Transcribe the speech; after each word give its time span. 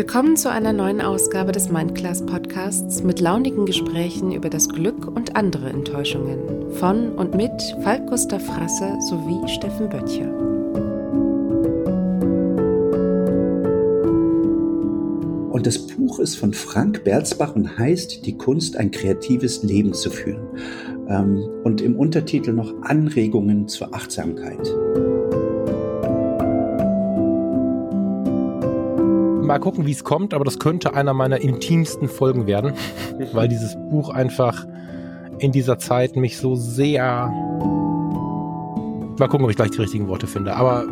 Willkommen 0.00 0.34
zu 0.34 0.50
einer 0.50 0.72
neuen 0.72 1.02
Ausgabe 1.02 1.52
des 1.52 1.68
Mindclass 1.68 2.24
Podcasts 2.24 3.02
mit 3.02 3.20
launigen 3.20 3.66
Gesprächen 3.66 4.32
über 4.32 4.48
das 4.48 4.66
Glück 4.66 5.06
und 5.06 5.36
andere 5.36 5.68
Enttäuschungen 5.68 6.72
von 6.72 7.12
und 7.16 7.34
mit 7.34 7.52
Falk 7.82 8.06
Gustav 8.06 8.42
Frasse 8.42 8.96
sowie 9.10 9.46
Steffen 9.46 9.90
Böttcher. 9.90 10.32
Und 15.50 15.66
das 15.66 15.86
Buch 15.86 16.18
ist 16.18 16.36
von 16.36 16.54
Frank 16.54 17.04
Berzbach 17.04 17.54
und 17.54 17.76
heißt 17.76 18.24
Die 18.24 18.38
Kunst, 18.38 18.78
ein 18.78 18.90
kreatives 18.90 19.62
Leben 19.62 19.92
zu 19.92 20.08
führen. 20.08 20.48
Ähm, 21.10 21.46
und 21.62 21.82
im 21.82 21.96
Untertitel 21.96 22.54
noch 22.54 22.72
Anregungen 22.80 23.68
zur 23.68 23.94
Achtsamkeit. 23.94 24.66
Mal 29.50 29.58
gucken, 29.58 29.84
wie 29.84 29.90
es 29.90 30.04
kommt, 30.04 30.32
aber 30.32 30.44
das 30.44 30.60
könnte 30.60 30.94
einer 30.94 31.12
meiner 31.12 31.40
intimsten 31.40 32.06
Folgen 32.06 32.46
werden, 32.46 32.72
weil 33.32 33.48
dieses 33.48 33.74
Buch 33.90 34.10
einfach 34.10 34.64
in 35.40 35.50
dieser 35.50 35.76
Zeit 35.80 36.14
mich 36.14 36.38
so 36.38 36.54
sehr. 36.54 37.26
Mal 39.18 39.26
gucken, 39.28 39.42
ob 39.42 39.50
ich 39.50 39.56
gleich 39.56 39.72
die 39.72 39.80
richtigen 39.80 40.06
Worte 40.06 40.28
finde. 40.28 40.54
Aber 40.54 40.84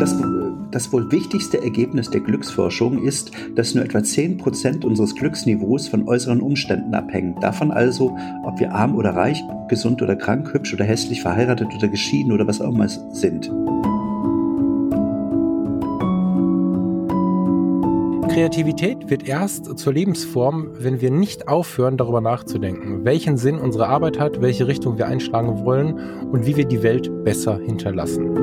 das, 0.00 0.16
das 0.70 0.90
wohl 0.94 1.12
wichtigste 1.12 1.62
Ergebnis 1.62 2.08
der 2.08 2.22
Glücksforschung 2.22 3.02
ist, 3.02 3.32
dass 3.56 3.74
nur 3.74 3.84
etwa 3.84 3.98
10% 3.98 4.86
unseres 4.86 5.14
Glücksniveaus 5.14 5.88
von 5.88 6.08
äußeren 6.08 6.40
Umständen 6.40 6.94
abhängen. 6.94 7.38
Davon 7.42 7.70
also, 7.70 8.16
ob 8.44 8.58
wir 8.58 8.72
arm 8.72 8.96
oder 8.96 9.10
reich, 9.10 9.42
gesund 9.68 10.00
oder 10.00 10.16
krank, 10.16 10.54
hübsch 10.54 10.72
oder 10.72 10.86
hässlich, 10.86 11.20
verheiratet 11.20 11.68
oder 11.76 11.88
geschieden 11.88 12.32
oder 12.32 12.46
was 12.46 12.62
auch 12.62 12.72
immer 12.72 12.88
sind. 12.88 13.52
Kreativität 18.34 19.08
wird 19.10 19.28
erst 19.28 19.78
zur 19.78 19.92
Lebensform, 19.92 20.70
wenn 20.80 21.00
wir 21.00 21.12
nicht 21.12 21.46
aufhören, 21.46 21.96
darüber 21.96 22.20
nachzudenken, 22.20 23.04
welchen 23.04 23.36
Sinn 23.36 23.60
unsere 23.60 23.86
Arbeit 23.86 24.18
hat, 24.18 24.42
welche 24.42 24.66
Richtung 24.66 24.98
wir 24.98 25.06
einschlagen 25.06 25.64
wollen 25.64 26.26
und 26.32 26.44
wie 26.44 26.56
wir 26.56 26.64
die 26.64 26.82
Welt 26.82 27.22
besser 27.22 27.60
hinterlassen. 27.64 28.34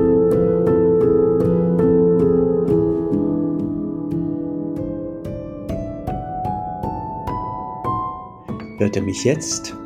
Hört 8.78 8.96
er 8.96 9.02
mich 9.02 9.22
jetzt? 9.24 9.76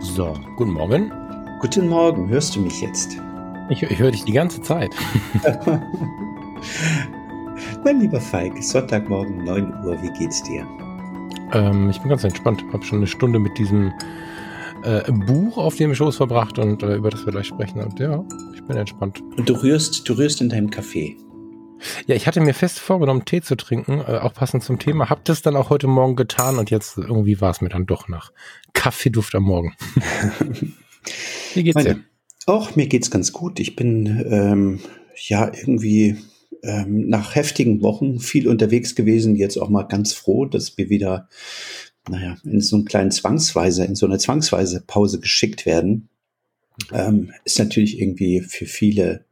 So, 0.00 0.32
guten 0.56 0.72
Morgen. 0.72 1.12
Guten 1.60 1.86
Morgen, 1.90 2.30
hörst 2.30 2.56
du 2.56 2.60
mich 2.60 2.80
jetzt? 2.80 3.18
Ich, 3.68 3.82
ich 3.82 3.98
höre 3.98 4.10
dich 4.10 4.24
die 4.24 4.32
ganze 4.32 4.62
Zeit. 4.62 4.94
Mein 7.84 8.00
lieber 8.00 8.18
Falk, 8.18 8.54
Sonntagmorgen 8.62 9.44
9 9.44 9.84
Uhr, 9.84 10.02
wie 10.02 10.10
geht's 10.18 10.42
dir? 10.42 10.66
Ähm, 11.52 11.90
ich 11.90 12.00
bin 12.00 12.08
ganz 12.08 12.24
entspannt. 12.24 12.64
Habe 12.72 12.82
schon 12.82 12.96
eine 12.96 13.06
Stunde 13.06 13.38
mit 13.38 13.58
diesem 13.58 13.92
äh, 14.84 15.12
Buch 15.12 15.58
auf 15.58 15.76
dem 15.76 15.94
Schoß 15.94 16.16
verbracht 16.16 16.58
und 16.58 16.82
äh, 16.82 16.94
über 16.94 17.10
das 17.10 17.26
wir 17.26 17.32
gleich 17.32 17.48
sprechen. 17.48 17.82
Und 17.82 18.00
ja, 18.00 18.24
ich 18.54 18.64
bin 18.64 18.78
entspannt. 18.78 19.22
Und 19.36 19.46
du 19.46 19.52
rührst, 19.52 20.08
du 20.08 20.14
rührst 20.14 20.40
in 20.40 20.48
deinem 20.48 20.70
Kaffee. 20.70 21.18
Ja, 22.06 22.14
ich 22.14 22.26
hatte 22.26 22.40
mir 22.40 22.54
fest 22.54 22.78
vorgenommen, 22.78 23.26
Tee 23.26 23.42
zu 23.42 23.54
trinken, 23.54 24.00
äh, 24.00 24.18
auch 24.18 24.32
passend 24.32 24.64
zum 24.64 24.78
Thema. 24.78 25.10
Hab 25.10 25.22
das 25.26 25.42
dann 25.42 25.54
auch 25.54 25.68
heute 25.68 25.86
Morgen 25.86 26.16
getan 26.16 26.56
und 26.56 26.70
jetzt 26.70 26.96
irgendwie 26.96 27.42
war 27.42 27.50
es 27.50 27.60
mir 27.60 27.68
dann 27.68 27.84
doch 27.84 28.08
nach 28.08 28.32
Kaffeeduft 28.72 29.34
am 29.34 29.42
Morgen. 29.42 29.74
Wie 31.52 31.62
geht's 31.62 31.84
dir? 31.84 32.00
Auch 32.46 32.76
mir 32.76 32.86
geht's 32.86 33.10
ganz 33.10 33.30
gut. 33.32 33.60
Ich 33.60 33.76
bin 33.76 34.24
ähm, 34.30 34.80
ja 35.28 35.52
irgendwie 35.52 36.16
ähm, 36.64 37.08
nach 37.08 37.34
heftigen 37.34 37.82
Wochen 37.82 38.18
viel 38.18 38.48
unterwegs 38.48 38.94
gewesen, 38.94 39.36
jetzt 39.36 39.58
auch 39.58 39.68
mal 39.68 39.84
ganz 39.84 40.12
froh, 40.12 40.46
dass 40.46 40.76
wir 40.78 40.88
wieder, 40.88 41.28
naja, 42.08 42.36
in 42.44 42.60
so 42.60 42.76
einen 42.76 42.84
kleinen 42.84 43.10
Zwangsweise, 43.10 43.84
in 43.84 43.94
so 43.94 44.06
eine 44.06 44.18
Zwangsweise 44.18 44.82
Pause 44.86 45.20
geschickt 45.20 45.66
werden. 45.66 46.08
Ähm, 46.92 47.32
ist 47.44 47.58
natürlich 47.58 48.00
irgendwie 48.00 48.40
für 48.40 48.66
viele 48.66 49.24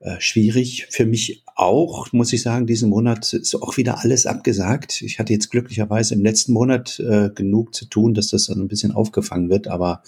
äh, 0.00 0.20
schwierig. 0.20 0.86
Für 0.90 1.06
mich 1.06 1.42
auch, 1.54 2.12
muss 2.12 2.32
ich 2.32 2.42
sagen, 2.42 2.66
diesen 2.66 2.90
Monat 2.90 3.32
ist 3.32 3.54
auch 3.54 3.76
wieder 3.76 4.00
alles 4.00 4.26
abgesagt. 4.26 5.02
Ich 5.02 5.18
hatte 5.18 5.32
jetzt 5.32 5.50
glücklicherweise 5.50 6.14
im 6.14 6.22
letzten 6.22 6.52
Monat 6.52 7.00
äh, 7.00 7.30
genug 7.34 7.74
zu 7.74 7.86
tun, 7.86 8.14
dass 8.14 8.28
das 8.28 8.46
dann 8.46 8.60
ein 8.60 8.68
bisschen 8.68 8.92
aufgefangen 8.92 9.50
wird. 9.50 9.68
Aber 9.68 10.02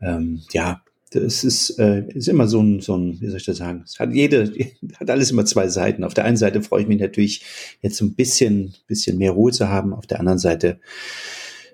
ähm, 0.00 0.42
ja, 0.52 0.82
das 1.14 1.44
ist, 1.44 1.78
äh, 1.78 2.04
ist 2.08 2.28
immer 2.28 2.48
so 2.48 2.60
ein, 2.60 2.80
so 2.80 2.96
ein, 2.96 3.20
wie 3.20 3.28
soll 3.28 3.36
ich 3.36 3.44
das 3.44 3.58
sagen? 3.58 3.82
Es 3.84 3.98
hat 3.98 4.12
jede, 4.12 4.52
hat 5.00 5.10
alles 5.10 5.30
immer 5.30 5.44
zwei 5.44 5.68
Seiten. 5.68 6.04
Auf 6.04 6.14
der 6.14 6.24
einen 6.24 6.36
Seite 6.36 6.62
freue 6.62 6.82
ich 6.82 6.88
mich 6.88 7.00
natürlich, 7.00 7.44
jetzt 7.80 8.00
ein 8.00 8.14
bisschen, 8.14 8.74
bisschen 8.86 9.18
mehr 9.18 9.32
Ruhe 9.32 9.52
zu 9.52 9.68
haben. 9.68 9.92
Auf 9.92 10.06
der 10.06 10.20
anderen 10.20 10.38
Seite 10.38 10.80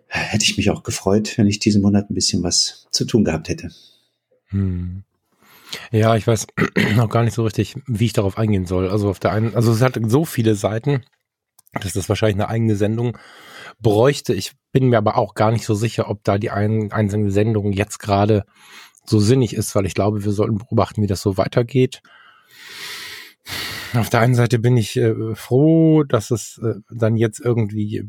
hätte 0.08 0.44
ich 0.44 0.56
mich 0.56 0.70
auch 0.70 0.82
gefreut, 0.82 1.36
wenn 1.36 1.46
ich 1.46 1.58
diesen 1.58 1.82
Monat 1.82 2.10
ein 2.10 2.14
bisschen 2.14 2.42
was 2.42 2.86
zu 2.90 3.04
tun 3.04 3.24
gehabt 3.24 3.48
hätte. 3.48 3.70
Hm. 4.46 5.04
Ja, 5.90 6.16
ich 6.16 6.26
weiß 6.26 6.46
noch 6.96 7.10
gar 7.10 7.22
nicht 7.22 7.34
so 7.34 7.44
richtig, 7.44 7.76
wie 7.86 8.06
ich 8.06 8.12
darauf 8.14 8.38
eingehen 8.38 8.66
soll. 8.66 8.88
Also 8.88 9.10
auf 9.10 9.20
der 9.20 9.32
einen, 9.32 9.54
also 9.54 9.70
es 9.72 9.82
hat 9.82 9.98
so 10.06 10.24
viele 10.24 10.54
Seiten, 10.54 11.02
dass 11.74 11.92
das 11.92 12.08
wahrscheinlich 12.08 12.36
eine 12.36 12.48
eigene 12.48 12.76
Sendung 12.76 13.18
bräuchte. 13.80 14.34
Ich 14.34 14.52
bin 14.72 14.88
mir 14.88 14.98
aber 14.98 15.16
auch 15.16 15.34
gar 15.34 15.52
nicht 15.52 15.64
so 15.64 15.74
sicher, 15.74 16.08
ob 16.08 16.24
da 16.24 16.38
die 16.38 16.50
ein, 16.50 16.90
einzelne 16.92 17.30
Sendung 17.30 17.72
jetzt 17.72 17.98
gerade 17.98 18.44
so 19.08 19.18
sinnig 19.18 19.54
ist, 19.54 19.74
weil 19.74 19.86
ich 19.86 19.94
glaube, 19.94 20.24
wir 20.24 20.32
sollten 20.32 20.58
beobachten, 20.58 21.02
wie 21.02 21.06
das 21.06 21.22
so 21.22 21.36
weitergeht. 21.36 22.02
Auf 23.94 24.10
der 24.10 24.20
einen 24.20 24.34
Seite 24.34 24.58
bin 24.58 24.76
ich 24.76 24.96
äh, 24.96 25.34
froh, 25.34 26.04
dass 26.04 26.30
es 26.30 26.60
äh, 26.62 26.74
dann 26.90 27.16
jetzt 27.16 27.40
irgendwie 27.40 27.98
äh, 27.98 28.04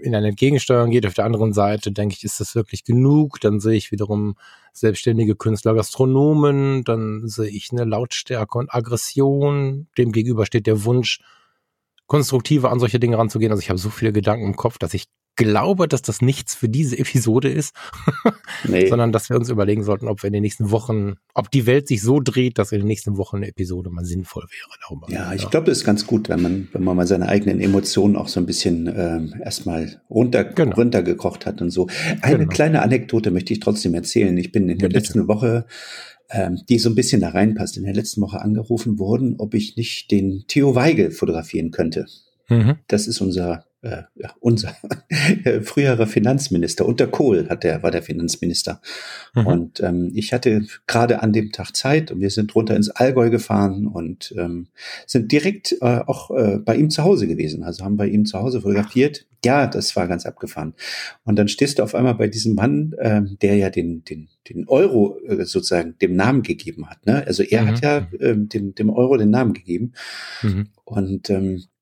in 0.00 0.14
eine 0.14 0.28
Entgegensteuerung 0.28 0.90
geht. 0.90 1.04
Auf 1.04 1.14
der 1.14 1.24
anderen 1.24 1.52
Seite 1.52 1.90
denke 1.90 2.14
ich, 2.16 2.22
ist 2.22 2.38
das 2.38 2.54
wirklich 2.54 2.84
genug? 2.84 3.40
Dann 3.40 3.58
sehe 3.58 3.74
ich 3.74 3.90
wiederum 3.90 4.36
selbstständige 4.72 5.34
Künstler, 5.34 5.74
Gastronomen, 5.74 6.84
dann 6.84 7.26
sehe 7.26 7.48
ich 7.48 7.70
eine 7.72 7.84
Lautstärke 7.84 8.56
und 8.56 8.72
Aggression. 8.72 9.88
Dem 9.98 10.12
gegenüber 10.12 10.46
steht 10.46 10.68
der 10.68 10.84
Wunsch, 10.84 11.20
konstruktiver 12.06 12.70
an 12.70 12.78
solche 12.78 13.00
Dinge 13.00 13.18
ranzugehen. 13.18 13.50
Also 13.50 13.62
ich 13.62 13.68
habe 13.68 13.80
so 13.80 13.90
viele 13.90 14.12
Gedanken 14.12 14.46
im 14.46 14.56
Kopf, 14.56 14.78
dass 14.78 14.94
ich 14.94 15.06
glaube, 15.36 15.86
dass 15.86 16.02
das 16.02 16.20
nichts 16.20 16.54
für 16.54 16.68
diese 16.68 16.98
Episode 16.98 17.48
ist, 17.50 17.74
nee. 18.64 18.88
sondern 18.88 19.12
dass 19.12 19.30
wir 19.30 19.36
uns 19.36 19.48
überlegen 19.48 19.84
sollten, 19.84 20.08
ob 20.08 20.22
wir 20.22 20.28
in 20.28 20.32
den 20.32 20.42
nächsten 20.42 20.70
Wochen, 20.70 21.14
ob 21.34 21.50
die 21.50 21.66
Welt 21.66 21.86
sich 21.86 22.02
so 22.02 22.20
dreht, 22.20 22.58
dass 22.58 22.72
in 22.72 22.80
den 22.80 22.88
nächsten 22.88 23.16
Wochen 23.16 23.36
eine 23.36 23.48
Episode 23.48 23.90
mal 23.90 24.04
sinnvoll 24.04 24.44
wäre. 24.44 24.78
Darüber. 24.88 25.06
Ja, 25.10 25.32
ich 25.34 25.48
glaube, 25.50 25.66
das 25.66 25.78
ist 25.78 25.84
ganz 25.84 26.06
gut, 26.06 26.28
wenn 26.28 26.42
man, 26.42 26.68
wenn 26.72 26.82
man 26.82 26.96
mal 26.96 27.06
seine 27.06 27.28
eigenen 27.28 27.60
Emotionen 27.60 28.16
auch 28.16 28.28
so 28.28 28.40
ein 28.40 28.46
bisschen 28.46 28.86
ähm, 28.86 29.34
erstmal 29.42 30.00
runter, 30.10 30.44
genau. 30.44 30.74
runtergekocht 30.76 31.46
hat 31.46 31.60
und 31.62 31.70
so. 31.70 31.86
Eine 32.22 32.38
genau. 32.38 32.50
kleine 32.50 32.82
Anekdote 32.82 33.30
möchte 33.30 33.52
ich 33.52 33.60
trotzdem 33.60 33.94
erzählen. 33.94 34.36
Ich 34.38 34.52
bin 34.52 34.68
in 34.68 34.78
der 34.78 34.90
ja, 34.90 34.94
letzten 34.98 35.28
Woche 35.28 35.66
ähm, 36.30 36.60
die 36.68 36.78
so 36.78 36.90
ein 36.90 36.94
bisschen 36.94 37.20
da 37.20 37.28
reinpasst, 37.28 37.76
in 37.76 37.84
der 37.84 37.94
letzten 37.94 38.20
Woche 38.20 38.40
angerufen 38.40 38.98
worden, 38.98 39.36
ob 39.38 39.54
ich 39.54 39.76
nicht 39.76 40.10
den 40.10 40.44
Theo 40.48 40.74
Weigel 40.74 41.12
fotografieren 41.12 41.70
könnte. 41.70 42.06
Mhm. 42.48 42.76
Das 42.88 43.06
ist 43.06 43.20
unser 43.20 43.64
äh, 43.86 44.02
ja, 44.16 44.34
unser 44.40 44.74
früherer 45.62 46.06
Finanzminister. 46.06 46.86
Unter 46.86 47.06
Kohl 47.06 47.48
hat 47.48 47.62
der, 47.64 47.82
war 47.82 47.90
der 47.90 48.02
Finanzminister. 48.02 48.80
Mhm. 49.34 49.46
Und 49.46 49.80
ähm, 49.80 50.10
ich 50.14 50.32
hatte 50.32 50.66
gerade 50.86 51.22
an 51.22 51.32
dem 51.32 51.52
Tag 51.52 51.76
Zeit 51.76 52.10
und 52.10 52.20
wir 52.20 52.30
sind 52.30 52.54
runter 52.54 52.74
ins 52.74 52.90
Allgäu 52.90 53.30
gefahren 53.30 53.86
und 53.86 54.34
ähm, 54.36 54.66
sind 55.06 55.30
direkt 55.30 55.76
äh, 55.80 56.00
auch 56.06 56.30
äh, 56.30 56.58
bei 56.58 56.76
ihm 56.76 56.90
zu 56.90 57.04
Hause 57.04 57.26
gewesen. 57.26 57.62
Also 57.62 57.84
haben 57.84 57.96
bei 57.96 58.08
ihm 58.08 58.26
zu 58.26 58.38
Hause 58.38 58.60
fotografiert. 58.60 59.26
Ja, 59.44 59.68
das 59.68 59.94
war 59.94 60.08
ganz 60.08 60.26
abgefahren. 60.26 60.74
Und 61.24 61.36
dann 61.36 61.46
stehst 61.46 61.78
du 61.78 61.84
auf 61.84 61.94
einmal 61.94 62.16
bei 62.16 62.26
diesem 62.26 62.54
Mann, 62.54 62.92
äh, 62.98 63.22
der 63.42 63.56
ja 63.56 63.70
den, 63.70 64.02
den, 64.02 64.28
den 64.48 64.66
Euro 64.66 65.20
äh, 65.28 65.44
sozusagen 65.44 65.96
dem 65.98 66.16
Namen 66.16 66.42
gegeben 66.42 66.88
hat. 66.90 67.06
Ne? 67.06 67.24
Also 67.24 67.44
er 67.44 67.62
mhm. 67.62 67.68
hat 67.68 67.80
ja 67.82 67.98
äh, 68.18 68.34
dem, 68.36 68.74
dem 68.74 68.90
Euro 68.90 69.16
den 69.16 69.30
Namen 69.30 69.52
gegeben. 69.52 69.92
Mhm. 70.42 70.68
Und 70.84 71.30
ähm, 71.30 71.56
äh, 71.56 71.75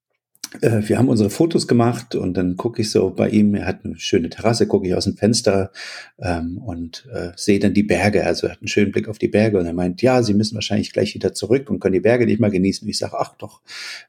wir 0.61 0.99
haben 0.99 1.09
unsere 1.09 1.31
Fotos 1.31 1.67
gemacht 1.67 2.15
und 2.15 2.37
dann 2.37 2.57
gucke 2.57 2.83
ich 2.83 2.91
so 2.91 3.11
bei 3.11 3.29
ihm, 3.29 3.55
er 3.55 3.67
hat 3.67 3.85
eine 3.85 3.99
schöne 3.99 4.31
Terrasse, 4.31 4.69
gucke 4.69 4.87
ich 4.87 4.95
aus 4.95 5.05
dem 5.05 5.17
Fenster 5.17 5.73
ähm, 6.19 6.59
und 6.59 7.09
äh, 7.13 7.31
sehe 7.37 7.59
dann 7.59 7.75
die 7.75 7.83
Berge. 7.83 8.25
Also 8.25 8.47
er 8.47 8.53
hat 8.53 8.61
einen 8.61 8.69
schönen 8.69 8.93
Blick 8.93 9.09
auf 9.09 9.19
die 9.19 9.29
Berge 9.29 9.59
und 9.59 9.67
er 9.67 9.73
meint, 9.73 10.01
ja, 10.03 10.23
Sie 10.23 10.35
müssen 10.35 10.55
wahrscheinlich 10.55 10.93
gleich 10.93 11.15
wieder 11.15 11.33
zurück 11.33 11.71
und 11.71 11.81
können 11.81 11.95
die 11.95 12.01
Berge 12.01 12.27
nicht 12.27 12.41
mal 12.41 12.51
genießen. 12.51 12.87
Und 12.87 12.91
ich 12.91 12.99
sage, 12.99 13.17
ach 13.19 13.35
doch, 13.37 13.63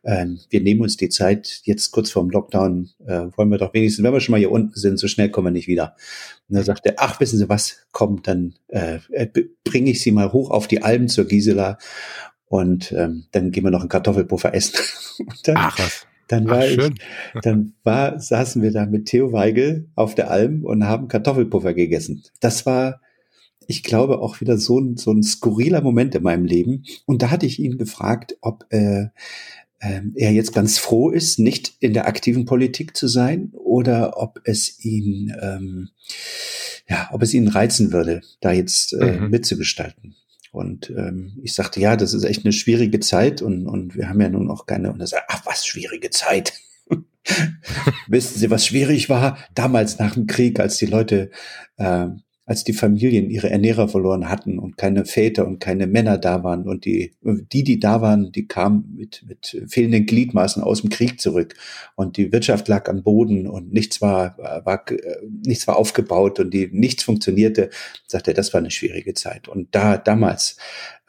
ähm, 0.04 0.40
wir 0.50 0.62
nehmen 0.62 0.82
uns 0.82 0.98
die 0.98 1.10
Zeit, 1.10 1.62
jetzt 1.64 1.92
kurz 1.92 2.12
vorm 2.12 2.30
Lockdown, 2.30 2.90
äh, 3.06 3.26
wollen 3.36 3.50
wir 3.50 3.58
doch 3.58 3.74
wenigstens, 3.74 4.04
wenn 4.04 4.14
wir 4.14 4.20
schon 4.20 4.34
mal 4.34 4.40
hier 4.40 4.52
unten 4.52 4.80
sind, 4.80 5.00
so 5.00 5.08
schnell 5.08 5.30
kommen 5.30 5.48
wir 5.48 5.52
nicht 5.52 5.68
wieder. 5.68 5.96
Und 6.48 6.58
dann 6.58 6.64
sagt 6.64 6.86
er, 6.86 6.96
ach, 6.98 7.20
wissen 7.20 7.40
Sie 7.40 7.50
was, 7.50 7.88
kommt, 7.92 8.28
dann 8.28 8.54
äh, 8.68 9.00
äh 9.12 9.28
bringe 9.64 9.90
ich 9.90 10.02
Sie 10.02 10.12
mal 10.12 10.32
hoch 10.32 10.52
auf 10.52 10.68
die 10.68 10.84
Alpen 10.84 11.08
zur 11.08 11.26
Gisela 11.26 11.80
und 12.48 12.92
ähm, 12.92 13.26
dann 13.32 13.52
gehen 13.52 13.64
wir 13.64 13.72
noch 13.72 13.80
einen 13.80 13.90
Kartoffelpuffer 13.90 14.54
essen. 14.54 14.80
Ach 15.56 15.80
was 15.80 16.06
dann 16.28 16.48
war 16.48 16.60
Ach, 16.60 16.64
ich, 16.66 16.92
dann 17.42 17.74
war, 17.84 18.20
saßen 18.20 18.62
wir 18.62 18.72
da 18.72 18.86
mit 18.86 19.06
Theo 19.08 19.32
Weigel 19.32 19.88
auf 19.96 20.16
der 20.16 20.32
Alm 20.32 20.64
und 20.64 20.86
haben 20.86 21.08
Kartoffelpuffer 21.08 21.74
gegessen. 21.74 22.24
Das 22.40 22.66
war, 22.66 23.02
ich 23.68 23.84
glaube, 23.84 24.20
auch 24.20 24.42
wieder 24.42 24.58
so 24.58 24.80
ein, 24.80 24.98
so 24.98 25.12
ein 25.12 25.24
skurriler 25.24 25.82
Moment 25.82 26.16
in 26.16 26.24
meinem 26.24 26.46
Leben. 26.46 26.84
Und 27.06 27.22
da 27.22 27.32
hatte 27.32 27.46
ich 27.46 27.60
ihn 27.60 27.78
gefragt, 27.78 28.38
ob 28.42 28.66
äh, 28.70 29.08
äh, 29.80 30.02
er 30.16 30.32
jetzt 30.32 30.54
ganz 30.54 30.78
froh 30.78 31.10
ist, 31.10 31.40
nicht 31.40 31.74
in 31.80 31.94
der 31.94 32.08
aktiven 32.08 32.46
Politik 32.46 32.96
zu 32.96 33.08
sein 33.08 33.52
oder 33.54 34.18
ob 34.18 34.40
es 34.44 34.84
ihn, 34.84 35.36
ähm, 35.42 35.90
ja, 36.90 37.10
ob 37.12 37.22
es 37.24 37.34
ihn 37.34 37.48
reizen 37.48 37.92
würde, 37.92 38.22
da 38.42 38.52
jetzt 38.52 38.94
äh, 38.94 39.20
mhm. 39.20 39.30
mitzugestalten. 39.30 40.16
Und 40.56 40.90
ähm, 40.90 41.38
ich 41.44 41.54
sagte, 41.54 41.80
ja, 41.80 41.96
das 41.96 42.14
ist 42.14 42.24
echt 42.24 42.46
eine 42.46 42.54
schwierige 42.54 43.00
Zeit 43.00 43.42
und, 43.42 43.68
und 43.68 43.96
wir 43.96 44.10
haben 44.10 44.22
ja 44.22 44.30
nun 44.30 44.50
auch 44.50 44.66
keine, 44.66 44.92
und 44.92 45.00
er 45.02 45.08
sagt, 45.08 45.26
ach 45.28 45.46
was, 45.46 45.66
schwierige 45.66 46.10
Zeit. 46.10 46.54
Wissen 48.08 48.40
Sie, 48.40 48.50
was 48.50 48.66
schwierig 48.66 49.10
war? 49.10 49.38
Damals 49.54 50.00
nach 50.00 50.14
dem 50.14 50.28
Krieg, 50.28 50.60
als 50.60 50.78
die 50.78 50.86
Leute 50.86 51.30
äh, 51.78 52.08
als 52.48 52.64
die 52.64 52.74
Familien 52.74 53.32
ihre 53.32 53.50
Ernährer 53.50 53.88
verloren 53.88 54.30
hatten 54.30 54.60
und 54.60 54.78
keine 54.78 55.06
Väter 55.06 55.48
und 55.48 55.60
keine 55.60 55.88
Männer 55.88 56.20
da 56.20 56.44
waren. 56.44 56.68
Und 56.68 56.86
die, 56.86 57.16
die, 57.22 57.64
die 57.64 57.80
da 57.80 58.02
waren, 58.02 58.32
die 58.32 58.48
kamen 58.48 58.94
mit, 58.96 59.24
mit 59.28 59.66
fehlenden 59.68 60.06
Gliedmaßen 60.06 60.62
aus 60.62 60.82
dem 60.82 60.92
Krieg 60.92 61.20
zurück. 61.20 61.56
Und 61.96 62.18
die 62.18 62.32
Wirtschaft 62.32 62.68
lag 62.68 62.88
am 62.88 63.02
Boden 63.02 63.48
und 63.48 63.74
nichts 63.74 64.00
war, 64.00 64.38
war, 64.38 64.86
nichts 65.44 65.68
war 65.68 65.76
aufgebaut 65.76 66.40
und 66.40 66.54
die, 66.54 66.70
nichts 66.72 67.04
funktionierte, 67.04 67.72
sagte 68.06 68.32
er, 68.32 68.36
das 68.36 68.54
war 68.54 68.60
eine 68.60 68.72
schwierige 68.72 69.16
Zeit. 69.16 69.48
Und 69.48 69.74
da, 69.74 69.98
damals, 69.98 70.58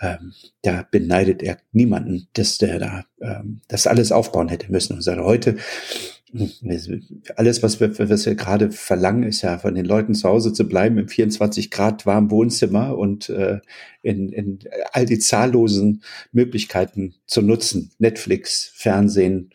ähm, 0.00 0.32
da 0.62 0.86
beneidet 0.90 1.42
er 1.42 1.58
niemanden, 1.72 2.28
dass 2.32 2.56
der 2.56 2.78
da, 2.78 3.04
ähm, 3.20 3.60
das 3.68 3.86
alles 3.86 4.10
aufbauen 4.10 4.48
hätte 4.48 4.72
müssen. 4.72 4.94
Und 4.94 5.02
sagte, 5.02 5.24
heute, 5.24 5.56
alles, 7.36 7.62
was 7.62 7.80
wir, 7.80 7.98
was 7.98 8.26
wir 8.26 8.34
gerade 8.34 8.70
verlangen, 8.70 9.24
ist 9.24 9.42
ja 9.42 9.58
von 9.58 9.74
den 9.74 9.84
Leuten 9.84 10.14
zu 10.14 10.28
Hause 10.28 10.52
zu 10.52 10.68
bleiben 10.68 10.98
im 10.98 11.08
24 11.08 11.70
Grad 11.70 12.06
warmen 12.06 12.30
Wohnzimmer 12.30 12.96
und 12.96 13.28
äh, 13.28 13.60
in, 14.02 14.30
in 14.30 14.58
all 14.92 15.06
die 15.06 15.18
zahllosen 15.18 16.02
Möglichkeiten 16.32 17.14
zu 17.26 17.42
nutzen. 17.42 17.92
Netflix, 17.98 18.70
Fernsehen, 18.74 19.50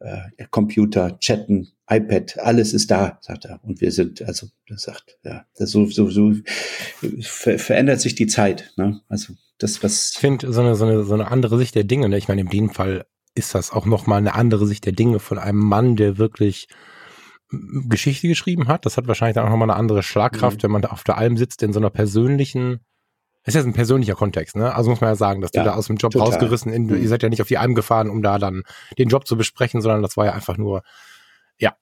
äh, 0.00 0.44
Computer, 0.50 1.18
Chatten, 1.18 1.68
iPad, 1.88 2.38
alles 2.38 2.72
ist 2.72 2.90
da, 2.90 3.18
sagt 3.20 3.44
er. 3.44 3.60
Und 3.62 3.80
wir 3.80 3.92
sind, 3.92 4.22
also, 4.22 4.48
das 4.68 4.82
sagt, 4.82 5.18
ja, 5.22 5.44
das 5.56 5.70
so, 5.70 5.86
so, 5.86 6.08
so 6.10 6.32
ver 7.20 7.58
verändert 7.58 8.00
sich 8.00 8.14
die 8.14 8.26
Zeit. 8.26 8.72
Ne? 8.76 9.00
Also 9.08 9.34
das, 9.58 9.82
was. 9.82 10.12
Ich 10.14 10.18
finde 10.18 10.52
so 10.52 10.60
eine, 10.60 10.76
so, 10.76 10.84
eine, 10.86 11.04
so 11.04 11.14
eine 11.14 11.30
andere 11.30 11.58
Sicht 11.58 11.74
der 11.74 11.84
Dinge. 11.84 12.08
Ne? 12.08 12.16
Ich 12.16 12.28
meine, 12.28 12.40
in 12.40 12.48
dem 12.48 12.70
Fall 12.70 13.04
ist 13.34 13.54
das 13.54 13.72
auch 13.72 13.86
nochmal 13.86 14.18
eine 14.18 14.34
andere 14.34 14.66
Sicht 14.66 14.84
der 14.86 14.92
Dinge 14.92 15.18
von 15.18 15.38
einem 15.38 15.58
Mann, 15.58 15.96
der 15.96 16.18
wirklich 16.18 16.68
Geschichte 17.50 18.28
geschrieben 18.28 18.68
hat. 18.68 18.86
Das 18.86 18.96
hat 18.96 19.06
wahrscheinlich 19.06 19.34
dann 19.34 19.46
auch 19.46 19.50
nochmal 19.50 19.70
eine 19.70 19.78
andere 19.78 20.02
Schlagkraft, 20.02 20.58
mhm. 20.58 20.62
wenn 20.64 20.70
man 20.70 20.82
da 20.82 20.88
auf 20.88 21.04
der 21.04 21.18
Alm 21.18 21.36
sitzt 21.36 21.62
in 21.62 21.72
so 21.72 21.80
einer 21.80 21.90
persönlichen, 21.90 22.80
ist 23.44 23.54
ja 23.54 23.62
ein 23.62 23.74
persönlicher 23.74 24.14
Kontext, 24.14 24.56
ne? 24.56 24.74
Also 24.74 24.90
muss 24.90 25.00
man 25.00 25.10
ja 25.10 25.16
sagen, 25.16 25.40
dass 25.40 25.50
ja, 25.54 25.62
du 25.62 25.68
da 25.68 25.74
aus 25.76 25.86
dem 25.86 25.96
Job 25.96 26.12
total. 26.12 26.28
rausgerissen, 26.28 26.72
in, 26.72 26.86
mhm. 26.86 27.02
ihr 27.02 27.08
seid 27.08 27.22
ja 27.22 27.28
nicht 27.28 27.42
auf 27.42 27.48
die 27.48 27.58
Alm 27.58 27.74
gefahren, 27.74 28.08
um 28.08 28.22
da 28.22 28.38
dann 28.38 28.62
den 28.98 29.08
Job 29.08 29.26
zu 29.26 29.36
besprechen, 29.36 29.82
sondern 29.82 30.02
das 30.02 30.16
war 30.16 30.24
ja 30.24 30.32
einfach 30.32 30.56
nur, 30.56 30.82
ja. 31.58 31.76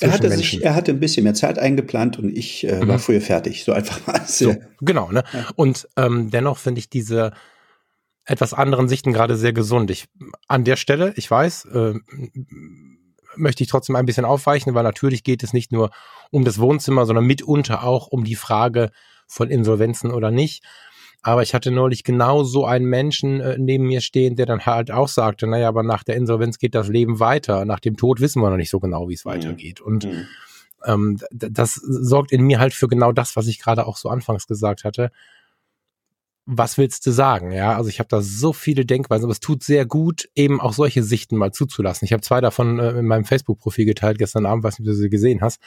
Er 0.00 0.12
hatte 0.12 0.30
sich, 0.30 0.62
er 0.62 0.74
hatte 0.74 0.90
ein 0.90 1.00
bisschen 1.00 1.24
mehr 1.24 1.34
Zeit 1.34 1.58
eingeplant 1.58 2.18
und 2.18 2.36
ich 2.36 2.66
äh, 2.66 2.84
mhm. 2.84 2.88
war 2.88 2.98
früher 2.98 3.20
fertig, 3.20 3.64
so 3.64 3.72
einfach 3.72 4.06
mal. 4.06 4.20
So, 4.26 4.56
genau, 4.80 5.10
ne? 5.12 5.24
Ja. 5.32 5.46
Und 5.56 5.88
ähm, 5.96 6.30
dennoch 6.30 6.58
finde 6.58 6.80
ich 6.80 6.90
diese, 6.90 7.32
etwas 8.26 8.54
anderen 8.54 8.88
Sichten 8.88 9.12
gerade 9.12 9.36
sehr 9.36 9.52
gesund. 9.52 9.90
Ich 9.90 10.06
an 10.48 10.64
der 10.64 10.76
Stelle, 10.76 11.12
ich 11.16 11.30
weiß, 11.30 11.66
äh, 11.66 11.94
möchte 13.36 13.62
ich 13.62 13.68
trotzdem 13.68 13.96
ein 13.96 14.06
bisschen 14.06 14.24
aufweichen, 14.24 14.74
weil 14.74 14.84
natürlich 14.84 15.24
geht 15.24 15.42
es 15.42 15.52
nicht 15.52 15.72
nur 15.72 15.90
um 16.30 16.44
das 16.44 16.58
Wohnzimmer, 16.58 17.06
sondern 17.06 17.26
mitunter 17.26 17.84
auch 17.84 18.06
um 18.06 18.24
die 18.24 18.36
Frage 18.36 18.90
von 19.26 19.50
Insolvenzen 19.50 20.10
oder 20.10 20.30
nicht. 20.30 20.64
Aber 21.22 21.42
ich 21.42 21.54
hatte 21.54 21.70
neulich 21.70 22.04
genau 22.04 22.44
so 22.44 22.66
einen 22.66 22.84
Menschen 22.84 23.40
äh, 23.40 23.56
neben 23.58 23.86
mir 23.86 24.02
stehen, 24.02 24.36
der 24.36 24.44
dann 24.44 24.66
halt 24.66 24.90
auch 24.90 25.08
sagte, 25.08 25.46
naja, 25.46 25.68
aber 25.68 25.82
nach 25.82 26.04
der 26.04 26.16
Insolvenz 26.16 26.58
geht 26.58 26.74
das 26.74 26.88
Leben 26.88 27.18
weiter. 27.18 27.64
Nach 27.64 27.80
dem 27.80 27.96
Tod 27.96 28.20
wissen 28.20 28.42
wir 28.42 28.50
noch 28.50 28.58
nicht 28.58 28.70
so 28.70 28.78
genau, 28.78 29.08
wie 29.08 29.14
es 29.14 29.24
mhm. 29.24 29.30
weitergeht. 29.30 29.80
Und 29.80 30.04
mhm. 30.04 30.26
ähm, 30.84 31.18
das 31.30 31.74
sorgt 31.74 32.30
in 32.30 32.42
mir 32.42 32.58
halt 32.58 32.74
für 32.74 32.88
genau 32.88 33.12
das, 33.12 33.36
was 33.36 33.46
ich 33.46 33.58
gerade 33.58 33.86
auch 33.86 33.96
so 33.96 34.10
anfangs 34.10 34.46
gesagt 34.46 34.84
hatte 34.84 35.10
was 36.46 36.76
willst 36.76 37.06
du 37.06 37.10
sagen? 37.10 37.52
Ja, 37.52 37.76
also 37.76 37.88
ich 37.88 37.98
habe 37.98 38.08
da 38.08 38.20
so 38.20 38.52
viele 38.52 38.84
Denkweisen, 38.84 39.24
aber 39.24 39.32
es 39.32 39.40
tut 39.40 39.62
sehr 39.62 39.86
gut, 39.86 40.28
eben 40.34 40.60
auch 40.60 40.72
solche 40.72 41.02
Sichten 41.02 41.36
mal 41.36 41.52
zuzulassen. 41.52 42.04
Ich 42.04 42.12
habe 42.12 42.22
zwei 42.22 42.40
davon 42.40 42.78
äh, 42.78 42.90
in 42.98 43.06
meinem 43.06 43.24
Facebook-Profil 43.24 43.86
geteilt 43.86 44.18
gestern 44.18 44.46
Abend, 44.46 44.64
weiß 44.64 44.78
nicht, 44.78 44.88
ob 44.88 44.92
du 44.92 44.98
sie 44.98 45.10
gesehen 45.10 45.40
hast 45.40 45.60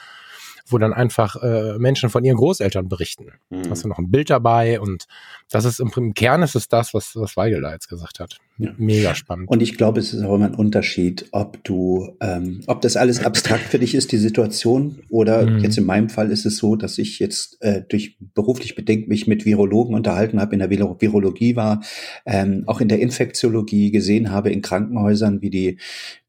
wo 0.67 0.77
dann 0.77 0.93
einfach 0.93 1.41
äh, 1.41 1.77
Menschen 1.77 2.09
von 2.09 2.23
ihren 2.23 2.37
Großeltern 2.37 2.87
berichten. 2.87 3.27
Mhm. 3.49 3.69
Hast 3.69 3.83
du 3.83 3.87
noch 3.87 3.97
ein 3.97 4.11
Bild 4.11 4.29
dabei 4.29 4.79
und 4.79 5.05
das 5.49 5.65
ist 5.65 5.79
im, 5.79 5.91
im 5.95 6.13
Kern 6.13 6.43
ist 6.43 6.55
es 6.55 6.67
das, 6.67 6.93
was, 6.93 7.15
was 7.15 7.37
Weigel 7.37 7.61
da 7.61 7.71
jetzt 7.71 7.87
gesagt 7.87 8.19
hat. 8.19 8.39
Ja. 8.57 8.71
Mega 8.77 9.13
spannend. 9.13 9.49
Und 9.49 9.61
ich 9.61 9.77
glaube, 9.77 9.99
es 9.99 10.13
ist 10.13 10.23
auch 10.23 10.35
immer 10.35 10.45
ein 10.45 10.55
Unterschied, 10.55 11.27
ob 11.31 11.63
du, 11.63 12.15
ähm, 12.21 12.61
ob 12.67 12.81
das 12.81 12.97
alles 12.97 13.23
abstrakt 13.23 13.65
für 13.65 13.79
dich 13.79 13.93
ist, 13.93 14.11
die 14.11 14.17
Situation, 14.17 14.99
oder 15.09 15.45
mhm. 15.45 15.59
jetzt 15.59 15.77
in 15.77 15.85
meinem 15.85 16.09
Fall 16.09 16.31
ist 16.31 16.45
es 16.45 16.57
so, 16.57 16.75
dass 16.75 16.97
ich 16.97 17.19
jetzt 17.19 17.61
äh, 17.61 17.83
durch 17.87 18.17
beruflich 18.33 18.75
bedingt 18.75 19.07
mich 19.07 19.27
mit 19.27 19.45
Virologen 19.45 19.95
unterhalten 19.95 20.41
habe, 20.41 20.53
in 20.53 20.59
der 20.59 20.69
Virologie 20.71 21.55
war, 21.55 21.81
ähm, 22.25 22.63
auch 22.65 22.81
in 22.81 22.87
der 22.87 22.99
Infektiologie 22.99 23.91
gesehen 23.91 24.31
habe 24.31 24.49
in 24.49 24.61
Krankenhäusern, 24.61 25.41
wie 25.41 25.49
die 25.51 25.77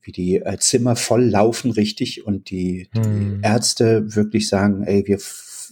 wie 0.08 0.12
die 0.12 0.36
äh, 0.36 0.56
Zimmer 0.58 0.96
voll 0.96 1.24
laufen 1.24 1.70
richtig 1.70 2.26
und 2.26 2.48
die, 2.48 2.88
die 2.94 3.00
hm. 3.00 3.40
Ärzte 3.42 4.16
wirklich 4.16 4.48
sagen, 4.48 4.82
ey, 4.82 5.06
wir 5.06 5.18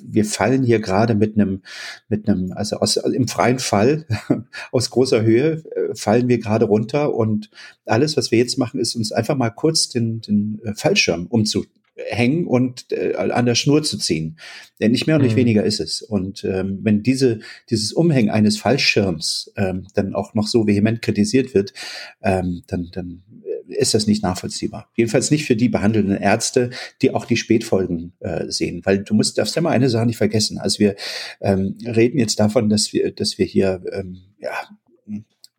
wir 0.04 0.26
fallen 0.26 0.62
hier 0.62 0.80
gerade 0.80 1.14
mit 1.14 1.38
einem, 1.38 1.62
mit 2.10 2.28
einem, 2.28 2.52
also 2.52 2.76
aus, 2.76 2.96
im 2.96 3.28
freien 3.28 3.58
Fall, 3.58 4.04
aus 4.72 4.90
großer 4.90 5.22
Höhe, 5.22 5.62
äh, 5.74 5.94
fallen 5.94 6.28
wir 6.28 6.38
gerade 6.38 6.66
runter 6.66 7.14
und 7.14 7.48
alles, 7.86 8.18
was 8.18 8.30
wir 8.30 8.38
jetzt 8.38 8.58
machen, 8.58 8.78
ist 8.78 8.94
uns 8.94 9.10
einfach 9.10 9.36
mal 9.36 9.48
kurz 9.48 9.88
den, 9.88 10.20
den 10.20 10.60
äh, 10.64 10.74
Fallschirm 10.74 11.28
umzuhängen 11.28 12.46
und 12.46 12.92
äh, 12.92 13.14
an 13.14 13.46
der 13.46 13.54
Schnur 13.54 13.82
zu 13.84 13.96
ziehen. 13.96 14.38
Denn 14.80 14.92
nicht 14.92 15.06
mehr 15.06 15.16
und 15.16 15.22
nicht 15.22 15.32
mhm. 15.32 15.40
weniger 15.40 15.64
ist 15.64 15.80
es. 15.80 16.02
Und 16.02 16.44
ähm, 16.44 16.80
wenn 16.82 17.02
diese, 17.02 17.40
dieses 17.70 17.94
Umhängen 17.94 18.30
eines 18.30 18.58
Fallschirms 18.58 19.50
ähm, 19.56 19.86
dann 19.94 20.14
auch 20.14 20.34
noch 20.34 20.46
so 20.46 20.66
vehement 20.66 21.00
kritisiert 21.00 21.54
wird, 21.54 21.72
ähm, 22.22 22.64
dann, 22.66 22.90
dann 22.92 23.22
ist 23.68 23.94
das 23.94 24.06
nicht 24.06 24.22
nachvollziehbar. 24.22 24.90
Jedenfalls 24.96 25.30
nicht 25.30 25.44
für 25.44 25.56
die 25.56 25.68
behandelnden 25.68 26.16
Ärzte, 26.16 26.70
die 27.02 27.12
auch 27.12 27.24
die 27.24 27.36
Spätfolgen 27.36 28.12
äh, 28.20 28.50
sehen. 28.50 28.82
Weil 28.84 28.98
du 28.98 29.14
musst, 29.14 29.38
darfst 29.38 29.56
ja 29.56 29.62
mal 29.62 29.70
eine 29.70 29.88
Sache 29.88 30.06
nicht 30.06 30.18
vergessen. 30.18 30.58
Also 30.58 30.78
wir 30.78 30.96
ähm, 31.40 31.76
reden 31.84 32.18
jetzt 32.18 32.38
davon, 32.40 32.68
dass 32.68 32.92
wir, 32.92 33.12
dass 33.12 33.38
wir 33.38 33.46
hier 33.46 33.82
ähm, 33.92 34.18
ja, 34.38 34.52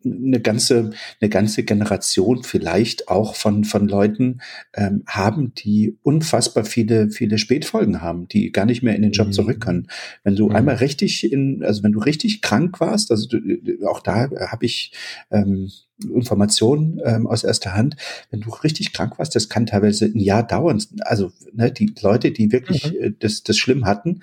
eine 0.04 0.40
ganze, 0.40 0.90
eine 1.20 1.28
ganze 1.28 1.64
Generation 1.64 2.44
vielleicht 2.44 3.08
auch 3.08 3.34
von, 3.34 3.64
von 3.64 3.88
Leuten 3.88 4.40
ähm, 4.74 5.02
haben, 5.06 5.54
die 5.54 5.96
unfassbar 6.02 6.64
viele, 6.64 7.10
viele 7.10 7.38
Spätfolgen 7.38 8.00
haben, 8.00 8.28
die 8.28 8.52
gar 8.52 8.64
nicht 8.64 8.82
mehr 8.82 8.94
in 8.94 9.02
den 9.02 9.12
Job 9.12 9.28
mhm. 9.28 9.32
zurück 9.32 9.60
können. 9.60 9.88
Wenn 10.22 10.36
du 10.36 10.48
mhm. 10.48 10.56
einmal 10.56 10.76
richtig 10.76 11.30
in, 11.30 11.64
also 11.64 11.82
wenn 11.82 11.92
du 11.92 11.98
richtig 11.98 12.42
krank 12.42 12.80
warst, 12.80 13.10
also 13.10 13.28
du, 13.28 13.40
auch 13.88 14.00
da 14.00 14.30
habe 14.50 14.66
ich 14.66 14.92
ähm, 15.30 15.70
Informationen 16.14 17.00
ähm, 17.04 17.26
aus 17.26 17.42
erster 17.42 17.74
Hand, 17.74 17.96
wenn 18.30 18.40
du 18.40 18.50
richtig 18.50 18.92
krank 18.92 19.18
warst, 19.18 19.34
das 19.34 19.48
kann 19.48 19.66
teilweise 19.66 20.06
ein 20.06 20.20
Jahr 20.20 20.46
dauern. 20.46 20.82
Also 21.00 21.32
ne, 21.52 21.72
die 21.72 21.92
Leute, 22.00 22.30
die 22.30 22.52
wirklich 22.52 22.92
mhm. 22.92 23.00
äh, 23.00 23.12
das, 23.18 23.42
das 23.42 23.58
schlimm 23.58 23.84
hatten, 23.84 24.22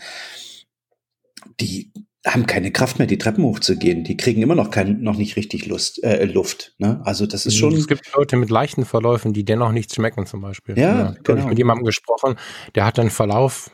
die 1.59 1.91
haben 2.25 2.47
keine 2.47 2.71
Kraft 2.71 2.97
mehr, 2.97 3.07
die 3.07 3.17
Treppen 3.17 3.43
hochzugehen. 3.43 4.03
Die 4.03 4.17
kriegen 4.17 4.41
immer 4.41 4.55
noch 4.55 4.71
kein, 4.71 5.01
noch 5.01 5.17
nicht 5.17 5.35
richtig 5.35 5.67
Lust, 5.67 6.03
äh, 6.03 6.25
Luft. 6.25 6.73
Ne? 6.79 7.01
Also 7.03 7.27
das 7.27 7.45
ist 7.45 7.55
schon. 7.55 7.73
Es 7.73 7.87
gibt 7.87 8.11
Leute 8.15 8.35
mit 8.35 8.49
leichten 8.49 8.85
Verläufen, 8.85 9.31
die 9.31 9.45
dennoch 9.45 9.71
nichts 9.71 9.95
schmecken, 9.95 10.25
zum 10.25 10.41
Beispiel. 10.41 10.77
Ja, 10.77 10.83
ja 10.83 11.15
genau. 11.23 11.41
Ich 11.41 11.45
mit 11.45 11.57
jemandem 11.57 11.85
gesprochen, 11.85 12.35
der 12.73 12.85
hat 12.85 12.99
einen 12.99 13.11
Verlauf, 13.11 13.69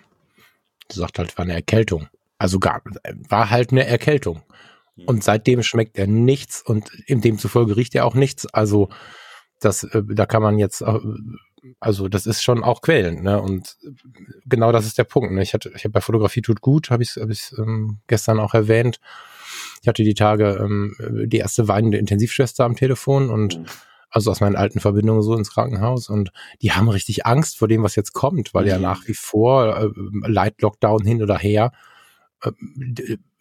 der 0.89 0.97
sagt 0.97 1.19
halt, 1.19 1.37
war 1.37 1.45
eine 1.45 1.53
Erkältung. 1.53 2.07
Also 2.37 2.59
gar, 2.59 2.81
war 3.29 3.49
halt 3.49 3.71
eine 3.71 3.85
Erkältung. 3.85 4.41
Und 5.05 5.23
seitdem 5.23 5.63
schmeckt 5.63 5.97
er 5.97 6.07
nichts 6.07 6.61
und 6.61 6.91
in 7.07 7.21
demzufolge 7.21 7.77
riecht 7.77 7.95
er 7.95 8.05
auch 8.05 8.13
nichts. 8.13 8.45
Also 8.47 8.89
das, 9.59 9.83
äh, 9.83 10.03
da 10.05 10.25
kann 10.25 10.41
man 10.41 10.57
jetzt, 10.57 10.81
äh, 10.81 10.99
also 11.79 12.07
das 12.07 12.25
ist 12.25 12.43
schon 12.43 12.63
auch 12.63 12.81
quälend, 12.81 13.23
ne? 13.23 13.41
Und 13.41 13.77
genau 14.45 14.71
das 14.71 14.85
ist 14.85 14.97
der 14.97 15.03
Punkt. 15.03 15.31
Ne? 15.31 15.43
Ich 15.43 15.53
hatte, 15.53 15.71
ich 15.75 15.83
habe 15.83 15.91
bei 15.91 16.01
Fotografie 16.01 16.41
tut 16.41 16.61
gut, 16.61 16.89
habe 16.89 17.03
ich, 17.03 17.11
hab 17.15 17.29
ich 17.29 17.51
ähm, 17.57 17.99
gestern 18.07 18.39
auch 18.39 18.53
erwähnt. 18.53 18.99
Ich 19.81 19.87
hatte 19.87 20.03
die 20.03 20.13
Tage 20.13 20.59
ähm, 20.61 20.95
die 21.27 21.37
erste 21.37 21.67
weinende 21.67 21.97
Intensivschwester 21.97 22.65
am 22.65 22.75
Telefon 22.75 23.29
und 23.29 23.59
mhm. 23.59 23.65
also 24.09 24.31
aus 24.31 24.39
meinen 24.39 24.55
alten 24.55 24.79
Verbindungen 24.79 25.21
so 25.21 25.35
ins 25.35 25.51
Krankenhaus 25.51 26.09
und 26.09 26.31
die 26.61 26.71
haben 26.71 26.89
richtig 26.89 27.25
Angst 27.25 27.57
vor 27.57 27.67
dem, 27.67 27.83
was 27.83 27.95
jetzt 27.95 28.13
kommt, 28.13 28.53
weil 28.53 28.63
mhm. 28.63 28.69
ja 28.69 28.79
nach 28.79 29.07
wie 29.07 29.13
vor 29.13 29.77
äh, 29.77 29.89
Light 30.27 30.61
Lockdown 30.61 31.03
hin 31.03 31.21
oder 31.21 31.37
her 31.37 31.71
äh, 32.41 32.51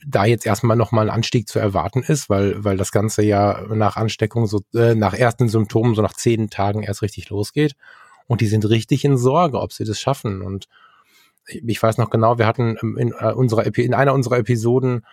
da 0.07 0.25
jetzt 0.25 0.47
erstmal 0.47 0.77
nochmal 0.77 1.09
ein 1.09 1.15
Anstieg 1.15 1.49
zu 1.49 1.59
erwarten 1.59 2.03
ist, 2.03 2.31
weil, 2.31 2.65
weil 2.65 2.77
das 2.77 2.91
Ganze 2.91 3.23
ja 3.23 3.67
nach 3.69 3.97
Ansteckung 3.97 4.47
so, 4.47 4.61
äh, 4.75 4.95
nach 4.95 5.15
ersten 5.15 5.49
Symptomen 5.49 5.95
so 5.95 6.03
nach 6.03 6.15
zehn 6.15 6.49
Tagen 6.49 6.83
erst 6.83 7.03
richtig 7.03 7.29
losgeht. 7.29 7.75
Und 8.31 8.41
die 8.41 8.47
sind 8.47 8.65
richtig 8.69 9.05
in 9.05 9.17
Sorge, 9.17 9.61
ob 9.61 9.73
sie 9.73 9.83
das 9.83 9.99
schaffen. 9.99 10.41
Und 10.41 10.69
ich 11.47 11.83
weiß 11.83 11.99
noch 11.99 12.11
genau, 12.11 12.39
wir 12.39 12.47
hatten 12.47 12.77
in, 12.97 13.13
äh, 13.19 13.33
unserer, 13.33 13.67
in 13.77 13.93
einer 13.93 14.15
unserer 14.15 14.39
Episoden 14.39 15.05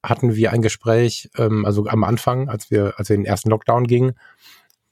hatten 0.00 0.36
wir 0.36 0.52
ein 0.52 0.62
Gespräch, 0.62 1.28
ähm, 1.36 1.64
also 1.64 1.88
am 1.88 2.04
Anfang, 2.04 2.48
als 2.48 2.70
wir, 2.70 2.94
als 2.98 3.08
wir 3.08 3.16
in 3.16 3.22
den 3.22 3.26
ersten 3.26 3.50
Lockdown 3.50 3.88
gingen, 3.88 4.12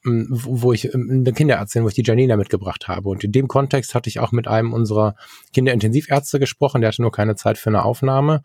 ähm, 0.04 0.26
wo 0.30 0.72
ich 0.72 0.92
ähm, 0.92 1.08
eine 1.12 1.32
Kinderärztin, 1.32 1.84
wo 1.84 1.88
ich 1.88 1.94
die 1.94 2.02
Janina 2.02 2.36
mitgebracht 2.36 2.88
habe. 2.88 3.08
Und 3.08 3.22
in 3.22 3.30
dem 3.30 3.46
Kontext 3.46 3.94
hatte 3.94 4.08
ich 4.08 4.18
auch 4.18 4.32
mit 4.32 4.48
einem 4.48 4.72
unserer 4.72 5.14
Kinderintensivärzte 5.52 6.40
gesprochen, 6.40 6.80
der 6.80 6.88
hatte 6.88 7.02
nur 7.02 7.12
keine 7.12 7.36
Zeit 7.36 7.56
für 7.56 7.70
eine 7.70 7.84
Aufnahme. 7.84 8.42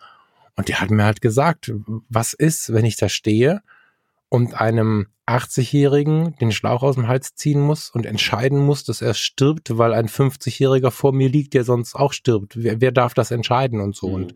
Und 0.56 0.68
der 0.68 0.82
hat 0.82 0.92
mir 0.92 1.04
halt 1.04 1.22
gesagt, 1.22 1.74
was 2.10 2.34
ist, 2.34 2.72
wenn 2.74 2.86
ich 2.86 2.96
da 2.96 3.10
stehe 3.10 3.64
und 4.36 4.60
einem 4.60 5.08
80-Jährigen 5.28 6.36
den 6.36 6.52
Schlauch 6.52 6.84
aus 6.84 6.96
dem 6.96 7.08
Hals 7.08 7.36
ziehen 7.36 7.62
muss 7.62 7.90
und 7.90 8.06
entscheiden 8.06 8.60
muss, 8.60 8.84
dass 8.84 9.02
er 9.02 9.14
stirbt, 9.14 9.78
weil 9.78 9.94
ein 9.94 10.10
50-Jähriger 10.10 10.92
vor 10.92 11.14
mir 11.14 11.30
liegt, 11.30 11.54
der 11.54 11.64
sonst 11.64 11.96
auch 11.96 12.12
stirbt. 12.12 12.62
Wer, 12.62 12.82
wer 12.82 12.92
darf 12.92 13.14
das 13.14 13.32
entscheiden 13.32 13.80
und 13.80 13.96
so? 13.96 14.10
Mhm. 14.10 14.14
Und 14.14 14.36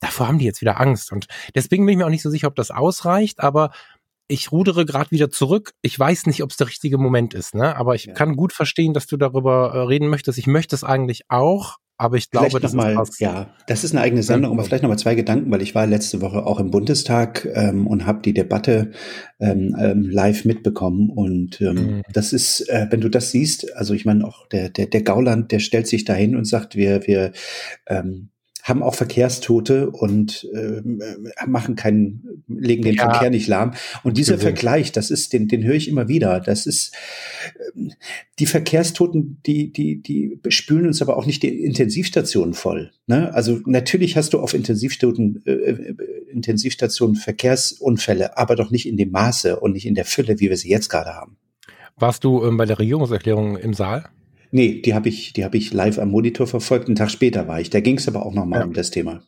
davor 0.00 0.28
haben 0.28 0.38
die 0.38 0.44
jetzt 0.44 0.60
wieder 0.60 0.78
Angst. 0.78 1.12
Und 1.12 1.28
deswegen 1.54 1.86
bin 1.86 1.94
ich 1.94 1.98
mir 1.98 2.04
auch 2.04 2.10
nicht 2.10 2.22
so 2.22 2.28
sicher, 2.28 2.46
ob 2.46 2.56
das 2.56 2.70
ausreicht, 2.70 3.40
aber 3.40 3.70
ich 4.28 4.52
rudere 4.52 4.84
gerade 4.84 5.10
wieder 5.10 5.30
zurück. 5.30 5.72
Ich 5.82 5.98
weiß 5.98 6.26
nicht, 6.26 6.42
ob 6.42 6.50
es 6.50 6.56
der 6.56 6.68
richtige 6.68 6.98
Moment 6.98 7.34
ist, 7.34 7.54
ne? 7.54 7.76
Aber 7.76 7.94
ich 7.94 8.06
ja. 8.06 8.14
kann 8.14 8.36
gut 8.36 8.52
verstehen, 8.52 8.94
dass 8.94 9.06
du 9.06 9.16
darüber 9.16 9.72
äh, 9.74 9.78
reden 9.80 10.08
möchtest. 10.08 10.38
Ich 10.38 10.46
möchte 10.46 10.74
es 10.74 10.84
eigentlich 10.84 11.22
auch, 11.28 11.76
aber 11.98 12.16
ich 12.16 12.30
glaube, 12.30 12.60
das 12.60 12.74
mal, 12.74 13.00
ist 13.00 13.20
ja, 13.20 13.54
das 13.68 13.82
ist 13.82 13.92
eine 13.92 14.02
eigene 14.02 14.22
Sendung, 14.22 14.52
aber 14.52 14.64
vielleicht 14.64 14.82
noch 14.82 14.90
mal 14.90 14.98
zwei 14.98 15.14
Gedanken, 15.14 15.50
weil 15.50 15.62
ich 15.62 15.74
war 15.74 15.86
letzte 15.86 16.20
Woche 16.20 16.44
auch 16.44 16.60
im 16.60 16.70
Bundestag 16.70 17.48
ähm, 17.54 17.86
und 17.86 18.04
habe 18.04 18.20
die 18.20 18.34
Debatte 18.34 18.90
ähm, 19.40 19.74
ähm, 19.78 20.02
live 20.02 20.44
mitbekommen 20.44 21.08
und 21.08 21.60
ähm, 21.62 21.74
mhm. 21.74 22.02
das 22.12 22.34
ist, 22.34 22.68
äh, 22.68 22.88
wenn 22.90 23.00
du 23.00 23.08
das 23.08 23.30
siehst, 23.30 23.74
also 23.76 23.94
ich 23.94 24.04
meine 24.04 24.26
auch 24.26 24.46
der 24.48 24.68
der 24.68 24.86
der 24.86 25.02
Gauland, 25.02 25.52
der 25.52 25.60
stellt 25.60 25.86
sich 25.86 26.04
dahin 26.04 26.36
und 26.36 26.44
sagt, 26.44 26.76
wir 26.76 27.06
wir 27.06 27.32
ähm, 27.86 28.28
haben 28.66 28.82
auch 28.82 28.96
Verkehrstote 28.96 29.90
und 29.90 30.48
äh, 30.52 30.82
machen 31.46 31.76
keinen, 31.76 32.42
legen 32.48 32.82
den 32.82 32.96
ja. 32.96 33.08
Verkehr 33.08 33.30
nicht 33.30 33.46
lahm. 33.46 33.74
Und 34.02 34.18
dieser 34.18 34.38
Vergleich, 34.38 34.90
das 34.90 35.12
ist, 35.12 35.32
den, 35.32 35.46
den 35.46 35.62
höre 35.62 35.76
ich 35.76 35.86
immer 35.86 36.08
wieder. 36.08 36.40
Das 36.40 36.66
ist 36.66 36.92
äh, 37.54 37.90
die 38.40 38.46
Verkehrstoten, 38.46 39.40
die, 39.46 39.72
die, 39.72 40.02
die 40.02 40.40
spülen 40.48 40.86
uns 40.86 41.00
aber 41.00 41.16
auch 41.16 41.26
nicht 41.26 41.44
die 41.44 41.64
Intensivstationen 41.64 42.54
voll. 42.54 42.90
Ne? 43.06 43.32
Also 43.32 43.60
natürlich 43.66 44.16
hast 44.16 44.32
du 44.32 44.40
auf 44.40 44.52
Intensivstationen, 44.52 45.44
äh, 45.46 45.52
äh, 45.52 45.94
Intensivstationen 46.32 47.14
Verkehrsunfälle, 47.14 48.36
aber 48.36 48.56
doch 48.56 48.72
nicht 48.72 48.88
in 48.88 48.96
dem 48.96 49.12
Maße 49.12 49.60
und 49.60 49.74
nicht 49.74 49.86
in 49.86 49.94
der 49.94 50.04
Fülle, 50.04 50.40
wie 50.40 50.50
wir 50.50 50.56
sie 50.56 50.70
jetzt 50.70 50.88
gerade 50.88 51.10
haben. 51.10 51.36
Warst 51.98 52.24
du 52.24 52.44
ähm, 52.44 52.56
bei 52.56 52.66
der 52.66 52.80
Regierungserklärung 52.80 53.56
im 53.56 53.74
Saal? 53.74 54.06
Nee, 54.56 54.80
die 54.80 54.94
habe 54.94 55.10
ich, 55.10 55.34
die 55.34 55.44
habe 55.44 55.58
ich 55.58 55.74
live 55.74 55.98
am 55.98 56.08
Monitor 56.08 56.46
verfolgt. 56.46 56.86
Einen 56.86 56.96
Tag 56.96 57.10
später 57.10 57.46
war 57.46 57.60
ich. 57.60 57.68
Da 57.68 57.80
ging 57.80 57.98
es 57.98 58.08
aber 58.08 58.24
auch 58.24 58.32
nochmal 58.32 58.60
ja. 58.60 58.64
um 58.64 58.72
das 58.72 58.90
Thema. 58.90 59.22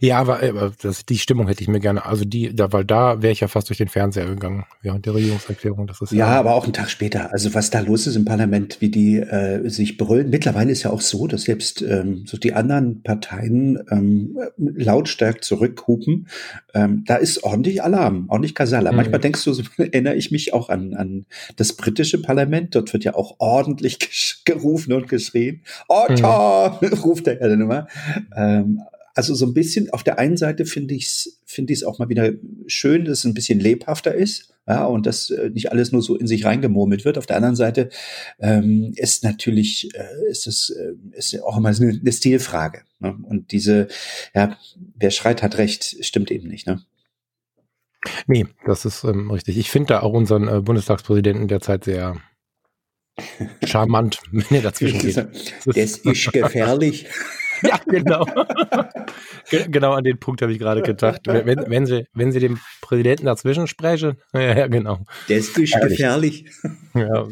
Ja, 0.00 0.18
aber, 0.18 0.42
aber 0.42 0.72
das, 0.80 1.04
die 1.06 1.18
Stimmung 1.18 1.46
hätte 1.46 1.62
ich 1.62 1.68
mir 1.68 1.80
gerne, 1.80 2.04
also 2.04 2.24
die, 2.24 2.54
da, 2.54 2.72
weil 2.72 2.84
da 2.84 3.22
wäre 3.22 3.32
ich 3.32 3.40
ja 3.40 3.48
fast 3.48 3.68
durch 3.68 3.78
den 3.78 3.88
Fernseher 3.88 4.26
gegangen 4.26 4.64
während 4.82 5.06
der 5.06 5.14
Regierungserklärung. 5.14 5.86
Das 5.86 6.00
ist 6.00 6.12
ja, 6.12 6.18
ja, 6.18 6.40
aber 6.40 6.54
auch 6.54 6.64
einen 6.64 6.72
Tag 6.72 6.90
später. 6.90 7.32
Also 7.32 7.54
was 7.54 7.70
da 7.70 7.80
los 7.80 8.06
ist 8.06 8.16
im 8.16 8.24
Parlament, 8.24 8.80
wie 8.80 8.88
die 8.88 9.18
äh, 9.18 9.68
sich 9.68 9.96
brüllen. 9.96 10.30
Mittlerweile 10.30 10.72
ist 10.72 10.82
ja 10.82 10.90
auch 10.90 11.00
so, 11.00 11.26
dass 11.26 11.42
selbst 11.42 11.82
ähm, 11.82 12.24
so 12.26 12.36
die 12.36 12.54
anderen 12.54 13.02
Parteien 13.02 13.82
ähm, 13.90 14.38
lautstark 14.56 15.44
zurückhupen. 15.44 16.28
Ähm, 16.74 17.04
da 17.06 17.16
ist 17.16 17.44
ordentlich 17.44 17.82
Alarm, 17.82 18.26
ordentlich 18.28 18.54
Kasala. 18.54 18.90
Mhm. 18.90 18.96
Manchmal 18.96 19.20
denkst 19.20 19.44
du, 19.44 19.52
so, 19.52 19.62
erinnere 19.78 20.14
ich 20.14 20.30
mich 20.30 20.52
auch 20.52 20.68
an, 20.68 20.94
an 20.94 21.26
das 21.56 21.74
britische 21.74 22.20
Parlament. 22.20 22.74
Dort 22.74 22.92
wird 22.92 23.04
ja 23.04 23.14
auch 23.14 23.36
ordentlich 23.38 23.98
gerufen 24.44 24.92
und 24.92 25.08
geschrien. 25.08 25.62
Otter, 25.88 26.78
mhm. 26.80 26.88
ruft 27.04 27.26
er 27.26 27.40
ja 27.40 27.48
dann 27.48 27.60
immer. 27.60 27.86
Ähm, 28.34 28.80
also 29.14 29.34
so 29.34 29.46
ein 29.46 29.54
bisschen, 29.54 29.90
auf 29.90 30.02
der 30.02 30.18
einen 30.18 30.36
Seite 30.36 30.66
finde 30.66 30.94
ich 30.94 31.06
es 31.06 31.40
finde 31.46 31.72
ich 31.72 31.80
es 31.80 31.84
auch 31.84 31.98
mal 31.98 32.08
wieder 32.08 32.32
schön, 32.66 33.04
dass 33.04 33.20
es 33.20 33.24
ein 33.24 33.34
bisschen 33.34 33.60
lebhafter 33.60 34.14
ist, 34.14 34.54
ja, 34.66 34.84
und 34.86 35.06
dass 35.06 35.30
äh, 35.30 35.50
nicht 35.50 35.70
alles 35.70 35.92
nur 35.92 36.02
so 36.02 36.16
in 36.16 36.26
sich 36.26 36.44
reingemurmelt 36.44 37.04
wird. 37.04 37.18
Auf 37.18 37.26
der 37.26 37.36
anderen 37.36 37.56
Seite 37.56 37.90
ähm, 38.40 38.92
ist 38.96 39.22
natürlich, 39.22 39.94
äh, 39.94 40.30
ist 40.30 40.46
es 40.46 40.70
äh, 40.70 40.94
ist 41.12 41.40
auch 41.42 41.56
immer 41.58 41.68
eine, 41.68 42.00
eine 42.00 42.12
Stilfrage. 42.12 42.82
Ne? 42.98 43.16
Und 43.22 43.52
diese, 43.52 43.88
ja, 44.34 44.56
wer 44.96 45.10
schreit, 45.10 45.42
hat 45.42 45.58
recht, 45.58 46.04
stimmt 46.04 46.30
eben 46.30 46.48
nicht, 46.48 46.66
ne? 46.66 46.82
Nee, 48.26 48.46
das 48.66 48.84
ist 48.84 49.04
ähm, 49.04 49.30
richtig. 49.30 49.56
Ich 49.56 49.70
finde 49.70 49.94
da 49.94 50.00
auch 50.00 50.12
unseren 50.12 50.48
äh, 50.48 50.60
Bundestagspräsidenten 50.60 51.48
derzeit 51.48 51.84
sehr 51.84 52.16
charmant, 53.64 54.20
wenn 54.32 54.58
er 54.58 54.62
dazwischen 54.62 54.98
geht. 54.98 55.16
Das 55.16 55.66
ist 55.66 56.04
gefährlich. 56.32 57.06
ja, 57.62 57.78
genau. 57.86 58.26
genau 59.68 59.92
an 59.92 60.04
den 60.04 60.18
Punkt 60.18 60.42
habe 60.42 60.52
ich 60.52 60.58
gerade 60.58 60.82
gedacht. 60.82 61.22
Wenn, 61.26 61.64
wenn, 61.68 61.86
Sie, 61.86 62.06
wenn 62.12 62.32
Sie 62.32 62.40
dem 62.40 62.58
Präsidenten 62.80 63.26
dazwischen 63.26 63.66
sprechen, 63.66 64.18
ja, 64.32 64.40
ja 64.40 64.66
genau. 64.66 65.04
Das 65.28 65.48
ist 65.48 65.54
gefährlich. 65.54 66.46
Ja. 66.94 67.28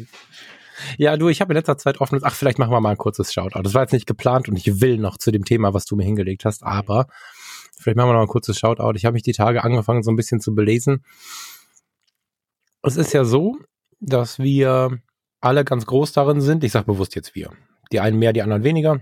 Ja, 0.97 1.15
du, 1.15 1.29
ich 1.29 1.39
habe 1.39 1.53
in 1.53 1.57
letzter 1.57 1.77
Zeit 1.77 2.01
offenes, 2.01 2.23
ach, 2.23 2.35
vielleicht 2.35 2.59
machen 2.59 2.71
wir 2.71 2.81
mal 2.81 2.91
ein 2.91 2.97
kurzes 2.97 3.31
Shoutout. 3.31 3.61
Das 3.61 3.73
war 3.73 3.83
jetzt 3.83 3.93
nicht 3.93 4.07
geplant 4.07 4.49
und 4.49 4.57
ich 4.57 4.81
will 4.81 4.97
noch 4.97 5.17
zu 5.17 5.31
dem 5.31 5.45
Thema, 5.45 5.73
was 5.73 5.85
du 5.85 5.95
mir 5.95 6.03
hingelegt 6.03 6.43
hast, 6.45 6.63
aber 6.63 7.07
vielleicht 7.79 7.95
machen 7.95 8.09
wir 8.09 8.13
noch 8.13 8.21
ein 8.21 8.27
kurzes 8.27 8.59
Shoutout. 8.59 8.93
Ich 8.95 9.05
habe 9.05 9.13
mich 9.13 9.23
die 9.23 9.31
Tage 9.31 9.63
angefangen, 9.63 10.03
so 10.03 10.11
ein 10.11 10.17
bisschen 10.17 10.41
zu 10.41 10.53
belesen. 10.53 11.05
Es 12.81 12.97
ist 12.97 13.13
ja 13.13 13.23
so, 13.23 13.57
dass 14.01 14.39
wir 14.39 14.99
alle 15.39 15.63
ganz 15.63 15.85
groß 15.85 16.11
darin 16.11 16.41
sind. 16.41 16.63
Ich 16.65 16.73
sage 16.73 16.85
bewusst 16.85 17.15
jetzt 17.15 17.33
wir. 17.33 17.51
Die 17.93 18.01
einen 18.01 18.19
mehr, 18.19 18.33
die 18.33 18.41
anderen 18.41 18.63
weniger 18.63 19.01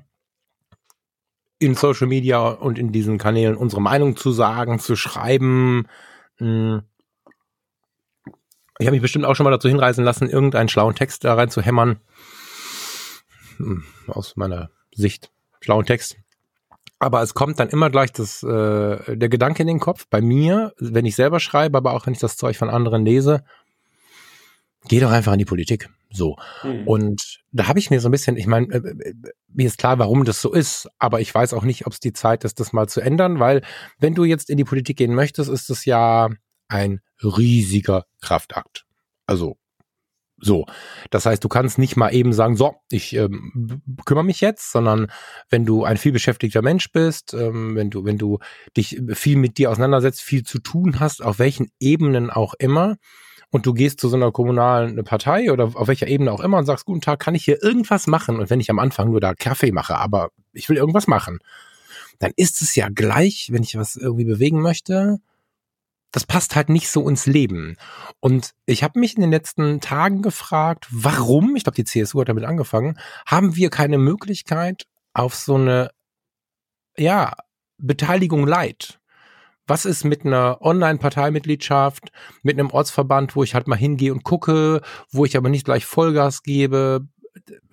in 1.62 1.76
Social 1.76 2.08
Media 2.08 2.50
und 2.50 2.80
in 2.80 2.92
diesen 2.92 3.20
Kanälen 3.20 3.56
unsere 3.56 3.82
Meinung 3.82 4.18
zu 4.18 4.32
sagen, 4.32 4.80
zu 4.80 4.96
schreiben. 4.96 5.88
Hm. 6.38 6.82
Ich 8.80 8.88
habe 8.88 8.96
mich 8.96 9.02
bestimmt 9.02 9.26
auch 9.26 9.36
schon 9.36 9.44
mal 9.44 9.52
dazu 9.52 9.70
hinreißen 9.70 10.04
lassen, 10.04 10.28
irgendeinen 10.28 10.70
schlauen 10.70 10.96
Text 10.96 11.24
da 11.24 11.36
rein 11.36 11.52
zu 11.52 11.62
hämmern. 11.62 12.00
Hm, 13.58 13.84
aus 14.08 14.36
meiner 14.38 14.72
Sicht. 14.92 15.32
Schlauen 15.60 15.86
Text. 15.86 16.18
Aber 16.98 17.22
es 17.22 17.36
kommt 17.36 17.60
dann 17.60 17.70
immer 17.70 17.92
gleich 17.92 18.12
das, 18.12 18.42
äh, 18.42 19.16
der 19.16 19.30
Gedanke 19.30 19.62
in 19.62 19.68
den 19.68 19.80
Kopf. 19.80 20.08
Bei 20.10 20.20
mir, 20.20 20.74
wenn 20.80 21.06
ich 21.06 21.16
selber 21.16 21.40
schreibe, 21.40 21.78
aber 21.78 21.94
auch 21.94 22.08
wenn 22.08 22.14
ich 22.14 22.20
das 22.20 22.38
Zeug 22.38 22.58
von 22.58 22.72
anderen 22.72 23.06
lese, 23.06 23.44
geh 24.88 25.00
doch 25.00 25.12
einfach 25.12 25.34
in 25.34 25.40
die 25.40 25.46
Politik. 25.46 25.90
So. 26.12 26.36
Mhm. 26.64 26.88
Und 26.88 27.40
da 27.52 27.68
habe 27.68 27.80
ich 27.80 27.90
mir 27.90 28.00
so 28.00 28.10
ein 28.10 28.12
bisschen, 28.12 28.38
ich 28.38 28.48
meine, 28.48 28.68
äh, 28.68 28.78
äh, 28.78 29.14
mir 29.48 29.68
ist 29.68 29.78
klar, 29.78 29.98
warum 30.00 30.26
das 30.26 30.42
so 30.42 30.54
ist, 30.54 30.90
aber 31.00 31.22
ich 31.22 31.34
weiß 31.34 31.54
auch 31.54 31.64
nicht, 31.64 31.88
ob 31.88 31.94
es 31.94 32.00
die 32.00 32.14
Zeit 32.14 32.44
ist, 32.44 32.60
das 32.60 32.74
mal 32.74 32.88
zu 32.88 33.02
ändern, 33.02 33.40
weil 33.40 33.62
wenn 34.00 34.16
du 34.16 34.24
jetzt 34.24 34.50
in 34.50 34.58
die 34.58 34.64
Politik 34.64 34.98
gehen 34.98 35.16
möchtest, 35.16 35.50
ist 35.50 35.70
es 35.70 35.86
ja 35.86 36.30
ein 36.68 37.02
riesiger 37.24 38.06
Kraftakt. 38.22 38.86
Also 39.26 39.58
so. 40.42 40.66
Das 41.12 41.26
heißt, 41.26 41.44
du 41.44 41.48
kannst 41.48 41.78
nicht 41.78 41.96
mal 41.96 42.14
eben 42.14 42.34
sagen, 42.34 42.56
so, 42.56 42.76
ich 42.90 43.14
ähm, 43.16 43.82
kümmere 44.06 44.26
mich 44.26 44.42
jetzt, 44.42 44.72
sondern 44.72 45.12
wenn 45.50 45.66
du 45.66 45.84
ein 45.84 45.98
viel 45.98 46.12
beschäftigter 46.12 46.64
Mensch 46.64 46.92
bist, 46.92 47.34
ähm, 47.34 47.76
wenn 47.76 47.92
du, 47.92 48.04
wenn 48.06 48.18
du 48.18 48.40
dich 48.76 49.00
viel 49.14 49.38
mit 49.38 49.60
dir 49.60 49.70
auseinandersetzt, 49.70 50.22
viel 50.22 50.44
zu 50.44 50.60
tun 50.60 51.00
hast, 51.00 51.24
auf 51.24 51.38
welchen 51.38 51.72
Ebenen 51.80 52.32
auch 52.32 52.56
immer, 52.58 52.98
und 53.52 53.66
du 53.66 53.74
gehst 53.74 54.00
zu 54.00 54.10
so 54.10 54.16
einer 54.16 54.32
kommunalen 54.32 55.04
Partei 55.04 55.52
oder 55.52 55.66
auf 55.76 55.88
welcher 55.88 56.08
Ebene 56.08 56.32
auch 56.32 56.40
immer 56.40 56.58
und 56.58 56.66
sagst, 56.66 56.86
guten 56.86 57.02
Tag, 57.02 57.20
kann 57.20 57.36
ich 57.36 57.44
hier 57.44 57.62
irgendwas 57.62 58.08
machen? 58.08 58.40
Und 58.40 58.50
wenn 58.50 58.62
ich 58.62 58.70
am 58.70 58.80
Anfang 58.80 59.12
nur 59.12 59.20
da 59.20 59.36
Kaffee 59.36 59.72
mache, 59.72 59.98
aber 59.98 60.30
ich 60.54 60.70
will 60.70 60.78
irgendwas 60.78 61.08
machen, 61.08 61.40
dann 62.20 62.32
ist 62.38 62.62
es 62.62 62.76
ja 62.76 62.88
gleich, 62.90 63.50
wenn 63.52 63.64
ich 63.64 63.78
was 63.78 63.96
irgendwie 63.96 64.26
bewegen 64.26 64.62
möchte, 64.62 65.20
das 66.12 66.26
passt 66.26 66.56
halt 66.56 66.70
nicht 66.70 66.90
so 66.90 67.08
ins 67.08 67.26
Leben. 67.26 67.78
Und 68.20 68.52
ich 68.66 68.84
habe 68.84 69.00
mich 69.00 69.16
in 69.16 69.22
den 69.22 69.32
letzten 69.32 69.82
Tagen 69.82 70.22
gefragt, 70.22 70.88
warum, 70.90 71.56
ich 71.56 71.64
glaube, 71.64 71.76
die 71.76 71.86
CSU 71.86 72.22
hat 72.22 72.30
damit 72.30 72.44
angefangen, 72.44 73.00
haben 73.26 73.56
wir 73.56 73.70
keine 73.70 73.98
Möglichkeit 73.98 74.86
auf 75.14 75.36
so 75.36 75.56
eine, 75.56 75.92
ja, 76.98 77.34
Beteiligung 77.78 78.46
leid? 78.46 79.01
Was 79.72 79.86
ist 79.86 80.04
mit 80.04 80.26
einer 80.26 80.62
Online-Parteimitgliedschaft, 80.62 82.12
mit 82.44 82.60
einem 82.60 82.72
Ortsverband, 82.72 83.38
wo 83.38 83.44
ich 83.44 83.56
halt 83.56 83.70
mal 83.70 83.78
hingehe 83.78 84.12
und 84.12 84.26
gucke, 84.26 84.82
wo 85.12 85.24
ich 85.24 85.38
aber 85.38 85.48
nicht 85.48 85.64
gleich 85.64 85.86
Vollgas 85.86 86.44
gebe? 86.44 87.08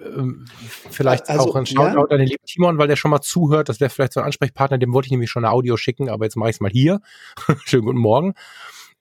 Ähm, 0.01 0.45
vielleicht 0.91 1.29
also, 1.29 1.51
auch 1.51 1.57
ein 1.57 1.67
Shoutout 1.67 2.07
ja. 2.09 2.13
an 2.13 2.19
den 2.19 2.29
lieben 2.29 2.45
Timon, 2.47 2.79
weil 2.79 2.87
der 2.87 2.95
schon 2.95 3.11
mal 3.11 3.21
zuhört. 3.21 3.69
Das 3.69 3.81
wäre 3.81 3.91
vielleicht 3.91 4.13
so 4.13 4.21
ein 4.21 4.27
Ansprechpartner, 4.27 4.79
dem 4.79 4.93
wollte 4.93 5.07
ich 5.07 5.11
nämlich 5.11 5.29
schon 5.29 5.45
eine 5.45 5.53
Audio 5.53 5.77
schicken, 5.77 6.09
aber 6.09 6.25
jetzt 6.25 6.37
mache 6.37 6.51
ich 6.51 6.57
es 6.59 6.61
mal 6.61 6.71
hier. 6.71 7.01
Schönen 7.65 7.87
guten 7.87 7.99
Morgen. 7.99 8.35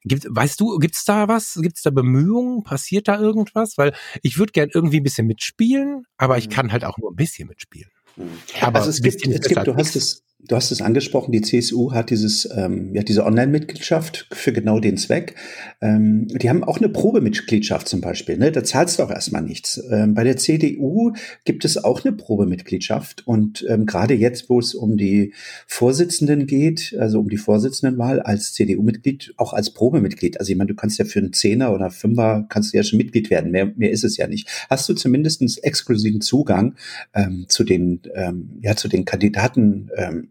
Gibt, 0.04 0.26
weißt 0.28 0.60
du, 0.60 0.80
gibt's 0.80 1.06
da 1.06 1.28
was? 1.28 1.60
Gibt's 1.62 1.84
da 1.84 1.92
Bemühungen? 1.92 2.64
Passiert 2.64 3.08
da 3.08 3.20
irgendwas? 3.20 3.78
Weil 3.78 3.94
ich 4.24 4.40
würde 4.40 4.54
gern 4.54 4.72
irgendwie 4.74 5.02
ein 5.02 5.04
bisschen 5.04 5.28
mitspielen, 5.28 6.08
aber 6.18 6.40
ich 6.40 6.48
mhm. 6.50 6.54
kann 6.54 6.72
halt 6.72 6.84
auch 6.84 6.98
nur 6.98 7.12
ein 7.12 7.16
bisschen 7.16 7.48
mitspielen. 7.48 7.92
Mhm. 8.16 8.40
Aber 8.60 8.80
also 8.80 8.90
es 8.90 9.04
gibt, 9.04 9.24
es 9.24 9.48
gibt, 9.48 9.68
du 9.68 9.76
hast 9.76 9.96
es, 9.96 10.24
du 10.40 10.56
hast 10.56 10.72
es 10.72 10.82
angesprochen, 10.82 11.32
die 11.32 11.42
CSU 11.42 11.94
hat 11.94 12.10
dieses, 12.10 12.48
ähm, 12.56 12.94
ja, 12.94 13.02
diese 13.02 13.26
Online-Mitgliedschaft 13.26 14.28
für 14.32 14.54
genau 14.54 14.80
den 14.80 14.98
Zweck. 14.98 15.36
Ähm, 15.82 16.28
die 16.28 16.50
haben 16.50 16.64
auch 16.64 16.78
eine 16.78 16.90
Probemitgliedschaft 16.90 17.88
zum 17.88 18.02
Beispiel. 18.02 18.38
Ne? 18.38 18.52
Da 18.52 18.64
zahlst 18.64 19.00
du 19.00 19.04
auch 19.04 19.10
erstmal 19.10 19.42
nichts. 19.42 19.82
Ähm, 19.92 20.14
bei 20.14 20.24
der 20.24 20.38
CDU 20.38 21.14
gibt 21.44 21.66
es 21.66 21.84
auch 21.84 22.06
eine 22.06 22.16
Probemitgliedschaft. 22.16 23.26
Und 23.26 23.66
ähm, 23.68 23.86
gerade 23.86 24.14
jetzt, 24.14 24.50
wo 24.50 24.60
es 24.60 24.76
um 24.76 24.96
die 24.96 25.34
Vorsitzenden 25.66 26.46
geht, 26.46 26.96
also 27.00 27.20
um 27.20 27.30
die 27.30 27.38
Vorsitzendenwahl 27.38 28.20
als 28.20 28.54
CDU-Mitglied, 28.54 29.34
auch 29.38 29.54
als 29.54 29.72
Probemitglied. 29.72 30.40
Also 30.40 30.52
ich 30.52 30.58
meine, 30.58 30.70
du 30.70 30.76
kannst 30.76 31.00
ja 31.00 31.06
für 31.06 31.20
einen 31.20 31.34
Zehner 31.34 31.74
oder 31.74 31.90
Fünfer 31.90 32.46
kannst 32.48 32.74
du 32.74 32.78
ja 32.78 32.84
schon 32.84 32.98
Mitglied 32.98 33.32
werden. 33.32 33.52
Mehr, 33.52 33.74
mehr 33.76 33.92
ist 33.92 34.04
es 34.04 34.18
ja 34.18 34.28
nicht. 34.28 34.48
Hast 34.70 34.88
du 34.88 34.94
zumindest 34.94 35.38
exklusiven 35.64 36.22
Zugang 36.22 36.76
ähm, 37.14 37.46
zu 37.48 37.64
den, 37.64 38.02
ähm, 38.14 38.60
ja, 38.62 38.76
zu 38.76 38.88
den 38.88 39.06
Kandidaten, 39.06 39.90
ähm, 39.96 40.28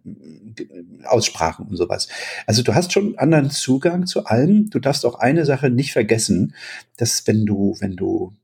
Aussprachen 1.05 1.67
und 1.67 1.77
sowas. 1.77 2.09
Also 2.47 2.63
du 2.63 2.75
hast 2.75 2.93
schon 2.93 3.19
anderen 3.19 3.51
Zugang 3.51 4.07
zu 4.07 4.27
allem. 4.27 4.71
Du 4.71 4.79
darfst 4.79 5.05
auch 5.05 5.19
eine 5.19 5.45
Sache 5.45 5.71
nicht 5.71 5.93
vergessen, 5.93 6.55
dass 6.97 7.27
wenn 7.27 7.47
du, 7.47 7.77
wenn 7.81 7.97
du 7.97 8.35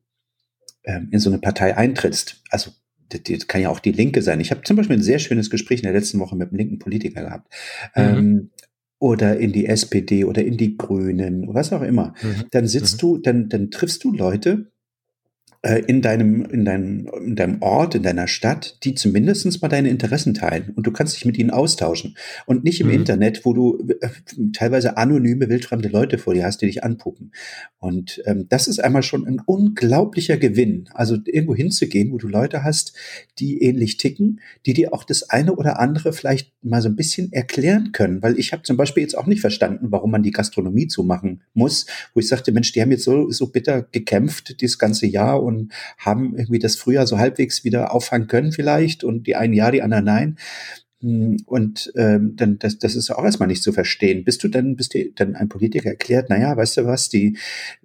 ähm, 0.85 1.09
in 1.11 1.19
so 1.19 1.31
eine 1.31 1.38
Partei 1.38 1.76
eintrittst, 1.76 2.42
also 2.50 2.73
das, 3.09 3.23
das 3.23 3.47
kann 3.47 3.61
ja 3.61 3.71
auch 3.71 3.81
die 3.81 3.92
Linke 3.92 4.23
sein. 4.23 4.40
Ich 4.40 4.50
habe 4.50 4.62
zum 4.62 4.76
Beispiel 4.76 4.97
ein 4.97 5.02
sehr 5.02 5.19
schönes 5.19 5.50
Gespräch 5.50 5.81
in 5.81 5.85
der 5.85 5.92
letzten 5.92 6.19
Woche 6.19 6.37
mit 6.37 6.49
einem 6.49 6.59
linken 6.59 6.78
Politiker 6.78 7.23
gehabt. 7.23 7.52
Mhm. 7.95 8.02
Ähm, 8.02 8.50
oder 8.99 9.37
in 9.37 9.52
die 9.52 9.66
SPD 9.66 10.25
oder 10.25 10.45
in 10.45 10.57
die 10.57 10.76
Grünen, 10.76 11.52
was 11.52 11.73
auch 11.73 11.83
immer. 11.83 12.14
Mhm. 12.23 12.45
Dann 12.52 12.69
sitzt 12.69 12.97
mhm. 12.97 13.00
du, 13.00 13.19
dann, 13.19 13.49
dann 13.49 13.71
triffst 13.71 14.04
du 14.04 14.12
Leute, 14.12 14.71
in 15.62 16.02
deinem, 16.02 16.45
in 16.45 16.64
deinem, 16.64 17.09
in 17.25 17.37
deinem 17.37 17.62
Ort, 17.62 17.95
in 17.95 18.02
deiner 18.02 18.26
Stadt, 18.26 18.78
die 18.83 18.97
zumindestens 18.97 19.61
mal 19.62 19.69
deine 19.69 19.90
Interessen 19.90 20.35
teilen 20.35 20.73
und 20.75 20.88
du 20.88 20.90
kannst 20.90 21.14
dich 21.14 21.25
mit 21.25 21.38
ihnen 21.38 21.50
austauschen 21.50 22.16
und 22.47 22.64
nicht 22.64 22.81
im 22.81 22.88
mhm. 22.88 22.95
Internet, 22.95 23.45
wo 23.45 23.52
du 23.52 23.78
äh, 24.00 24.09
teilweise 24.52 24.97
anonyme, 24.97 25.49
wildfremde 25.49 25.88
Leute 25.88 26.19
vor 26.19 26.35
dir 26.35 26.45
hast, 26.45 26.62
die 26.62 26.66
dich 26.66 26.83
anpuppen. 26.83 27.31
Und 27.78 28.23
ähm, 28.26 28.47
das 28.49 28.66
ist 28.66 28.83
einmal 28.83 29.04
schon 29.04 29.25
ein 29.25 29.40
unglaublicher 29.45 30.37
Gewinn. 30.37 30.88
Also 30.95 31.16
irgendwo 31.25 31.54
hinzugehen, 31.54 32.11
wo 32.11 32.19
du 32.19 32.26
Leute 32.26 32.64
hast, 32.64 32.97
die 33.38 33.62
ähnlich 33.62 33.99
ticken, 33.99 34.40
die 34.66 34.73
dir 34.73 34.92
auch 34.92 35.04
das 35.04 35.31
eine 35.31 35.54
oder 35.54 35.78
andere 35.78 36.12
vielleicht 36.12 36.52
mal 36.62 36.83
so 36.83 36.88
ein 36.88 36.97
bisschen 36.97 37.33
erklären 37.33 37.92
können. 37.92 38.21
Weil 38.21 38.37
ich 38.37 38.52
habe 38.52 38.64
zum 38.64 38.76
Beispiel 38.76 39.04
jetzt 39.04 39.16
auch 39.16 39.26
nicht 39.26 39.40
verstanden, 39.40 39.87
warum 39.90 40.11
man 40.11 40.25
die 40.25 40.33
Gastronomie 40.33 40.88
zumachen 40.88 41.42
muss, 41.54 41.87
wo 42.14 42.21
ich 42.21 42.26
sagte, 42.26 42.50
Mensch, 42.50 42.73
die 42.73 42.83
haben 42.83 42.90
jetzt 42.90 43.04
so, 43.04 43.31
so 43.31 43.47
bitter 43.47 43.83
gekämpft 43.83 44.61
dieses 44.61 44.78
ganze 44.78 45.07
Jahr 45.07 45.40
und 45.42 45.51
haben 45.99 46.37
irgendwie 46.37 46.59
das 46.59 46.76
Frühjahr 46.76 47.06
so 47.06 47.18
halbwegs 47.18 47.64
wieder 47.64 47.92
auffangen 47.92 48.28
können 48.28 48.52
vielleicht 48.52 49.04
und 49.04 49.26
die 49.26 49.37
einen 49.37 49.54
ja, 49.54 49.71
die 49.71 49.82
anderen 49.82 50.04
nein. 50.04 50.38
Hm, 51.02 51.38
und 51.47 51.92
ähm, 51.97 52.37
dann 52.37 52.59
das, 52.61 52.78
das 52.78 52.94
ist 52.94 53.11
auch 53.11 53.25
erstmal 53.25 53.49
nicht 53.49 53.62
zu 53.62 53.73
verstehen. 53.73 54.25
Bist 54.25 54.44
du 54.44 54.49
dann, 54.49 54.76
bist 54.76 54.94
du 54.94 55.11
dann 55.14 55.35
ein 55.35 55.49
Politiker 55.49 55.90
erklärt, 55.90 56.30
naja, 56.30 56.56
weißt 56.56 56.76
du 56.76 56.87
was, 56.87 57.09
die 57.09 57.37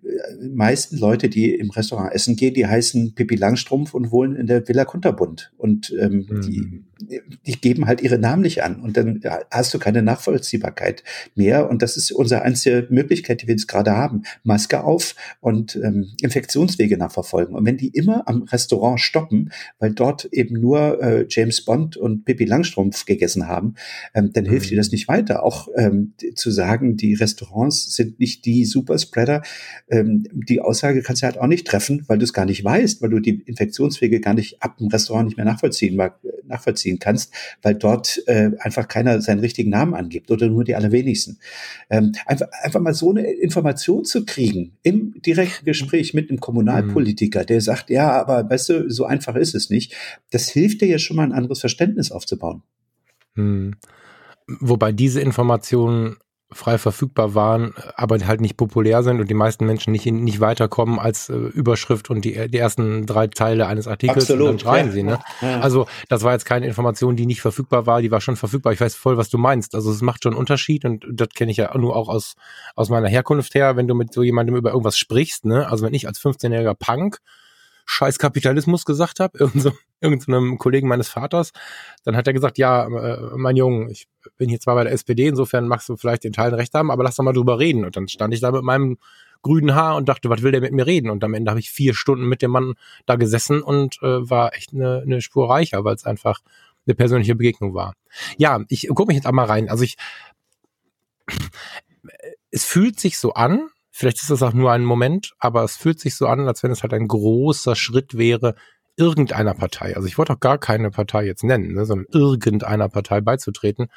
äh, 0.03 0.47
meisten 0.47 0.97
Leute, 0.97 1.27
die 1.27 1.53
im 1.53 1.71
Restaurant 1.71 2.13
essen 2.13 2.35
gehen, 2.35 2.53
die 2.53 2.67
heißen 2.67 3.15
Pippi 3.15 3.35
Langstrumpf 3.35 3.95
und 3.95 4.11
wohnen 4.11 4.35
in 4.35 4.45
der 4.45 4.67
Villa 4.67 4.85
Kunterbund. 4.85 5.51
Und 5.57 5.93
ähm, 5.99 6.27
mhm. 6.29 6.41
die, 6.41 7.31
die 7.47 7.59
geben 7.59 7.87
halt 7.87 8.01
ihre 8.01 8.19
Namen 8.19 8.43
nicht 8.43 8.63
an. 8.63 8.81
Und 8.81 8.97
dann 8.97 9.21
hast 9.49 9.73
du 9.73 9.79
keine 9.79 10.03
Nachvollziehbarkeit 10.03 11.03
mehr. 11.33 11.69
Und 11.69 11.81
das 11.81 11.97
ist 11.97 12.11
unsere 12.11 12.43
einzige 12.43 12.87
Möglichkeit, 12.91 13.41
die 13.41 13.47
wir 13.47 13.55
jetzt 13.55 13.67
gerade 13.67 13.91
haben. 13.91 14.23
Maske 14.43 14.83
auf 14.83 15.15
und 15.39 15.75
ähm, 15.77 16.11
Infektionswege 16.21 16.97
nachverfolgen. 16.97 17.55
Und 17.55 17.65
wenn 17.65 17.77
die 17.77 17.89
immer 17.89 18.27
am 18.27 18.43
Restaurant 18.43 18.99
stoppen, 18.99 19.51
weil 19.79 19.93
dort 19.93 20.25
eben 20.25 20.59
nur 20.59 21.01
äh, 21.01 21.25
James 21.27 21.65
Bond 21.65 21.97
und 21.97 22.25
Pippi 22.25 22.45
Langstrumpf 22.45 23.06
gegessen 23.07 23.47
haben, 23.47 23.75
ähm, 24.13 24.31
dann 24.33 24.45
hilft 24.45 24.67
mhm. 24.67 24.69
dir 24.71 24.75
das 24.77 24.91
nicht 24.91 25.07
weiter. 25.07 25.43
Auch 25.43 25.67
ähm, 25.75 26.13
zu 26.35 26.51
sagen, 26.51 26.97
die 26.97 27.15
Restaurants 27.15 27.95
sind 27.95 28.19
nicht 28.19 28.45
die 28.45 28.65
Superspreader, 28.65 29.41
ähm, 29.89 30.25
die 30.31 30.61
Aussage 30.61 31.01
kannst 31.01 31.21
du 31.21 31.25
halt 31.25 31.37
auch 31.37 31.47
nicht 31.47 31.65
treffen, 31.65 32.03
weil 32.07 32.19
du 32.19 32.25
es 32.25 32.33
gar 32.33 32.45
nicht 32.45 32.63
weißt, 32.63 33.01
weil 33.01 33.09
du 33.09 33.19
die 33.19 33.41
Infektionswege 33.41 34.19
gar 34.19 34.33
nicht 34.33 34.61
ab 34.61 34.77
dem 34.77 34.87
Restaurant 34.87 35.27
nicht 35.27 35.37
mehr 35.37 35.45
nachvollziehen, 35.45 35.99
nachvollziehen 36.45 36.99
kannst, 36.99 37.33
weil 37.61 37.75
dort 37.75 38.21
äh, 38.27 38.51
einfach 38.59 38.87
keiner 38.87 39.21
seinen 39.21 39.39
richtigen 39.39 39.69
Namen 39.69 39.93
angibt 39.93 40.31
oder 40.31 40.47
nur 40.47 40.63
die 40.63 40.75
allerwenigsten. 40.75 41.39
Ähm, 41.89 42.11
einfach, 42.25 42.47
einfach 42.61 42.79
mal 42.79 42.93
so 42.93 43.11
eine 43.11 43.31
Information 43.31 44.05
zu 44.05 44.25
kriegen 44.25 44.77
im 44.83 45.21
direkten 45.21 45.65
Gespräch 45.65 46.13
mit 46.13 46.29
einem 46.29 46.39
Kommunalpolitiker, 46.39 47.45
der 47.45 47.61
sagt, 47.61 47.89
ja, 47.89 48.11
aber 48.11 48.49
weißt 48.49 48.69
du, 48.69 48.89
so 48.89 49.05
einfach 49.05 49.35
ist 49.35 49.55
es 49.55 49.69
nicht. 49.69 49.95
Das 50.31 50.49
hilft 50.49 50.81
dir 50.81 50.87
ja 50.87 50.99
schon 50.99 51.17
mal 51.17 51.23
ein 51.23 51.33
anderes 51.33 51.59
Verständnis 51.59 52.11
aufzubauen. 52.11 52.63
Hm. 53.37 53.75
Wobei 54.47 54.91
diese 54.91 55.21
Informationen 55.21 56.17
frei 56.51 56.77
verfügbar 56.77 57.35
waren, 57.35 57.73
aber 57.95 58.17
halt 58.25 58.39
nicht 58.39 58.55
populär 58.55 59.03
sind 59.03 59.19
und 59.19 59.29
die 59.29 59.33
meisten 59.33 59.65
Menschen 59.65 59.91
nicht, 59.91 60.05
nicht 60.05 60.39
weiterkommen 60.39 60.97
als 60.97 61.27
äh, 61.27 61.33
Überschrift 61.33 62.09
und 62.09 62.23
die, 62.23 62.47
die 62.47 62.57
ersten 62.57 63.05
drei 63.05 63.27
Teile 63.27 63.67
eines 63.67 63.85
Artikels 63.85 64.23
Absolut, 64.23 64.47
und 64.47 64.53
dann 64.53 64.59
schreien 64.59 64.85
ja. 64.87 64.91
sie. 64.93 65.03
Ne? 65.03 65.19
Ja. 65.41 65.59
Also 65.59 65.87
das 66.07 66.23
war 66.23 66.31
jetzt 66.31 66.45
keine 66.45 66.65
Information, 66.65 67.17
die 67.17 67.25
nicht 67.25 67.41
verfügbar 67.41 67.85
war, 67.85 68.01
die 68.01 68.11
war 68.11 68.21
schon 68.21 68.37
verfügbar. 68.37 68.71
Ich 68.71 68.79
weiß 68.79 68.95
voll, 68.95 69.17
was 69.17 69.29
du 69.29 69.37
meinst. 69.37 69.75
Also 69.75 69.91
es 69.91 70.01
macht 70.01 70.23
schon 70.23 70.33
einen 70.33 70.39
Unterschied 70.39 70.85
und 70.85 71.05
das 71.11 71.29
kenne 71.35 71.51
ich 71.51 71.57
ja 71.57 71.77
nur 71.77 71.97
auch 71.97 72.07
aus, 72.07 72.35
aus 72.75 72.87
meiner 72.87 73.09
Herkunft 73.09 73.53
her, 73.53 73.75
wenn 73.75 73.89
du 73.89 73.93
mit 73.93 74.13
so 74.13 74.23
jemandem 74.23 74.55
über 74.55 74.69
irgendwas 74.69 74.97
sprichst. 74.97 75.43
Ne? 75.43 75.67
Also 75.67 75.85
wenn 75.85 75.93
ich 75.93 76.07
als 76.07 76.21
15-jähriger 76.21 76.75
Punk 76.75 77.19
scheiß 77.87 78.19
Kapitalismus 78.19 78.85
gesagt 78.85 79.19
habe, 79.19 79.37
irgend 79.39 79.61
so, 79.63 79.71
irgendeinem 79.99 80.59
Kollegen 80.59 80.87
meines 80.87 81.09
Vaters, 81.09 81.51
dann 82.03 82.15
hat 82.15 82.27
er 82.27 82.33
gesagt, 82.33 82.59
ja, 82.59 82.85
äh, 82.85 83.35
mein 83.35 83.55
Junge, 83.55 83.89
ich 83.91 84.07
bin 84.37 84.49
hier 84.49 84.59
zwar 84.59 84.75
bei 84.75 84.83
der 84.83 84.93
SPD, 84.93 85.27
insofern 85.27 85.67
magst 85.67 85.89
du 85.89 85.97
vielleicht 85.97 86.23
den 86.23 86.33
Teil 86.33 86.53
recht 86.53 86.73
haben, 86.75 86.91
aber 86.91 87.03
lass 87.03 87.15
doch 87.15 87.23
mal 87.23 87.33
drüber 87.33 87.57
reden. 87.57 87.85
Und 87.85 87.95
dann 87.95 88.07
stand 88.07 88.33
ich 88.33 88.41
da 88.41 88.51
mit 88.51 88.63
meinem 88.63 88.97
grünen 89.41 89.73
Haar 89.73 89.95
und 89.95 90.09
dachte, 90.09 90.29
was 90.29 90.43
will 90.43 90.51
der 90.51 90.61
mit 90.61 90.73
mir 90.73 90.85
reden? 90.85 91.09
Und 91.09 91.23
am 91.23 91.33
Ende 91.33 91.49
habe 91.49 91.59
ich 91.59 91.71
vier 91.71 91.93
Stunden 91.93 92.27
mit 92.27 92.41
dem 92.41 92.51
Mann 92.51 92.75
da 93.05 93.15
gesessen 93.15 93.61
und 93.61 93.97
äh, 94.01 94.29
war 94.29 94.53
echt 94.53 94.73
eine, 94.73 95.01
eine 95.01 95.21
Spur 95.21 95.49
reicher, 95.49 95.83
weil 95.83 95.95
es 95.95 96.05
einfach 96.05 96.41
eine 96.85 96.95
persönliche 96.95 97.35
Begegnung 97.35 97.73
war. 97.73 97.93
Ja, 98.37 98.63
ich 98.69 98.87
gucke 98.89 99.07
mich 99.07 99.15
jetzt 99.15 99.27
einmal 99.27 99.45
rein. 99.45 99.69
Also 99.69 99.83
ich, 99.83 99.97
es 102.51 102.65
fühlt 102.65 102.99
sich 102.99 103.17
so 103.17 103.33
an, 103.33 103.69
Vielleicht 103.97 104.21
ist 104.21 104.29
das 104.29 104.43
auch 104.43 104.53
nur 104.53 104.71
ein 104.71 104.85
Moment, 104.85 105.33
aber 105.39 105.63
es 105.63 105.75
fühlt 105.75 105.99
sich 105.99 106.15
so 106.15 106.27
an, 106.27 106.47
als 106.47 106.61
wenn 106.61 106.69
es 106.69 106.83
halt 106.83 106.93
ein 106.93 107.07
großer 107.07 107.75
Schritt 107.75 108.15
wäre, 108.15 108.53
irgendeiner 108.95 109.55
Partei, 109.55 109.95
also 109.95 110.07
ich 110.07 110.19
wollte 110.19 110.33
auch 110.33 110.39
gar 110.39 110.59
keine 110.59 110.91
Partei 110.91 111.25
jetzt 111.25 111.43
nennen, 111.43 111.73
ne, 111.73 111.83
sondern 111.83 112.05
irgendeiner 112.11 112.89
Partei 112.89 113.21
beizutreten 113.21 113.87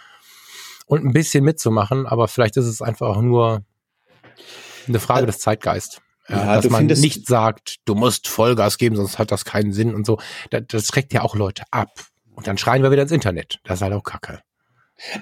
und 0.87 1.05
ein 1.05 1.13
bisschen 1.13 1.45
mitzumachen, 1.45 2.07
aber 2.07 2.29
vielleicht 2.29 2.57
ist 2.57 2.65
es 2.65 2.81
einfach 2.81 3.09
auch 3.09 3.21
nur 3.21 3.63
eine 4.89 5.01
Frage 5.01 5.27
des 5.27 5.39
Zeitgeist. 5.39 6.01
Ja, 6.31 6.59
dass 6.59 6.71
man 6.71 6.87
nicht 6.87 7.27
sagt, 7.27 7.77
du 7.85 7.95
musst 7.95 8.27
Vollgas 8.27 8.79
geben, 8.79 8.97
sonst 8.97 9.19
hat 9.19 9.31
das 9.31 9.45
keinen 9.45 9.75
Sinn 9.75 9.95
und 9.95 10.07
so. 10.07 10.19
Das, 10.49 10.63
das 10.67 10.87
schreckt 10.87 11.13
ja 11.13 11.21
auch 11.21 11.35
Leute 11.35 11.65
ab. 11.73 11.91
Und 12.33 12.47
dann 12.47 12.57
schreien 12.57 12.83
wir 12.83 12.91
wieder 12.91 13.03
ins 13.03 13.13
Internet. 13.13 13.59
Das 13.65 13.81
ist 13.81 13.83
halt 13.83 13.93
auch 13.93 14.03
Kacke. 14.03 14.41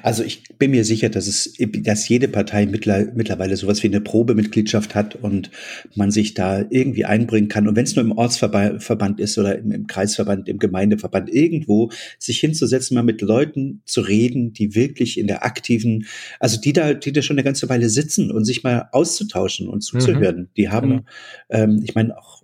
Also 0.02 0.24
ich 0.24 0.42
bin 0.58 0.72
mir 0.72 0.84
sicher, 0.84 1.08
dass 1.08 1.26
es, 1.26 1.54
dass 1.58 2.08
jede 2.08 2.28
Partei 2.28 2.66
mittlerweile 2.66 3.56
sowas 3.56 3.82
wie 3.82 3.86
eine 3.86 4.00
Probemitgliedschaft 4.00 4.94
hat 4.94 5.16
und 5.16 5.50
man 5.94 6.10
sich 6.10 6.34
da 6.34 6.64
irgendwie 6.70 7.04
einbringen 7.04 7.48
kann. 7.48 7.68
Und 7.68 7.76
wenn 7.76 7.84
es 7.84 7.94
nur 7.94 8.04
im 8.04 8.12
Ortsverband 8.12 9.20
ist 9.20 9.38
oder 9.38 9.58
im, 9.58 9.70
im, 9.70 9.86
Kreisverband, 9.86 10.48
im 10.48 10.58
Gemeindeverband, 10.58 11.32
irgendwo 11.32 11.90
sich 12.18 12.40
hinzusetzen, 12.40 12.96
mal 12.96 13.02
mit 13.02 13.20
Leuten 13.20 13.82
zu 13.84 14.00
reden, 14.00 14.52
die 14.52 14.74
wirklich 14.74 15.18
in 15.18 15.26
der 15.26 15.44
aktiven, 15.44 16.06
also 16.40 16.60
die 16.60 16.72
da, 16.72 16.94
die 16.94 17.12
da 17.12 17.22
schon 17.22 17.36
eine 17.36 17.44
ganze 17.44 17.68
Weile 17.68 17.88
sitzen 17.88 18.30
und 18.30 18.44
sich 18.44 18.64
mal 18.64 18.88
auszutauschen 18.92 19.68
und 19.68 19.82
zuzuhören. 19.82 20.40
Mhm. 20.40 20.48
Die 20.56 20.68
haben, 20.68 20.88
genau. 20.88 21.02
ähm, 21.50 21.82
ich 21.84 21.94
meine, 21.94 22.18
auch 22.18 22.37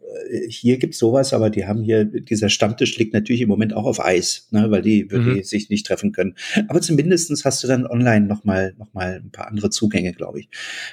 hier 0.48 0.78
gibt's 0.78 0.98
sowas, 0.98 1.32
aber 1.32 1.50
die 1.50 1.66
haben 1.66 1.82
hier, 1.82 2.04
dieser 2.04 2.48
Stammtisch 2.48 2.96
liegt 2.98 3.14
natürlich 3.14 3.42
im 3.42 3.48
Moment 3.48 3.74
auch 3.74 3.84
auf 3.84 4.04
Eis, 4.04 4.48
ne, 4.50 4.70
weil 4.70 4.82
die, 4.82 5.08
mhm. 5.10 5.34
die 5.34 5.42
sich 5.42 5.70
nicht 5.70 5.86
treffen 5.86 6.12
können. 6.12 6.34
Aber 6.68 6.80
zumindestens 6.80 7.44
hast 7.44 7.62
du 7.62 7.68
dann 7.68 7.86
online 7.86 8.26
nochmal 8.26 8.74
noch 8.78 8.92
mal 8.94 9.20
ein 9.24 9.30
paar 9.30 9.48
andere 9.48 9.70
Zugänge, 9.70 10.12
glaube 10.12 10.40
ich. 10.40 10.48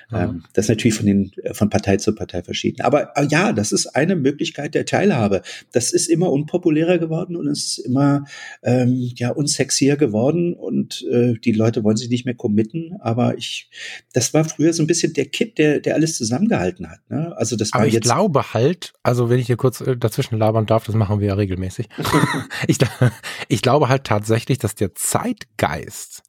Mhm. 0.10 0.18
Ähm, 0.18 0.44
das 0.54 0.66
ist 0.66 0.70
natürlich 0.70 0.96
von, 0.96 1.06
den, 1.06 1.32
von 1.54 1.70
Partei 1.70 1.98
zu 1.98 2.14
Partei 2.14 2.44
verschieden. 2.44 2.82
Aber 2.82 3.16
äh, 3.18 3.28
ja, 3.30 3.54
das 3.54 3.72
ist 3.72 3.88
eine 3.88 4.16
Möglichkeit 4.16 4.76
der 4.76 4.86
Teilhabe. 4.86 5.42
Das 5.72 5.92
ist 5.92 6.08
immer 6.08 6.32
unpopulärer 6.32 6.98
geworden 6.98 7.36
und 7.36 7.48
ist 7.48 7.80
immer 7.80 8.26
ähm, 8.64 9.12
ja 9.16 9.32
unsexier 9.32 9.98
geworden 9.98 10.54
und 10.54 11.06
äh, 11.12 11.34
die 11.44 11.52
Leute 11.52 11.84
wollen 11.84 11.98
sich 11.98 12.10
nicht 12.10 12.26
mehr 12.26 12.36
committen. 12.36 12.98
Aber 13.00 13.38
ich, 13.38 13.70
das 14.14 14.34
war 14.34 14.46
früher 14.46 14.74
so 14.74 14.84
ein 14.84 14.88
bisschen 14.88 15.14
der 15.14 15.26
Kit, 15.26 15.58
der, 15.58 15.80
der 15.80 15.96
alles 15.96 16.18
zusammengehalten 16.18 16.90
hat. 16.90 17.00
Ne? 17.10 17.36
Also 17.38 17.56
das 17.56 17.74
war 17.74 17.82
aber 17.82 17.88
ich 17.88 17.94
jetzt. 17.94 18.06
glaube 18.06 18.54
halt, 18.54 18.94
also 19.04 19.11
wenn 19.30 19.40
ich 19.40 19.48
hier 19.48 19.58
kurz 19.58 19.82
äh, 19.82 19.98
dazwischen 19.98 20.38
labern 20.38 20.66
darf, 20.66 20.86
das 20.86 20.96
machen 20.96 21.20
wir 21.20 21.30
ja 21.30 21.34
regelmäßig. 21.36 21.90
ich, 22.68 22.78
ich 23.48 23.62
glaube 23.62 23.90
halt 23.90 24.04
tatsächlich, 24.04 24.58
dass 24.58 24.76
der 24.76 24.96
Zeitgeist 24.96 26.24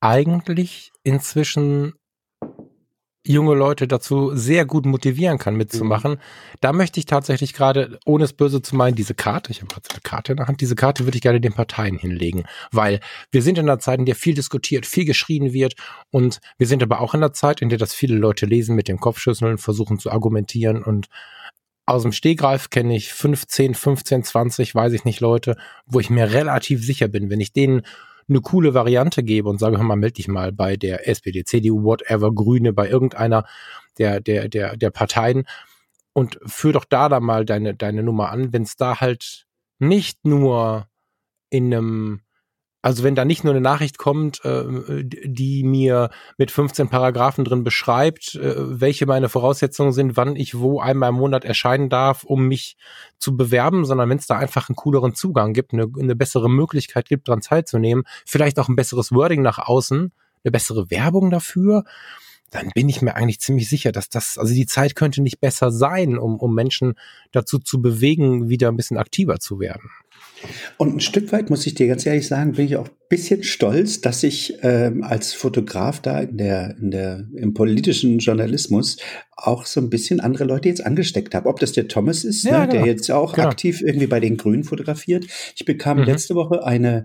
eigentlich 0.00 0.92
inzwischen 1.02 1.94
junge 3.26 3.54
Leute 3.54 3.86
dazu 3.86 4.34
sehr 4.34 4.64
gut 4.64 4.86
motivieren 4.86 5.36
kann, 5.36 5.54
mitzumachen. 5.54 6.12
Mhm. 6.12 6.18
Da 6.60 6.72
möchte 6.72 6.98
ich 6.98 7.06
tatsächlich 7.06 7.52
gerade, 7.52 7.98
ohne 8.06 8.24
es 8.24 8.32
böse 8.32 8.62
zu 8.62 8.74
meinen, 8.74 8.94
diese 8.94 9.14
Karte, 9.14 9.50
ich 9.50 9.60
habe 9.60 9.68
gerade 9.68 9.90
eine 9.90 10.00
Karte 10.00 10.32
in 10.32 10.36
der 10.38 10.48
Hand, 10.48 10.60
diese 10.62 10.74
Karte 10.74 11.04
würde 11.04 11.16
ich 11.16 11.22
gerne 11.22 11.40
den 11.40 11.52
Parteien 11.52 11.98
hinlegen, 11.98 12.44
weil 12.72 13.00
wir 13.30 13.42
sind 13.42 13.58
in 13.58 13.68
einer 13.68 13.78
Zeit, 13.78 13.98
in 13.98 14.06
der 14.06 14.16
viel 14.16 14.34
diskutiert, 14.34 14.86
viel 14.86 15.04
geschrien 15.04 15.52
wird 15.52 15.74
und 16.10 16.40
wir 16.56 16.66
sind 16.66 16.82
aber 16.82 17.00
auch 17.00 17.12
in 17.12 17.20
einer 17.20 17.34
Zeit, 17.34 17.60
in 17.60 17.68
der 17.68 17.78
das 17.78 17.92
viele 17.92 18.16
Leute 18.16 18.46
lesen, 18.46 18.74
mit 18.74 18.88
dem 18.88 18.98
Kopfschüsseln, 18.98 19.58
versuchen 19.58 19.98
zu 19.98 20.10
argumentieren 20.10 20.82
und 20.82 21.08
aus 21.86 22.02
dem 22.02 22.12
Stehgreif 22.12 22.70
kenne 22.70 22.96
ich 22.96 23.12
15, 23.12 23.74
15, 23.74 24.24
20, 24.24 24.74
weiß 24.74 24.92
ich 24.92 25.04
nicht, 25.04 25.20
Leute, 25.20 25.56
wo 25.86 26.00
ich 26.00 26.10
mir 26.10 26.32
relativ 26.32 26.84
sicher 26.84 27.08
bin, 27.08 27.30
wenn 27.30 27.40
ich 27.40 27.52
denen 27.52 27.82
eine 28.28 28.40
coole 28.40 28.74
Variante 28.74 29.22
gebe 29.22 29.48
und 29.48 29.58
sage, 29.58 29.76
hör 29.76 29.84
mal, 29.84 29.96
melde 29.96 30.14
dich 30.14 30.28
mal 30.28 30.52
bei 30.52 30.76
der 30.76 31.08
SPD, 31.08 31.44
CDU, 31.44 31.82
whatever, 31.82 32.32
Grüne, 32.32 32.72
bei 32.72 32.88
irgendeiner 32.88 33.44
der, 33.98 34.20
der, 34.20 34.48
der, 34.48 34.76
der 34.76 34.90
Parteien 34.90 35.44
und 36.12 36.38
führ 36.46 36.72
doch 36.72 36.84
da 36.84 37.08
da 37.08 37.20
mal 37.20 37.44
deine, 37.44 37.74
deine 37.74 38.02
Nummer 38.02 38.30
an, 38.30 38.52
wenn 38.52 38.62
es 38.62 38.76
da 38.76 39.00
halt 39.00 39.46
nicht 39.78 40.24
nur 40.24 40.86
in 41.50 41.74
einem 41.74 42.20
also 42.82 43.02
wenn 43.02 43.14
da 43.14 43.24
nicht 43.24 43.44
nur 43.44 43.52
eine 43.52 43.60
Nachricht 43.60 43.98
kommt, 43.98 44.44
äh, 44.44 44.64
die 45.04 45.62
mir 45.64 46.10
mit 46.38 46.50
15 46.50 46.88
Paragraphen 46.88 47.44
drin 47.44 47.62
beschreibt, 47.62 48.34
äh, 48.36 48.54
welche 48.56 49.06
meine 49.06 49.28
Voraussetzungen 49.28 49.92
sind, 49.92 50.16
wann 50.16 50.36
ich 50.36 50.58
wo 50.58 50.80
einmal 50.80 51.10
im 51.10 51.16
Monat 51.16 51.44
erscheinen 51.44 51.90
darf, 51.90 52.24
um 52.24 52.48
mich 52.48 52.76
zu 53.18 53.36
bewerben, 53.36 53.84
sondern 53.84 54.08
wenn 54.08 54.18
es 54.18 54.26
da 54.26 54.38
einfach 54.38 54.68
einen 54.68 54.76
cooleren 54.76 55.14
Zugang 55.14 55.52
gibt, 55.52 55.72
eine, 55.72 55.86
eine 55.98 56.16
bessere 56.16 56.48
Möglichkeit 56.48 57.08
gibt, 57.08 57.28
daran 57.28 57.42
teilzunehmen, 57.42 58.04
vielleicht 58.24 58.58
auch 58.58 58.68
ein 58.68 58.76
besseres 58.76 59.12
Wording 59.12 59.42
nach 59.42 59.58
außen, 59.58 60.12
eine 60.42 60.50
bessere 60.50 60.90
Werbung 60.90 61.30
dafür, 61.30 61.84
dann 62.50 62.70
bin 62.74 62.88
ich 62.88 63.00
mir 63.00 63.14
eigentlich 63.16 63.40
ziemlich 63.40 63.68
sicher, 63.68 63.92
dass 63.92 64.08
das, 64.08 64.36
also 64.36 64.52
die 64.52 64.66
Zeit 64.66 64.96
könnte 64.96 65.22
nicht 65.22 65.40
besser 65.40 65.70
sein, 65.70 66.18
um, 66.18 66.36
um 66.36 66.54
Menschen 66.54 66.94
dazu 67.32 67.58
zu 67.58 67.80
bewegen, 67.80 68.48
wieder 68.48 68.68
ein 68.68 68.76
bisschen 68.76 68.98
aktiver 68.98 69.38
zu 69.38 69.60
werden. 69.60 69.90
Und 70.78 70.96
ein 70.96 71.00
Stück 71.00 71.32
weit, 71.32 71.50
muss 71.50 71.66
ich 71.66 71.74
dir 71.74 71.86
ganz 71.86 72.06
ehrlich 72.06 72.26
sagen, 72.26 72.52
bin 72.52 72.64
ich 72.64 72.76
auch 72.76 72.88
ein 72.88 72.94
bisschen 73.08 73.42
stolz, 73.42 74.00
dass 74.00 74.22
ich 74.22 74.54
ähm, 74.62 75.02
als 75.02 75.34
Fotograf 75.34 76.00
da 76.00 76.20
in 76.20 76.38
der, 76.38 76.76
in 76.78 76.90
der, 76.90 77.26
im 77.34 77.52
politischen 77.52 78.18
Journalismus 78.18 78.96
auch 79.36 79.66
so 79.66 79.80
ein 79.80 79.90
bisschen 79.90 80.20
andere 80.20 80.44
Leute 80.44 80.68
jetzt 80.68 80.84
angesteckt 80.84 81.34
habe. 81.34 81.48
Ob 81.48 81.60
das 81.60 81.72
der 81.72 81.88
Thomas 81.88 82.24
ist, 82.24 82.44
ja, 82.44 82.60
ne, 82.60 82.68
genau. 82.68 82.84
der 82.84 82.92
jetzt 82.92 83.10
auch 83.10 83.34
genau. 83.34 83.48
aktiv 83.48 83.82
irgendwie 83.82 84.06
bei 84.06 84.20
den 84.20 84.36
Grünen 84.36 84.64
fotografiert. 84.64 85.26
Ich 85.54 85.64
bekam 85.64 85.98
mhm. 85.98 86.04
letzte 86.04 86.34
Woche 86.34 86.64
eine, 86.64 87.04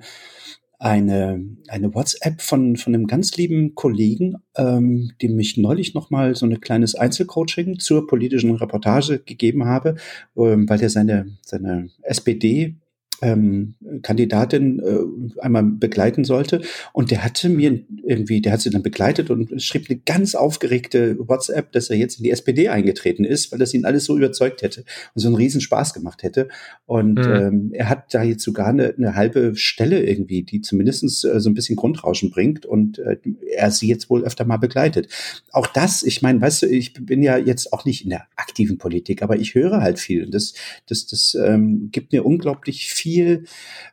eine, 0.80 1.44
eine 1.68 1.94
WhatsApp 1.94 2.42
von, 2.42 2.76
von 2.76 2.94
einem 2.94 3.08
ganz 3.08 3.36
lieben 3.38 3.76
Kollegen, 3.76 4.36
ähm, 4.56 5.12
dem 5.22 5.40
ich 5.40 5.58
neulich 5.58 5.94
noch 5.94 6.10
mal 6.10 6.36
so 6.36 6.46
ein 6.46 6.60
kleines 6.62 6.96
Einzelcoaching 6.96 7.80
zur 7.80 8.08
politischen 8.08 8.56
Reportage 8.56 9.20
gegeben 9.20 9.66
habe, 9.66 9.96
ähm, 10.38 10.68
weil 10.70 10.78
der 10.78 10.90
seine, 10.90 11.38
seine 11.42 11.90
SPD 12.02 12.76
ähm, 13.22 13.76
Kandidatin 14.02 14.80
äh, 14.80 15.42
einmal 15.42 15.64
begleiten 15.64 16.24
sollte. 16.24 16.62
Und 16.94 17.12
der 17.12 17.24
hatte 17.24 17.50
mir 17.50 17.82
irgendwie, 18.04 18.42
der 18.42 18.54
hat 18.54 18.62
sie 18.62 18.70
dann 18.70 18.84
begleitet 18.84 19.30
und 19.30 19.62
schrieb 19.62 19.90
eine 19.90 20.00
ganz 20.00 20.36
aufgeregte 20.36 21.18
WhatsApp, 21.20 21.72
dass 21.72 21.90
er 21.90 21.98
jetzt 21.98 22.18
in 22.18 22.24
die 22.24 22.32
SPD 22.32 22.70
eingetreten 22.70 23.24
ist, 23.24 23.52
weil 23.52 23.60
das 23.60 23.74
ihn 23.74 23.86
alles 23.86 24.06
so 24.06 24.18
überzeugt 24.18 24.62
hätte 24.62 24.84
und 25.14 25.22
so 25.22 25.28
einen 25.28 25.36
riesen 25.36 25.62
Spaß 25.62 25.94
gemacht 25.94 26.24
hätte. 26.24 26.50
Und 26.86 27.16
mhm. 27.16 27.34
ähm, 27.34 27.72
er 27.74 27.90
hat 27.90 28.14
da 28.14 28.24
jetzt 28.24 28.44
sogar 28.44 28.68
eine, 28.68 28.94
eine 28.96 29.16
halbe 29.16 29.56
Stelle 29.56 30.04
irgendwie, 30.04 30.44
die 30.44 30.62
zumindestens 30.62 31.24
äh, 31.24 31.40
so 31.40 31.50
ein 31.50 31.54
bisschen 31.54 31.76
Grundrauschen 31.76 32.32
bringt 32.32 32.66
und 32.66 33.00
äh, 33.00 33.18
er 33.56 33.72
sie 33.72 33.88
jetzt 33.88 34.10
wohl 34.10 34.24
öfter 34.24 34.46
mal 34.46 34.58
begleitet. 34.58 35.08
Auch 35.52 35.68
das, 35.68 36.04
ich 36.04 36.22
meine, 36.22 36.42
weißt 36.42 36.64
du, 36.64 36.68
ich 36.68 36.94
bin 36.94 37.24
ja 37.24 37.38
jetzt 37.38 37.74
auch 37.74 37.86
nicht 37.86 38.04
in 38.04 38.10
der 38.10 38.28
aktiven 38.36 38.78
Politik, 38.78 39.22
aber 39.22 39.38
ich 39.38 39.56
höre 39.56 39.82
halt 39.82 40.00
viel. 40.00 40.30
Das, 40.30 40.54
das, 40.88 41.06
das 41.08 41.36
ähm, 41.42 41.90
gibt 41.92 42.12
mir 42.12 42.26
unglaublich 42.26 42.88
viel 42.88 43.15
viel. 43.16 43.46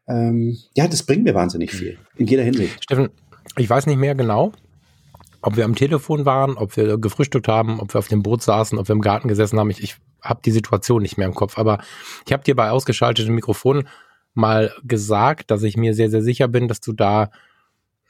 Ähm, 0.08 0.58
ja, 0.74 0.88
das 0.88 1.04
bringt 1.04 1.24
mir 1.24 1.34
wahnsinnig 1.34 1.72
viel 1.72 1.98
in 2.16 2.26
jeder 2.26 2.42
Hinsicht. 2.42 2.82
Steffen, 2.82 3.10
ich 3.56 3.68
weiß 3.68 3.86
nicht 3.86 3.98
mehr 3.98 4.14
genau, 4.14 4.52
ob 5.40 5.56
wir 5.56 5.64
am 5.64 5.74
Telefon 5.74 6.24
waren, 6.24 6.56
ob 6.56 6.76
wir 6.76 6.98
gefrühstückt 6.98 7.48
haben, 7.48 7.80
ob 7.80 7.94
wir 7.94 7.98
auf 7.98 8.08
dem 8.08 8.22
Boot 8.22 8.42
saßen, 8.42 8.78
ob 8.78 8.88
wir 8.88 8.94
im 8.94 9.00
Garten 9.00 9.28
gesessen 9.28 9.58
haben. 9.58 9.70
Ich, 9.70 9.82
ich 9.82 9.96
habe 10.20 10.40
die 10.44 10.50
Situation 10.50 11.02
nicht 11.02 11.18
mehr 11.18 11.26
im 11.26 11.34
Kopf, 11.34 11.58
aber 11.58 11.78
ich 12.26 12.32
habe 12.32 12.44
dir 12.44 12.56
bei 12.56 12.70
ausgeschaltetem 12.70 13.34
Mikrofon 13.34 13.88
mal 14.34 14.72
gesagt, 14.84 15.50
dass 15.50 15.62
ich 15.62 15.76
mir 15.76 15.94
sehr, 15.94 16.10
sehr 16.10 16.22
sicher 16.22 16.48
bin, 16.48 16.68
dass 16.68 16.80
du 16.80 16.92
da, 16.92 17.30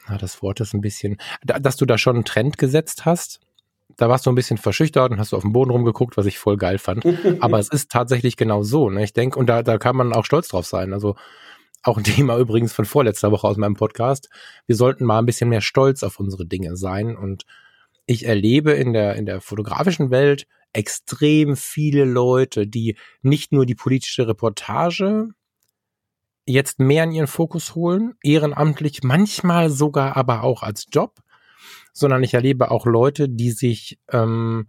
na, 0.09 0.18
das 0.18 0.42
Wort 0.42 0.61
ist 0.61 0.75
ein 0.75 0.81
bisschen, 0.81 1.16
dass 1.42 1.77
du 1.77 1.87
da 1.87 1.98
schon 1.98 2.16
einen 2.16 2.25
Trend 2.25 2.59
gesetzt 2.59 3.05
hast 3.05 3.40
da 3.96 4.09
warst 4.09 4.26
du 4.26 4.31
ein 4.31 4.35
bisschen 4.35 4.59
verschüchtert 4.59 5.11
und 5.11 5.18
hast 5.18 5.33
du 5.33 5.37
auf 5.37 5.42
den 5.42 5.52
Boden 5.52 5.70
rumgeguckt, 5.70 6.16
was 6.16 6.26
ich 6.26 6.38
voll 6.38 6.57
geil 6.57 6.78
fand. 6.78 7.05
Aber 7.40 7.59
es 7.59 7.68
ist 7.68 7.90
tatsächlich 7.90 8.37
genau 8.37 8.62
so. 8.62 8.90
Ne? 8.90 9.05
Ich 9.05 9.12
denke, 9.12 9.38
und 9.38 9.46
da, 9.46 9.62
da 9.62 9.78
kann 9.78 9.96
man 9.96 10.12
auch 10.12 10.24
stolz 10.24 10.48
drauf 10.48 10.66
sein. 10.66 10.92
Also 10.92 11.16
auch 11.83 11.98
ein 11.98 12.05
Thema 12.05 12.38
übrigens 12.38 12.72
von 12.72 12.85
vorletzter 12.85 13.31
Woche 13.31 13.46
aus 13.46 13.57
meinem 13.57 13.74
Podcast. 13.74 14.28
Wir 14.66 14.76
sollten 14.76 15.05
mal 15.05 15.18
ein 15.18 15.26
bisschen 15.26 15.48
mehr 15.48 15.61
stolz 15.61 16.02
auf 16.02 16.18
unsere 16.18 16.46
Dinge 16.46 16.76
sein. 16.76 17.16
Und 17.16 17.44
ich 18.07 18.26
erlebe 18.26 18.72
in 18.72 18.92
der, 18.92 19.16
in 19.16 19.26
der 19.26 19.40
fotografischen 19.40 20.11
Welt 20.11 20.46
extrem 20.72 21.57
viele 21.57 22.05
Leute, 22.05 22.66
die 22.66 22.96
nicht 23.20 23.52
nur 23.52 23.66
die 23.66 23.74
politische 23.74 24.26
Reportage 24.26 25.28
jetzt 26.46 26.81
mehr 26.81 27.05
in 27.05 27.12
ihren 27.12 27.26
Fokus 27.26 27.74
holen, 27.74 28.14
ehrenamtlich, 28.22 29.02
manchmal 29.02 29.70
sogar 29.70 30.16
aber 30.16 30.42
auch 30.42 30.62
als 30.62 30.87
Job, 30.90 31.20
sondern 31.92 32.22
ich 32.22 32.35
erlebe 32.35 32.70
auch 32.70 32.87
Leute, 32.87 33.28
die 33.28 33.50
sich 33.50 33.98
ähm, 34.11 34.68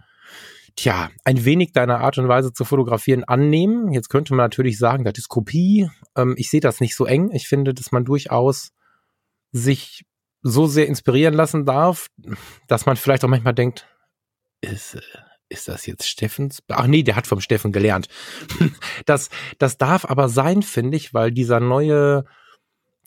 tja, 0.76 1.10
ein 1.24 1.46
wenig 1.46 1.72
deiner 1.72 2.00
Art 2.00 2.18
und 2.18 2.28
Weise 2.28 2.54
zu 2.54 2.66
fotografieren 2.66 3.24
annehmen. 3.24 3.92
Jetzt 3.92 4.10
könnte 4.10 4.34
man 4.34 4.46
natürlich 4.46 4.78
sagen, 4.78 5.04
das 5.04 5.18
ist 5.18 5.30
Kopie. 5.30 5.90
Ähm, 6.16 6.36
ich 6.38 6.50
sehe 6.50 6.62
das 6.62 6.80
nicht 6.80 6.96
so 6.96 7.06
eng. 7.06 7.32
Ich 7.32 7.48
finde, 7.48 7.74
dass 7.74 7.92
man 7.92 8.06
durchaus 8.06 8.72
sich 9.52 10.06
so 10.42 10.68
sehr 10.68 10.88
inspirieren 10.88 11.34
lassen 11.34 11.66
darf, 11.66 12.08
dass 12.68 12.86
man 12.86 12.98
vielleicht 12.98 13.24
auch 13.24 13.30
manchmal 13.30 13.54
denkt, 13.54 13.88
ist, 14.62 14.96
äh, 14.96 15.02
ist 15.50 15.68
das 15.68 15.86
jetzt 15.86 16.08
Steffens? 16.08 16.64
Ach 16.70 16.88
nee, 16.88 17.04
der 17.04 17.16
hat 17.16 17.28
vom 17.28 17.40
Steffen 17.40 17.72
gelernt. 17.72 18.08
das, 19.06 19.30
das 19.60 19.78
darf 19.78 20.06
aber 20.06 20.28
sein, 20.30 20.64
finde 20.64 20.98
ich, 20.98 21.14
weil 21.14 21.32
dieser 21.32 21.60
neue, 21.60 22.26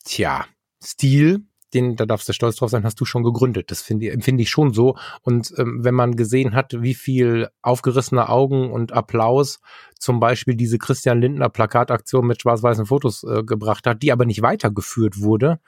tja, 0.05 0.47
Stil, 0.83 1.45
den, 1.75 1.97
da 1.97 2.07
darfst 2.07 2.29
du 2.29 2.33
stolz 2.33 2.57
drauf 2.57 2.71
sein, 2.71 2.85
hast 2.85 3.01
du 3.01 3.05
schon 3.05 3.25
gegründet. 3.25 3.71
Das 3.71 3.83
finde 3.83 4.11
empfinde 4.11 4.43
ich 4.43 4.51
schon 4.51 4.73
so. 4.73 4.97
Und 5.23 5.53
ähm, 5.59 5.83
wenn 5.83 5.95
man 5.95 6.17
gesehen 6.17 6.55
hat, 6.55 6.81
wie 6.81 6.95
viel 6.95 7.49
aufgerissene 7.63 8.29
Augen 8.29 8.71
und 8.71 8.93
Applaus 8.93 9.61
zum 9.99 10.21
Beispiel 10.21 10.55
diese 10.55 10.79
Christian 10.79 11.21
Lindner 11.21 11.49
Plakataktion 11.49 12.27
mit 12.27 12.43
schwarz-weißen 12.43 12.87
Fotos 12.87 13.25
äh, 13.25 13.43
gebracht 13.43 13.87
hat, 13.87 14.03
die 14.03 14.13
aber 14.13 14.25
nicht 14.25 14.43
weitergeführt 14.43 15.21
wurde, 15.21 15.59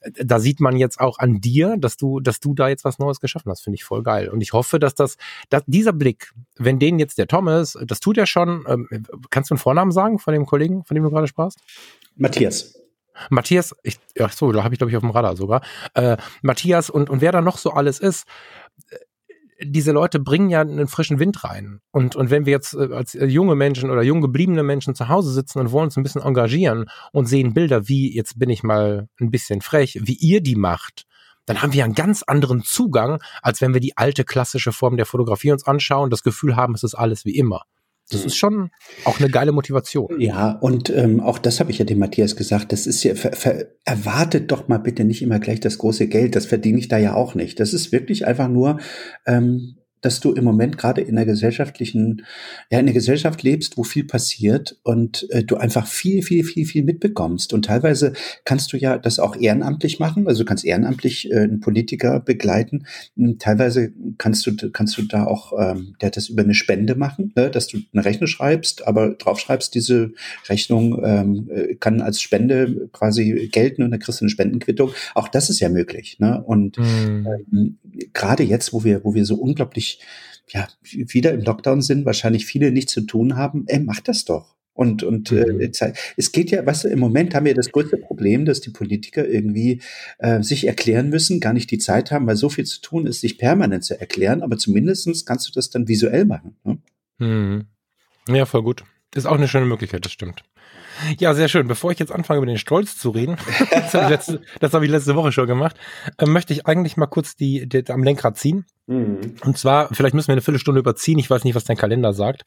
äh, 0.00 0.24
da 0.24 0.38
sieht 0.38 0.60
man 0.60 0.76
jetzt 0.76 1.00
auch 1.00 1.18
an 1.18 1.40
dir, 1.40 1.76
dass 1.78 1.96
du, 1.96 2.20
dass 2.20 2.38
du 2.40 2.54
da 2.54 2.68
jetzt 2.68 2.84
was 2.84 2.98
Neues 2.98 3.20
geschaffen 3.20 3.50
hast. 3.50 3.62
Finde 3.62 3.76
ich 3.76 3.84
voll 3.84 4.02
geil. 4.02 4.28
Und 4.28 4.42
ich 4.42 4.52
hoffe, 4.52 4.78
dass 4.78 4.94
das, 4.94 5.16
dass 5.48 5.62
dieser 5.66 5.92
Blick, 5.92 6.32
wenn 6.56 6.78
den 6.78 6.98
jetzt 6.98 7.18
der 7.18 7.26
Thomas, 7.26 7.78
das 7.86 8.00
tut 8.00 8.18
er 8.18 8.26
schon, 8.26 8.64
ähm, 8.68 8.88
kannst 9.30 9.50
du 9.50 9.54
einen 9.54 9.60
Vornamen 9.60 9.92
sagen 9.92 10.18
von 10.18 10.34
dem 10.34 10.44
Kollegen, 10.44 10.84
von 10.84 10.94
dem 10.94 11.04
du 11.04 11.10
gerade 11.10 11.26
sprachst? 11.26 11.58
Matthias. 12.16 12.74
Matthias, 13.30 13.74
ich, 13.82 13.98
ja, 14.16 14.28
so, 14.28 14.52
da 14.52 14.64
habe 14.64 14.74
ich 14.74 14.78
glaube 14.78 14.90
ich 14.90 14.96
auf 14.96 15.02
dem 15.02 15.10
Radar 15.10 15.36
sogar. 15.36 15.62
Äh, 15.94 16.16
Matthias 16.42 16.90
und, 16.90 17.10
und 17.10 17.20
wer 17.20 17.32
da 17.32 17.40
noch 17.40 17.58
so 17.58 17.70
alles 17.70 17.98
ist, 17.98 18.26
äh, 18.90 18.96
diese 19.64 19.92
Leute 19.92 20.18
bringen 20.18 20.50
ja 20.50 20.60
einen 20.60 20.88
frischen 20.88 21.18
Wind 21.18 21.44
rein. 21.44 21.80
Und, 21.92 22.16
und 22.16 22.30
wenn 22.30 22.46
wir 22.46 22.52
jetzt 22.52 22.74
äh, 22.74 22.88
als 22.92 23.12
junge 23.12 23.54
Menschen 23.54 23.90
oder 23.90 24.02
jung 24.02 24.20
gebliebene 24.20 24.62
Menschen 24.62 24.94
zu 24.94 25.08
Hause 25.08 25.32
sitzen 25.32 25.60
und 25.60 25.72
wollen 25.72 25.86
uns 25.86 25.96
ein 25.96 26.02
bisschen 26.02 26.22
engagieren 26.22 26.86
und 27.12 27.26
sehen 27.26 27.54
Bilder 27.54 27.88
wie, 27.88 28.14
jetzt 28.14 28.38
bin 28.38 28.50
ich 28.50 28.62
mal 28.62 29.08
ein 29.20 29.30
bisschen 29.30 29.60
frech, 29.60 29.98
wie 30.02 30.16
ihr 30.16 30.40
die 30.40 30.56
macht, 30.56 31.04
dann 31.46 31.62
haben 31.62 31.72
wir 31.72 31.84
einen 31.84 31.94
ganz 31.94 32.22
anderen 32.22 32.62
Zugang, 32.62 33.20
als 33.40 33.60
wenn 33.60 33.74
wir 33.74 33.80
die 33.80 33.96
alte 33.96 34.24
klassische 34.24 34.72
Form 34.72 34.96
der 34.96 35.06
Fotografie 35.06 35.52
uns 35.52 35.66
anschauen 35.66 36.04
und 36.04 36.10
das 36.10 36.22
Gefühl 36.22 36.56
haben, 36.56 36.74
es 36.74 36.82
ist 36.82 36.94
alles 36.94 37.24
wie 37.24 37.36
immer. 37.36 37.62
Das 38.10 38.24
ist 38.24 38.36
schon 38.36 38.70
auch 39.04 39.20
eine 39.20 39.30
geile 39.30 39.52
Motivation. 39.52 40.20
Ja, 40.20 40.52
und 40.52 40.90
ähm, 40.90 41.20
auch 41.20 41.38
das 41.38 41.60
habe 41.60 41.70
ich 41.70 41.78
ja 41.78 41.84
dem 41.84 41.98
Matthias 41.98 42.36
gesagt. 42.36 42.72
Das 42.72 42.86
ist 42.86 43.02
ja, 43.04 43.14
ver, 43.14 43.32
ver, 43.32 43.66
erwartet 43.84 44.50
doch 44.52 44.68
mal 44.68 44.78
bitte 44.78 45.04
nicht 45.04 45.22
immer 45.22 45.38
gleich 45.38 45.60
das 45.60 45.78
große 45.78 46.08
Geld. 46.08 46.36
Das 46.36 46.46
verdiene 46.46 46.78
ich 46.78 46.88
da 46.88 46.98
ja 46.98 47.14
auch 47.14 47.34
nicht. 47.34 47.58
Das 47.58 47.72
ist 47.72 47.90
wirklich 47.92 48.26
einfach 48.26 48.48
nur 48.48 48.78
ähm, 49.26 49.78
dass 50.02 50.20
du 50.20 50.32
im 50.32 50.44
Moment 50.44 50.76
gerade 50.76 51.00
in 51.00 51.16
der 51.16 51.24
gesellschaftlichen, 51.24 52.26
ja, 52.70 52.78
in 52.78 52.86
der 52.86 52.94
Gesellschaft 52.94 53.42
lebst, 53.42 53.78
wo 53.78 53.84
viel 53.84 54.04
passiert 54.04 54.78
und 54.82 55.26
äh, 55.30 55.44
du 55.44 55.56
einfach 55.56 55.86
viel, 55.86 56.22
viel, 56.22 56.44
viel, 56.44 56.66
viel 56.66 56.84
mitbekommst. 56.84 57.52
Und 57.52 57.64
teilweise 57.64 58.12
kannst 58.44 58.72
du 58.72 58.76
ja 58.76 58.98
das 58.98 59.18
auch 59.18 59.36
ehrenamtlich 59.36 60.00
machen. 60.00 60.26
Also 60.26 60.42
du 60.42 60.48
kannst 60.48 60.64
ehrenamtlich 60.64 61.30
äh, 61.30 61.38
einen 61.40 61.60
Politiker 61.60 62.20
begleiten. 62.20 62.86
Und 63.16 63.40
teilweise 63.40 63.92
kannst 64.18 64.46
du, 64.46 64.70
kannst 64.70 64.98
du 64.98 65.02
da 65.02 65.24
auch, 65.24 65.52
ähm, 65.58 65.94
der 66.00 66.10
das 66.10 66.28
über 66.28 66.42
eine 66.42 66.54
Spende 66.54 66.96
machen, 66.96 67.32
ne? 67.36 67.50
dass 67.50 67.68
du 67.68 67.78
eine 67.92 68.04
Rechnung 68.04 68.26
schreibst, 68.26 68.86
aber 68.86 69.10
draufschreibst, 69.10 69.74
diese 69.74 70.12
Rechnung 70.48 71.00
ähm, 71.04 71.48
äh, 71.54 71.74
kann 71.76 72.00
als 72.00 72.20
Spende 72.20 72.88
quasi 72.92 73.48
gelten 73.52 73.84
und 73.84 73.92
dann 73.92 74.00
kriegst 74.00 74.20
du 74.20 74.24
eine 74.24 74.30
Spendenquittung. 74.30 74.90
Auch 75.14 75.28
das 75.28 75.48
ist 75.48 75.60
ja 75.60 75.68
möglich. 75.68 76.16
Ne? 76.18 76.42
Und 76.42 76.78
mhm. 76.78 77.28
ähm, 77.52 77.78
gerade 78.12 78.42
jetzt, 78.42 78.72
wo 78.72 78.82
wir, 78.82 79.04
wo 79.04 79.14
wir 79.14 79.24
so 79.24 79.36
unglaublich, 79.36 79.91
ja, 80.48 80.68
wieder 80.82 81.32
im 81.32 81.42
Lockdown 81.42 81.82
sind, 81.82 82.04
wahrscheinlich 82.04 82.46
viele 82.46 82.72
nichts 82.72 82.92
zu 82.92 83.02
tun 83.02 83.36
haben, 83.36 83.64
ey, 83.68 83.80
mach 83.80 84.00
das 84.00 84.24
doch. 84.24 84.54
Und, 84.74 85.02
und 85.02 85.30
äh, 85.32 85.52
mhm. 85.52 85.60
äh, 85.60 85.92
es 86.16 86.32
geht 86.32 86.50
ja, 86.50 86.64
weißt 86.64 86.84
du, 86.84 86.88
im 86.88 86.98
Moment 86.98 87.34
haben 87.34 87.44
wir 87.44 87.54
das 87.54 87.72
größte 87.72 87.98
Problem, 87.98 88.46
dass 88.46 88.60
die 88.62 88.70
Politiker 88.70 89.26
irgendwie 89.26 89.82
äh, 90.18 90.42
sich 90.42 90.66
erklären 90.66 91.10
müssen, 91.10 91.40
gar 91.40 91.52
nicht 91.52 91.70
die 91.70 91.78
Zeit 91.78 92.10
haben, 92.10 92.26
weil 92.26 92.36
so 92.36 92.48
viel 92.48 92.64
zu 92.64 92.80
tun 92.80 93.06
ist, 93.06 93.20
sich 93.20 93.36
permanent 93.36 93.84
zu 93.84 94.00
erklären, 94.00 94.42
aber 94.42 94.56
zumindestens 94.56 95.26
kannst 95.26 95.46
du 95.48 95.52
das 95.52 95.68
dann 95.68 95.88
visuell 95.88 96.24
machen. 96.24 96.56
Ne? 96.64 96.78
Mhm. 97.18 97.64
Ja, 98.34 98.46
voll 98.46 98.62
gut. 98.62 98.84
Ist 99.14 99.26
auch 99.26 99.36
eine 99.36 99.48
schöne 99.48 99.66
Möglichkeit, 99.66 100.04
das 100.06 100.12
stimmt. 100.12 100.42
Ja, 101.18 101.34
sehr 101.34 101.48
schön. 101.48 101.68
Bevor 101.68 101.90
ich 101.90 101.98
jetzt 101.98 102.12
anfange, 102.12 102.38
über 102.38 102.46
den 102.46 102.58
Stolz 102.58 102.96
zu 102.96 103.10
reden, 103.10 103.36
das 103.70 103.94
habe 103.94 104.04
ich, 104.04 104.10
letzte, 104.10 104.40
hab 104.60 104.82
ich 104.82 104.90
letzte 104.90 105.14
Woche 105.14 105.32
schon 105.32 105.46
gemacht, 105.46 105.76
äh, 106.18 106.26
möchte 106.26 106.52
ich 106.52 106.66
eigentlich 106.66 106.96
mal 106.96 107.06
kurz 107.06 107.36
die, 107.36 107.68
die 107.68 107.88
am 107.90 108.02
Lenkrad 108.02 108.36
ziehen. 108.36 108.66
Mhm. 108.86 109.36
Und 109.44 109.58
zwar, 109.58 109.88
vielleicht 109.92 110.14
müssen 110.14 110.28
wir 110.28 110.32
eine 110.32 110.42
Viertelstunde 110.42 110.80
überziehen. 110.80 111.18
Ich 111.18 111.30
weiß 111.30 111.44
nicht, 111.44 111.54
was 111.54 111.64
dein 111.64 111.76
Kalender 111.76 112.12
sagt, 112.12 112.42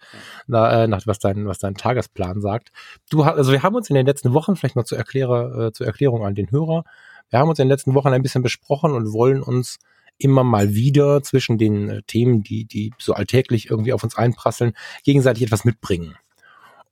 na, 0.47 0.83
äh, 0.83 0.87
nach, 0.87 1.01
was, 1.05 1.19
dein, 1.19 1.47
was 1.47 1.59
dein 1.59 1.75
Tagesplan 1.75 2.41
sagt. 2.41 2.71
Du 3.09 3.23
also 3.23 3.51
wir 3.51 3.63
haben 3.63 3.75
uns 3.75 3.89
in 3.89 3.95
den 3.95 4.05
letzten 4.05 4.33
Wochen, 4.33 4.55
vielleicht 4.55 4.75
mal 4.75 4.85
zur, 4.85 4.97
Erklärer, 4.97 5.67
äh, 5.67 5.71
zur 5.71 5.85
Erklärung 5.85 6.25
an 6.25 6.35
den 6.35 6.51
Hörer, 6.51 6.83
wir 7.29 7.39
haben 7.39 7.49
uns 7.49 7.59
in 7.59 7.65
den 7.65 7.71
letzten 7.71 7.93
Wochen 7.95 8.09
ein 8.09 8.21
bisschen 8.21 8.43
besprochen 8.43 8.93
und 8.93 9.11
wollen 9.11 9.41
uns 9.41 9.79
immer 10.17 10.43
mal 10.43 10.73
wieder 10.73 11.21
zwischen 11.23 11.57
den 11.57 11.89
äh, 11.89 12.01
Themen, 12.03 12.43
die, 12.43 12.65
die 12.65 12.93
so 12.97 13.13
alltäglich 13.13 13.69
irgendwie 13.69 13.93
auf 13.93 14.03
uns 14.03 14.15
einprasseln, 14.15 14.73
gegenseitig 15.03 15.43
etwas 15.43 15.65
mitbringen. 15.65 16.15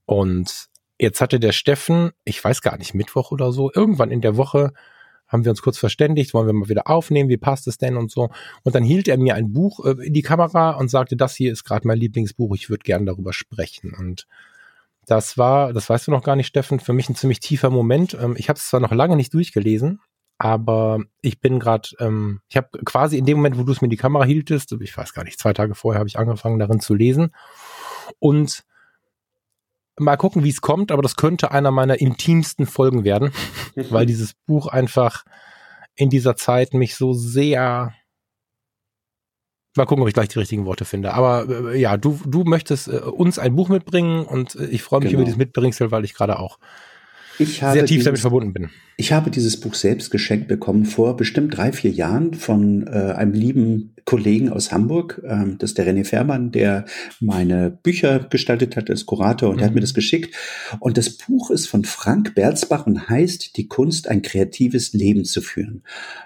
Und 0.05 0.67
jetzt 1.03 1.21
hatte 1.21 1.39
der 1.39 1.51
Steffen, 1.51 2.11
ich 2.23 2.43
weiß 2.43 2.61
gar 2.61 2.77
nicht, 2.77 2.95
Mittwoch 2.95 3.31
oder 3.31 3.51
so, 3.51 3.71
irgendwann 3.73 4.09
in 4.09 4.21
der 4.21 4.37
Woche 4.37 4.73
haben 5.27 5.45
wir 5.45 5.51
uns 5.51 5.61
kurz 5.61 5.77
verständigt, 5.77 6.33
wollen 6.33 6.47
wir 6.47 6.53
mal 6.53 6.69
wieder 6.69 6.87
aufnehmen, 6.87 7.29
wie 7.29 7.37
passt 7.37 7.67
es 7.67 7.77
denn 7.77 7.97
und 7.97 8.11
so. 8.11 8.29
Und 8.63 8.75
dann 8.75 8.83
hielt 8.83 9.07
er 9.07 9.17
mir 9.17 9.35
ein 9.35 9.51
Buch 9.51 9.83
äh, 9.85 10.05
in 10.05 10.13
die 10.13 10.21
Kamera 10.21 10.71
und 10.71 10.89
sagte, 10.89 11.15
das 11.15 11.35
hier 11.35 11.51
ist 11.51 11.63
gerade 11.63 11.87
mein 11.87 11.97
Lieblingsbuch, 11.97 12.55
ich 12.55 12.69
würde 12.69 12.83
gern 12.83 13.05
darüber 13.05 13.33
sprechen. 13.33 13.93
Und 13.97 14.27
das 15.05 15.37
war, 15.37 15.73
das 15.73 15.89
weißt 15.89 16.07
du 16.07 16.11
noch 16.11 16.23
gar 16.23 16.35
nicht, 16.35 16.47
Steffen, 16.47 16.79
für 16.79 16.93
mich 16.93 17.09
ein 17.09 17.15
ziemlich 17.15 17.39
tiefer 17.39 17.69
Moment. 17.69 18.15
Ähm, 18.19 18.35
ich 18.37 18.49
habe 18.49 18.57
es 18.57 18.67
zwar 18.67 18.79
noch 18.79 18.91
lange 18.91 19.15
nicht 19.15 19.33
durchgelesen, 19.33 19.99
aber 20.37 20.99
ich 21.21 21.41
bin 21.41 21.59
gerade, 21.59 21.89
ähm, 21.99 22.41
ich 22.47 22.57
habe 22.57 22.69
quasi 22.85 23.17
in 23.17 23.25
dem 23.25 23.37
Moment, 23.37 23.57
wo 23.57 23.63
du 23.63 23.71
es 23.71 23.81
mir 23.81 23.87
in 23.87 23.91
die 23.91 23.97
Kamera 23.97 24.25
hieltest, 24.25 24.71
ich 24.79 24.95
weiß 24.95 25.13
gar 25.13 25.23
nicht, 25.23 25.39
zwei 25.39 25.53
Tage 25.53 25.75
vorher 25.75 25.99
habe 25.99 26.09
ich 26.09 26.19
angefangen 26.19 26.59
darin 26.59 26.79
zu 26.79 26.93
lesen 26.93 27.33
und 28.19 28.63
mal 29.99 30.17
gucken, 30.17 30.43
wie 30.43 30.49
es 30.49 30.61
kommt, 30.61 30.91
aber 30.91 31.01
das 31.01 31.15
könnte 31.15 31.51
einer 31.51 31.71
meiner 31.71 31.99
intimsten 31.99 32.65
Folgen 32.65 33.03
werden, 33.03 33.31
weil 33.75 34.05
dieses 34.05 34.33
Buch 34.45 34.67
einfach 34.67 35.23
in 35.95 36.09
dieser 36.09 36.35
Zeit 36.35 36.73
mich 36.73 36.95
so 36.95 37.13
sehr 37.13 37.93
Mal 39.75 39.85
gucken, 39.85 40.03
ob 40.03 40.07
ich 40.07 40.13
gleich 40.13 40.29
die 40.29 40.37
richtigen 40.37 40.65
Worte 40.65 40.85
finde. 40.85 41.15
Aber 41.15 41.71
äh, 41.73 41.79
ja, 41.79 41.97
du, 41.97 42.19
du 42.27 42.43
möchtest 42.43 42.87
äh, 42.89 42.97
uns 42.97 43.39
ein 43.39 43.55
Buch 43.55 43.69
mitbringen 43.69 44.23
und 44.23 44.53
äh, 44.53 44.65
ich 44.65 44.83
freue 44.83 44.99
mich 44.99 45.09
genau. 45.09 45.21
über 45.21 45.25
dieses 45.25 45.37
Mitbringsel, 45.37 45.89
weil 45.89 46.05
ich 46.05 46.13
gerade 46.13 46.37
auch 46.37 46.59
sehr 47.37 47.73
tief 47.73 47.87
dieses, 47.87 48.03
damit 48.05 48.21
verbunden 48.21 48.53
bin. 48.53 48.69
Ich 48.97 49.11
habe 49.11 49.31
dieses 49.31 49.59
Buch 49.59 49.73
selbst 49.73 50.11
geschenkt 50.11 50.47
bekommen 50.47 50.85
vor 50.85 51.17
bestimmt 51.17 51.57
drei, 51.57 51.71
vier 51.71 51.89
Jahren 51.89 52.35
von 52.35 52.85
äh, 52.85 53.13
einem 53.13 53.33
lieben 53.33 53.92
Kollegen 54.05 54.49
aus 54.49 54.71
Hamburg. 54.71 55.21
Ähm, 55.27 55.57
das 55.59 55.71
ist 55.71 55.77
der 55.77 55.87
René 55.87 56.05
Fährmann, 56.05 56.51
der 56.51 56.85
meine 57.19 57.69
Bücher 57.71 58.19
gestaltet 58.19 58.75
hat 58.75 58.89
als 58.89 59.05
Kurator 59.05 59.49
und 59.49 59.55
mhm. 59.55 59.59
der 59.59 59.67
hat 59.67 59.73
mir 59.73 59.81
mhm. 59.81 59.85
das 59.85 59.93
geschickt. 59.93 60.35
Und 60.79 60.97
das 60.97 61.09
Buch 61.17 61.51
ist 61.51 61.67
von 61.67 61.85
Frank 61.85 62.35
Berzbach 62.35 62.85
und 62.87 63.09
heißt 63.09 63.57
Die 63.57 63.67
Kunst, 63.67 64.07
ein 64.07 64.21
kreatives 64.21 64.93
Leben 64.93 65.25
zu 65.25 65.41
führen. 65.41 65.83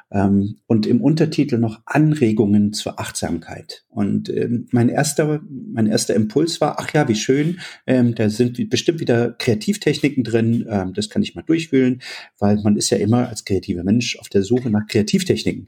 Ähm, 0.09 0.57
und 0.67 0.85
im 0.85 1.01
Untertitel 1.01 1.57
noch 1.57 1.81
Anregungen 1.85 2.71
zur 2.73 2.99
Achtsamkeit. 2.99 3.83
Und 3.89 4.29
ähm, 4.29 4.67
mein 4.71 4.89
erster, 4.89 5.41
mein 5.49 5.87
erster 5.87 6.15
Impuls 6.15 6.61
war, 6.61 6.79
ach 6.79 6.93
ja, 6.93 7.07
wie 7.07 7.15
schön, 7.15 7.59
ähm, 7.85 8.15
da 8.15 8.29
sind 8.29 8.69
bestimmt 8.69 8.99
wieder 8.99 9.31
Kreativtechniken 9.31 10.23
drin, 10.23 10.65
ähm, 10.69 10.93
das 10.93 11.09
kann 11.09 11.23
ich 11.23 11.35
mal 11.35 11.41
durchwühlen, 11.41 12.01
weil 12.39 12.57
man 12.61 12.77
ist 12.77 12.89
ja 12.89 12.97
immer 12.97 13.27
als 13.27 13.43
kreativer 13.43 13.83
Mensch 13.83 14.17
auf 14.19 14.29
der 14.29 14.43
Suche 14.43 14.69
nach 14.69 14.87
Kreativtechniken. 14.87 15.67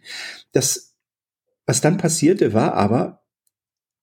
Das, 0.52 0.89
was 1.70 1.82
dann 1.82 1.98
passierte, 1.98 2.54
war 2.54 2.74
aber, 2.74 3.22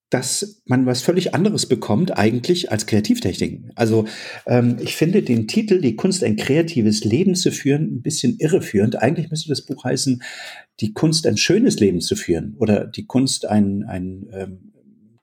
dass 0.09 0.63
man 0.67 0.87
was 0.87 1.03
völlig 1.03 1.35
anderes 1.35 1.67
bekommt 1.67 2.17
eigentlich 2.17 2.71
als 2.71 2.87
Kreativtechniken. 2.87 3.73
Also 3.75 4.05
ähm, 4.47 4.77
ich 4.81 4.95
finde 4.95 5.21
den 5.23 5.49
Titel 5.49 5.81
Die 5.81 5.97
Kunst 5.97 6.23
ein 6.23 6.37
kreatives 6.37 7.03
Leben 7.03 7.35
zu 7.35 7.51
führen 7.51 7.97
ein 7.97 8.03
bisschen 8.03 8.37
irreführend. 8.39 9.03
Eigentlich 9.03 9.31
müsste 9.31 9.49
das 9.49 9.67
Buch 9.67 9.83
heißen 9.83 10.23
Die 10.79 10.93
Kunst 10.93 11.27
ein 11.27 11.37
schönes 11.37 11.81
Leben 11.81 12.01
zu 12.01 12.15
führen 12.15 12.55
oder 12.57 12.87
die 12.87 13.07
Kunst 13.07 13.47
ein, 13.47 13.83
ein 13.83 14.29
ähm, 14.33 14.73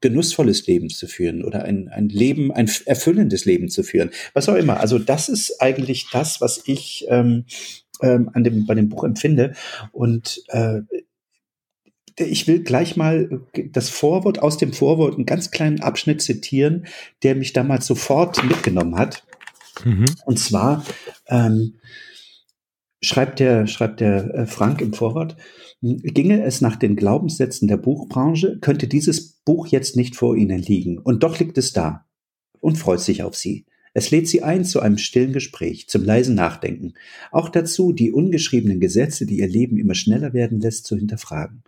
genussvolles 0.02 0.68
Leben 0.68 0.90
zu 0.90 1.08
führen 1.08 1.46
oder 1.46 1.64
ein, 1.64 1.88
ein 1.88 2.10
Leben, 2.10 2.52
ein 2.52 2.70
erfüllendes 2.86 3.46
Leben 3.46 3.70
zu 3.70 3.84
führen. 3.84 4.10
Was 4.34 4.50
auch 4.50 4.56
immer. 4.56 4.82
Also 4.82 5.00
das 5.00 5.30
ist 5.30 5.62
eigentlich 5.62 6.08
das, 6.12 6.42
was 6.42 6.62
ich 6.66 7.06
ähm, 7.08 7.46
ähm, 8.02 8.30
an 8.34 8.44
dem, 8.44 8.66
bei 8.66 8.76
dem 8.76 8.90
Buch 8.90 9.06
empfinde. 9.06 9.54
Und 9.94 10.44
äh, 10.50 10.82
ich 12.18 12.48
will 12.48 12.64
gleich 12.64 12.96
mal 12.96 13.42
das 13.72 13.90
Vorwort 13.90 14.40
aus 14.40 14.58
dem 14.58 14.74
Vorwort, 14.74 15.16
einen 15.16 15.26
ganz 15.26 15.52
kleinen 15.52 15.82
Abschnitt 15.82 16.22
zitieren, 16.22 16.86
der 17.24 17.36
mich 17.36 17.54
damals 17.54 17.86
sofort 17.88 18.44
mitgenommen 18.44 18.98
hat. 18.98 19.26
Mhm. 19.84 20.06
Und 20.26 20.40
zwar 20.40 20.86
ähm, 21.28 21.76
schreibt 23.02 23.40
der, 23.40 23.68
schreibt 23.68 24.00
der 24.00 24.34
äh, 24.34 24.46
Frank 24.46 24.82
im 24.82 24.94
Vorwort, 24.94 25.36
ginge 25.82 26.44
es 26.44 26.62
nach 26.62 26.78
den 26.78 26.96
Glaubenssätzen 26.96 27.68
der 27.68 27.78
Buchbranche, 27.78 28.60
könnte 28.60 28.88
dieses 28.88 29.34
Buch 29.44 29.68
jetzt 29.68 29.98
nicht 29.98 30.16
vor 30.16 30.36
Ihnen 30.36 30.60
liegen. 30.60 30.98
Und 30.98 31.24
doch 31.24 31.40
liegt 31.40 31.58
es 31.58 31.74
da 31.74 32.06
und 32.62 32.78
freut 32.78 33.02
sich 33.02 33.24
auf 33.24 33.36
Sie. 33.36 33.66
Es 33.94 34.12
lädt 34.12 34.28
Sie 34.28 34.42
ein 34.42 34.66
zu 34.66 34.80
einem 34.80 34.98
stillen 34.98 35.34
Gespräch, 35.34 35.88
zum 35.88 36.04
leisen 36.04 36.36
Nachdenken. 36.36 36.94
Auch 37.32 37.50
dazu, 37.50 37.94
die 37.94 38.12
ungeschriebenen 38.12 38.80
Gesetze, 38.80 39.26
die 39.26 39.38
Ihr 39.38 39.48
Leben 39.48 39.78
immer 39.78 39.96
schneller 39.96 40.34
werden 40.34 40.60
lässt, 40.60 40.86
zu 40.86 40.96
hinterfragen. 40.96 41.64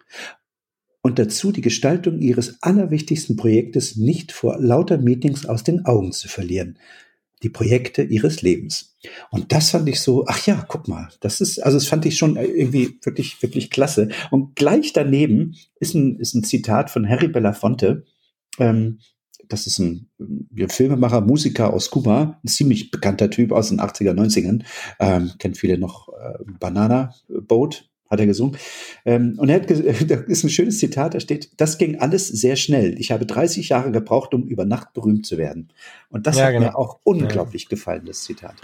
Und 1.02 1.20
dazu 1.20 1.52
die 1.52 1.62
Gestaltung 1.62 2.20
Ihres 2.20 2.64
allerwichtigsten 2.64 3.36
Projektes 3.36 3.96
nicht 3.96 4.32
vor 4.32 4.60
lauter 4.60 4.98
Meetings 4.98 5.46
aus 5.46 5.64
den 5.64 5.86
Augen 5.86 6.12
zu 6.12 6.28
verlieren 6.28 6.80
die 7.44 7.50
Projekte 7.50 8.02
ihres 8.02 8.42
Lebens. 8.42 8.98
Und 9.30 9.52
das 9.52 9.70
fand 9.70 9.88
ich 9.88 10.00
so, 10.00 10.26
ach 10.28 10.46
ja, 10.48 10.66
guck 10.68 10.88
mal, 10.88 11.10
das 11.20 11.42
ist, 11.42 11.60
also 11.60 11.78
das 11.78 11.88
fand 11.88 12.06
ich 12.06 12.18
schon 12.18 12.38
irgendwie 12.38 12.98
wirklich, 13.04 13.42
wirklich 13.44 13.70
klasse. 13.70 14.10
Und 14.32 14.56
gleich 14.56 14.94
daneben 14.94 15.56
ist 15.80 15.94
ein, 15.94 16.18
ist 16.18 16.34
ein 16.34 16.44
Zitat 16.44 16.90
von 16.90 17.08
Harry 17.08 17.28
Belafonte, 17.28 18.06
ähm, 18.58 19.00
das 19.50 19.68
ist 19.68 19.80
ein, 19.80 20.08
Filmemacher, 20.70 21.22
Musiker 21.22 21.74
aus 21.74 21.90
Kuba, 21.90 22.40
ein 22.44 22.48
ziemlich 22.48 22.92
bekannter 22.92 23.30
Typ 23.30 23.52
aus 23.52 23.70
den 23.70 23.80
80er, 23.80 24.14
90ern, 24.14 24.64
ähm, 25.00 25.32
kennt 25.40 25.58
viele 25.58 25.78
noch 25.78 26.10
äh, 26.10 26.44
Banana 26.60 27.14
Boat, 27.28 27.90
hat 28.10 28.20
er 28.20 28.26
gesungen. 28.26 28.58
Ähm, 29.04 29.36
und 29.38 29.50
er 29.50 29.62
hat, 29.62 29.70
da 30.10 30.16
ist 30.16 30.44
ein 30.44 30.50
schönes 30.50 30.80
Zitat, 30.80 31.14
da 31.14 31.20
steht, 31.20 31.52
das 31.58 31.78
ging 31.78 32.00
alles 32.00 32.28
sehr 32.28 32.56
schnell. 32.56 33.00
Ich 33.00 33.12
habe 33.12 33.26
30 33.26 33.70
Jahre 33.70 33.92
gebraucht, 33.92 34.34
um 34.34 34.44
über 34.44 34.66
Nacht 34.66 34.94
berühmt 34.94 35.26
zu 35.26 35.38
werden. 35.38 35.70
Und 36.10 36.28
das 36.28 36.38
ja, 36.38 36.46
hat 36.46 36.54
genau. 36.54 36.68
mir 36.68 36.78
auch 36.78 37.00
unglaublich 37.04 37.64
ja. 37.64 37.70
gefallen, 37.70 38.04
das 38.06 38.24
Zitat. 38.24 38.56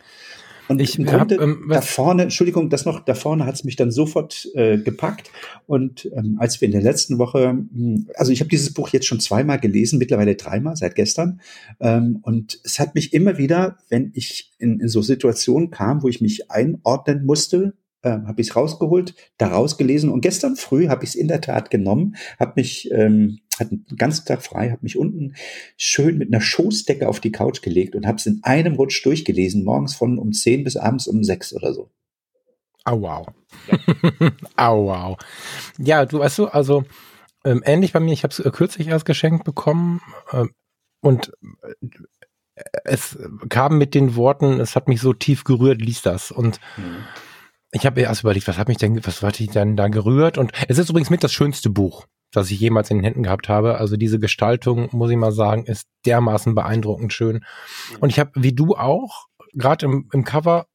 Und 0.67 0.79
ich 0.79 0.97
im 0.97 1.05
Grunde 1.05 1.35
hab, 1.35 1.43
ähm, 1.43 1.67
da 1.69 1.81
vorne, 1.81 2.23
Entschuldigung, 2.23 2.69
das 2.69 2.85
noch, 2.85 3.03
da 3.03 3.13
vorne 3.13 3.45
hat 3.45 3.55
es 3.55 3.63
mich 3.63 3.75
dann 3.75 3.91
sofort 3.91 4.49
äh, 4.55 4.77
gepackt. 4.77 5.31
Und 5.67 6.09
ähm, 6.15 6.37
als 6.39 6.61
wir 6.61 6.67
in 6.67 6.71
der 6.71 6.81
letzten 6.81 7.17
Woche, 7.17 7.49
hm, 7.49 8.07
also 8.15 8.31
ich 8.31 8.39
habe 8.39 8.49
dieses 8.49 8.73
Buch 8.73 8.89
jetzt 8.89 9.05
schon 9.05 9.19
zweimal 9.19 9.59
gelesen, 9.59 9.99
mittlerweile 9.99 10.35
dreimal 10.35 10.75
seit 10.75 10.95
gestern. 10.95 11.41
Ähm, 11.79 12.19
und 12.21 12.59
es 12.63 12.79
hat 12.79 12.95
mich 12.95 13.13
immer 13.13 13.37
wieder, 13.37 13.77
wenn 13.89 14.11
ich 14.13 14.51
in, 14.59 14.79
in 14.79 14.87
so 14.87 15.01
Situationen 15.01 15.71
kam, 15.71 16.03
wo 16.03 16.07
ich 16.07 16.21
mich 16.21 16.49
einordnen 16.49 17.25
musste, 17.25 17.73
äh, 18.03 18.09
habe 18.09 18.41
ich 18.41 18.49
es 18.49 18.55
rausgeholt, 18.55 19.13
daraus 19.37 19.77
gelesen 19.77 20.09
und 20.09 20.21
gestern 20.21 20.55
früh 20.55 20.87
habe 20.87 21.03
ich 21.03 21.11
es 21.11 21.15
in 21.15 21.27
der 21.27 21.41
Tat 21.41 21.69
genommen, 21.69 22.15
habe 22.39 22.53
mich, 22.55 22.89
ähm, 22.91 23.39
hatte 23.61 23.77
den 23.77 23.97
ganzen 23.97 24.25
Tag 24.25 24.43
frei, 24.43 24.69
habe 24.69 24.81
mich 24.81 24.97
unten 24.97 25.35
schön 25.77 26.17
mit 26.17 26.33
einer 26.33 26.41
Schoßdecke 26.41 27.07
auf 27.07 27.19
die 27.19 27.31
Couch 27.31 27.61
gelegt 27.61 27.95
und 27.95 28.05
habe 28.05 28.17
es 28.17 28.25
in 28.25 28.41
einem 28.43 28.75
Rutsch 28.75 29.05
durchgelesen, 29.05 29.63
morgens 29.63 29.95
von 29.95 30.19
um 30.19 30.33
10 30.33 30.63
bis 30.63 30.75
abends 30.75 31.07
um 31.07 31.23
6 31.23 31.53
oder 31.53 31.73
so. 31.73 31.89
Au 32.83 33.01
wow. 33.01 33.27
Ja. 33.67 34.31
Au 34.55 34.85
wow. 34.87 35.17
Ja, 35.77 36.05
du 36.05 36.19
weißt 36.19 36.39
du, 36.39 36.47
also 36.47 36.83
ähm, 37.45 37.63
ähnlich 37.65 37.93
bei 37.93 37.99
mir, 37.99 38.13
ich 38.13 38.23
habe 38.23 38.33
es 38.33 38.39
äh, 38.39 38.51
kürzlich 38.51 38.87
erst 38.87 39.05
geschenkt 39.05 39.45
bekommen 39.45 40.01
äh, 40.31 40.45
und 40.99 41.31
äh, 41.61 41.87
es 42.83 43.17
kam 43.49 43.77
mit 43.77 43.95
den 43.95 44.15
Worten, 44.15 44.59
es 44.59 44.75
hat 44.75 44.87
mich 44.87 44.99
so 44.99 45.13
tief 45.13 45.45
gerührt, 45.45 45.81
liest 45.81 46.05
das. 46.05 46.31
Und 46.31 46.59
mhm 46.77 47.05
ich 47.71 47.85
habe 47.85 48.01
erst 48.01 48.21
überlegt, 48.21 48.47
was 48.47 48.57
hat 48.57 48.67
mich 48.67 48.77
denn, 48.77 49.03
was 49.05 49.21
hat 49.21 49.39
ich 49.39 49.49
denn 49.49 49.75
da 49.75 49.87
gerührt? 49.87 50.37
Und 50.37 50.51
es 50.67 50.77
ist 50.77 50.89
übrigens 50.89 51.09
mit 51.09 51.23
das 51.23 51.31
schönste 51.31 51.69
Buch, 51.69 52.05
das 52.31 52.49
ich 52.49 52.59
jemals 52.59 52.89
in 52.89 52.97
den 52.97 53.03
Händen 53.03 53.23
gehabt 53.23 53.49
habe. 53.49 53.77
Also 53.77 53.97
diese 53.97 54.19
Gestaltung, 54.19 54.89
muss 54.91 55.11
ich 55.11 55.17
mal 55.17 55.31
sagen, 55.31 55.65
ist 55.65 55.87
dermaßen 56.05 56.55
beeindruckend 56.55 57.13
schön. 57.13 57.43
Und 57.99 58.09
ich 58.09 58.19
habe, 58.19 58.31
wie 58.35 58.53
du 58.53 58.75
auch, 58.75 59.27
gerade 59.53 59.85
im, 59.85 60.09
im 60.13 60.23
Cover 60.23 60.67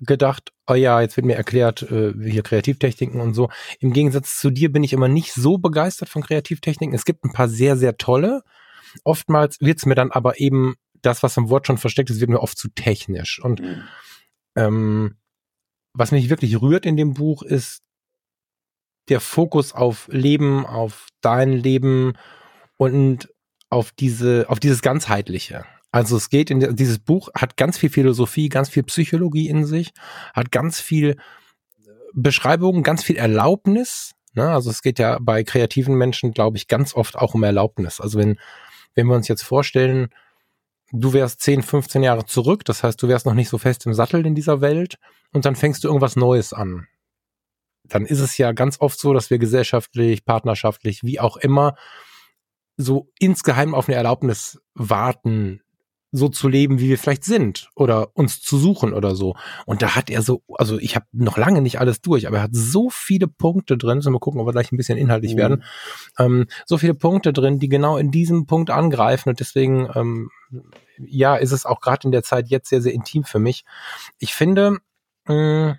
gedacht, 0.00 0.52
oh 0.66 0.74
ja, 0.74 1.00
jetzt 1.00 1.16
wird 1.16 1.26
mir 1.26 1.36
erklärt, 1.36 1.82
äh, 1.82 2.12
hier 2.20 2.42
Kreativtechniken 2.42 3.20
und 3.20 3.34
so. 3.34 3.48
Im 3.80 3.92
Gegensatz 3.92 4.38
zu 4.38 4.50
dir 4.50 4.72
bin 4.72 4.84
ich 4.84 4.92
immer 4.92 5.08
nicht 5.08 5.32
so 5.32 5.58
begeistert 5.58 6.08
von 6.08 6.22
Kreativtechniken. 6.22 6.94
Es 6.94 7.04
gibt 7.04 7.24
ein 7.24 7.32
paar 7.32 7.48
sehr, 7.48 7.76
sehr 7.76 7.96
tolle. 7.96 8.42
Oftmals 9.04 9.60
wird's 9.60 9.86
mir 9.86 9.94
dann 9.94 10.10
aber 10.12 10.40
eben 10.40 10.74
das, 11.02 11.22
was 11.22 11.36
im 11.36 11.48
Wort 11.48 11.66
schon 11.66 11.78
versteckt 11.78 12.10
ist, 12.10 12.20
wird 12.20 12.30
mir 12.30 12.40
oft 12.40 12.58
zu 12.58 12.68
technisch. 12.68 13.40
Und 13.42 13.60
mhm. 13.60 13.82
ähm, 14.56 15.16
was 15.94 16.12
mich 16.12 16.30
wirklich 16.30 16.60
rührt 16.60 16.86
in 16.86 16.96
dem 16.96 17.14
Buch 17.14 17.42
ist 17.42 17.82
der 19.10 19.20
Fokus 19.20 19.72
auf 19.72 20.08
Leben, 20.10 20.66
auf 20.66 21.08
dein 21.20 21.52
Leben 21.52 22.14
und 22.76 23.28
auf 23.70 23.92
diese, 23.92 24.46
auf 24.48 24.60
dieses 24.60 24.82
ganzheitliche. 24.82 25.64
Also 25.90 26.16
es 26.16 26.28
geht 26.30 26.50
in 26.50 26.76
dieses 26.76 26.98
Buch 26.98 27.30
hat 27.34 27.56
ganz 27.56 27.78
viel 27.78 27.90
Philosophie, 27.90 28.48
ganz 28.48 28.68
viel 28.68 28.82
Psychologie 28.82 29.48
in 29.48 29.64
sich, 29.64 29.92
hat 30.34 30.52
ganz 30.52 30.80
viel 30.80 31.16
Beschreibungen, 32.14 32.82
ganz 32.82 33.02
viel 33.02 33.16
Erlaubnis. 33.16 34.12
Ne? 34.34 34.48
Also 34.48 34.70
es 34.70 34.82
geht 34.82 34.98
ja 34.98 35.18
bei 35.20 35.44
kreativen 35.44 35.94
Menschen, 35.94 36.32
glaube 36.32 36.56
ich, 36.56 36.68
ganz 36.68 36.94
oft 36.94 37.16
auch 37.16 37.34
um 37.34 37.42
Erlaubnis. 37.42 38.00
Also 38.00 38.18
wenn, 38.18 38.38
wenn 38.94 39.06
wir 39.06 39.16
uns 39.16 39.28
jetzt 39.28 39.42
vorstellen, 39.42 40.08
du 40.92 41.12
wärst 41.12 41.40
10, 41.40 41.62
15 41.62 42.02
Jahre 42.02 42.26
zurück, 42.26 42.64
das 42.64 42.82
heißt, 42.82 43.02
du 43.02 43.08
wärst 43.08 43.26
noch 43.26 43.34
nicht 43.34 43.48
so 43.48 43.58
fest 43.58 43.86
im 43.86 43.94
Sattel 43.94 44.26
in 44.26 44.34
dieser 44.34 44.60
Welt 44.60 44.98
und 45.32 45.44
dann 45.44 45.56
fängst 45.56 45.84
du 45.84 45.88
irgendwas 45.88 46.16
Neues 46.16 46.52
an. 46.52 46.86
Dann 47.88 48.06
ist 48.06 48.20
es 48.20 48.38
ja 48.38 48.52
ganz 48.52 48.80
oft 48.80 48.98
so, 48.98 49.12
dass 49.12 49.30
wir 49.30 49.38
gesellschaftlich, 49.38 50.24
partnerschaftlich, 50.24 51.02
wie 51.02 51.20
auch 51.20 51.36
immer, 51.36 51.74
so 52.76 53.10
insgeheim 53.18 53.74
auf 53.74 53.88
eine 53.88 53.96
Erlaubnis 53.96 54.60
warten, 54.74 55.60
so 56.10 56.28
zu 56.28 56.48
leben, 56.48 56.80
wie 56.80 56.88
wir 56.88 56.98
vielleicht 56.98 57.24
sind 57.24 57.68
oder 57.74 58.16
uns 58.16 58.40
zu 58.40 58.56
suchen 58.56 58.94
oder 58.94 59.14
so. 59.14 59.36
Und 59.66 59.82
da 59.82 59.94
hat 59.94 60.08
er 60.08 60.22
so, 60.22 60.42
also 60.54 60.78
ich 60.78 60.96
habe 60.96 61.06
noch 61.12 61.36
lange 61.36 61.60
nicht 61.60 61.80
alles 61.80 62.00
durch, 62.00 62.26
aber 62.26 62.38
er 62.38 62.42
hat 62.44 62.54
so 62.54 62.88
viele 62.90 63.28
Punkte 63.28 63.76
drin, 63.76 64.00
so 64.00 64.10
mal 64.10 64.18
gucken, 64.18 64.40
ob 64.40 64.46
wir 64.46 64.52
gleich 64.52 64.72
ein 64.72 64.78
bisschen 64.78 64.96
inhaltlich 64.96 65.34
mhm. 65.34 65.38
werden, 65.38 65.64
ähm, 66.18 66.46
so 66.64 66.78
viele 66.78 66.94
Punkte 66.94 67.32
drin, 67.32 67.58
die 67.58 67.68
genau 67.68 67.98
in 67.98 68.10
diesem 68.10 68.46
Punkt 68.46 68.70
angreifen 68.70 69.28
und 69.28 69.40
deswegen, 69.40 69.88
ähm, 69.94 70.30
ja, 70.98 71.36
ist 71.36 71.52
es 71.52 71.66
auch 71.66 71.80
gerade 71.80 72.06
in 72.06 72.12
der 72.12 72.22
Zeit 72.22 72.48
jetzt 72.48 72.70
sehr, 72.70 72.80
sehr 72.80 72.94
intim 72.94 73.24
für 73.24 73.38
mich. 73.38 73.64
Ich 74.18 74.34
finde, 74.34 74.78
mh, 75.26 75.78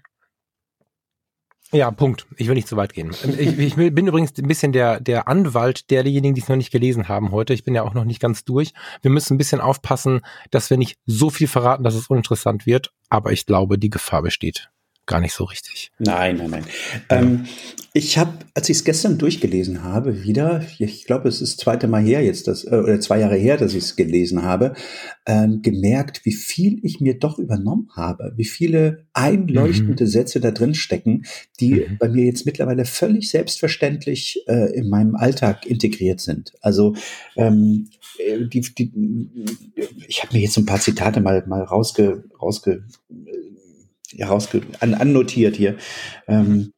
ja, 1.72 1.92
Punkt. 1.92 2.26
Ich 2.38 2.48
will 2.48 2.56
nicht 2.56 2.68
zu 2.68 2.78
weit 2.78 2.94
gehen. 2.94 3.12
Ähm, 3.24 3.36
ich, 3.38 3.58
ich 3.58 3.76
bin 3.76 4.08
übrigens 4.08 4.38
ein 4.38 4.48
bisschen 4.48 4.72
der, 4.72 5.00
der 5.00 5.28
Anwalt 5.28 5.92
derjenigen, 5.92 6.34
die 6.34 6.42
es 6.42 6.50
noch 6.50 6.56
nicht 6.56 6.72
gelesen 6.72 7.08
haben 7.08 7.32
heute. 7.32 7.54
Ich 7.54 7.64
bin 7.64 7.76
ja 7.76 7.84
auch 7.84 7.94
noch 7.94 8.06
nicht 8.06 8.20
ganz 8.20 8.44
durch. 8.44 8.74
Wir 9.02 9.12
müssen 9.12 9.36
ein 9.36 9.38
bisschen 9.38 9.62
aufpassen, 9.62 10.22
dass 10.52 10.70
wir 10.70 10.78
nicht 10.78 10.98
so 11.06 11.30
viel 11.30 11.48
verraten, 11.48 11.84
dass 11.84 11.96
es 11.96 12.08
uninteressant 12.08 12.66
wird. 12.66 12.92
Aber 13.10 13.32
ich 13.32 13.46
glaube, 13.46 13.78
die 13.78 13.90
Gefahr 13.90 14.22
besteht 14.22 14.70
gar 15.10 15.20
nicht 15.20 15.34
so 15.34 15.44
richtig. 15.44 15.92
Nein, 15.98 16.38
nein, 16.38 16.52
nein. 16.52 16.64
Ähm, 17.10 17.46
ich 17.94 18.20
habe, 18.20 18.34
als 18.54 18.70
ich 18.70 18.78
es 18.78 18.84
gestern 18.84 19.18
durchgelesen 19.18 19.84
habe, 19.84 20.24
wieder, 20.24 20.64
ich 20.78 21.06
glaube, 21.06 21.28
es 21.28 21.42
ist 21.42 21.58
das 21.58 21.64
zweite 21.64 21.88
Mal 21.88 22.04
her 22.04 22.24
jetzt, 22.24 22.48
das, 22.48 22.64
äh, 22.64 22.76
oder 22.76 23.00
zwei 23.00 23.20
Jahre 23.20 23.36
her, 23.36 23.58
dass 23.58 23.74
ich 23.74 23.84
es 23.84 23.96
gelesen 23.96 24.44
habe, 24.44 24.76
ähm, 25.26 25.64
gemerkt, 25.64 26.22
wie 26.26 26.32
viel 26.34 26.80
ich 26.84 27.02
mir 27.02 27.18
doch 27.18 27.40
übernommen 27.40 27.90
habe, 27.96 28.34
wie 28.38 28.46
viele 28.46 29.08
einleuchtende 29.14 30.04
mhm. 30.04 30.10
Sätze 30.10 30.40
da 30.40 30.52
drin 30.52 30.76
stecken, 30.76 31.24
die 31.60 31.72
mhm. 31.72 31.98
bei 31.98 32.08
mir 32.08 32.26
jetzt 32.26 32.46
mittlerweile 32.46 32.86
völlig 32.86 33.32
selbstverständlich 33.32 34.44
äh, 34.48 34.72
in 34.76 34.90
meinem 34.90 35.16
Alltag 35.16 35.66
integriert 35.66 36.20
sind. 36.20 36.54
Also 36.62 36.96
ähm, 37.36 37.90
äh, 38.20 38.46
die, 38.46 38.62
die, 38.62 38.92
ich 40.08 40.22
habe 40.22 40.38
mir 40.38 40.44
jetzt 40.44 40.58
ein 40.58 40.68
paar 40.68 40.80
Zitate 40.80 41.20
mal 41.20 41.44
mal 41.48 41.64
rausge, 41.64 42.26
rausge 42.40 42.84
herausge 44.18 44.62
an, 44.80 44.94
annotiert 44.94 45.56
hier. 45.56 45.78
Ähm, 46.28 46.74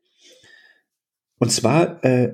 und 1.39 1.51
zwar 1.51 2.03
äh, 2.03 2.33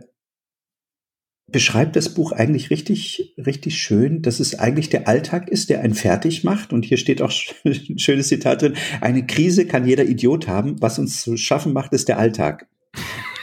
beschreibt 1.49 1.95
das 1.95 2.13
Buch 2.13 2.33
eigentlich 2.33 2.69
richtig, 2.69 3.33
richtig 3.37 3.77
schön, 3.77 4.21
dass 4.21 4.39
es 4.39 4.59
eigentlich 4.59 4.89
der 4.89 5.07
Alltag 5.07 5.49
ist, 5.49 5.69
der 5.69 5.81
einen 5.81 5.93
fertig 5.93 6.43
macht. 6.43 6.73
Und 6.73 6.83
hier 6.83 6.97
steht 6.97 7.21
auch 7.21 7.31
ein 7.65 7.99
schönes 7.99 8.27
Zitat 8.27 8.61
drin. 8.61 8.75
Eine 8.99 9.25
Krise 9.25 9.65
kann 9.65 9.87
jeder 9.87 10.05
Idiot 10.05 10.47
haben. 10.47 10.81
Was 10.81 10.99
uns 10.99 11.21
zu 11.21 11.37
schaffen 11.37 11.73
macht, 11.73 11.93
ist 11.93 12.09
der 12.09 12.19
Alltag. 12.19 12.67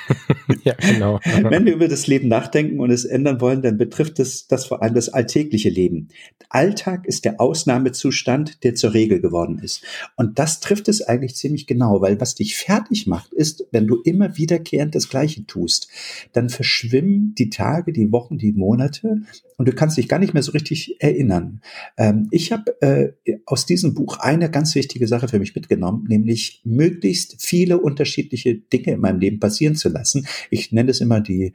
ja, 0.65 0.75
genau. 0.75 1.21
Wenn 1.25 1.65
wir 1.65 1.75
über 1.75 1.89
das 1.89 2.07
Leben 2.07 2.29
nachdenken 2.29 2.81
und 2.81 2.91
es 2.91 3.05
ändern 3.05 3.41
wollen, 3.41 3.63
dann 3.63 3.79
betrifft 3.79 4.19
es 4.19 4.47
das 4.47 4.67
vor 4.67 4.83
allem 4.83 4.95
das 4.95 5.09
alltägliche 5.09 5.71
Leben. 5.71 6.09
Alltag 6.49 7.07
ist 7.07 7.25
der 7.25 7.41
Ausnahmezustand, 7.41 8.63
der 8.65 8.75
zur 8.75 8.95
Regel 8.95 9.21
geworden 9.21 9.59
ist. 9.59 9.83
Und 10.17 10.39
das 10.39 10.61
trifft 10.61 10.89
es 10.89 11.03
eigentlich 11.03 11.37
ziemlich 11.37 11.67
genau, 11.67 12.01
weil 12.01 12.21
was 12.21 12.35
dich 12.35 12.57
fertig 12.57 13.07
macht, 13.07 13.33
ist, 13.33 13.67
wenn 13.73 13.87
du 13.87 14.01
immer 14.03 14.37
wiederkehrend 14.37 14.95
das 14.95 15.09
Gleiche 15.09 15.47
tust, 15.47 15.89
dann 16.33 16.49
verschwimmen 16.49 17.35
die 17.37 17.51
Tage, 17.51 17.93
die 17.93 18.13
Wochen, 18.13 18.39
die 18.39 18.53
Monate 18.53 19.23
und 19.57 19.69
du 19.69 19.73
kannst 19.73 19.97
dich 19.97 20.09
gar 20.09 20.19
nicht 20.19 20.35
mehr 20.35 20.43
so 20.43 20.53
richtig 20.53 21.01
erinnern. 21.01 21.61
Ähm, 21.97 22.29
ich 22.31 22.53
habe 22.53 22.81
äh, 22.81 23.13
aus 23.47 23.67
diesem 23.67 23.95
Buch 23.95 24.19
eine 24.19 24.51
ganz 24.51 24.75
wichtige 24.75 25.07
Sache 25.07 25.29
für 25.29 25.39
mich 25.39 25.55
mitgenommen, 25.55 26.07
nämlich 26.09 26.61
möglichst 26.65 27.37
viele 27.41 27.79
unterschiedliche 27.79 28.57
Dinge 28.57 28.93
in 28.93 29.01
meinem 29.01 29.21
Leben 29.21 29.41
passieren 29.41 29.77
zu 29.77 29.89
lassen. 29.95 30.27
Ich 30.51 30.73
nenne 30.73 30.91
es 30.91 31.01
immer 31.01 31.21
die 31.21 31.55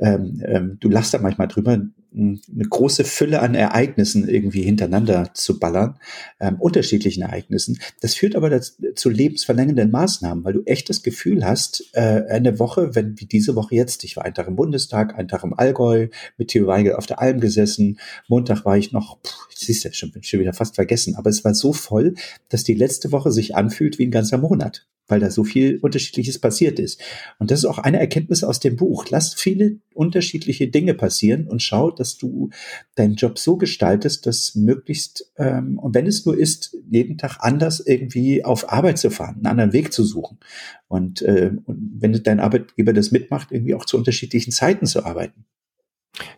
ähm, 0.00 0.42
ähm, 0.46 0.76
du 0.80 0.88
lachst 0.88 1.12
da 1.12 1.18
manchmal 1.18 1.48
drüber, 1.48 1.80
eine 2.14 2.40
große 2.68 3.04
Fülle 3.04 3.40
an 3.40 3.54
Ereignissen 3.54 4.28
irgendwie 4.28 4.62
hintereinander 4.62 5.30
zu 5.34 5.58
ballern, 5.58 5.98
ähm, 6.40 6.56
unterschiedlichen 6.58 7.22
Ereignissen. 7.22 7.78
Das 8.00 8.14
führt 8.14 8.34
aber 8.34 8.60
zu 8.60 9.10
lebensverlängernden 9.10 9.90
Maßnahmen, 9.90 10.44
weil 10.44 10.54
du 10.54 10.62
echt 10.64 10.88
das 10.88 11.02
Gefühl 11.02 11.44
hast, 11.44 11.90
äh, 11.92 12.24
eine 12.28 12.58
Woche, 12.58 12.94
wenn 12.94 13.20
wie 13.20 13.26
diese 13.26 13.56
Woche 13.56 13.74
jetzt, 13.74 14.04
ich 14.04 14.16
war 14.16 14.24
einen 14.24 14.34
Tag 14.34 14.48
im 14.48 14.56
Bundestag, 14.56 15.18
einen 15.18 15.28
Tag 15.28 15.44
im 15.44 15.52
Allgäu, 15.52 16.08
mit 16.38 16.48
Theo 16.48 16.66
Weigel 16.66 16.94
auf 16.94 17.06
der 17.06 17.20
Alm 17.20 17.40
gesessen, 17.40 17.98
Montag 18.28 18.64
war 18.64 18.78
ich 18.78 18.92
noch, 18.92 19.20
pff, 19.20 19.48
siehst 19.54 19.84
du, 19.84 19.92
schon, 19.92 20.12
schon 20.22 20.40
wieder 20.40 20.54
fast 20.54 20.76
vergessen, 20.76 21.16
aber 21.16 21.28
es 21.28 21.44
war 21.44 21.54
so 21.54 21.72
voll, 21.72 22.14
dass 22.48 22.64
die 22.64 22.74
letzte 22.74 23.12
Woche 23.12 23.32
sich 23.32 23.54
anfühlt 23.54 23.98
wie 23.98 24.06
ein 24.06 24.12
ganzer 24.12 24.38
Monat 24.38 24.86
weil 25.08 25.20
da 25.20 25.30
so 25.30 25.42
viel 25.42 25.78
Unterschiedliches 25.78 26.38
passiert 26.38 26.78
ist. 26.78 27.00
Und 27.38 27.50
das 27.50 27.60
ist 27.60 27.64
auch 27.64 27.78
eine 27.78 27.98
Erkenntnis 27.98 28.44
aus 28.44 28.60
dem 28.60 28.76
Buch. 28.76 29.06
Lass 29.08 29.34
viele 29.34 29.78
unterschiedliche 29.94 30.68
Dinge 30.68 30.94
passieren 30.94 31.48
und 31.48 31.62
schau, 31.62 31.90
dass 31.90 32.18
du 32.18 32.50
deinen 32.94 33.14
Job 33.14 33.38
so 33.38 33.56
gestaltest, 33.56 34.26
dass 34.26 34.54
möglichst, 34.54 35.32
ähm, 35.36 35.78
und 35.78 35.94
wenn 35.94 36.06
es 36.06 36.24
nur 36.26 36.38
ist, 36.38 36.76
jeden 36.88 37.18
Tag 37.18 37.38
anders 37.40 37.80
irgendwie 37.80 38.44
auf 38.44 38.70
Arbeit 38.70 38.98
zu 38.98 39.10
fahren, 39.10 39.36
einen 39.36 39.46
anderen 39.46 39.72
Weg 39.72 39.92
zu 39.92 40.04
suchen. 40.04 40.38
Und, 40.86 41.22
äh, 41.22 41.52
und 41.64 41.96
wenn 41.98 42.12
dein 42.22 42.40
Arbeitgeber 42.40 42.92
das 42.92 43.10
mitmacht, 43.10 43.50
irgendwie 43.50 43.74
auch 43.74 43.86
zu 43.86 43.96
unterschiedlichen 43.96 44.52
Zeiten 44.52 44.86
zu 44.86 45.04
arbeiten. 45.04 45.46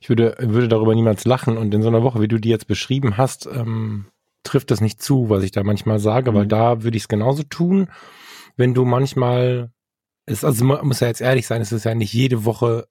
Ich 0.01 0.09
würde, 0.09 0.37
würde 0.41 0.69
darüber 0.69 0.95
niemals 0.95 1.25
lachen. 1.25 1.57
Und 1.57 1.75
in 1.75 1.83
so 1.83 1.89
einer 1.89 2.03
Woche, 2.03 2.21
wie 2.21 2.29
du 2.29 2.39
die 2.39 2.49
jetzt 2.49 2.67
beschrieben 2.67 3.17
hast, 3.17 3.47
ähm, 3.47 4.07
trifft 4.43 4.71
das 4.71 4.81
nicht 4.81 5.03
zu, 5.03 5.29
was 5.29 5.43
ich 5.43 5.51
da 5.51 5.63
manchmal 5.63 5.99
sage, 5.99 6.31
mhm. 6.31 6.35
weil 6.37 6.47
da 6.47 6.83
würde 6.83 6.97
ich 6.97 7.05
es 7.05 7.09
genauso 7.09 7.43
tun 7.43 7.89
wenn 8.61 8.75
du 8.75 8.85
manchmal, 8.85 9.73
ist, 10.27 10.45
also 10.45 10.65
man 10.65 10.87
muss 10.87 11.01
ja 11.01 11.09
jetzt 11.09 11.23
ehrlich 11.23 11.47
sein, 11.47 11.63
es 11.63 11.73
ist 11.73 11.85
ja 11.85 11.95
nicht 11.95 12.13
jede 12.13 12.45
Woche 12.45 12.87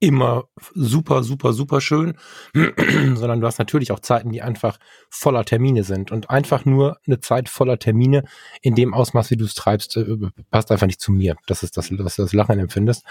immer 0.00 0.48
super, 0.74 1.22
super, 1.22 1.52
super 1.52 1.80
schön, 1.80 2.18
sondern 2.52 3.40
du 3.40 3.46
hast 3.46 3.58
natürlich 3.58 3.92
auch 3.92 4.00
Zeiten, 4.00 4.32
die 4.32 4.42
einfach 4.42 4.78
voller 5.08 5.44
Termine 5.44 5.84
sind. 5.84 6.10
Und 6.10 6.30
einfach 6.30 6.64
nur 6.64 6.98
eine 7.06 7.20
Zeit 7.20 7.48
voller 7.48 7.78
Termine 7.78 8.24
in 8.60 8.74
dem 8.74 8.92
Ausmaß, 8.92 9.30
wie 9.30 9.36
du 9.36 9.44
es 9.44 9.54
treibst, 9.54 9.96
äh, 9.96 10.16
passt 10.50 10.72
einfach 10.72 10.88
nicht 10.88 11.00
zu 11.00 11.12
mir. 11.12 11.36
Das 11.46 11.62
ist 11.62 11.76
das, 11.76 11.90
was 11.96 12.16
du 12.16 12.22
das 12.22 12.32
Lachen 12.32 12.58
empfindest. 12.58 13.04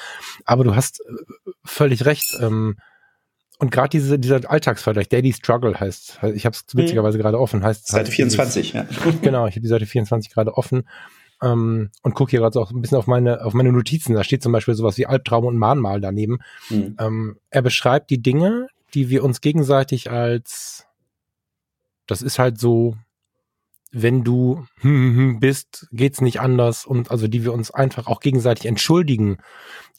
Aber 0.46 0.66
du 0.66 0.76
hast 0.76 1.00
äh, 1.00 1.52
völlig 1.64 2.06
recht. 2.06 2.38
Ähm, 2.42 2.76
und 3.60 3.72
gerade 3.72 3.90
diese, 3.90 4.20
dieser 4.20 4.42
Alltagsvergleich, 4.52 5.08
Daily 5.08 5.32
Struggle 5.32 5.80
heißt, 5.80 6.20
ich 6.36 6.46
habe 6.46 6.56
es 6.56 6.66
witzigerweise 6.76 7.18
mhm. 7.18 7.22
gerade 7.22 7.40
offen, 7.40 7.64
heißt 7.64 7.88
Seite 7.88 8.12
24, 8.12 8.74
ja. 8.74 8.86
Genau, 9.22 9.48
ich 9.48 9.54
habe 9.54 9.62
die 9.62 9.68
Seite 9.68 9.86
24 9.86 10.34
gerade 10.34 10.58
offen 10.58 10.84
ähm, 11.44 11.92
und 12.02 12.16
gucke 12.16 12.32
hier 12.32 12.40
gerade 12.40 12.54
so 12.54 12.62
auch 12.62 12.72
ein 12.72 12.82
bisschen 12.82 12.98
auf 12.98 13.08
meine, 13.08 13.44
auf 13.46 13.54
meine 13.54 13.72
Notizen. 13.72 14.16
Da 14.16 14.24
steht 14.24 14.42
zum 14.42 14.52
Beispiel 14.52 14.76
sowas 14.76 14.98
wie 14.98 15.06
Albtraum 15.06 15.46
und 15.46 15.58
Mahnmal 15.58 16.02
daneben. 16.02 16.40
Mhm. 16.70 16.96
Ähm, 17.00 17.38
er 17.50 17.62
beschreibt 17.62 18.10
die 18.10 18.22
Dinge, 18.22 18.68
die 18.94 19.10
wir 19.10 19.24
uns 19.24 19.42
gegenseitig 19.42 20.10
als, 20.10 20.88
das 22.08 22.22
ist 22.22 22.40
halt 22.40 22.60
so, 22.60 22.96
wenn 23.92 24.24
du 24.24 24.66
bist, 25.40 25.88
geht's 25.92 26.22
nicht 26.22 26.40
anders 26.40 26.86
und 26.86 27.12
also 27.12 27.28
die 27.28 27.44
wir 27.44 27.54
uns 27.54 27.72
einfach 27.72 28.08
auch 28.08 28.22
gegenseitig 28.22 28.66
entschuldigen, 28.66 29.38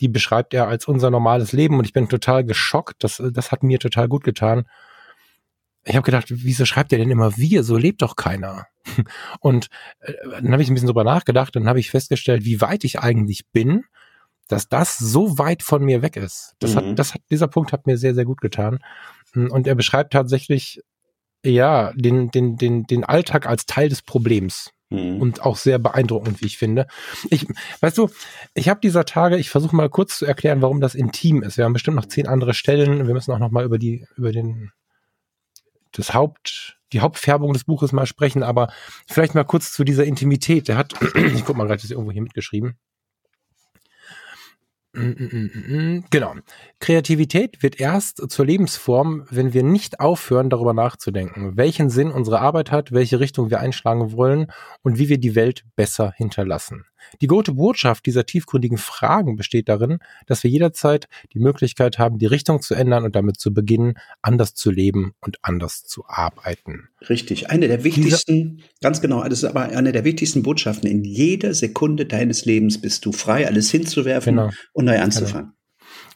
die 0.01 0.09
beschreibt 0.09 0.55
er 0.55 0.67
als 0.67 0.89
unser 0.89 1.11
normales 1.11 1.53
Leben 1.53 1.79
und 1.79 1.85
ich 1.85 1.93
bin 1.93 2.09
total 2.09 2.45
geschockt. 2.45 3.05
Das, 3.05 3.23
das 3.33 3.53
hat 3.53 3.63
mir 3.63 3.79
total 3.79 4.09
gut 4.09 4.25
getan. 4.25 4.67
Ich 5.85 5.97
habe 5.97 6.05
gedacht, 6.05 6.27
wieso 6.29 6.65
schreibt 6.65 6.93
er 6.93 6.99
denn 6.99 7.11
immer 7.11 7.37
wir? 7.37 7.63
So 7.63 7.77
lebt 7.77 8.03
doch 8.03 8.17
keiner. 8.17 8.67
Und 9.41 9.69
äh, 10.01 10.13
dann 10.41 10.53
habe 10.53 10.63
ich 10.63 10.71
ein 10.71 10.75
bisschen 10.75 10.89
drüber 10.89 11.05
nachgedacht 11.05 11.57
und 11.57 11.67
habe 11.67 11.81
ich 11.81 11.91
festgestellt, 11.91 12.45
wie 12.45 12.61
weit 12.61 12.85
ich 12.85 13.01
eigentlich 13.01 13.47
bin, 13.53 13.85
dass 14.49 14.69
das 14.69 14.99
so 14.99 15.39
weit 15.39 15.63
von 15.63 15.85
mir 15.85 16.03
weg 16.03 16.17
ist. 16.17 16.55
Das 16.59 16.75
mhm. 16.75 16.77
hat, 16.77 16.99
das 16.99 17.15
hat, 17.15 17.23
dieser 17.31 17.49
Punkt 17.49 17.73
hat 17.73 17.87
mir 17.87 17.97
sehr, 17.97 18.15
sehr 18.15 18.25
gut 18.25 18.41
getan. 18.41 18.79
Und 19.35 19.67
er 19.67 19.75
beschreibt 19.75 20.13
tatsächlich, 20.13 20.81
ja, 21.45 21.93
den, 21.95 22.31
den, 22.31 22.57
den, 22.57 22.85
den 22.85 23.05
Alltag 23.05 23.47
als 23.47 23.67
Teil 23.67 23.89
des 23.89 24.03
Problems. 24.03 24.71
Mhm. 24.91 25.21
Und 25.21 25.43
auch 25.43 25.57
sehr 25.57 25.79
beeindruckend, 25.79 26.41
wie 26.41 26.47
ich 26.47 26.59
finde. 26.59 26.87
Ich, 27.31 27.47
weißt 27.81 27.99
du, 27.99 28.11
ich 28.55 28.69
habe 28.69 28.81
dieser 28.81 29.05
Tage, 29.05 29.39
ich 29.39 29.51
versuche 29.51 29.75
mal 29.75 29.89
kurz 29.89 30.19
zu 30.19 30.27
erklären, 30.27 30.63
warum 30.63 30.81
das 30.81 30.95
intim 30.95 31.43
ist. 31.43 31.57
Wir 31.57 31.65
haben 31.65 31.73
bestimmt 31.73 31.97
noch 31.97 32.07
zehn 32.07 32.27
andere 32.27 32.55
Stellen. 32.55 33.07
Wir 33.07 33.15
müssen 33.15 33.33
auch 33.33 33.39
noch 33.39 33.51
mal 33.51 33.65
über 33.65 33.79
die, 33.79 34.07
über 34.17 34.31
den, 34.31 34.71
das 35.99 36.15
Haupt, 36.15 36.79
die 36.93 37.01
Hauptfärbung 37.01 37.53
des 37.53 37.65
Buches 37.65 37.93
mal 37.93 38.07
sprechen, 38.07 38.43
aber 38.43 38.73
vielleicht 39.09 39.35
mal 39.35 39.45
kurz 39.45 39.73
zu 39.73 39.85
dieser 39.85 40.05
Intimität. 40.05 40.69
Der 40.69 40.77
hat, 40.77 40.95
ich 41.15 41.45
guck 41.45 41.57
mal 41.57 41.65
gerade, 41.65 41.77
das 41.77 41.85
ist 41.85 41.91
irgendwo 41.91 42.13
hier 42.13 42.23
mitgeschrieben. 42.23 42.77
Genau. 46.11 46.35
Kreativität 46.79 47.65
wird 47.65 47.81
erst 47.81 48.31
zur 48.31 48.47
Lebensform, 48.47 49.27
wenn 49.29 49.53
wir 49.53 49.65
nicht 49.65 49.99
aufhören, 49.99 50.51
darüber 50.51 50.73
nachzudenken, 50.73 51.57
welchen 51.57 51.91
Sinn 51.91 52.13
unsere 52.13 52.41
Arbeit 52.41 52.71
hat, 52.71 52.93
welche 52.93 53.19
Richtung 53.19 53.51
wir 53.51 53.59
einschlagen 53.59 54.13
wollen 54.13 54.53
und 54.83 54.99
wie 54.99 55.09
wir 55.09 55.19
die 55.19 55.35
Welt 55.35 55.65
besser 55.75 56.13
hinterlassen. 56.17 56.85
Die 57.21 57.27
gute 57.27 57.53
Botschaft 57.53 58.07
dieser 58.07 58.27
tiefgründigen 58.27 58.79
Fragen 58.79 59.37
besteht 59.37 59.69
darin, 59.69 59.99
dass 60.27 60.43
wir 60.43 60.51
jederzeit 60.51 61.09
die 61.33 61.39
Möglichkeit 61.39 61.99
haben, 61.99 62.19
die 62.19 62.27
Richtung 62.27 62.61
zu 62.63 62.75
ändern 62.75 63.05
und 63.05 63.15
damit 63.17 63.39
zu 63.39 63.53
beginnen, 63.53 63.95
anders 64.23 64.55
zu 64.55 64.71
leben 64.71 65.15
und 65.21 65.39
anders 65.43 65.85
zu 65.85 66.05
arbeiten. 66.07 66.89
Richtig. 67.09 67.51
Eine 67.51 67.69
der 67.69 67.85
wichtigsten, 67.85 68.57
Dieser, 68.57 68.69
ganz 68.81 69.01
genau, 69.01 69.23
das 69.25 69.43
ist 69.43 69.45
aber 69.45 69.63
eine 69.63 69.93
der 69.93 70.05
wichtigsten 70.05 70.43
Botschaften. 70.43 70.89
In 70.89 71.05
jeder 71.05 71.55
Sekunde 71.55 72.07
deines 72.07 72.45
Lebens 72.45 72.81
bist 72.81 73.05
du 73.05 73.13
frei, 73.13 73.47
alles 73.47 73.71
hinzuwerfen 73.71 74.37
genau. 74.37 74.51
und 74.73 74.85
neu 74.87 75.01
anzufangen. 75.01 75.47
Genau. 75.47 75.55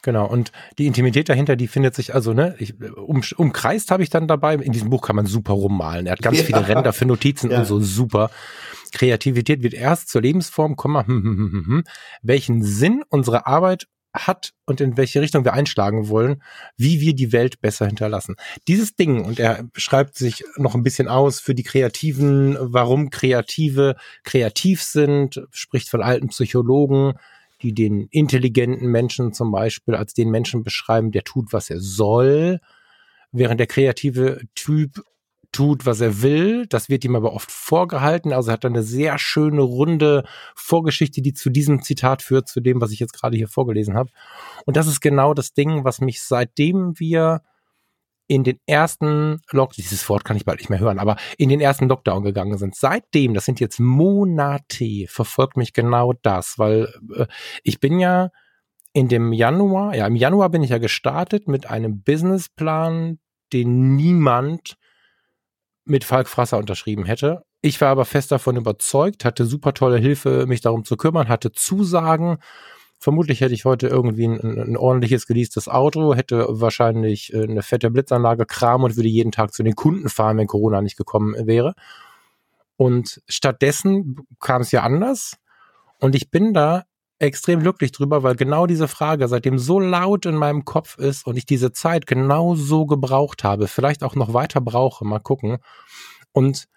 Genau, 0.01 0.25
und 0.25 0.51
die 0.77 0.87
Intimität 0.87 1.27
dahinter, 1.27 1.55
die 1.55 1.67
findet 1.67 1.93
sich, 1.93 2.15
also, 2.15 2.33
ne, 2.33 2.55
ich, 2.57 2.73
um, 2.81 3.21
umkreist 3.35 3.91
habe 3.91 4.01
ich 4.01 4.09
dann 4.09 4.27
dabei. 4.27 4.55
In 4.55 4.71
diesem 4.71 4.89
Buch 4.89 5.01
kann 5.01 5.15
man 5.15 5.25
super 5.25 5.53
rummalen. 5.53 6.05
Er 6.05 6.13
hat 6.13 6.21
ganz 6.21 6.37
ja. 6.37 6.45
viele 6.45 6.67
Ränder 6.67 6.93
für 6.93 7.05
Notizen 7.05 7.51
ja. 7.51 7.59
und 7.59 7.65
so 7.65 7.79
super. 7.81 8.31
Kreativität 8.91 9.63
wird 9.63 9.73
erst 9.73 10.09
zur 10.09 10.21
Lebensform, 10.21 10.75
Komma, 10.75 11.05
hm, 11.05 11.23
hm, 11.23 11.37
hm, 11.37 11.51
hm, 11.51 11.65
hm, 11.65 11.83
welchen 12.21 12.63
Sinn 12.63 13.03
unsere 13.09 13.47
Arbeit 13.47 13.87
hat 14.13 14.53
und 14.65 14.81
in 14.81 14.97
welche 14.97 15.21
Richtung 15.21 15.45
wir 15.45 15.53
einschlagen 15.53 16.09
wollen, 16.09 16.41
wie 16.77 16.99
wir 16.99 17.13
die 17.13 17.31
Welt 17.31 17.61
besser 17.61 17.85
hinterlassen. 17.85 18.35
Dieses 18.67 18.95
Ding, 18.95 19.23
und 19.23 19.39
er 19.39 19.67
schreibt 19.75 20.15
sich 20.15 20.43
noch 20.57 20.73
ein 20.73 20.83
bisschen 20.83 21.07
aus 21.07 21.39
für 21.39 21.53
die 21.53 21.63
Kreativen, 21.63 22.57
warum 22.59 23.11
Kreative 23.11 23.95
kreativ 24.23 24.81
sind, 24.81 25.45
spricht 25.51 25.89
von 25.89 26.01
alten 26.01 26.29
Psychologen, 26.29 27.13
die 27.61 27.73
den 27.73 28.07
intelligenten 28.09 28.87
Menschen 28.87 29.33
zum 29.33 29.51
Beispiel 29.51 29.95
als 29.95 30.13
den 30.13 30.29
Menschen 30.29 30.63
beschreiben, 30.63 31.11
der 31.11 31.23
tut, 31.23 31.53
was 31.53 31.69
er 31.69 31.79
soll, 31.79 32.59
während 33.31 33.59
der 33.59 33.67
kreative 33.67 34.41
Typ 34.55 35.03
tut, 35.51 35.85
was 35.85 36.01
er 36.01 36.21
will. 36.21 36.65
Das 36.67 36.89
wird 36.89 37.05
ihm 37.05 37.15
aber 37.15 37.33
oft 37.33 37.51
vorgehalten. 37.51 38.33
Also 38.33 38.51
er 38.51 38.53
hat 38.53 38.65
eine 38.65 38.83
sehr 38.83 39.17
schöne, 39.17 39.61
runde 39.61 40.23
Vorgeschichte, 40.55 41.21
die 41.21 41.33
zu 41.33 41.49
diesem 41.49 41.81
Zitat 41.81 42.21
führt, 42.21 42.47
zu 42.47 42.61
dem, 42.61 42.81
was 42.81 42.91
ich 42.91 42.99
jetzt 42.99 43.13
gerade 43.13 43.37
hier 43.37 43.47
vorgelesen 43.47 43.95
habe. 43.95 44.09
Und 44.65 44.77
das 44.77 44.87
ist 44.87 45.01
genau 45.01 45.33
das 45.33 45.53
Ding, 45.53 45.83
was 45.83 46.01
mich 46.01 46.21
seitdem 46.21 46.99
wir 46.99 47.41
in 48.27 48.43
den 48.43 48.59
ersten 48.67 49.41
Lockdown, 49.51 49.75
dieses 49.77 50.07
Wort 50.07 50.23
kann 50.23 50.37
ich 50.37 50.45
bald 50.45 50.59
nicht 50.59 50.69
mehr 50.69 50.79
hören, 50.79 50.99
aber 50.99 51.17
in 51.39 51.49
den 51.49 51.59
ersten 51.59 51.89
Lockdown 51.89 52.23
gegangen 52.23 52.59
sind. 52.59 52.75
Seitdem, 52.75 53.33
das 53.33 53.45
sind 53.45 53.59
jetzt 53.59 53.79
Monate, 53.79 55.05
verfolgt 55.07 55.57
mich 55.57 55.73
genau 55.73 56.13
das, 56.21 56.59
weil 56.59 56.93
äh, 57.15 57.25
ich 57.63 57.79
bin 57.79 57.99
ja 57.99 58.29
in 58.93 59.07
dem 59.07 59.33
Januar, 59.33 59.95
ja, 59.95 60.05
im 60.05 60.15
Januar 60.15 60.49
bin 60.49 60.61
ich 60.61 60.69
ja 60.69 60.77
gestartet 60.77 61.47
mit 61.47 61.67
einem 61.67 62.03
Businessplan, 62.03 63.17
den 63.51 63.95
niemand 63.95 64.77
mit 65.89 66.03
Falk 66.03 66.27
Frasser 66.27 66.57
unterschrieben 66.57 67.05
hätte. 67.05 67.43
Ich 67.61 67.81
war 67.81 67.89
aber 67.89 68.05
fest 68.05 68.31
davon 68.31 68.55
überzeugt, 68.55 69.25
hatte 69.25 69.45
super 69.45 69.73
tolle 69.73 69.97
Hilfe, 69.97 70.45
mich 70.47 70.61
darum 70.61 70.85
zu 70.85 70.95
kümmern, 70.95 71.27
hatte 71.27 71.51
Zusagen. 71.51 72.37
Vermutlich 72.99 73.41
hätte 73.41 73.53
ich 73.53 73.65
heute 73.65 73.87
irgendwie 73.87 74.25
ein, 74.25 74.39
ein 74.39 74.77
ordentliches 74.77 75.25
geleastes 75.25 75.67
Auto, 75.67 76.15
hätte 76.15 76.45
wahrscheinlich 76.49 77.33
äh, 77.33 77.43
eine 77.43 77.63
fette 77.63 77.89
Blitzanlage 77.91 78.45
Kram 78.45 78.83
und 78.83 78.95
würde 78.95 79.09
jeden 79.09 79.31
Tag 79.31 79.53
zu 79.53 79.63
den 79.63 79.75
Kunden 79.75 80.09
fahren, 80.09 80.37
wenn 80.37 80.47
Corona 80.47 80.81
nicht 80.81 80.97
gekommen 80.97 81.35
wäre. 81.47 81.73
Und 82.75 83.21
stattdessen 83.27 84.17
kam 84.39 84.61
es 84.61 84.71
ja 84.71 84.83
anders. 84.83 85.37
Und 85.99 86.15
ich 86.15 86.31
bin 86.31 86.53
da 86.53 86.83
extrem 87.19 87.59
glücklich 87.59 87.91
drüber, 87.91 88.23
weil 88.23 88.35
genau 88.35 88.65
diese 88.65 88.87
Frage 88.87 89.27
seitdem 89.27 89.59
so 89.59 89.79
laut 89.79 90.25
in 90.25 90.35
meinem 90.35 90.65
Kopf 90.65 90.97
ist 90.97 91.27
und 91.27 91.37
ich 91.37 91.45
diese 91.45 91.71
Zeit 91.71 92.07
genau 92.07 92.55
so 92.55 92.85
gebraucht 92.85 93.43
habe, 93.43 93.67
vielleicht 93.67 94.03
auch 94.03 94.15
noch 94.15 94.33
weiter 94.33 94.61
brauche, 94.61 95.05
mal 95.05 95.19
gucken. 95.19 95.57
Und 96.31 96.67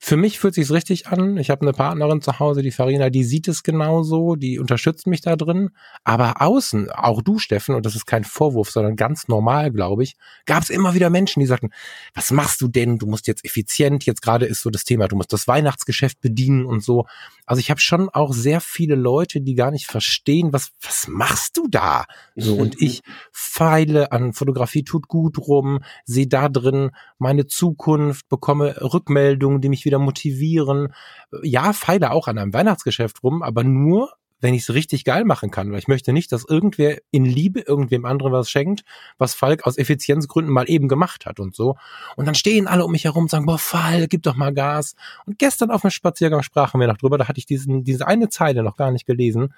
für 0.00 0.16
mich 0.16 0.38
fühlt 0.38 0.54
sich's 0.54 0.70
richtig 0.70 1.08
an. 1.08 1.36
Ich 1.38 1.50
habe 1.50 1.62
eine 1.62 1.72
Partnerin 1.72 2.22
zu 2.22 2.38
Hause, 2.38 2.62
die 2.62 2.70
Farina, 2.70 3.10
die 3.10 3.24
sieht 3.24 3.48
es 3.48 3.64
genauso, 3.64 4.36
die 4.36 4.60
unterstützt 4.60 5.08
mich 5.08 5.22
da 5.22 5.34
drin. 5.34 5.70
Aber 6.04 6.40
außen, 6.40 6.90
auch 6.90 7.20
du, 7.20 7.38
Steffen, 7.38 7.74
und 7.74 7.84
das 7.84 7.96
ist 7.96 8.06
kein 8.06 8.22
Vorwurf, 8.22 8.70
sondern 8.70 8.94
ganz 8.94 9.26
normal, 9.26 9.72
glaube 9.72 10.04
ich, 10.04 10.14
gab 10.46 10.62
es 10.62 10.70
immer 10.70 10.94
wieder 10.94 11.10
Menschen, 11.10 11.40
die 11.40 11.46
sagten, 11.46 11.70
was 12.14 12.30
machst 12.30 12.60
du 12.60 12.68
denn? 12.68 12.98
Du 12.98 13.06
musst 13.06 13.26
jetzt 13.26 13.44
effizient, 13.44 14.06
jetzt 14.06 14.22
gerade 14.22 14.46
ist 14.46 14.62
so 14.62 14.70
das 14.70 14.84
Thema, 14.84 15.08
du 15.08 15.16
musst 15.16 15.32
das 15.32 15.48
Weihnachtsgeschäft 15.48 16.20
bedienen 16.20 16.64
und 16.64 16.82
so. 16.82 17.06
Also 17.44 17.58
ich 17.58 17.70
habe 17.70 17.80
schon 17.80 18.08
auch 18.08 18.32
sehr 18.32 18.60
viele 18.60 18.94
Leute, 18.94 19.40
die 19.40 19.56
gar 19.56 19.72
nicht 19.72 19.86
verstehen, 19.86 20.52
was, 20.52 20.70
was 20.80 21.08
machst 21.08 21.56
du 21.56 21.66
da? 21.68 22.04
So, 22.36 22.54
und 22.54 22.80
ich 22.80 23.02
feile 23.32 24.12
an 24.12 24.32
Fotografie 24.32 24.84
tut 24.84 25.08
gut 25.08 25.38
rum, 25.38 25.80
sehe 26.04 26.28
da 26.28 26.48
drin 26.48 26.92
meine 27.18 27.46
Zukunft, 27.46 28.28
bekomme 28.28 28.76
Rückmeldungen, 28.80 29.60
die 29.60 29.68
mich 29.68 29.87
wieder 29.88 29.98
motivieren. 29.98 30.94
Ja, 31.42 31.72
feile 31.72 32.12
auch 32.12 32.28
an 32.28 32.38
einem 32.38 32.52
Weihnachtsgeschäft 32.52 33.22
rum, 33.24 33.42
aber 33.42 33.64
nur, 33.64 34.12
wenn 34.40 34.54
ich 34.54 34.62
es 34.62 34.74
richtig 34.74 35.04
geil 35.04 35.24
machen 35.24 35.50
kann, 35.50 35.72
weil 35.72 35.80
ich 35.80 35.88
möchte 35.88 36.12
nicht, 36.12 36.30
dass 36.30 36.44
irgendwer 36.48 36.98
in 37.10 37.24
Liebe 37.24 37.60
irgendwem 37.60 38.04
anderen 38.04 38.32
was 38.32 38.50
schenkt, 38.50 38.84
was 39.18 39.34
Falk 39.34 39.66
aus 39.66 39.78
Effizienzgründen 39.78 40.52
mal 40.52 40.70
eben 40.70 40.86
gemacht 40.88 41.26
hat 41.26 41.40
und 41.40 41.56
so. 41.56 41.76
Und 42.14 42.26
dann 42.26 42.36
stehen 42.36 42.68
alle 42.68 42.84
um 42.84 42.92
mich 42.92 43.04
herum 43.04 43.24
und 43.24 43.30
sagen, 43.30 43.46
boah, 43.46 43.58
Falk, 43.58 44.10
gib 44.10 44.22
doch 44.22 44.36
mal 44.36 44.54
Gas. 44.54 44.94
Und 45.26 45.38
gestern 45.38 45.70
auf 45.70 45.80
dem 45.80 45.90
Spaziergang 45.90 46.42
sprachen 46.42 46.80
wir 46.80 46.86
noch 46.86 46.98
drüber, 46.98 47.18
da 47.18 47.26
hatte 47.26 47.38
ich 47.38 47.46
diesen, 47.46 47.82
diese 47.82 48.06
eine 48.06 48.28
Zeile 48.28 48.62
noch 48.62 48.76
gar 48.76 48.92
nicht 48.92 49.06
gelesen, 49.06 49.52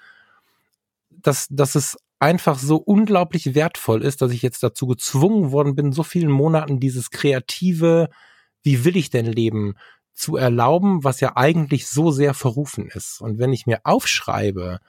dass, 1.11 1.47
dass 1.51 1.75
es 1.75 1.99
einfach 2.21 2.59
so 2.59 2.77
unglaublich 2.77 3.55
wertvoll 3.55 4.03
ist, 4.05 4.23
dass 4.23 4.31
ich 4.31 4.43
jetzt 4.43 4.63
dazu 4.63 4.87
gezwungen 4.87 5.53
worden 5.53 5.75
bin, 5.75 5.93
so 5.93 6.03
vielen 6.03 6.31
Monaten 6.31 6.79
dieses 6.79 7.11
kreative, 7.11 8.11
wie 8.63 8.85
will 8.85 8.97
ich 8.97 9.11
denn 9.11 9.27
leben, 9.27 9.75
zu 10.15 10.37
erlauben, 10.37 11.05
was 11.05 11.21
ja 11.21 11.37
eigentlich 11.37 11.87
so 11.89 12.11
sehr 12.11 12.35
verrufen 12.35 12.89
ist. 12.89 13.21
Und 13.21 13.39
wenn 13.39 13.53
ich 13.53 13.67
mir 13.67 13.81
aufschreibe, 13.85 14.81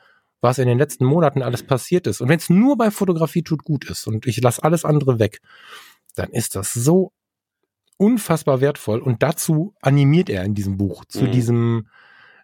was 0.41 0.57
in 0.57 0.67
den 0.67 0.78
letzten 0.78 1.05
Monaten 1.05 1.41
alles 1.41 1.63
passiert 1.63 2.07
ist, 2.07 2.22
und 2.22 2.30
wenn 2.30 2.39
es 2.39 2.49
nur 2.49 2.78
bei 2.78 2.91
Fotografie 2.91 3.43
tut 3.43 3.63
gut 3.63 3.89
ist 3.89 4.07
und 4.07 4.26
ich 4.26 4.41
lasse 4.41 4.63
alles 4.63 4.86
andere 4.86 5.19
weg, 5.19 5.41
dann 6.15 6.32
ist 6.32 6.55
das 6.55 6.74
so 6.74 7.13
unfassbar 7.97 8.61
wertvoll. 8.61 8.99
Und 8.99 9.22
dazu 9.22 9.76
animiert 9.82 10.30
er 10.30 10.43
in 10.43 10.55
diesem 10.55 10.78
Buch, 10.78 11.05
zu 11.05 11.26
mhm. 11.26 11.32
diesem 11.32 11.88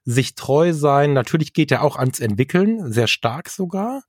sich 0.06 0.36
treu 0.36 0.72
sein. 0.72 1.14
Natürlich 1.14 1.54
geht 1.54 1.72
er 1.72 1.82
auch 1.84 1.98
ans 1.98 2.20
Entwickeln, 2.20 2.92
sehr 2.92 3.08
stark 3.08 3.50
sogar. 3.50 4.04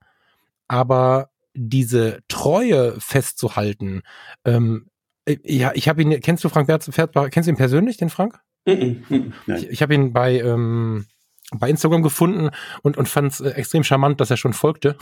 Aber 0.67 1.31
diese 1.53 2.19
Treue 2.27 2.99
festzuhalten, 3.01 4.03
ähm, 4.45 4.87
äh, 5.25 5.37
ja, 5.43 5.71
ich 5.73 5.89
habe 5.89 6.01
ihn, 6.01 6.21
kennst 6.21 6.43
du 6.43 6.49
Frank 6.49 6.67
Berz, 6.67 6.89
kennst 6.93 7.47
du 7.47 7.51
ihn 7.51 7.57
persönlich, 7.57 7.97
den 7.97 8.09
Frank? 8.09 8.39
Ich, 8.65 9.69
ich 9.69 9.81
habe 9.81 9.93
ihn 9.95 10.13
bei, 10.13 10.39
ähm, 10.39 11.05
bei 11.51 11.69
Instagram 11.69 12.03
gefunden 12.03 12.49
und, 12.83 12.97
und 12.97 13.09
fand 13.09 13.31
es 13.31 13.41
äh, 13.41 13.49
extrem 13.51 13.83
charmant, 13.83 14.21
dass 14.21 14.29
er 14.29 14.37
schon 14.37 14.53
folgte. 14.53 14.95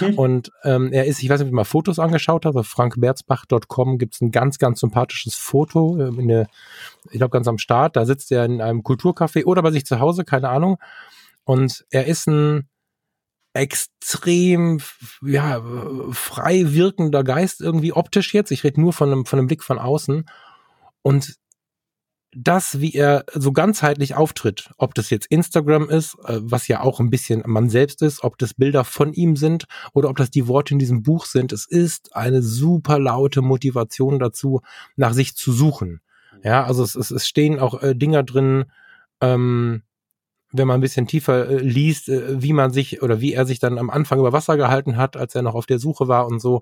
Mhm. 0.00 0.14
Und 0.18 0.52
ähm, 0.64 0.92
er 0.92 1.06
ist, 1.06 1.22
ich 1.22 1.28
weiß 1.28 1.40
nicht, 1.40 1.46
ob 1.46 1.52
du 1.52 1.56
mal 1.56 1.64
Fotos 1.64 1.98
angeschaut 1.98 2.44
auf 2.44 2.66
frankberzbach.com 2.66 3.98
gibt 3.98 4.14
es 4.14 4.20
ein 4.20 4.30
ganz, 4.30 4.58
ganz 4.58 4.80
sympathisches 4.80 5.34
Foto, 5.34 5.98
äh, 5.98 6.08
in 6.08 6.28
der, 6.28 6.48
ich 7.10 7.18
glaube 7.18 7.30
ganz 7.30 7.48
am 7.48 7.58
Start, 7.58 7.96
da 7.96 8.04
sitzt 8.04 8.30
er 8.32 8.44
in 8.44 8.60
einem 8.60 8.80
Kulturcafé 8.80 9.44
oder 9.44 9.62
bei 9.62 9.70
sich 9.70 9.86
zu 9.86 9.98
Hause, 10.00 10.24
keine 10.24 10.50
Ahnung. 10.50 10.76
Und 11.44 11.86
er 11.90 12.06
ist 12.06 12.26
ein 12.26 12.68
extrem 13.54 14.80
ja, 15.22 15.62
frei 16.12 16.74
wirkender 16.74 17.24
Geist 17.24 17.60
irgendwie 17.60 17.92
optisch 17.92 18.34
jetzt. 18.34 18.50
Ich 18.50 18.62
rede 18.62 18.80
nur 18.80 18.92
von 18.92 19.10
einem, 19.10 19.24
von 19.24 19.38
einem 19.38 19.48
Blick 19.48 19.64
von 19.64 19.78
außen. 19.78 20.28
Und 21.02 21.36
das, 22.32 22.80
wie 22.80 22.92
er 22.94 23.24
so 23.32 23.52
ganzheitlich 23.52 24.14
auftritt, 24.14 24.70
ob 24.76 24.94
das 24.94 25.10
jetzt 25.10 25.26
Instagram 25.26 25.88
ist, 25.88 26.14
äh, 26.26 26.38
was 26.40 26.68
ja 26.68 26.80
auch 26.80 27.00
ein 27.00 27.10
bisschen 27.10 27.42
man 27.46 27.70
selbst 27.70 28.02
ist, 28.02 28.22
ob 28.22 28.38
das 28.38 28.54
Bilder 28.54 28.84
von 28.84 29.12
ihm 29.12 29.36
sind 29.36 29.64
oder 29.94 30.10
ob 30.10 30.16
das 30.16 30.30
die 30.30 30.46
Worte 30.46 30.74
in 30.74 30.78
diesem 30.78 31.02
Buch 31.02 31.24
sind, 31.24 31.52
es 31.52 31.66
ist 31.66 32.14
eine 32.14 32.42
super 32.42 32.98
laute 32.98 33.40
Motivation 33.40 34.18
dazu, 34.18 34.60
nach 34.96 35.14
sich 35.14 35.36
zu 35.36 35.52
suchen. 35.52 36.00
Ja, 36.44 36.64
also 36.64 36.82
es, 36.82 36.94
es, 36.94 37.10
es 37.10 37.26
stehen 37.26 37.58
auch 37.58 37.82
äh, 37.82 37.94
Dinger 37.94 38.22
drin, 38.22 38.66
ähm, 39.20 39.82
wenn 40.52 40.68
man 40.68 40.78
ein 40.78 40.82
bisschen 40.82 41.06
tiefer 41.06 41.48
äh, 41.48 41.58
liest, 41.58 42.08
äh, 42.08 42.42
wie 42.42 42.52
man 42.52 42.70
sich 42.72 43.02
oder 43.02 43.20
wie 43.20 43.32
er 43.32 43.46
sich 43.46 43.58
dann 43.58 43.78
am 43.78 43.90
Anfang 43.90 44.18
über 44.18 44.32
Wasser 44.32 44.56
gehalten 44.56 44.96
hat, 44.96 45.16
als 45.16 45.34
er 45.34 45.42
noch 45.42 45.54
auf 45.54 45.66
der 45.66 45.78
Suche 45.78 46.08
war 46.08 46.26
und 46.26 46.40
so. 46.40 46.60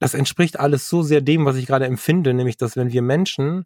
Das 0.00 0.14
entspricht 0.14 0.60
alles 0.60 0.88
so 0.88 1.02
sehr 1.02 1.20
dem, 1.20 1.44
was 1.44 1.56
ich 1.56 1.66
gerade 1.66 1.86
empfinde, 1.86 2.34
nämlich 2.34 2.56
dass 2.56 2.76
wenn 2.76 2.92
wir 2.92 3.02
Menschen 3.02 3.64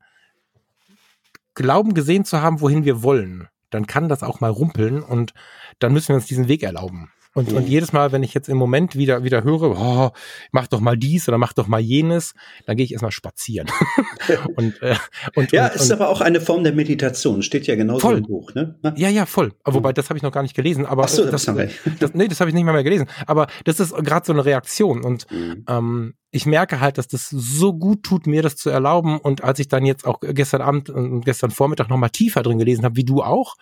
glauben 1.55 1.95
gesehen 1.95 2.25
zu 2.25 2.41
haben, 2.41 2.61
wohin 2.61 2.85
wir 2.85 3.03
wollen, 3.03 3.49
dann 3.71 3.87
kann 3.87 4.09
das 4.09 4.23
auch 4.23 4.41
mal 4.41 4.51
rumpeln 4.51 5.03
und 5.03 5.33
dann 5.79 5.93
müssen 5.93 6.09
wir 6.09 6.17
uns 6.17 6.27
diesen 6.27 6.49
Weg 6.49 6.63
erlauben. 6.63 7.11
Und, 7.35 7.51
mhm. 7.51 7.59
und 7.59 7.69
jedes 7.69 7.93
Mal, 7.93 8.13
wenn 8.13 8.23
ich 8.23 8.35
jetzt 8.35 8.49
im 8.49 8.59
Moment 8.59 8.97
wieder, 8.97 9.25
wieder 9.25 9.43
höre, 9.43 9.77
oh, 9.77 10.11
mach 10.51 10.67
doch 10.67 10.81
mal 10.81 10.97
dies 10.97 11.29
oder 11.29 11.39
mach 11.39 11.53
doch 11.53 11.67
mal 11.67 11.81
jenes, 11.81 12.35
dann 12.67 12.77
gehe 12.77 12.85
ich 12.85 12.93
erstmal 12.93 13.13
spazieren. 13.13 13.69
und, 14.57 14.81
äh, 14.83 14.97
und, 15.35 15.53
ja, 15.53 15.69
und, 15.69 15.77
ist 15.77 15.87
und, 15.87 15.93
aber 15.93 16.11
auch 16.11 16.21
eine 16.21 16.41
Form 16.41 16.63
der 16.63 16.75
Meditation, 16.75 17.43
steht 17.43 17.67
ja 17.67 17.75
genauso 17.75 18.01
voll. 18.01 18.19
im 18.19 18.25
Buch. 18.25 18.55
Ne? 18.55 18.77
Ja, 18.97 19.09
ja, 19.09 19.25
voll. 19.25 19.53
Mhm. 19.67 19.75
Wobei, 19.75 19.93
das 19.93 20.11
habe 20.11 20.19
ich 20.19 20.23
noch 20.23 20.33
gar 20.33 20.43
nicht 20.43 20.55
gelesen. 20.55 20.85
Aber 20.85 21.05
Ach 21.05 21.09
so, 21.09 21.25
das, 21.31 21.47
das, 21.47 21.71
das, 21.99 22.15
nee, 22.15 22.29
das 22.29 22.41
habe 22.41 22.51
ich 22.51 22.55
nicht 22.55 22.65
mal 22.65 22.73
mehr 22.73 22.85
gelesen. 22.85 23.07
Aber 23.27 23.47
das 23.65 23.81
ist 23.81 23.95
gerade 23.95 24.27
so 24.27 24.33
eine 24.33 24.45
Reaktion. 24.45 25.03
Und 25.03 25.31
mhm. 25.31 25.65
ähm, 25.69 26.15
ich 26.31 26.47
merke 26.47 26.81
halt, 26.81 26.99
dass 26.99 27.09
das 27.09 27.29
so 27.29 27.73
gut 27.75 28.03
tut, 28.03 28.27
mir 28.27 28.43
das 28.43 28.57
zu 28.57 28.71
erlauben. 28.71 29.19
Und 29.19 29.45
als 29.45 29.59
ich 29.59 29.69
dann 29.69 29.85
jetzt 29.85 30.07
auch 30.07 30.21
gestern 30.21 30.61
Abend 30.61 30.91
und 30.91 31.25
gestern 31.25 31.51
Vormittag 31.51 31.89
noch 31.89 31.97
mal 31.97 32.09
tiefer 32.09 32.43
drin 32.43 32.59
gelesen 32.59 32.85
habe, 32.85 32.97
wie 32.97 33.05
du 33.05 33.23
auch, 33.23 33.55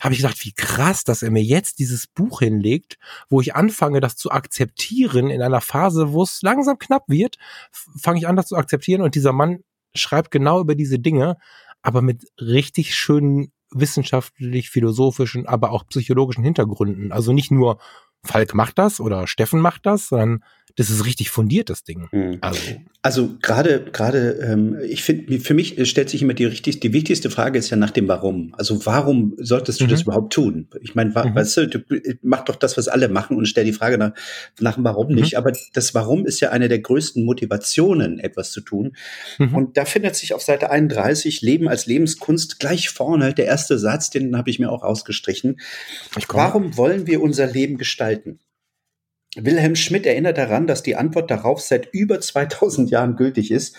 habe 0.00 0.12
ich 0.12 0.18
gesagt, 0.20 0.44
wie 0.44 0.52
krass, 0.52 1.04
dass 1.04 1.22
er 1.22 1.30
mir 1.30 1.42
jetzt 1.42 1.78
dieses 1.78 2.06
Buch 2.06 2.40
hinlegt, 2.40 2.98
wo 3.28 3.40
ich 3.40 3.54
anfange, 3.54 4.00
das 4.00 4.16
zu 4.16 4.30
akzeptieren 4.30 5.30
in 5.30 5.40
einer 5.40 5.60
Phase, 5.60 6.12
wo 6.12 6.22
es 6.22 6.42
langsam 6.42 6.78
knapp 6.78 7.04
wird, 7.08 7.38
fange 7.70 8.18
ich 8.18 8.28
an, 8.28 8.36
das 8.36 8.48
zu 8.48 8.56
akzeptieren 8.56 9.02
und 9.02 9.14
dieser 9.14 9.32
Mann 9.32 9.60
schreibt 9.94 10.30
genau 10.30 10.60
über 10.60 10.74
diese 10.74 10.98
Dinge, 10.98 11.36
aber 11.82 12.02
mit 12.02 12.26
richtig 12.40 12.94
schönen 12.94 13.52
wissenschaftlich, 13.70 14.70
philosophischen, 14.70 15.46
aber 15.46 15.70
auch 15.72 15.86
psychologischen 15.86 16.44
Hintergründen. 16.44 17.12
Also 17.12 17.32
nicht 17.32 17.50
nur 17.50 17.78
Falk 18.24 18.54
macht 18.54 18.78
das 18.78 19.00
oder 19.00 19.26
Steffen 19.26 19.60
macht 19.60 19.86
das, 19.86 20.08
sondern 20.08 20.42
das 20.76 20.90
ist 20.90 21.06
richtig 21.06 21.30
fundiert, 21.30 21.70
das 21.70 21.84
Ding. 21.84 22.08
Mhm. 22.10 22.38
Also, 22.40 22.60
also 23.00 23.36
gerade, 23.40 23.84
gerade, 23.92 24.38
ähm, 24.42 24.78
ich 24.88 25.04
finde, 25.04 25.38
für 25.38 25.54
mich 25.54 25.88
stellt 25.88 26.10
sich 26.10 26.20
immer 26.22 26.34
die 26.34 26.46
richtig, 26.46 26.80
die 26.80 26.92
wichtigste 26.92 27.30
Frage 27.30 27.58
ist 27.58 27.70
ja 27.70 27.76
nach 27.76 27.92
dem 27.92 28.08
Warum. 28.08 28.54
Also 28.56 28.84
warum 28.84 29.34
solltest 29.38 29.80
du 29.80 29.84
mhm. 29.84 29.90
das 29.90 30.02
überhaupt 30.02 30.32
tun? 30.32 30.68
Ich 30.80 30.94
meine, 30.94 31.10
mhm. 31.10 31.34
weißt 31.34 31.56
du, 31.58 31.68
du, 31.68 31.84
mach 32.22 32.44
doch 32.44 32.56
das, 32.56 32.76
was 32.76 32.88
alle 32.88 33.08
machen 33.08 33.36
und 33.36 33.46
stell 33.46 33.64
die 33.64 33.72
Frage 33.72 33.98
nach, 33.98 34.12
nach 34.58 34.74
dem 34.74 34.84
Warum 34.84 35.08
mhm. 35.08 35.16
nicht. 35.16 35.38
Aber 35.38 35.52
das 35.74 35.94
Warum 35.94 36.26
ist 36.26 36.40
ja 36.40 36.50
eine 36.50 36.68
der 36.68 36.80
größten 36.80 37.24
Motivationen, 37.24 38.18
etwas 38.18 38.50
zu 38.50 38.60
tun. 38.60 38.96
Mhm. 39.38 39.54
Und 39.54 39.76
da 39.76 39.84
findet 39.84 40.16
sich 40.16 40.34
auf 40.34 40.42
Seite 40.42 40.70
31 40.70 41.40
Leben 41.40 41.68
als 41.68 41.86
Lebenskunst 41.86 42.58
gleich 42.58 42.88
vorne 42.88 43.32
der 43.32 43.44
erste 43.44 43.78
Satz, 43.78 44.10
den 44.10 44.36
habe 44.36 44.50
ich 44.50 44.58
mir 44.58 44.72
auch 44.72 44.82
ausgestrichen. 44.82 45.60
Warum 46.28 46.76
wollen 46.76 47.06
wir 47.06 47.22
unser 47.22 47.46
Leben 47.46 47.76
gestalten? 47.76 48.13
Wilhelm 49.36 49.74
Schmidt 49.74 50.06
erinnert 50.06 50.38
daran, 50.38 50.66
dass 50.66 50.82
die 50.82 50.96
Antwort 50.96 51.30
darauf 51.30 51.60
seit 51.60 51.92
über 51.92 52.20
2000 52.20 52.90
Jahren 52.90 53.16
gültig 53.16 53.50
ist, 53.50 53.76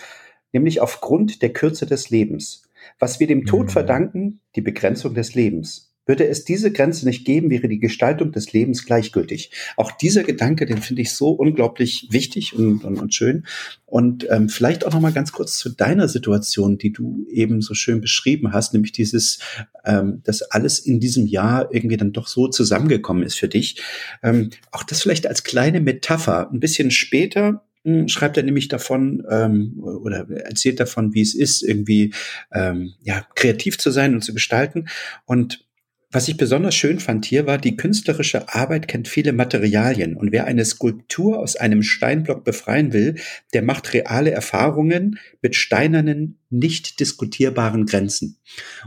nämlich 0.52 0.80
aufgrund 0.80 1.42
der 1.42 1.52
Kürze 1.52 1.86
des 1.86 2.10
Lebens. 2.10 2.68
Was 2.98 3.20
wir 3.20 3.26
dem 3.26 3.46
Tod 3.46 3.66
mhm. 3.66 3.70
verdanken, 3.70 4.40
die 4.54 4.60
Begrenzung 4.60 5.14
des 5.14 5.34
Lebens. 5.34 5.95
Würde 6.06 6.26
es 6.26 6.44
diese 6.44 6.72
Grenze 6.72 7.04
nicht 7.04 7.24
geben, 7.24 7.50
wäre 7.50 7.68
die 7.68 7.80
Gestaltung 7.80 8.32
des 8.32 8.52
Lebens 8.52 8.86
gleichgültig. 8.86 9.50
Auch 9.76 9.90
dieser 9.90 10.22
Gedanke, 10.22 10.64
den 10.64 10.78
finde 10.78 11.02
ich 11.02 11.12
so 11.12 11.30
unglaublich 11.30 12.08
wichtig 12.10 12.54
und, 12.54 12.84
und, 12.84 12.98
und 12.98 13.12
schön. 13.12 13.44
Und 13.84 14.26
ähm, 14.30 14.48
vielleicht 14.48 14.86
auch 14.86 14.92
noch 14.92 15.00
mal 15.00 15.12
ganz 15.12 15.32
kurz 15.32 15.58
zu 15.58 15.68
deiner 15.70 16.08
Situation, 16.08 16.78
die 16.78 16.92
du 16.92 17.26
eben 17.28 17.60
so 17.60 17.74
schön 17.74 18.00
beschrieben 18.00 18.52
hast, 18.52 18.72
nämlich 18.72 18.92
dieses, 18.92 19.40
ähm, 19.84 20.22
dass 20.24 20.42
alles 20.42 20.78
in 20.78 21.00
diesem 21.00 21.26
Jahr 21.26 21.72
irgendwie 21.74 21.96
dann 21.96 22.12
doch 22.12 22.28
so 22.28 22.48
zusammengekommen 22.48 23.24
ist 23.24 23.38
für 23.38 23.48
dich. 23.48 23.82
Ähm, 24.22 24.50
auch 24.70 24.84
das 24.84 25.02
vielleicht 25.02 25.26
als 25.26 25.44
kleine 25.44 25.80
Metapher. 25.80 26.50
Ein 26.50 26.60
bisschen 26.60 26.90
später 26.90 27.64
hm, 27.86 28.08
schreibt 28.08 28.36
er 28.36 28.42
nämlich 28.42 28.66
davon 28.66 29.24
ähm, 29.30 29.78
oder 29.78 30.28
erzählt 30.28 30.80
davon, 30.80 31.14
wie 31.14 31.22
es 31.22 31.34
ist, 31.34 31.62
irgendwie 31.62 32.12
ähm, 32.52 32.94
ja 33.02 33.24
kreativ 33.36 33.78
zu 33.78 33.92
sein 33.92 34.14
und 34.14 34.22
zu 34.22 34.34
gestalten. 34.34 34.88
Und 35.24 35.65
was 36.10 36.28
ich 36.28 36.36
besonders 36.36 36.74
schön 36.74 37.00
fand 37.00 37.24
hier 37.24 37.46
war, 37.46 37.58
die 37.58 37.76
künstlerische 37.76 38.54
Arbeit 38.54 38.86
kennt 38.86 39.08
viele 39.08 39.32
Materialien 39.32 40.16
und 40.16 40.32
wer 40.32 40.44
eine 40.46 40.64
Skulptur 40.64 41.38
aus 41.38 41.56
einem 41.56 41.82
Steinblock 41.82 42.44
befreien 42.44 42.92
will, 42.92 43.16
der 43.52 43.62
macht 43.62 43.92
reale 43.92 44.30
Erfahrungen 44.30 45.18
mit 45.42 45.56
steinernen, 45.56 46.38
nicht 46.48 47.00
diskutierbaren 47.00 47.86
Grenzen. 47.86 48.38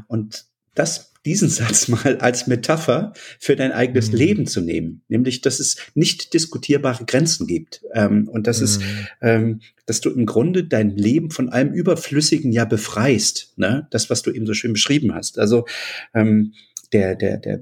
Und 0.08 0.46
das, 0.76 1.12
diesen 1.26 1.50
Satz 1.50 1.90
mal 1.90 2.18
als 2.20 2.48
Metapher 2.48 3.14
für 3.38 3.58
dein 3.58 3.74
eigenes 3.74 4.12
mhm. 4.12 4.18
Leben 4.18 4.48
zu 4.48 4.62
nehmen, 4.62 5.02
nämlich, 5.10 5.42
dass 5.42 5.60
es 5.60 5.76
nicht 5.94 6.34
diskutierbare 6.34 7.04
Grenzen 7.06 7.48
gibt 7.48 7.84
ähm, 7.94 8.30
und 8.30 8.48
dass 8.48 8.60
mhm. 8.60 8.64
es, 8.64 8.80
ähm, 9.22 9.62
dass 9.86 10.00
du 10.00 10.10
im 10.10 10.26
Grunde 10.26 10.64
dein 10.64 10.92
Leben 10.92 11.32
von 11.32 11.50
allem 11.50 11.74
Überflüssigen 11.74 12.52
ja 12.54 12.64
befreist, 12.64 13.54
ne? 13.58 13.88
Das, 13.92 14.10
was 14.10 14.22
du 14.22 14.32
eben 14.32 14.46
so 14.46 14.54
schön 14.54 14.74
beschrieben 14.74 15.14
hast. 15.14 15.38
Also 15.38 15.66
ähm, 16.14 16.54
der, 16.94 17.16
der, 17.16 17.38
der, 17.38 17.60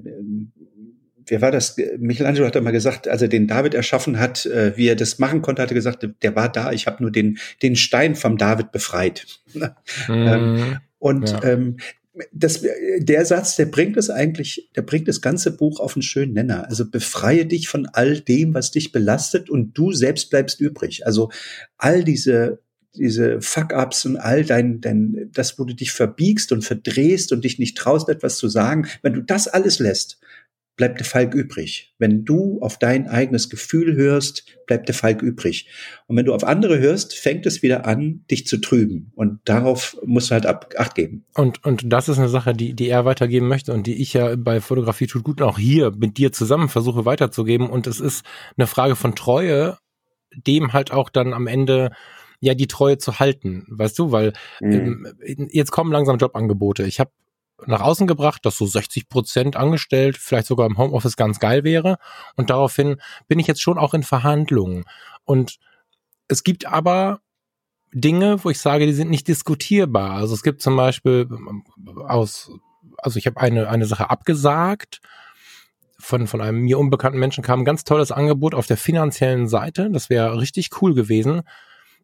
wer 1.26 1.40
war 1.40 1.50
das? 1.50 1.76
Michelangelo 1.98 2.46
hat 2.46 2.56
einmal 2.56 2.72
gesagt, 2.72 3.08
als 3.08 3.22
er 3.22 3.28
den 3.28 3.46
David 3.46 3.74
erschaffen 3.74 4.18
hat, 4.18 4.46
äh, 4.46 4.76
wie 4.76 4.88
er 4.88 4.96
das 4.96 5.18
machen 5.18 5.42
konnte, 5.42 5.62
hat 5.62 5.70
er 5.70 5.74
gesagt, 5.74 6.06
der 6.22 6.36
war 6.36 6.50
da, 6.50 6.72
ich 6.72 6.86
habe 6.86 7.02
nur 7.02 7.12
den, 7.12 7.38
den 7.62 7.76
Stein 7.76 8.14
vom 8.14 8.38
David 8.38 8.72
befreit. 8.72 9.40
Mhm. 10.08 10.78
und 10.98 11.30
ja. 11.30 11.44
ähm, 11.44 11.76
das, 12.32 12.64
der 12.98 13.24
Satz, 13.24 13.56
der 13.56 13.66
bringt 13.66 13.96
es 13.96 14.10
eigentlich, 14.10 14.70
der 14.74 14.82
bringt 14.82 15.08
das 15.08 15.20
ganze 15.20 15.56
Buch 15.56 15.80
auf 15.80 15.94
einen 15.94 16.02
schönen 16.02 16.32
Nenner. 16.32 16.68
Also 16.68 16.90
befreie 16.90 17.46
dich 17.46 17.68
von 17.68 17.86
all 17.86 18.20
dem, 18.20 18.54
was 18.54 18.70
dich 18.70 18.92
belastet 18.92 19.50
und 19.50 19.76
du 19.76 19.92
selbst 19.92 20.30
bleibst 20.30 20.60
übrig. 20.60 21.06
Also 21.06 21.30
all 21.76 22.04
diese 22.04 22.60
diese 22.94 23.40
Fuck-ups 23.40 24.04
und 24.06 24.16
all 24.16 24.44
dein, 24.44 24.80
dein, 24.80 25.30
das, 25.32 25.58
wo 25.58 25.64
du 25.64 25.74
dich 25.74 25.92
verbiegst 25.92 26.52
und 26.52 26.62
verdrehst 26.62 27.32
und 27.32 27.44
dich 27.44 27.58
nicht 27.58 27.76
traust, 27.76 28.08
etwas 28.08 28.38
zu 28.38 28.48
sagen, 28.48 28.86
wenn 29.02 29.12
du 29.12 29.22
das 29.22 29.48
alles 29.48 29.78
lässt, 29.78 30.18
bleibt 30.78 31.00
der 31.00 31.06
Falk 31.06 31.34
übrig. 31.34 31.92
Wenn 31.98 32.24
du 32.24 32.60
auf 32.62 32.78
dein 32.78 33.08
eigenes 33.08 33.50
Gefühl 33.50 33.96
hörst, 33.96 34.44
bleibt 34.66 34.88
der 34.88 34.94
Falk 34.94 35.20
übrig. 35.22 35.68
Und 36.06 36.16
wenn 36.16 36.24
du 36.24 36.32
auf 36.32 36.44
andere 36.44 36.78
hörst, 36.78 37.14
fängt 37.14 37.44
es 37.46 37.62
wieder 37.62 37.84
an, 37.84 38.24
dich 38.30 38.46
zu 38.46 38.58
trüben. 38.58 39.10
Und 39.16 39.40
darauf 39.44 39.98
musst 40.06 40.30
du 40.30 40.34
halt 40.34 40.46
ab, 40.46 40.72
Acht 40.78 40.94
geben. 40.94 41.24
Und, 41.34 41.64
und 41.64 41.92
das 41.92 42.08
ist 42.08 42.18
eine 42.18 42.28
Sache, 42.28 42.54
die, 42.54 42.74
die 42.74 42.88
er 42.88 43.04
weitergeben 43.04 43.48
möchte 43.48 43.72
und 43.72 43.86
die 43.88 44.00
ich 44.00 44.12
ja 44.12 44.36
bei 44.36 44.60
Fotografie 44.60 45.08
tut 45.08 45.24
gut 45.24 45.42
auch 45.42 45.58
hier 45.58 45.90
mit 45.90 46.16
dir 46.16 46.32
zusammen 46.32 46.68
versuche 46.68 47.04
weiterzugeben. 47.04 47.68
Und 47.68 47.88
es 47.88 47.98
ist 47.98 48.24
eine 48.56 48.68
Frage 48.68 48.94
von 48.94 49.16
Treue, 49.16 49.78
dem 50.32 50.72
halt 50.72 50.92
auch 50.92 51.10
dann 51.10 51.34
am 51.34 51.48
Ende 51.48 51.90
ja 52.40 52.54
die 52.54 52.68
Treue 52.68 52.98
zu 52.98 53.18
halten, 53.18 53.66
weißt 53.68 53.98
du, 53.98 54.12
weil 54.12 54.32
mhm. 54.60 55.06
ähm, 55.20 55.48
jetzt 55.50 55.70
kommen 55.70 55.92
langsam 55.92 56.18
Jobangebote. 56.18 56.84
Ich 56.84 57.00
habe 57.00 57.10
nach 57.66 57.80
außen 57.80 58.06
gebracht, 58.06 58.46
dass 58.46 58.56
so 58.56 58.66
60 58.66 59.08
Prozent 59.08 59.56
angestellt, 59.56 60.16
vielleicht 60.16 60.46
sogar 60.46 60.66
im 60.66 60.78
Homeoffice 60.78 61.16
ganz 61.16 61.40
geil 61.40 61.64
wäre. 61.64 61.98
Und 62.36 62.50
daraufhin 62.50 63.00
bin 63.26 63.38
ich 63.38 63.48
jetzt 63.48 63.62
schon 63.62 63.78
auch 63.78 63.94
in 63.94 64.04
Verhandlungen. 64.04 64.84
Und 65.24 65.58
es 66.28 66.44
gibt 66.44 66.66
aber 66.66 67.20
Dinge, 67.92 68.44
wo 68.44 68.50
ich 68.50 68.60
sage, 68.60 68.86
die 68.86 68.92
sind 68.92 69.10
nicht 69.10 69.26
diskutierbar. 69.26 70.12
Also 70.12 70.34
es 70.34 70.42
gibt 70.42 70.62
zum 70.62 70.76
Beispiel 70.76 71.28
aus, 72.06 72.52
also 72.98 73.18
ich 73.18 73.26
habe 73.26 73.40
eine, 73.40 73.68
eine 73.68 73.86
Sache 73.86 74.10
abgesagt. 74.10 75.00
Von, 76.00 76.28
von 76.28 76.40
einem 76.40 76.60
mir 76.60 76.78
unbekannten 76.78 77.18
Menschen 77.18 77.42
kam 77.42 77.62
ein 77.62 77.64
ganz 77.64 77.82
tolles 77.82 78.12
Angebot 78.12 78.54
auf 78.54 78.68
der 78.68 78.76
finanziellen 78.76 79.48
Seite. 79.48 79.90
Das 79.90 80.08
wäre 80.10 80.38
richtig 80.38 80.70
cool 80.80 80.94
gewesen. 80.94 81.42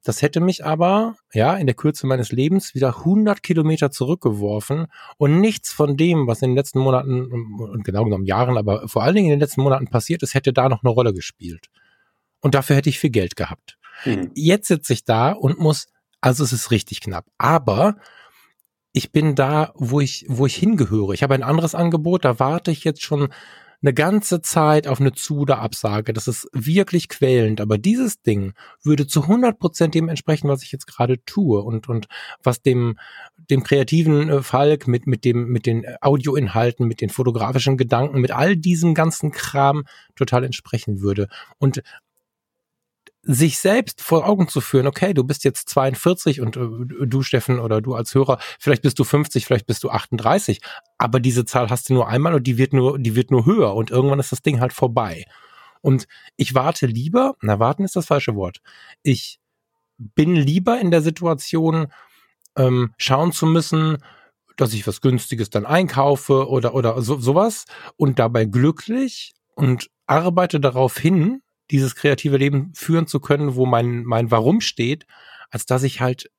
Das 0.05 0.20
hätte 0.20 0.40
mich 0.40 0.66
aber, 0.66 1.16
ja, 1.32 1.57
in 1.57 1.66
der 1.66 1.74
Kürze 1.74 2.07
meines 2.07 2.30
Lebens 2.30 2.74
wieder 2.74 2.98
100 2.98 3.42
Kilometer 3.42 3.90
zurückgeworfen 3.90 4.86
und 5.16 5.40
nichts 5.40 5.72
von 5.72 5.96
dem, 5.96 6.26
was 6.26 6.42
in 6.42 6.50
den 6.50 6.57
letzten 6.57 6.78
Monaten 6.78 7.32
und 7.59 7.84
genau 7.84 8.05
genommen 8.05 8.26
Jahren, 8.26 8.59
aber 8.59 8.86
vor 8.86 9.02
allen 9.02 9.14
Dingen 9.14 9.28
in 9.28 9.32
den 9.32 9.40
letzten 9.40 9.62
Monaten 9.62 9.88
passiert 9.88 10.22
ist, 10.22 10.34
hätte 10.34 10.52
da 10.52 10.68
noch 10.68 10.84
eine 10.84 10.92
Rolle 10.92 11.14
gespielt. 11.14 11.68
Und 12.40 12.55
dafür 12.55 12.76
hätte 12.76 12.90
ich 12.90 12.98
viel 12.98 13.11
Geld 13.11 13.34
gehabt. 13.34 13.78
Mhm. 14.05 14.30
Jetzt 14.34 14.68
sitze 14.68 14.92
ich 14.92 15.05
da 15.05 15.32
und 15.32 15.59
muss, 15.59 15.86
also 16.20 16.44
es 16.44 16.52
ist 16.52 16.70
richtig 16.70 17.00
knapp, 17.00 17.24
aber 17.38 17.96
ich 18.92 19.11
bin 19.11 19.34
da, 19.34 19.72
wo 19.74 20.00
ich, 20.00 20.26
wo 20.28 20.44
ich 20.44 20.55
hingehöre. 20.55 21.14
Ich 21.14 21.22
habe 21.22 21.34
ein 21.34 21.42
anderes 21.42 21.74
Angebot, 21.74 22.26
da 22.26 22.38
warte 22.38 22.70
ich 22.70 22.84
jetzt 22.84 23.02
schon 23.02 23.28
eine 23.85 23.93
ganze 23.93 24.41
Zeit 24.41 24.89
auf 24.89 24.99
eine 24.99 25.12
Zu- 25.12 25.41
oder 25.41 25.59
Absage. 25.59 26.14
Das 26.14 26.26
ist 26.26 26.49
wirklich 26.53 27.11
quälend. 27.11 27.61
Aber 27.61 27.76
dieses 27.76 28.22
Ding 28.22 28.55
würde 28.82 29.07
zu 29.07 29.22
100 29.22 29.59
Prozent 29.59 29.95
dem 29.95 30.09
entsprechen, 30.09 30.49
was 30.49 30.62
ich 30.62 30.72
jetzt 30.72 30.87
gerade 30.87 31.22
tue 31.24 31.62
und, 31.62 31.89
und 31.89 32.07
was 32.43 32.62
dem, 32.62 32.99
dem 33.51 33.62
kreativen 33.62 34.30
äh, 34.30 34.43
Falk 34.43 34.89
mit, 34.89 35.07
mit 35.07 35.26
dem, 35.26 35.49
mit 35.49 35.66
den 35.66 35.85
Audioinhalten, 36.01 36.89
mit 36.89 37.03
den 37.03 37.11
fotografischen 37.11 37.76
Gedanken, 37.76 38.20
mit 38.20 38.30
all 38.30 38.57
diesem 38.57 38.95
ganzen 38.95 39.32
Kram 39.32 39.85
total 40.16 40.45
entsprechen 40.45 41.03
würde. 41.03 41.28
Und 41.59 41.82
sich 43.27 43.59
selbst 43.59 44.03
vor 44.03 44.27
Augen 44.27 44.49
zu 44.49 44.61
führen, 44.61 44.87
okay, 44.87 45.14
du 45.14 45.25
bist 45.25 45.45
jetzt 45.45 45.68
42 45.70 46.41
und 46.41 46.57
äh, 46.57 47.07
du, 47.07 47.22
Steffen, 47.22 47.59
oder 47.59 47.81
du 47.81 47.95
als 47.95 48.14
Hörer, 48.14 48.39
vielleicht 48.59 48.83
bist 48.83 48.99
du 48.99 49.05
50, 49.05 49.47
vielleicht 49.47 49.66
bist 49.66 49.83
du 49.85 49.91
38, 49.91 50.61
aber 50.99 51.20
diese 51.20 51.45
Zahl 51.45 51.70
hast 51.70 51.89
du 51.89 51.95
nur 51.95 52.09
einmal 52.09 52.35
und 52.35 52.47
die 52.47 52.59
wird 52.59 52.72
nur, 52.72 52.99
die 52.99 53.16
wird 53.16 53.31
nur 53.31 53.47
höher 53.47 53.75
und 53.75 53.91
irgendwann 53.91 54.20
ist 54.20 54.33
das 54.33 54.43
Ding 54.43 54.61
halt 54.61 54.72
vorbei. 54.72 55.25
Und 55.81 56.07
ich 56.37 56.55
warte 56.55 56.87
lieber, 56.87 57.35
na, 57.43 57.59
warten 57.59 57.85
ist 57.85 57.97
das 57.97 58.07
falsche 58.07 58.35
Wort. 58.35 58.61
Ich 59.03 59.39
bin 59.99 60.35
lieber 60.35 60.81
in 60.81 60.91
der 60.91 61.03
Situation, 61.03 61.89
ähm, 62.57 62.95
schauen 62.97 63.33
zu 63.33 63.47
müssen, 63.47 63.99
dass 64.57 64.72
ich 64.72 64.87
was 64.87 65.01
Günstiges 65.01 65.51
dann 65.51 65.66
einkaufe 65.66 66.49
oder, 66.49 66.75
oder 66.75 67.01
so, 67.03 67.18
sowas 67.18 67.64
und 67.97 68.18
dabei 68.18 68.45
glücklich 68.45 69.35
und 69.55 69.91
arbeite 70.07 70.61
darauf 70.61 70.97
hin, 70.97 71.43
dieses 71.71 71.95
kreative 71.95 72.37
Leben 72.37 72.73
führen 72.75 73.07
zu 73.07 73.21
können, 73.21 73.55
wo 73.55 73.67
mein, 73.67 74.05
mein 74.05 74.31
Warum 74.31 74.61
steht, 74.61 75.07
als 75.51 75.67
dass 75.67 75.83
ich 75.83 76.01
halt 76.01 76.31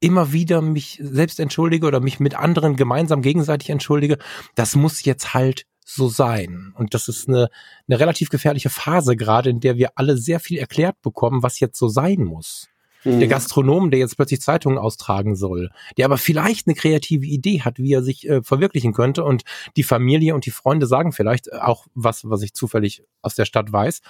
immer 0.00 0.32
wieder 0.32 0.62
mich 0.62 1.00
selbst 1.02 1.40
entschuldige 1.40 1.86
oder 1.86 2.00
mich 2.00 2.20
mit 2.20 2.34
anderen 2.34 2.76
gemeinsam 2.76 3.22
gegenseitig 3.22 3.70
entschuldige. 3.70 4.18
Das 4.54 4.76
muss 4.76 5.04
jetzt 5.04 5.34
halt 5.34 5.66
so 5.84 6.08
sein. 6.08 6.72
Und 6.76 6.94
das 6.94 7.08
ist 7.08 7.28
eine, 7.28 7.48
eine 7.88 7.98
relativ 7.98 8.28
gefährliche 8.28 8.70
Phase 8.70 9.16
gerade, 9.16 9.50
in 9.50 9.60
der 9.60 9.76
wir 9.76 9.92
alle 9.96 10.16
sehr 10.16 10.38
viel 10.38 10.58
erklärt 10.58 11.00
bekommen, 11.02 11.42
was 11.42 11.60
jetzt 11.60 11.78
so 11.78 11.88
sein 11.88 12.22
muss. 12.24 12.68
Mhm. 13.04 13.20
Der 13.20 13.28
Gastronom, 13.28 13.90
der 13.90 14.00
jetzt 14.00 14.16
plötzlich 14.16 14.40
Zeitungen 14.40 14.78
austragen 14.78 15.36
soll, 15.36 15.70
der 15.96 16.06
aber 16.06 16.18
vielleicht 16.18 16.66
eine 16.66 16.74
kreative 16.74 17.26
Idee 17.26 17.62
hat, 17.62 17.78
wie 17.78 17.92
er 17.92 18.02
sich 18.02 18.28
äh, 18.28 18.42
verwirklichen 18.42 18.92
könnte 18.92 19.24
und 19.24 19.42
die 19.76 19.82
Familie 19.82 20.34
und 20.34 20.46
die 20.46 20.50
Freunde 20.50 20.86
sagen 20.86 21.12
vielleicht 21.12 21.52
auch 21.52 21.86
was, 21.94 22.28
was 22.28 22.42
ich 22.42 22.54
zufällig 22.54 23.04
aus 23.22 23.34
der 23.34 23.44
Stadt 23.44 23.72
weiß. 23.72 24.00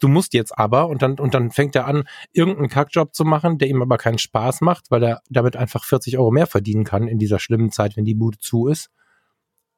Du 0.00 0.08
musst 0.08 0.34
jetzt 0.34 0.56
aber 0.56 0.88
und 0.88 1.02
dann 1.02 1.18
und 1.18 1.34
dann 1.34 1.50
fängt 1.50 1.74
er 1.74 1.86
an, 1.86 2.04
irgendeinen 2.32 2.68
Kackjob 2.68 3.14
zu 3.14 3.24
machen, 3.24 3.58
der 3.58 3.68
ihm 3.68 3.82
aber 3.82 3.98
keinen 3.98 4.18
Spaß 4.18 4.60
macht, 4.60 4.90
weil 4.90 5.02
er 5.02 5.20
damit 5.28 5.56
einfach 5.56 5.84
40 5.84 6.18
Euro 6.18 6.30
mehr 6.30 6.46
verdienen 6.46 6.84
kann 6.84 7.08
in 7.08 7.18
dieser 7.18 7.38
schlimmen 7.38 7.70
Zeit, 7.70 7.96
wenn 7.96 8.04
die 8.04 8.14
Bude 8.14 8.38
zu 8.38 8.68
ist. 8.68 8.90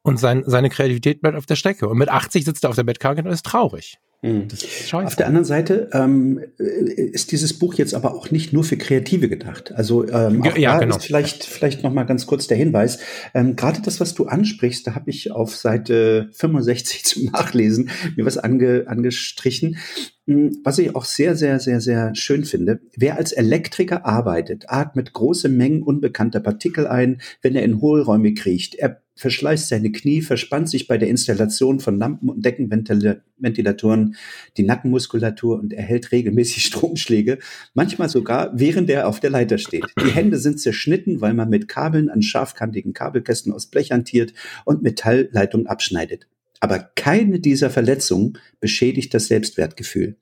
Und 0.03 0.19
sein, 0.19 0.45
seine 0.47 0.71
Kreativität 0.71 1.21
bleibt 1.21 1.37
auf 1.37 1.45
der 1.47 1.57
Strecke. 1.57 1.87
Und 1.89 1.99
mit 1.99 2.09
80 2.09 2.45
sitzt 2.45 2.65
er 2.65 2.71
auf 2.71 2.77
der 2.77 2.85
Bettkranke 2.85 3.23
und 3.23 3.29
ist 3.29 3.45
traurig. 3.45 3.99
Mhm. 4.23 4.49
Auf 4.93 5.17
der 5.17 5.27
anderen 5.29 5.47
Seite 5.47 5.89
ähm, 5.95 6.41
ist 6.59 7.33
dieses 7.33 7.59
Buch 7.59 7.73
jetzt 7.75 7.95
aber 7.95 8.15
auch 8.15 8.31
nicht 8.31 8.53
nur 8.53 8.65
für 8.65 8.77
Kreative 8.77 9.31
gedacht. 9.31 9.73
Also 9.73 10.07
ähm, 10.09 10.45
ja, 10.45 10.75
da 10.75 10.81
genau. 10.81 10.97
ist 10.97 11.07
vielleicht 11.07 11.45
vielleicht 11.45 11.83
noch 11.83 11.93
mal 11.93 12.05
ganz 12.05 12.27
kurz 12.27 12.47
der 12.47 12.59
Hinweis. 12.59 12.99
Ähm, 13.33 13.57
Gerade 13.57 13.81
das, 13.81 13.99
was 13.99 14.13
du 14.15 14.27
ansprichst, 14.27 14.87
da 14.87 14.95
habe 14.95 15.09
ich 15.09 15.31
auf 15.33 15.57
Seite 15.57 16.29
65 16.33 17.05
zum 17.07 17.25
Nachlesen 17.27 17.89
mir 18.15 18.27
was 18.27 18.37
ange, 18.37 18.85
angestrichen. 18.89 19.79
Hm, 20.27 20.61
was 20.65 20.79
ich 20.79 20.95
auch 20.95 21.07
sehr, 21.07 21.35
sehr, 21.35 21.59
sehr, 21.59 21.81
sehr 21.81 22.15
schön 22.15 22.45
finde, 22.45 22.81
wer 22.95 23.17
als 23.17 23.33
Elektriker 23.33 24.05
arbeitet, 24.05 24.67
atmet 24.69 25.15
große 25.15 25.49
Mengen 25.49 25.83
unbekannter 25.83 26.41
Partikel 26.41 26.87
ein, 26.87 27.23
wenn 27.41 27.57
er 27.57 27.63
in 27.63 27.81
Hohlräume 27.81 28.35
kriecht. 28.35 28.75
Er 28.75 29.01
verschleißt 29.21 29.69
seine 29.69 29.93
Knie, 29.93 30.23
verspannt 30.23 30.69
sich 30.69 30.89
bei 30.89 30.97
der 30.97 31.09
Installation 31.09 31.79
von 31.79 31.99
Lampen 31.99 32.31
und 32.31 32.45
Deckenventilatoren 32.45 34.17
die 34.57 34.63
Nackenmuskulatur 34.63 35.59
und 35.61 35.73
erhält 35.73 36.11
regelmäßig 36.11 36.65
Stromschläge, 36.65 37.39
manchmal 37.75 38.09
sogar 38.09 38.51
während 38.55 38.89
er 38.89 39.07
auf 39.07 39.21
der 39.21 39.31
Leiter 39.31 39.59
steht. 39.59 39.85
Die 40.03 40.11
Hände 40.11 40.39
sind 40.39 40.59
zerschnitten, 40.59 41.21
weil 41.21 41.35
man 41.35 41.51
mit 41.51 41.69
Kabeln 41.69 42.09
an 42.09 42.23
scharfkantigen 42.23 42.95
Kabelkästen 42.95 43.53
aus 43.53 43.67
Blech 43.67 43.93
hantiert 43.93 44.33
und 44.65 44.83
Metallleitungen 44.83 45.67
abschneidet. 45.67 46.27
Aber 46.61 46.79
keine 46.79 47.41
dieser 47.41 47.71
Verletzungen 47.71 48.39
beschädigt 48.61 49.13
das 49.15 49.29
Selbstwertgefühl. 49.29 50.17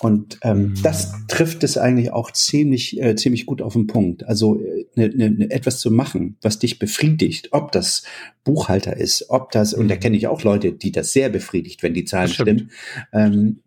Und 0.00 0.38
ähm, 0.42 0.74
das 0.82 1.12
mhm. 1.12 1.28
trifft 1.28 1.64
es 1.64 1.78
eigentlich 1.78 2.12
auch 2.12 2.30
ziemlich, 2.32 3.00
äh, 3.00 3.14
ziemlich 3.14 3.46
gut 3.46 3.62
auf 3.62 3.74
den 3.74 3.86
Punkt. 3.86 4.24
Also 4.26 4.60
äh, 4.60 4.86
ne, 4.94 5.08
ne, 5.08 5.30
ne, 5.30 5.50
etwas 5.50 5.78
zu 5.78 5.90
machen, 5.90 6.36
was 6.42 6.58
dich 6.58 6.78
befriedigt, 6.78 7.48
ob 7.52 7.72
das 7.72 8.02
Buchhalter 8.44 8.96
ist, 8.96 9.30
ob 9.30 9.50
das, 9.52 9.74
und 9.74 9.88
da 9.88 9.94
mhm. 9.94 10.00
kenne 10.00 10.16
ich 10.16 10.26
auch 10.26 10.42
Leute, 10.42 10.72
die 10.72 10.92
das 10.92 11.12
sehr 11.12 11.28
befriedigt, 11.28 11.82
wenn 11.82 11.94
die 11.94 12.04
Zahlen 12.04 12.28
stimmen. 12.28 12.70
Ähm, 13.12 13.60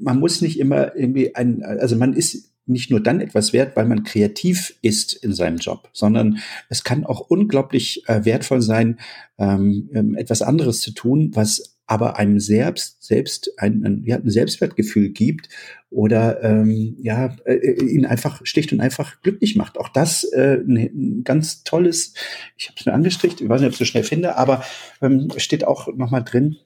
man 0.00 0.20
muss 0.20 0.40
nicht 0.40 0.58
immer 0.58 0.94
irgendwie 0.96 1.34
ein, 1.34 1.62
also 1.62 1.96
man 1.96 2.14
ist 2.14 2.52
nicht 2.66 2.90
nur 2.90 3.00
dann 3.00 3.20
etwas 3.20 3.52
wert, 3.52 3.76
weil 3.76 3.84
man 3.84 4.04
kreativ 4.04 4.74
ist 4.80 5.12
in 5.12 5.34
seinem 5.34 5.58
Job, 5.58 5.90
sondern 5.92 6.38
es 6.68 6.82
kann 6.82 7.04
auch 7.04 7.20
unglaublich 7.20 8.08
äh, 8.08 8.24
wertvoll 8.24 8.62
sein, 8.62 8.98
ähm, 9.38 9.90
ähm 9.92 10.14
etwas 10.14 10.40
anderes 10.40 10.80
zu 10.80 10.92
tun, 10.92 11.30
was 11.34 11.73
aber 11.86 12.18
einem 12.18 12.40
selbst 12.40 13.02
selbst 13.02 13.52
ein, 13.58 13.84
ein, 13.84 14.02
ja, 14.04 14.16
ein 14.16 14.30
Selbstwertgefühl 14.30 15.10
gibt 15.10 15.48
oder 15.90 16.42
ähm, 16.42 16.96
ja 17.00 17.36
äh, 17.44 17.54
äh, 17.54 17.84
ihn 17.84 18.06
einfach 18.06 18.40
schlicht 18.44 18.72
und 18.72 18.80
einfach 18.80 19.20
glücklich 19.22 19.56
macht. 19.56 19.78
Auch 19.78 19.88
das 19.88 20.24
äh, 20.24 20.58
ein, 20.66 21.22
ganz 21.24 21.62
tolles. 21.62 22.14
Ich 22.56 22.68
habe 22.68 22.76
es 22.78 22.86
mir 22.86 22.94
angestrichen, 22.94 23.38
ich 23.42 23.48
weiß 23.48 23.60
nicht, 23.60 23.68
ob 23.68 23.72
ich 23.72 23.78
so 23.78 23.84
schnell 23.84 24.04
finde, 24.04 24.36
aber 24.36 24.64
ähm, 25.02 25.28
steht 25.36 25.64
auch 25.64 25.88
noch 25.94 26.10
mal 26.10 26.22
drin. 26.22 26.56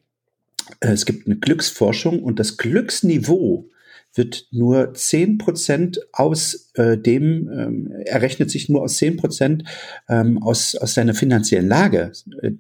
Äh, 0.81 0.93
es 0.93 1.05
gibt 1.05 1.27
eine 1.27 1.37
Glücksforschung 1.37 2.23
und 2.23 2.39
das 2.39 2.57
Glücksniveau 2.57 3.69
wird 4.15 4.49
nur 4.51 4.95
zehn 4.95 5.39
Prozent 5.39 6.01
aus 6.13 6.71
äh, 6.75 6.97
dem, 6.97 7.51
ähm, 7.53 7.93
errechnet 8.07 8.51
sich 8.51 8.69
nur 8.69 8.83
aus 8.83 8.97
zehn 8.97 9.17
Prozent 9.17 9.65
ähm, 10.09 10.43
aus, 10.43 10.75
aus 10.77 10.95
seiner 10.95 11.15
finanziellen 11.15 11.69
Lage. 11.69 12.13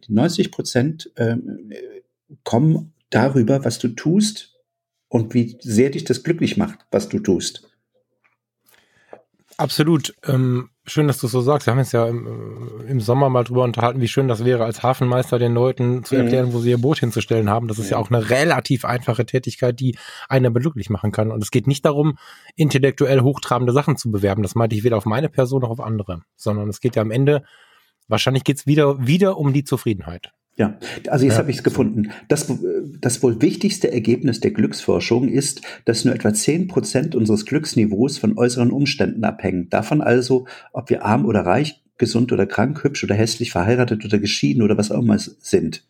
90 0.09 0.51
Prozent 0.51 1.11
ähm, 1.17 1.71
kommen 2.45 2.93
darüber, 3.11 3.64
was 3.64 3.79
du 3.79 3.89
tust 3.89 4.57
und 5.09 5.35
wie 5.35 5.57
sehr 5.61 5.91
dich 5.91 6.05
das 6.05 6.22
glücklich 6.22 6.57
macht, 6.57 6.81
was 6.91 7.09
du 7.09 7.18
tust. 7.18 7.68
Absolut. 9.59 10.14
Ähm, 10.24 10.70
schön, 10.87 11.09
dass 11.09 11.18
du 11.18 11.26
so 11.26 11.41
sagst. 11.41 11.66
Wir 11.66 11.72
haben 11.72 11.81
jetzt 11.81 11.93
ja 11.93 12.07
im, 12.07 12.26
äh, 12.26 12.91
im, 12.91 13.01
Sommer 13.01 13.29
mal 13.29 13.43
drüber 13.43 13.64
unterhalten, 13.64 14.01
wie 14.01 14.07
schön 14.07 14.29
das 14.29 14.45
wäre, 14.45 14.64
als 14.64 14.85
Hafenmeister 14.85 15.41
den 15.41 15.53
Leuten 15.53 16.05
zu 16.05 16.14
mhm. 16.14 16.20
erklären, 16.20 16.49
mhm. 16.51 16.53
wo 16.53 16.61
sie 16.61 16.70
ihr 16.70 16.79
Boot 16.79 17.01
hinzustellen 17.01 17.51
haben. 17.51 17.66
Das 17.66 17.81
ist 17.81 17.91
ja. 17.91 17.97
ja 17.97 18.03
auch 18.03 18.09
eine 18.09 18.31
relativ 18.31 18.85
einfache 18.85 19.26
Tätigkeit, 19.26 19.81
die 19.81 19.99
einen 20.29 20.55
glücklich 20.55 20.91
machen 20.91 21.11
kann. 21.11 21.33
Und 21.33 21.43
es 21.43 21.51
geht 21.51 21.66
nicht 21.66 21.85
darum, 21.85 22.18
intellektuell 22.55 23.22
hochtrabende 23.22 23.72
Sachen 23.72 23.97
zu 23.97 24.12
bewerben. 24.12 24.45
Das 24.45 24.55
meinte 24.55 24.76
ich 24.76 24.85
weder 24.85 24.97
auf 24.97 25.07
meine 25.07 25.29
Person 25.29 25.62
noch 25.62 25.70
auf 25.70 25.81
andere, 25.81 26.22
sondern 26.37 26.68
es 26.68 26.81
geht 26.81 26.95
ja 26.95 27.03
am 27.03 27.11
Ende, 27.11 27.43
wahrscheinlich 28.07 28.45
geht 28.45 28.59
es 28.59 28.66
wieder, 28.68 29.05
wieder 29.05 29.39
um 29.39 29.53
die 29.53 29.64
Zufriedenheit. 29.64 30.33
Ja, 30.59 30.77
also 31.07 31.25
jetzt 31.25 31.35
ja. 31.35 31.39
habe 31.39 31.51
ich 31.53 31.59
es 31.59 31.63
gefunden. 31.63 32.11
Das, 32.27 32.53
das 33.01 33.23
wohl 33.23 33.41
wichtigste 33.41 33.93
Ergebnis 33.93 34.41
der 34.41 34.51
Glücksforschung 34.51 35.29
ist, 35.29 35.63
dass 35.85 36.05
nur 36.05 36.13
etwa 36.13 36.35
zehn 36.35 36.67
Prozent 36.67 37.15
unseres 37.15 37.47
Glücksniveaus 37.47 38.19
von 38.19 38.37
äußeren 38.37 38.73
Umständen 38.73 39.23
abhängen. 39.23 39.71
Davon 39.71 40.01
also, 40.01 40.47
ob 40.73 40.91
wir 40.91 41.05
arm 41.05 41.27
oder 41.27 41.43
reich, 41.47 41.81
gesund 41.97 42.33
oder 42.33 42.45
krank, 42.45 42.83
hübsch 42.83 43.05
oder 43.05 43.15
hässlich, 43.15 43.53
verheiratet 43.53 44.05
oder 44.05 44.19
geschieden 44.19 44.63
oder 44.63 44.77
was 44.77 44.91
auch 44.91 45.01
immer 45.01 45.19
sind. 45.19 45.85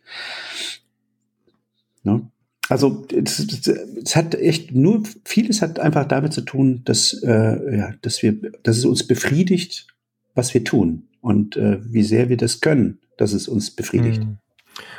Ne? 2.03 2.29
Also 2.69 3.07
es, 3.11 3.39
es, 3.39 4.17
hat 4.17 4.35
echt 4.35 4.75
nur 4.75 5.03
vieles 5.25 5.63
hat 5.63 5.81
einfach 5.81 6.05
damit 6.05 6.35
zu 6.35 6.43
tun, 6.43 6.83
dass 6.85 7.15
äh, 7.23 7.77
ja, 7.79 7.95
dass 8.03 8.23
wir, 8.23 8.35
dass 8.63 8.77
es 8.77 8.85
uns 8.85 9.07
befriedigt, 9.07 9.87
was 10.35 10.53
wir 10.53 10.63
tun 10.63 11.05
und 11.23 11.57
äh, 11.57 11.79
wie 11.83 12.03
sehr 12.03 12.29
wir 12.29 12.37
das 12.37 12.61
können, 12.61 12.99
dass 13.17 13.33
es 13.33 13.49
uns 13.49 13.71
befriedigt. 13.71 14.23
Mhm. 14.23 14.37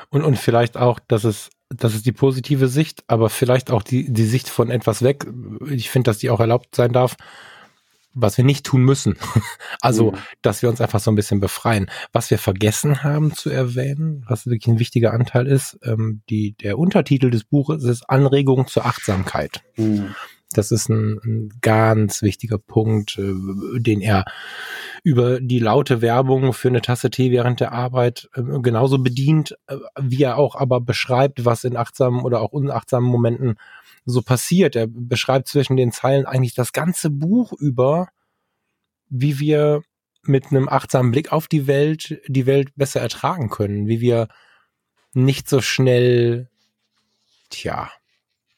Und, 0.10 0.24
und 0.24 0.38
vielleicht 0.38 0.78
auch, 0.78 1.00
dass 1.00 1.24
es, 1.24 1.50
das 1.70 1.94
ist 1.94 2.06
die 2.06 2.12
positive 2.12 2.68
Sicht, 2.68 3.04
aber 3.08 3.30
vielleicht 3.30 3.72
auch 3.72 3.84
die, 3.84 4.12
die 4.12 4.26
Sicht 4.26 4.50
von 4.50 4.70
etwas 4.70 5.02
weg. 5.04 5.28
Ich 5.70 5.90
finde, 5.90 6.10
dass 6.10 6.18
die 6.18 6.30
auch 6.30 6.40
erlaubt 6.40 6.76
sein 6.76 6.92
darf, 6.92 7.16
was 8.14 8.38
wir 8.38 8.46
nicht 8.46 8.66
tun 8.66 8.82
müssen. 8.84 9.18
also, 9.82 10.12
mhm. 10.12 10.18
dass 10.42 10.62
wir 10.62 10.70
uns 10.70 10.82
einfach 10.82 11.00
so 11.00 11.12
ein 11.12 11.16
bisschen 11.16 11.40
befreien. 11.40 11.90
Was 12.12 12.32
wir 12.32 12.40
vergessen 12.40 13.04
haben 13.04 13.34
zu 13.34 13.50
erwähnen, 13.50 14.26
was 14.28 14.46
wirklich 14.48 14.68
ein 14.68 14.80
wichtiger 14.80 15.14
Anteil 15.14 15.48
ist, 15.48 15.78
ähm, 15.84 16.22
die, 16.30 16.54
der 16.54 16.78
Untertitel 16.78 17.30
des 17.30 17.44
Buches 17.44 17.84
ist 17.84 18.10
Anregung 18.10 18.68
zur 18.68 18.86
Achtsamkeit. 18.86 19.62
Mhm. 19.78 20.16
Das 20.52 20.72
ist 20.72 20.90
ein, 20.90 21.20
ein 21.24 21.54
ganz 21.62 22.22
wichtiger 22.22 22.58
Punkt, 22.58 23.18
äh, 23.20 23.80
den 23.80 24.02
er 24.02 24.26
über 25.04 25.40
die 25.40 25.60
laute 25.60 26.02
Werbung 26.02 26.54
für 26.54 26.70
eine 26.70 26.82
Tasse 26.82 27.12
Tee 27.12 27.32
während 27.32 27.60
der 27.60 27.72
Arbeit 27.72 28.30
äh, 28.34 28.42
genauso 28.62 28.98
bedient, 29.00 29.56
äh, 29.68 29.78
wie 30.00 30.24
er 30.24 30.38
auch 30.38 30.56
aber 30.56 30.82
beschreibt, 30.82 31.46
was 31.46 31.64
in 31.64 31.78
achtsamen 31.78 32.22
oder 32.22 32.42
auch 32.42 32.52
unachtsamen 32.52 33.10
Momenten 33.10 33.56
so 34.06 34.22
passiert. 34.22 34.76
Er 34.76 34.88
beschreibt 34.88 35.48
zwischen 35.48 35.78
den 35.78 35.92
Zeilen 35.92 36.26
eigentlich 36.26 36.56
das 36.56 36.74
ganze 36.74 37.12
Buch 37.12 37.54
über, 37.54 38.10
wie 39.10 39.40
wir 39.40 39.84
mit 40.24 40.48
einem 40.48 40.68
achtsamen 40.68 41.12
Blick 41.12 41.32
auf 41.32 41.48
die 41.48 41.68
Welt 41.68 42.20
die 42.28 42.46
Welt 42.46 42.70
besser 42.76 43.02
ertragen 43.02 43.50
können, 43.50 43.88
wie 43.88 44.02
wir 44.02 44.28
nicht 45.14 45.48
so 45.48 45.62
schnell, 45.62 46.50
tja, 47.50 47.90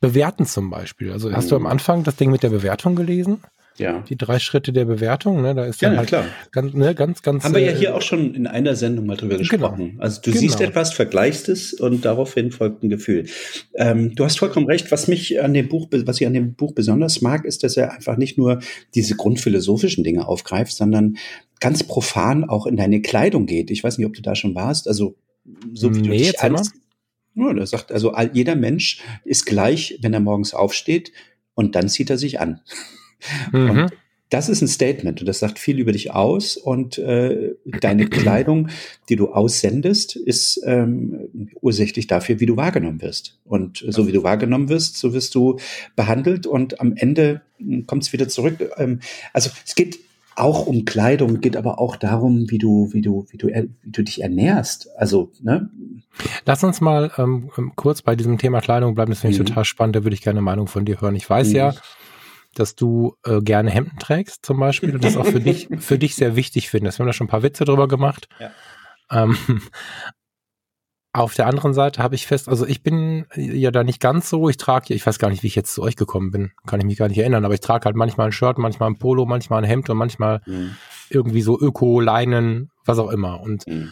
Bewerten 0.02 0.46
zum 0.46 0.70
Beispiel. 0.70 1.12
Also 1.12 1.32
hast 1.32 1.52
du 1.52 1.56
am 1.56 1.62
mhm. 1.62 1.68
Anfang 1.68 2.04
das 2.04 2.18
Ding 2.18 2.32
mit 2.32 2.44
der 2.44 2.50
Bewertung 2.50 2.96
gelesen? 2.96 3.40
Ja. 3.78 4.04
Die 4.08 4.18
drei 4.18 4.38
Schritte 4.40 4.74
der 4.74 4.86
Bewertung, 4.86 5.42
ne? 5.42 5.56
Da 5.56 5.66
ist 5.66 5.82
dann 5.82 5.94
ja, 5.94 6.00
halt 6.00 6.10
klar. 6.10 6.26
Ganz, 6.52 6.74
ne, 6.74 6.94
ganz, 6.94 7.22
ganz. 7.22 7.44
Haben 7.44 7.56
wir 7.56 7.62
ja 7.62 7.72
äh, 7.72 7.76
hier 7.76 7.96
auch 7.96 8.02
schon 8.02 8.36
in 8.36 8.46
einer 8.46 8.76
Sendung 8.76 9.06
mal 9.06 9.16
drüber 9.16 9.38
genau. 9.38 9.50
gesprochen. 9.50 9.92
Genau. 9.92 10.04
Also 10.04 10.22
du 10.22 10.32
genau. 10.32 10.42
siehst 10.42 10.60
etwas, 10.60 10.92
vergleichst 10.92 11.48
es 11.48 11.74
und 11.74 12.04
daraufhin 12.04 12.52
folgt 12.52 12.84
ein 12.84 12.90
Gefühl. 12.90 13.28
Ähm, 13.76 14.14
du 14.14 14.26
hast 14.26 14.40
vollkommen 14.40 14.66
recht. 14.66 14.92
Was 14.92 15.08
mich 15.08 15.42
an 15.42 15.54
dem 15.54 15.70
Buch, 15.70 15.88
was 15.92 16.20
ich 16.20 16.28
an 16.28 16.34
dem 16.34 16.54
Buch 16.54 16.74
besonders 16.74 17.22
mag, 17.22 17.46
ist, 17.46 17.64
dass 17.64 17.78
er 17.78 17.94
einfach 17.94 18.18
nicht 18.18 18.38
nur 18.38 18.60
diese 18.94 19.16
grundphilosophischen 19.16 20.04
Dinge 20.04 20.28
aufgreift, 20.28 20.74
sondern 20.74 21.16
ganz 21.60 21.84
profan 21.84 22.44
auch 22.44 22.66
in 22.66 22.76
deine 22.76 23.02
Kleidung 23.02 23.46
geht. 23.46 23.72
Ich 23.72 23.84
weiß 23.84 23.98
nicht, 23.98 24.08
ob 24.08 24.14
du 24.14 24.22
da 24.22 24.36
schon 24.36 24.54
warst. 24.54 24.88
Also 24.88 25.16
so 25.74 25.96
wie 25.96 26.02
nee, 26.02 26.08
du 26.08 26.14
dich 26.14 26.42
als, 26.42 26.74
ja, 27.36 27.52
er 27.52 27.68
sagt 27.68 27.92
also, 27.92 28.16
jeder 28.34 28.56
Mensch 28.56 29.02
ist 29.24 29.46
gleich, 29.46 30.00
wenn 30.02 30.14
er 30.14 30.20
morgens 30.20 30.54
aufsteht 30.54 31.12
und 31.54 31.76
dann 31.76 31.90
zieht 31.90 32.10
er 32.10 32.18
sich 32.18 32.40
an. 32.40 32.62
Mhm. 33.52 33.70
Und 33.70 33.92
das 34.32 34.50
ist 34.50 34.62
ein 34.62 34.68
Statement 34.68 35.20
und 35.20 35.28
das 35.28 35.40
sagt 35.40 35.60
viel 35.60 35.78
über 35.78 35.92
dich 35.92 36.12
aus 36.12 36.58
und 36.58 36.98
äh, 36.98 37.54
deine 37.66 38.08
Kleidung, 38.08 38.70
die 39.10 39.18
du 39.18 39.34
aussendest, 39.34 40.16
ist 40.16 40.60
ähm, 40.66 41.52
ursächlich 41.62 42.08
dafür, 42.08 42.40
wie 42.40 42.46
du 42.46 42.56
wahrgenommen 42.56 43.02
wirst. 43.02 43.38
Und 43.44 43.86
so 43.88 44.08
wie 44.08 44.14
du 44.14 44.24
wahrgenommen 44.24 44.70
wirst, 44.70 44.98
so 44.98 45.14
wirst 45.14 45.36
du 45.36 45.60
behandelt 45.98 46.48
und 46.48 46.80
am 46.80 46.96
Ende 46.96 47.42
hm, 47.58 47.86
kommt 47.86 48.04
es 48.04 48.14
wieder 48.14 48.30
zurück. 48.30 48.72
Ähm, 48.78 49.02
also 49.34 49.52
es 49.66 49.76
geht 49.76 50.00
auch 50.42 50.66
um 50.66 50.86
Kleidung, 50.86 51.40
geht 51.40 51.56
aber 51.56 51.80
auch 51.80 51.96
darum, 51.96 52.50
wie 52.50 52.58
du, 52.58 52.90
wie 52.92 53.02
du, 53.02 53.26
wie 53.30 53.38
du, 53.38 53.48
wie 53.48 53.92
du 53.92 54.04
dich 54.04 54.22
ernährst. 54.22 54.90
Also, 54.98 55.32
ne? 55.42 55.70
Lass 56.46 56.64
uns 56.64 56.82
mal 56.82 57.12
ähm, 57.18 57.52
kurz 57.76 58.02
bei 58.02 58.16
diesem 58.16 58.38
Thema 58.38 58.60
Kleidung 58.60 58.96
bleiben. 58.96 59.12
Das 59.12 59.22
finde 59.22 59.36
ich 59.36 59.40
mhm. 59.40 59.46
total 59.46 59.66
spannend. 59.66 59.96
Da 59.96 60.04
würde 60.04 60.16
ich 60.16 60.22
gerne 60.22 60.40
eine 60.40 60.46
Meinung 60.46 60.68
von 60.68 60.84
dir 60.84 61.00
hören. 61.00 61.16
Ich 61.16 61.30
weiß 61.30 61.50
mhm. 61.50 61.56
ja, 61.56 61.74
dass 62.56 62.76
du 62.76 63.16
äh, 63.24 63.42
gerne 63.42 63.70
Hemden 63.70 63.98
trägst 64.00 64.46
zum 64.46 64.60
Beispiel 64.60 64.94
und 64.94 65.04
das 65.04 65.16
auch 65.16 65.26
für 65.26 65.40
dich, 65.42 65.70
für 65.80 65.98
dich 65.98 66.16
sehr 66.16 66.36
wichtig 66.36 66.70
findest. 66.70 66.98
Wir 66.98 67.04
haben 67.04 67.08
da 67.08 67.14
schon 67.14 67.28
ein 67.28 67.32
paar 67.32 67.44
Witze 67.44 67.64
drüber 67.64 67.88
gemacht. 67.88 68.28
Ja. 68.40 68.52
Ähm, 69.24 69.38
auf 71.14 71.34
der 71.34 71.48
anderen 71.48 71.74
Seite 71.74 72.02
habe 72.02 72.16
ich 72.16 72.26
fest, 72.26 72.48
also 72.48 72.66
ich 72.66 72.84
bin 72.84 73.26
ja 73.36 73.72
da 73.72 73.84
nicht 73.84 74.00
ganz 74.00 74.30
so, 74.30 74.48
ich 74.48 74.58
trage, 74.58 74.94
ich 74.94 75.06
weiß 75.06 75.20
gar 75.20 75.30
nicht, 75.30 75.44
wie 75.44 75.48
ich 75.48 75.56
jetzt 75.56 75.74
zu 75.74 75.82
euch 75.82 75.98
gekommen 75.98 76.32
bin, 76.32 76.52
kann 76.66 76.80
ich 76.80 76.86
mich 76.86 76.98
gar 76.98 77.10
nicht 77.10 77.18
erinnern, 77.18 77.44
aber 77.44 77.54
ich 77.54 77.60
trage 77.60 77.86
halt 77.86 77.98
manchmal 77.98 78.28
ein 78.28 78.32
Shirt, 78.32 78.58
manchmal 78.58 78.90
ein 78.90 78.98
Polo, 78.98 79.26
manchmal 79.26 79.62
ein 79.62 79.68
Hemd 79.68 79.90
und 79.90 79.98
manchmal 79.98 80.42
mhm. 80.46 80.76
irgendwie 81.10 81.42
so 81.42 81.60
Öko, 81.60 82.00
Leinen, 82.00 82.72
was 82.86 82.98
auch 82.98 83.12
immer. 83.12 83.42
Und 83.42 83.68
mhm. 83.68 83.92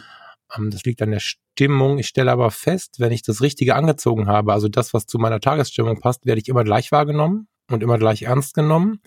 ähm, 0.56 0.70
das 0.70 0.84
liegt 0.84 1.02
an 1.02 1.10
der 1.10 1.20
Stimmung. 1.20 1.98
Ich 1.98 2.06
stelle 2.06 2.32
aber 2.32 2.50
fest, 2.50 2.96
wenn 2.98 3.12
ich 3.12 3.22
das 3.22 3.42
Richtige 3.42 3.74
angezogen 3.74 4.26
habe, 4.26 4.54
also 4.54 4.68
das, 4.68 4.94
was 4.94 5.04
zu 5.04 5.18
meiner 5.18 5.40
Tagesstimmung 5.40 6.00
passt, 6.00 6.24
werde 6.24 6.40
ich 6.40 6.48
immer 6.48 6.64
gleich 6.64 6.90
wahrgenommen 6.90 7.48
und 7.68 7.82
immer 7.82 7.98
gleich 7.98 8.22
ernst 8.22 8.54
genommen. 8.54 9.02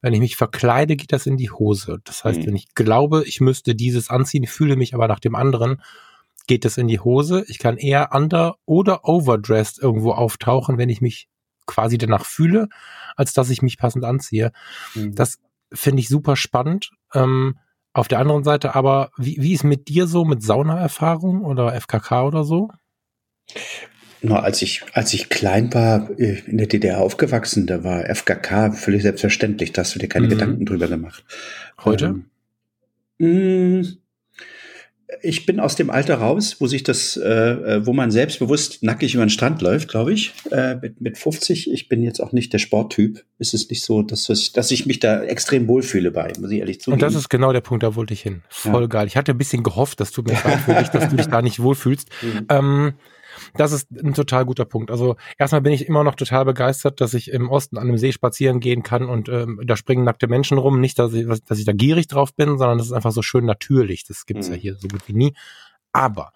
Wenn 0.00 0.14
ich 0.14 0.20
mich 0.20 0.34
verkleide, 0.34 0.96
geht 0.96 1.12
das 1.12 1.26
in 1.26 1.36
die 1.36 1.52
Hose. 1.52 1.98
Das 2.02 2.24
heißt, 2.24 2.40
mhm. 2.40 2.46
wenn 2.46 2.56
ich 2.56 2.74
glaube, 2.74 3.22
ich 3.24 3.40
müsste 3.40 3.76
dieses 3.76 4.10
anziehen, 4.10 4.48
fühle 4.48 4.74
mich 4.74 4.94
aber 4.94 5.06
nach 5.06 5.20
dem 5.20 5.36
anderen, 5.36 5.80
geht 6.46 6.64
es 6.64 6.78
in 6.78 6.88
die 6.88 7.00
Hose. 7.00 7.44
Ich 7.48 7.58
kann 7.58 7.76
eher 7.76 8.10
under 8.12 8.56
oder 8.64 9.04
overdressed 9.04 9.80
irgendwo 9.80 10.12
auftauchen, 10.12 10.78
wenn 10.78 10.88
ich 10.88 11.00
mich 11.00 11.28
quasi 11.66 11.98
danach 11.98 12.24
fühle, 12.24 12.68
als 13.16 13.32
dass 13.32 13.50
ich 13.50 13.62
mich 13.62 13.78
passend 13.78 14.04
anziehe. 14.04 14.52
Mhm. 14.94 15.14
Das 15.14 15.38
finde 15.72 16.00
ich 16.00 16.08
super 16.08 16.36
spannend. 16.36 16.90
Ähm, 17.14 17.58
auf 17.92 18.08
der 18.08 18.18
anderen 18.18 18.44
Seite 18.44 18.74
aber, 18.74 19.10
wie, 19.16 19.36
wie 19.40 19.52
ist 19.52 19.64
mit 19.64 19.88
dir 19.88 20.06
so 20.06 20.24
mit 20.24 20.42
Saunaerfahrung 20.42 21.44
oder 21.44 21.78
FKK 21.78 22.26
oder 22.26 22.44
so? 22.44 22.70
Nur 24.22 24.42
als 24.44 24.62
ich, 24.62 24.84
als 24.92 25.12
ich 25.14 25.28
klein 25.28 25.74
war, 25.74 26.08
äh, 26.18 26.38
in 26.46 26.58
der 26.58 26.68
DDR 26.68 27.00
aufgewachsen, 27.00 27.66
da 27.66 27.84
war 27.84 28.08
FKK 28.08 28.72
völlig 28.72 29.02
selbstverständlich. 29.02 29.72
Da 29.72 29.82
hast 29.82 29.94
du 29.94 29.98
dir 29.98 30.08
keine 30.08 30.26
mhm. 30.26 30.30
Gedanken 30.30 30.66
drüber 30.66 30.88
gemacht. 30.88 31.24
Heute? 31.84 32.22
Ähm, 33.18 33.98
ich 35.20 35.46
bin 35.46 35.60
aus 35.60 35.76
dem 35.76 35.90
Alter 35.90 36.16
raus, 36.16 36.56
wo 36.58 36.66
sich 36.66 36.82
das, 36.82 37.16
äh, 37.16 37.28
äh, 37.28 37.86
wo 37.86 37.92
man 37.92 38.10
selbstbewusst 38.10 38.82
nackig 38.82 39.14
über 39.14 39.24
den 39.24 39.30
Strand 39.30 39.60
läuft, 39.60 39.88
glaube 39.88 40.12
ich, 40.12 40.32
äh, 40.50 40.76
mit, 40.76 41.00
mit 41.00 41.18
50. 41.18 41.70
Ich 41.72 41.88
bin 41.88 42.02
jetzt 42.02 42.20
auch 42.20 42.32
nicht 42.32 42.52
der 42.52 42.58
Sporttyp. 42.58 43.24
Es 43.38 43.54
ist 43.54 43.70
nicht 43.70 43.84
so, 43.84 44.02
dass, 44.02 44.28
ich, 44.28 44.52
dass 44.52 44.70
ich 44.70 44.86
mich 44.86 45.00
da 45.00 45.22
extrem 45.22 45.68
wohlfühle 45.68 46.10
bei, 46.10 46.32
muss 46.40 46.50
ich 46.50 46.60
ehrlich 46.60 46.80
zugeben. 46.80 46.94
Und 46.94 47.02
das 47.02 47.14
ist 47.14 47.28
genau 47.28 47.52
der 47.52 47.60
Punkt, 47.60 47.82
da 47.82 47.94
wollte 47.94 48.14
ich 48.14 48.22
hin. 48.22 48.42
Voll 48.48 48.82
ja. 48.82 48.88
geil. 48.88 49.06
Ich 49.06 49.16
hatte 49.16 49.32
ein 49.32 49.38
bisschen 49.38 49.62
gehofft, 49.62 50.00
dass 50.00 50.12
du 50.12 50.22
mir 50.22 50.36
für 50.36 50.74
dich, 50.74 50.88
dass 50.88 51.08
du 51.08 51.16
dich 51.16 51.26
da 51.26 51.42
nicht 51.42 51.60
wohlfühlst. 51.60 52.08
Mhm. 52.22 52.46
Ähm, 52.50 52.92
das 53.54 53.72
ist 53.72 53.90
ein 53.90 54.14
total 54.14 54.44
guter 54.44 54.64
Punkt. 54.64 54.90
Also 54.90 55.16
erstmal 55.38 55.60
bin 55.60 55.72
ich 55.72 55.86
immer 55.86 56.04
noch 56.04 56.14
total 56.14 56.44
begeistert, 56.44 57.00
dass 57.00 57.14
ich 57.14 57.30
im 57.30 57.48
Osten 57.48 57.78
an 57.78 57.88
einem 57.88 57.98
See 57.98 58.12
spazieren 58.12 58.60
gehen 58.60 58.82
kann 58.82 59.06
und 59.06 59.28
ähm, 59.28 59.60
da 59.64 59.76
springen 59.76 60.04
nackte 60.04 60.28
Menschen 60.28 60.58
rum. 60.58 60.80
Nicht, 60.80 60.98
dass 60.98 61.12
ich, 61.12 61.26
dass 61.44 61.58
ich 61.58 61.64
da 61.64 61.72
gierig 61.72 62.08
drauf 62.08 62.34
bin, 62.34 62.58
sondern 62.58 62.78
das 62.78 62.88
ist 62.88 62.92
einfach 62.92 63.12
so 63.12 63.22
schön 63.22 63.44
natürlich. 63.44 64.04
Das 64.04 64.26
gibt's 64.26 64.48
mhm. 64.48 64.54
ja 64.54 64.60
hier 64.60 64.76
so 64.76 64.88
gut 64.88 65.06
wie 65.06 65.14
nie. 65.14 65.34
Aber 65.92 66.32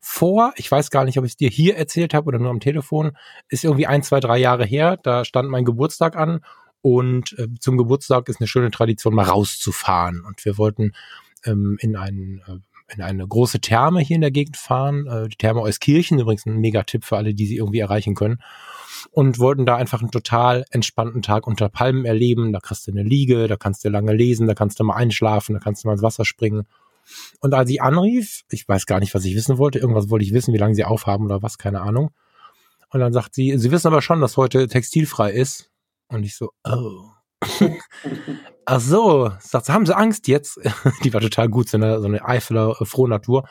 vor, 0.00 0.52
ich 0.56 0.70
weiß 0.70 0.90
gar 0.90 1.04
nicht, 1.04 1.18
ob 1.18 1.24
ich 1.24 1.32
es 1.32 1.36
dir 1.36 1.50
hier 1.50 1.76
erzählt 1.76 2.14
habe 2.14 2.28
oder 2.28 2.38
nur 2.38 2.50
am 2.50 2.60
Telefon, 2.60 3.16
ist 3.48 3.64
irgendwie 3.64 3.88
ein, 3.88 4.04
zwei, 4.04 4.20
drei 4.20 4.38
Jahre 4.38 4.64
her. 4.64 4.98
Da 5.02 5.24
stand 5.24 5.50
mein 5.50 5.64
Geburtstag 5.64 6.14
an 6.16 6.40
und 6.80 7.36
äh, 7.38 7.48
zum 7.58 7.76
Geburtstag 7.76 8.28
ist 8.28 8.40
eine 8.40 8.46
schöne 8.46 8.70
Tradition, 8.70 9.14
mal 9.14 9.24
rauszufahren. 9.24 10.20
Und 10.20 10.44
wir 10.44 10.58
wollten 10.58 10.92
ähm, 11.44 11.76
in 11.80 11.96
einen 11.96 12.40
äh, 12.46 12.58
in 12.88 13.02
eine 13.02 13.26
große 13.26 13.60
Therme 13.60 14.00
hier 14.00 14.16
in 14.16 14.20
der 14.20 14.30
Gegend 14.30 14.56
fahren. 14.56 15.06
Äh, 15.06 15.28
die 15.28 15.36
Therme 15.36 15.60
Euskirchen, 15.62 16.18
übrigens 16.18 16.46
ein 16.46 16.58
Megatipp 16.58 17.04
für 17.04 17.16
alle, 17.16 17.34
die 17.34 17.46
sie 17.46 17.56
irgendwie 17.56 17.80
erreichen 17.80 18.14
können. 18.14 18.40
Und 19.10 19.38
wollten 19.38 19.66
da 19.66 19.76
einfach 19.76 20.00
einen 20.00 20.10
total 20.10 20.64
entspannten 20.70 21.22
Tag 21.22 21.46
unter 21.46 21.68
Palmen 21.68 22.04
erleben. 22.04 22.52
Da 22.52 22.60
kriegst 22.60 22.86
du 22.86 22.92
eine 22.92 23.02
Liege, 23.02 23.46
da 23.48 23.56
kannst 23.56 23.84
du 23.84 23.88
lange 23.88 24.12
lesen, 24.12 24.46
da 24.46 24.54
kannst 24.54 24.80
du 24.80 24.84
mal 24.84 24.96
einschlafen, 24.96 25.54
da 25.54 25.60
kannst 25.60 25.84
du 25.84 25.88
mal 25.88 25.94
ins 25.94 26.02
Wasser 26.02 26.24
springen. 26.24 26.66
Und 27.40 27.54
als 27.54 27.70
ich 27.70 27.82
anrief, 27.82 28.42
ich 28.50 28.68
weiß 28.68 28.86
gar 28.86 29.00
nicht, 29.00 29.14
was 29.14 29.24
ich 29.24 29.36
wissen 29.36 29.58
wollte, 29.58 29.78
irgendwas 29.78 30.10
wollte 30.10 30.24
ich 30.24 30.32
wissen, 30.32 30.52
wie 30.54 30.58
lange 30.58 30.74
sie 30.74 30.84
aufhaben 30.84 31.26
oder 31.26 31.42
was, 31.42 31.58
keine 31.58 31.80
Ahnung. 31.80 32.10
Und 32.90 33.00
dann 33.00 33.12
sagt 33.12 33.34
sie, 33.34 33.56
sie 33.58 33.70
wissen 33.70 33.88
aber 33.88 34.02
schon, 34.02 34.20
dass 34.20 34.36
heute 34.36 34.68
textilfrei 34.68 35.30
ist. 35.32 35.70
Und 36.08 36.24
ich 36.24 36.36
so, 36.36 36.50
oh. 36.64 37.15
Ach 38.64 38.80
so, 38.80 39.30
sagt, 39.40 39.68
haben 39.68 39.86
sie 39.86 39.96
Angst 39.96 40.28
jetzt? 40.28 40.58
Die 41.04 41.12
war 41.12 41.20
total 41.20 41.48
gut, 41.48 41.68
so 41.68 41.76
eine, 41.76 42.00
so 42.00 42.06
eine 42.06 42.24
Eifeler, 42.24 42.76
äh, 42.80 42.84
frohe 42.84 43.08
Natur. 43.08 43.48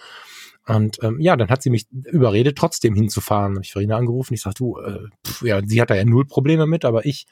Und 0.67 0.97
ähm, 1.03 1.19
ja, 1.19 1.35
dann 1.35 1.49
hat 1.49 1.61
sie 1.61 1.69
mich 1.69 1.85
überredet, 1.91 2.57
trotzdem 2.57 2.95
hinzufahren. 2.95 3.55
Hab 3.55 3.63
ich 3.63 3.71
Verena 3.71 3.97
angerufen. 3.97 4.33
Ich 4.33 4.41
sag, 4.41 4.55
du, 4.55 4.79
äh, 4.79 5.07
pf, 5.25 5.43
ja, 5.43 5.61
sie 5.63 5.79
hat 5.79 5.91
da 5.91 5.95
ja 5.95 6.05
null 6.05 6.25
Probleme 6.25 6.65
mit, 6.65 6.85
aber 6.85 7.05
ich 7.05 7.27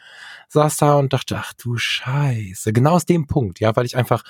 saß 0.50 0.78
da 0.78 0.96
und 1.00 1.14
dachte, 1.14 1.38
ach 1.40 1.54
du 1.54 1.76
Scheiße, 1.76 2.74
genau 2.74 2.92
aus 2.92 3.06
dem 3.06 3.26
Punkt, 3.26 3.60
ja, 3.60 3.76
weil 3.76 3.88
ich 3.88 3.98
einfach, 3.98 4.24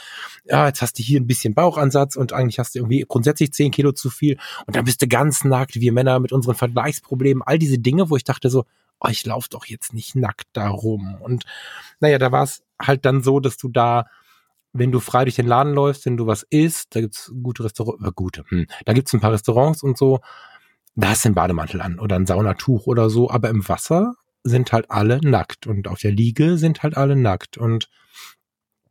ja, 0.46 0.68
jetzt 0.68 0.82
hast 0.82 0.98
du 0.98 1.04
hier 1.04 1.20
ein 1.20 1.28
bisschen 1.28 1.54
Bauchansatz 1.54 2.16
und 2.16 2.32
eigentlich 2.32 2.60
hast 2.60 2.76
du 2.76 2.80
irgendwie 2.80 3.04
grundsätzlich 3.06 3.52
zehn 3.52 3.72
Kilo 3.72 3.92
zu 3.92 4.10
viel 4.10 4.38
und 4.68 4.78
dann 4.78 4.86
bist 4.86 5.02
du 5.02 5.08
ganz 5.08 5.44
nackt, 5.44 5.76
wir 5.76 5.92
Männer 5.92 6.20
mit 6.22 6.32
unseren 6.32 6.56
Vergleichsproblemen, 6.56 7.44
all 7.44 7.60
diese 7.60 7.80
Dinge, 7.80 8.10
wo 8.10 8.16
ich 8.16 8.24
dachte 8.24 8.50
so, 8.50 8.64
oh, 9.04 9.10
ich 9.10 9.26
laufe 9.26 9.50
doch 9.50 9.66
jetzt 9.66 9.94
nicht 9.94 10.16
nackt 10.16 10.48
da 10.54 10.70
rum. 10.70 11.18
Und 11.22 11.44
naja, 12.00 12.18
da 12.18 12.32
war 12.32 12.44
es 12.44 12.64
halt 12.82 13.06
dann 13.06 13.22
so, 13.22 13.40
dass 13.40 13.58
du 13.58 13.70
da, 13.70 14.06
wenn 14.72 14.92
du 14.92 15.00
frei 15.00 15.26
durch 15.26 15.36
den 15.36 15.48
Laden 15.48 15.74
läufst, 15.74 16.06
wenn 16.06 16.18
du 16.18 16.26
was 16.26 16.44
isst, 16.44 16.96
da 16.96 17.02
gibt's 17.02 17.32
gute 17.44 17.64
Restaurants, 17.64 18.06
äh, 18.06 18.12
gute, 18.16 18.44
hm, 18.48 18.68
da 18.86 18.94
gibt's 18.94 19.14
ein 19.14 19.20
paar 19.20 19.34
Restaurants 19.34 19.84
und 19.84 19.98
so, 19.98 20.22
da 20.96 21.10
hast 21.10 21.26
du 21.26 21.30
einen 21.30 21.36
Bademantel 21.36 21.82
an 21.82 22.00
oder 22.00 22.16
ein 22.16 22.26
Saunatuch 22.26 22.88
oder 22.88 23.10
so, 23.10 23.30
aber 23.30 23.50
im 23.50 23.68
Wasser 23.68 24.16
sind 24.44 24.72
halt 24.72 24.90
alle 24.90 25.20
nackt 25.22 25.68
und 25.68 25.88
auf 25.88 26.00
der 26.00 26.12
Liege 26.12 26.58
sind 26.58 26.84
halt 26.84 26.98
alle 26.98 27.16
nackt 27.16 27.58
und 27.58 27.90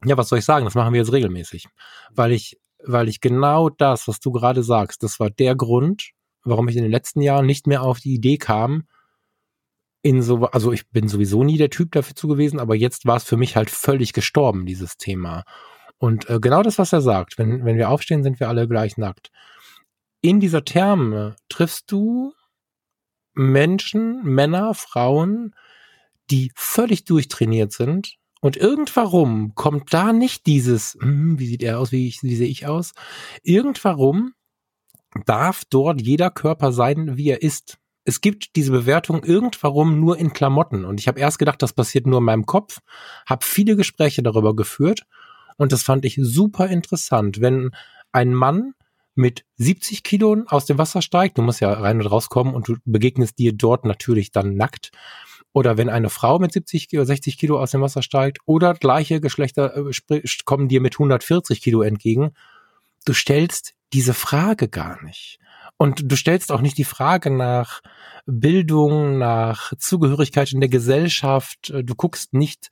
ja, 0.05 0.17
was 0.17 0.29
soll 0.29 0.41
ich 0.41 0.45
sagen? 0.45 0.65
Das 0.65 0.75
machen 0.75 0.93
wir 0.93 1.01
jetzt 1.01 1.13
regelmäßig, 1.13 1.69
weil 2.11 2.33
ich, 2.33 2.59
weil 2.85 3.09
ich 3.09 3.21
genau 3.21 3.69
das, 3.69 4.09
was 4.09 4.19
du 4.19 4.33
gerade 4.33 4.65
sagst, 4.65 5.03
das 5.05 5.21
war 5.21 5.31
der 5.31 5.55
Grund, 5.55 6.11
warum 6.43 6.69
ich 6.69 6.77
in 6.77 6.83
den 6.83 6.91
letzten 6.91 7.21
Jahren 7.21 7.47
nicht 7.47 7.69
mehr 7.69 7.83
auf 7.83 8.01
die 8.01 8.15
Idee 8.15 8.37
kam, 8.37 8.85
in 10.03 10.23
so, 10.23 10.47
also 10.47 10.73
ich 10.73 10.89
bin 10.91 11.09
sowieso 11.09 11.45
nie 11.45 11.59
der 11.59 11.71
Typ 11.71 11.93
dafür 11.93 12.15
zu 12.15 12.29
gewesen, 12.29 12.59
aber 12.59 12.75
jetzt 12.75 13.07
war 13.07 13.17
es 13.17 13.25
für 13.25 13.37
mich 13.37 13.57
halt 13.57 13.71
völlig 13.71 14.13
gestorben, 14.13 14.67
dieses 14.67 14.97
Thema. 14.97 15.45
Und 15.99 16.29
äh, 16.29 16.41
genau 16.41 16.63
das, 16.63 16.79
was 16.79 16.93
er 16.93 17.01
sagt, 17.01 17.39
wenn, 17.39 17.65
wenn 17.65 17.77
wir 17.77 17.89
aufstehen, 17.89 18.25
sind 18.25 18.41
wir 18.41 18.49
alle 18.49 18.67
gleich 18.67 18.97
nackt. 18.97 19.31
In 20.21 20.41
dieser 20.41 20.65
Therme 20.65 21.37
triffst 21.49 21.91
du 21.91 22.33
Menschen, 23.35 24.23
Männer, 24.25 24.75
Frauen, 24.75 25.55
die 26.31 26.51
völlig 26.55 27.05
durchtrainiert 27.05 27.73
sind. 27.73 28.17
Und 28.41 28.57
irgendwarum 28.57 29.55
kommt 29.55 29.95
da 29.95 30.13
nicht 30.13 30.47
dieses, 30.47 30.99
hm, 31.01 31.39
wie 31.39 31.47
sieht 31.47 31.63
er 31.63 31.79
aus, 31.79 31.93
wie, 31.93 32.09
ich, 32.09 32.23
wie 32.23 32.35
sehe 32.35 32.49
ich 32.49 32.67
aus? 32.67 32.93
Irgendwarum 33.45 34.35
darf 35.27 35.63
dort 35.71 36.01
jeder 36.01 36.31
Körper 36.31 36.73
sein, 36.73 37.17
wie 37.17 37.29
er 37.29 37.43
ist 37.43 37.79
es 38.05 38.21
gibt 38.21 38.57
diese 38.57 38.73
Bewertung 38.73 39.25
irgendwarum 39.25 40.01
nur 40.01 40.19
in 40.19 40.33
Klamotten. 40.33 40.85
Und 40.85 41.01
ich 41.01 41.09
habe 41.09 41.21
erst 41.21 41.39
gedacht, 41.39 41.63
das 41.63 41.73
passiert 41.73 42.07
nur 42.07 42.19
in 42.19 42.25
meinem 42.25 42.47
Kopf, 42.47 42.79
habe 43.27 43.45
viele 43.45 43.77
Gespräche 43.77 44.23
darüber 44.23 44.57
geführt 44.57 45.03
und 45.57 45.73
das 45.73 45.83
fand 45.83 46.05
ich 46.05 46.19
super 46.21 46.69
interessant. 46.69 47.41
Wenn 47.41 47.71
ein 48.13 48.35
Mann 48.35 48.75
mit 49.15 49.45
70 49.57 50.03
Kilo 50.03 50.45
aus 50.47 50.67
dem 50.67 50.79
Wasser 50.79 51.03
steigt, 51.03 51.39
du 51.39 51.43
musst 51.43 51.61
ja 51.61 51.73
rein 51.73 52.01
und 52.01 52.07
rauskommen 52.07 52.55
und 52.55 52.69
du 52.69 52.77
begegnest 52.85 53.39
dir 53.39 53.53
dort 53.53 53.85
natürlich 53.85 54.33
dann 54.33 54.57
nackt. 54.57 54.91
Oder 55.53 55.77
wenn 55.77 55.91
eine 55.91 56.09
Frau 56.09 56.39
mit 56.39 56.53
70 56.53 56.89
oder 56.95 57.05
60 57.05 57.37
Kilo 57.37 57.61
aus 57.61 57.73
dem 57.73 57.83
Wasser 57.83 58.03
steigt 58.03 58.39
oder 58.47 58.73
gleiche 58.75 59.21
Geschlechter 59.21 59.77
äh, 59.77 60.23
kommen 60.47 60.69
dir 60.69 60.81
mit 60.81 60.95
140 60.95 61.61
Kilo 61.61 61.83
entgegen, 61.83 62.33
du 63.05 63.13
stellst 63.13 63.75
diese 63.93 64.15
Frage 64.15 64.69
gar 64.69 65.03
nicht. 65.05 65.39
Und 65.83 66.13
du 66.13 66.15
stellst 66.15 66.53
auch 66.53 66.61
nicht 66.61 66.79
die 66.79 66.85
Frage 66.85 67.29
nach 67.29 67.81
Bildung, 68.25 69.19
nach 69.19 69.73
Zugehörigkeit 69.79 70.53
in 70.53 70.61
der 70.61 70.69
Gesellschaft. 70.69 71.73
Du 71.75 71.97
guckst 71.97 72.35
nicht 72.35 72.69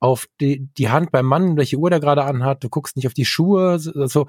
auf 0.00 0.26
die, 0.40 0.68
die 0.76 0.88
Hand 0.88 1.12
beim 1.12 1.24
Mann, 1.24 1.56
welche 1.56 1.76
Uhr 1.76 1.88
der 1.88 2.00
gerade 2.00 2.24
anhat. 2.24 2.64
Du 2.64 2.68
guckst 2.68 2.96
nicht 2.96 3.06
auf 3.06 3.14
die 3.14 3.26
Schuhe. 3.26 3.78
Also 3.94 4.26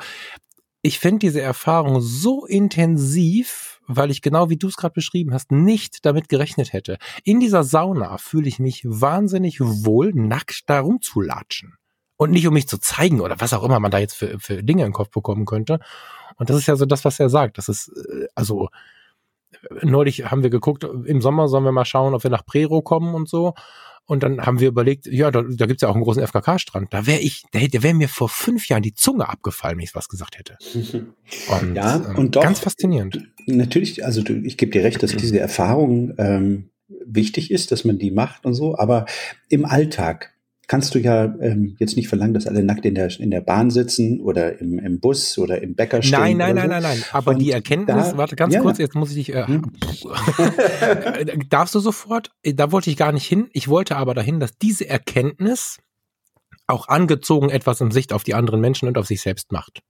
ich 0.84 1.00
finde 1.00 1.18
diese 1.18 1.42
Erfahrung 1.42 2.02
so 2.02 2.46
intensiv, 2.46 3.82
weil 3.88 4.12
ich 4.12 4.22
genau 4.22 4.52
wie 4.52 4.58
du 4.58 4.68
es 4.68 4.78
gerade 4.78 4.94
beschrieben 4.94 5.34
hast, 5.34 5.52
nicht 5.52 6.06
damit 6.06 6.30
gerechnet 6.30 6.72
hätte. 6.72 7.00
In 7.24 7.40
dieser 7.40 7.64
Sauna 7.64 8.20
fühle 8.20 8.48
ich 8.48 8.60
mich 8.60 8.84
wahnsinnig 8.86 9.60
wohl, 9.60 10.12
nackt 10.14 10.70
da 10.70 10.82
rumzulatschen. 10.82 11.78
Und 12.16 12.30
nicht 12.30 12.46
um 12.46 12.54
mich 12.54 12.68
zu 12.68 12.78
zeigen 12.78 13.22
oder 13.22 13.40
was 13.40 13.54
auch 13.54 13.64
immer 13.64 13.80
man 13.80 13.90
da 13.90 13.98
jetzt 13.98 14.14
für, 14.14 14.40
für 14.40 14.62
Dinge 14.62 14.86
im 14.86 14.94
Kopf 14.94 15.10
bekommen 15.10 15.46
könnte. 15.46 15.80
Und 16.40 16.50
das 16.50 16.58
ist 16.58 16.68
ja 16.68 16.76
so 16.76 16.86
das, 16.86 17.06
was 17.06 17.20
er 17.20 17.30
sagt. 17.30 17.58
Das 17.58 17.70
ist, 17.70 17.90
äh, 17.90 18.28
also, 18.34 18.70
neulich 19.82 20.32
haben 20.32 20.44
wir 20.44 20.50
geguckt, 20.50 20.84
im 20.84 21.22
Sommer 21.22 21.48
sollen 21.48 21.66
wir 21.66 21.72
mal 21.72 21.86
schauen, 21.86 22.14
ob 22.14 22.24
wir 22.24 22.32
nach 22.32 22.46
Prero 22.46 22.82
kommen 22.82 23.14
und 23.14 23.30
so. 23.30 23.54
Und 24.06 24.24
dann 24.24 24.42
haben 24.44 24.60
wir 24.60 24.70
überlegt, 24.70 25.06
ja, 25.06 25.30
da, 25.30 25.44
da 25.44 25.68
gibt 25.68 25.78
es 25.78 25.82
ja 25.84 25.90
auch 25.90 25.94
einen 25.94 26.04
großen 26.04 26.26
FKK-Strand. 26.26 26.92
Da 26.92 27.06
wäre 27.06 27.20
ich, 27.20 27.44
da, 27.52 27.60
da 27.60 27.84
wäre 27.84 27.94
mir 27.94 28.10
vor 28.10 28.28
fünf 28.28 28.68
Jahren 28.68 28.82
die 28.82 28.96
Zunge 28.96 29.30
abgefallen, 29.30 29.78
wenn 29.78 29.84
ich 29.84 29.94
was 29.94 30.10
gesagt 30.10 30.40
hätte. 30.40 30.58
Und, 31.62 31.76
ja, 31.76 31.98
ähm, 31.98 32.18
und 32.18 32.36
doch, 32.36 32.42
ganz 32.42 32.60
faszinierend. 32.60 33.22
Natürlich, 33.46 34.04
also 34.04 34.24
ich 34.26 34.58
gebe 34.58 34.72
dir 34.72 34.84
recht, 34.84 35.04
dass 35.04 35.16
diese 35.16 35.40
Erfahrung 35.40 36.16
ähm, 36.18 36.72
wichtig 37.06 37.52
ist, 37.52 37.72
dass 37.72 37.86
man 37.86 38.00
die 38.00 38.10
macht 38.10 38.46
und 38.46 38.56
so, 38.56 38.78
aber 38.78 39.06
im 39.48 39.64
Alltag, 39.64 40.34
kannst 40.70 40.94
du 40.94 41.00
ja 41.00 41.26
ähm, 41.42 41.76
jetzt 41.80 41.98
nicht 41.98 42.08
verlangen, 42.08 42.36
dass 42.36 42.46
alle 42.46 42.64
nackt 42.64 42.86
in 42.86 42.94
der, 42.94 43.10
in 43.20 43.32
der 43.32 43.42
Bahn 43.42 43.72
sitzen 43.72 44.22
oder 44.22 44.62
im, 44.62 44.78
im 44.78 45.00
Bus 45.00 45.38
oder 45.40 45.62
im 45.64 45.74
Bäcker 45.74 46.04
stehen. 46.04 46.20
Nein, 46.20 46.38
nein, 46.38 46.56
nein, 46.56 46.66
so. 46.66 46.70
nein, 46.70 46.84
nein. 46.84 47.04
Aber 47.12 47.32
Und 47.32 47.40
die 47.40 47.52
Erkenntnis, 47.52 48.12
da, 48.12 48.18
warte 48.18 48.36
ganz 48.36 48.54
ja, 48.54 48.62
kurz, 48.62 48.78
jetzt 48.78 48.94
muss 48.94 49.10
ich 49.10 49.26
dich, 49.26 49.36
äh, 49.36 49.48
hm. 49.48 49.72
darfst 51.50 51.74
du 51.74 51.80
sofort, 51.80 52.32
da 52.44 52.72
wollte 52.72 52.92
ich 52.92 52.98
gar 52.98 53.12
nicht 53.12 53.26
hin. 53.26 53.50
Ich 53.52 53.68
wollte 53.68 53.98
aber 53.98 54.14
dahin, 54.14 54.40
dass 54.40 54.58
diese 54.60 54.88
Erkenntnis 54.88 55.80
auch 56.68 56.88
angezogen 56.88 57.50
etwas 57.50 57.82
in 57.82 57.90
Sicht 57.90 58.14
auf 58.14 58.24
die 58.24 58.36
anderen 58.36 58.62
Menschen 58.62 58.88
und 58.88 59.00
auf 59.00 59.08
sich 59.08 59.22
selbst 59.22 59.52
macht. 59.52 59.82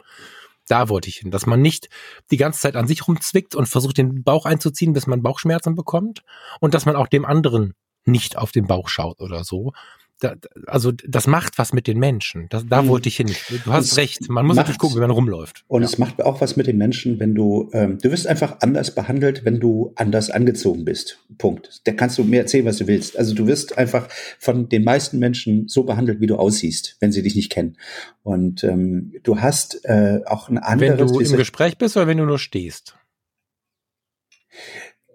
Da 0.70 0.88
wollte 0.88 1.10
ich 1.10 1.18
hin, 1.18 1.30
dass 1.30 1.46
man 1.46 1.62
nicht 1.62 1.90
die 2.32 2.38
ganze 2.38 2.62
Zeit 2.62 2.78
an 2.78 2.88
sich 2.88 3.06
rumzwickt 3.06 3.54
und 3.54 3.68
versucht, 3.68 3.98
den 3.98 4.24
Bauch 4.24 4.46
einzuziehen, 4.46 4.94
bis 4.94 5.08
man 5.08 5.22
Bauchschmerzen 5.22 5.76
bekommt 5.76 6.24
und 6.62 6.74
dass 6.74 6.86
man 6.86 6.96
auch 6.96 7.08
dem 7.08 7.26
anderen 7.26 7.74
nicht 8.06 8.38
auf 8.38 8.54
den 8.54 8.66
Bauch 8.66 8.88
schaut 8.88 9.20
oder 9.20 9.44
so, 9.44 9.74
da, 10.20 10.36
also 10.68 10.92
das 10.92 11.28
macht 11.28 11.58
was 11.58 11.72
mit 11.72 11.88
den 11.88 11.98
Menschen. 11.98 12.48
Das, 12.50 12.66
da 12.68 12.88
wollte 12.88 13.08
ich 13.08 13.18
hin. 13.18 13.32
Du 13.64 13.72
hast 13.72 13.86
es 13.86 13.98
recht. 13.98 14.30
Man 14.30 14.46
muss 14.46 14.58
natürlich 14.58 14.78
gucken, 14.78 14.98
wie 14.98 15.02
man 15.02 15.12
rumläuft. 15.12 15.64
Und 15.68 15.82
ja. 15.82 15.88
es 15.88 15.98
macht 15.98 16.22
auch 16.22 16.42
was 16.42 16.58
mit 16.58 16.68
den 16.68 16.78
Menschen, 16.78 17.20
wenn 17.20 17.36
du, 17.36 17.70
ähm, 17.74 17.98
du 18.00 18.12
wirst 18.12 18.28
einfach 18.28 18.58
anders 18.60 18.94
behandelt, 18.94 19.46
wenn 19.46 19.60
du 19.60 19.94
anders 19.96 20.30
angezogen 20.30 20.84
bist. 20.84 21.20
Punkt. 21.38 21.82
Da 21.86 21.94
kannst 21.94 22.18
du 22.18 22.24
mir 22.24 22.42
erzählen, 22.42 22.66
was 22.66 22.78
du 22.78 22.88
willst. 22.88 23.18
Also 23.18 23.34
du 23.34 23.48
wirst 23.48 23.78
einfach 23.78 24.10
von 24.40 24.68
den 24.68 24.84
meisten 24.84 25.20
Menschen 25.20 25.68
so 25.68 25.84
behandelt, 25.84 26.20
wie 26.20 26.28
du 26.28 26.36
aussiehst, 26.36 26.98
wenn 27.00 27.12
sie 27.12 27.24
dich 27.24 27.36
nicht 27.36 27.52
kennen. 27.52 27.78
Und 28.24 28.64
ähm, 28.64 29.14
du 29.24 29.40
hast 29.40 29.86
äh, 29.86 30.20
auch 30.26 30.50
ein 30.50 30.58
anderes. 30.58 31.00
Wenn 31.00 31.08
du 31.08 31.20
im 31.20 31.38
Gespräch 31.38 31.78
bist 31.78 31.96
oder 31.96 32.08
wenn 32.08 32.18
du 32.18 32.26
nur 32.26 32.40
stehst? 32.40 32.96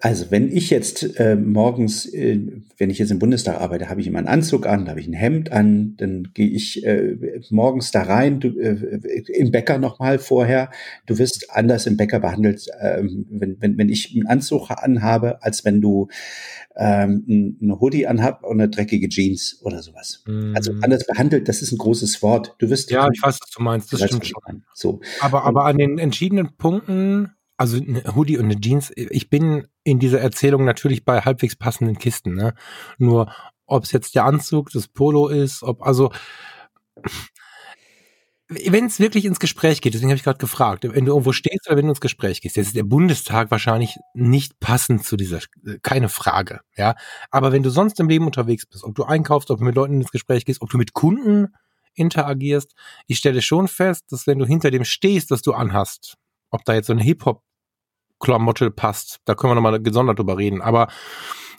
Also 0.05 0.31
wenn 0.31 0.55
ich 0.55 0.69
jetzt 0.69 1.19
äh, 1.19 1.35
morgens, 1.35 2.05
äh, 2.05 2.39
wenn 2.77 2.91
ich 2.91 2.99
jetzt 2.99 3.11
im 3.11 3.19
Bundestag 3.19 3.59
arbeite, 3.59 3.89
habe 3.89 4.03
ich 4.03 4.07
immer 4.07 4.19
einen 4.19 4.29
Anzug 4.29 4.67
an, 4.67 4.91
habe 4.91 5.01
ich 5.01 5.07
ein 5.07 5.15
Hemd 5.15 5.51
an, 5.51 5.95
dann 5.97 6.29
gehe 6.35 6.51
ich 6.51 6.85
äh, 6.85 7.17
morgens 7.49 7.91
da 7.91 8.03
rein, 8.03 8.39
du, 8.39 8.49
äh, 8.49 9.03
im 9.33 9.51
Bäcker 9.51 9.79
nochmal 9.79 10.19
vorher. 10.19 10.71
Du 11.07 11.17
wirst 11.17 11.47
anders 11.49 11.87
im 11.87 11.97
Bäcker 11.97 12.21
behandelt, 12.21 12.67
äh, 12.79 13.03
wenn, 13.03 13.57
wenn, 13.63 13.79
wenn 13.79 13.89
ich 13.89 14.15
einen 14.15 14.27
Anzug 14.27 14.71
anhabe, 14.71 15.43
als 15.43 15.65
wenn 15.65 15.81
du 15.81 16.09
ähm, 16.77 17.57
eine 17.63 17.81
Hoodie 17.81 18.07
anhab 18.07 18.45
und 18.45 18.61
eine 18.61 18.69
dreckige 18.69 19.09
Jeans 19.09 19.61
oder 19.63 19.81
sowas. 19.81 20.23
Mm. 20.27 20.55
Also 20.55 20.73
anders 20.83 21.07
behandelt, 21.07 21.49
das 21.49 21.63
ist 21.63 21.73
ein 21.73 21.79
großes 21.79 22.23
Wort. 22.23 22.55
Du 22.59 22.69
wirst 22.69 22.91
ja, 22.91 23.09
ich 23.11 23.23
weiß, 23.23 23.39
was 23.41 23.51
du 23.51 23.63
meinst. 23.63 23.91
Das 23.91 24.03
stimmt 24.03 24.27
schon. 24.27 24.65
So. 24.75 25.01
Aber 25.21 25.45
aber 25.45 25.65
an 25.65 25.79
den 25.79 25.99
entschiedenen 25.99 26.59
Punkten 26.59 27.31
also 27.57 27.77
eine 27.79 28.03
Hoodie 28.17 28.39
und 28.39 28.47
eine 28.47 28.61
Jeans, 28.61 28.93
ich 28.97 29.31
bin 29.31 29.67
in 29.85 29.99
dieser 29.99 30.21
Erzählung 30.21 30.65
natürlich 30.65 31.05
bei 31.05 31.21
halbwegs 31.21 31.57
passenden 31.57 31.99
Kisten, 31.99 32.35
ne? 32.35 32.55
Nur 32.99 33.33
ob 33.67 33.85
es 33.85 33.93
jetzt 33.93 34.15
der 34.15 34.25
Anzug, 34.25 34.71
das 34.71 34.89
Polo 34.89 35.29
ist, 35.29 35.63
ob 35.63 35.83
also 35.83 36.11
wenn 38.49 38.85
es 38.87 39.01
wirklich 39.01 39.25
ins 39.25 39.41
Gespräch 39.41 39.81
geht, 39.81 39.95
deswegen 39.95 40.11
habe 40.11 40.19
ich 40.19 40.23
gerade 40.23 40.39
gefragt, 40.39 40.85
wenn 40.85 41.05
du 41.07 41.13
irgendwo 41.13 41.33
stehst 41.33 41.67
oder 41.67 41.77
wenn 41.79 41.87
du 41.87 41.93
ins 41.93 42.01
Gespräch 42.01 42.43
gehst, 42.43 42.57
jetzt 42.57 42.69
ist 42.69 42.77
der 42.77 42.83
Bundestag 42.83 43.51
wahrscheinlich 43.51 43.97
nicht 44.13 44.61
passend 44.61 45.05
zu 45.05 45.17
dieser, 45.17 45.41
keine 45.83 46.11
Frage, 46.11 46.61
ja. 46.77 46.95
Aber 47.31 47.53
wenn 47.53 47.63
du 47.63 47.71
sonst 47.71 47.99
im 48.01 48.09
Leben 48.09 48.27
unterwegs 48.27 48.67
bist, 48.67 48.85
ob 48.85 48.95
du 48.95 49.05
einkaufst, 49.05 49.51
ob 49.51 49.59
du 49.61 49.65
mit 49.65 49.75
Leuten 49.75 50.01
ins 50.01 50.11
Gespräch 50.11 50.45
gehst, 50.45 50.61
ob 50.61 50.69
du 50.71 50.77
mit 50.77 50.93
Kunden 50.93 51.55
interagierst, 51.95 52.75
ich 53.07 53.17
stelle 53.19 53.41
schon 53.41 53.67
fest, 53.67 54.05
dass 54.11 54.27
wenn 54.27 54.39
du 54.39 54.45
hinter 54.47 54.71
dem 54.71 54.85
stehst, 54.85 55.31
das 55.31 55.41
du 55.43 55.55
anhast, 55.55 56.17
ob 56.51 56.65
da 56.67 56.75
jetzt 56.75 56.89
so 56.89 56.93
eine 56.93 57.03
Hip-Hop-Klamotte 58.25 58.71
passt, 58.71 59.21
da 59.25 59.35
können 59.35 59.53
wir 59.53 59.55
nochmal 59.55 59.81
gesondert 59.83 60.19
drüber 60.19 60.39
reden. 60.39 60.62
Aber 60.62 60.89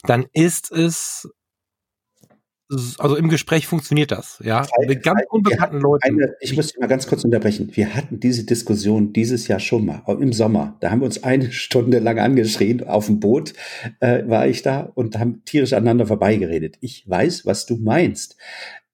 dann 0.04 0.26
ist 0.34 0.72
es 0.72 1.30
also 2.98 3.16
im 3.16 3.30
Gespräch 3.30 3.68
funktioniert 3.68 4.10
das, 4.12 4.42
ja. 4.44 4.66
Mit 4.88 5.04
ganz 5.04 5.22
unbekannten 5.30 5.80
Leuten. 5.80 6.04
Eine, 6.04 6.36
ich 6.40 6.56
muss 6.56 6.70
dich 6.70 6.80
mal 6.80 6.88
ganz 6.88 7.06
kurz 7.06 7.24
unterbrechen. 7.24 7.70
Wir 7.76 7.94
hatten 7.94 8.20
diese 8.20 8.44
Diskussion 8.44 9.14
dieses 9.14 9.48
Jahr 9.48 9.60
schon 9.60 9.86
mal, 9.86 10.02
im 10.08 10.34
Sommer. 10.34 10.76
Da 10.80 10.90
haben 10.90 11.02
wir 11.02 11.06
uns 11.06 11.24
eine 11.24 11.52
Stunde 11.52 12.00
lang 12.00 12.18
angeschrien. 12.18 12.84
Auf 12.84 13.06
dem 13.06 13.20
Boot 13.20 13.54
äh, 14.00 14.28
war 14.28 14.48
ich 14.48 14.64
da 14.64 14.92
und 14.96 15.20
haben 15.20 15.46
tierisch 15.46 15.74
aneinander 15.74 16.08
vorbeigeredet. 16.08 16.78
Ich 16.82 17.08
weiß, 17.08 17.46
was 17.46 17.68
du 17.68 17.78
meinst. 17.78 18.36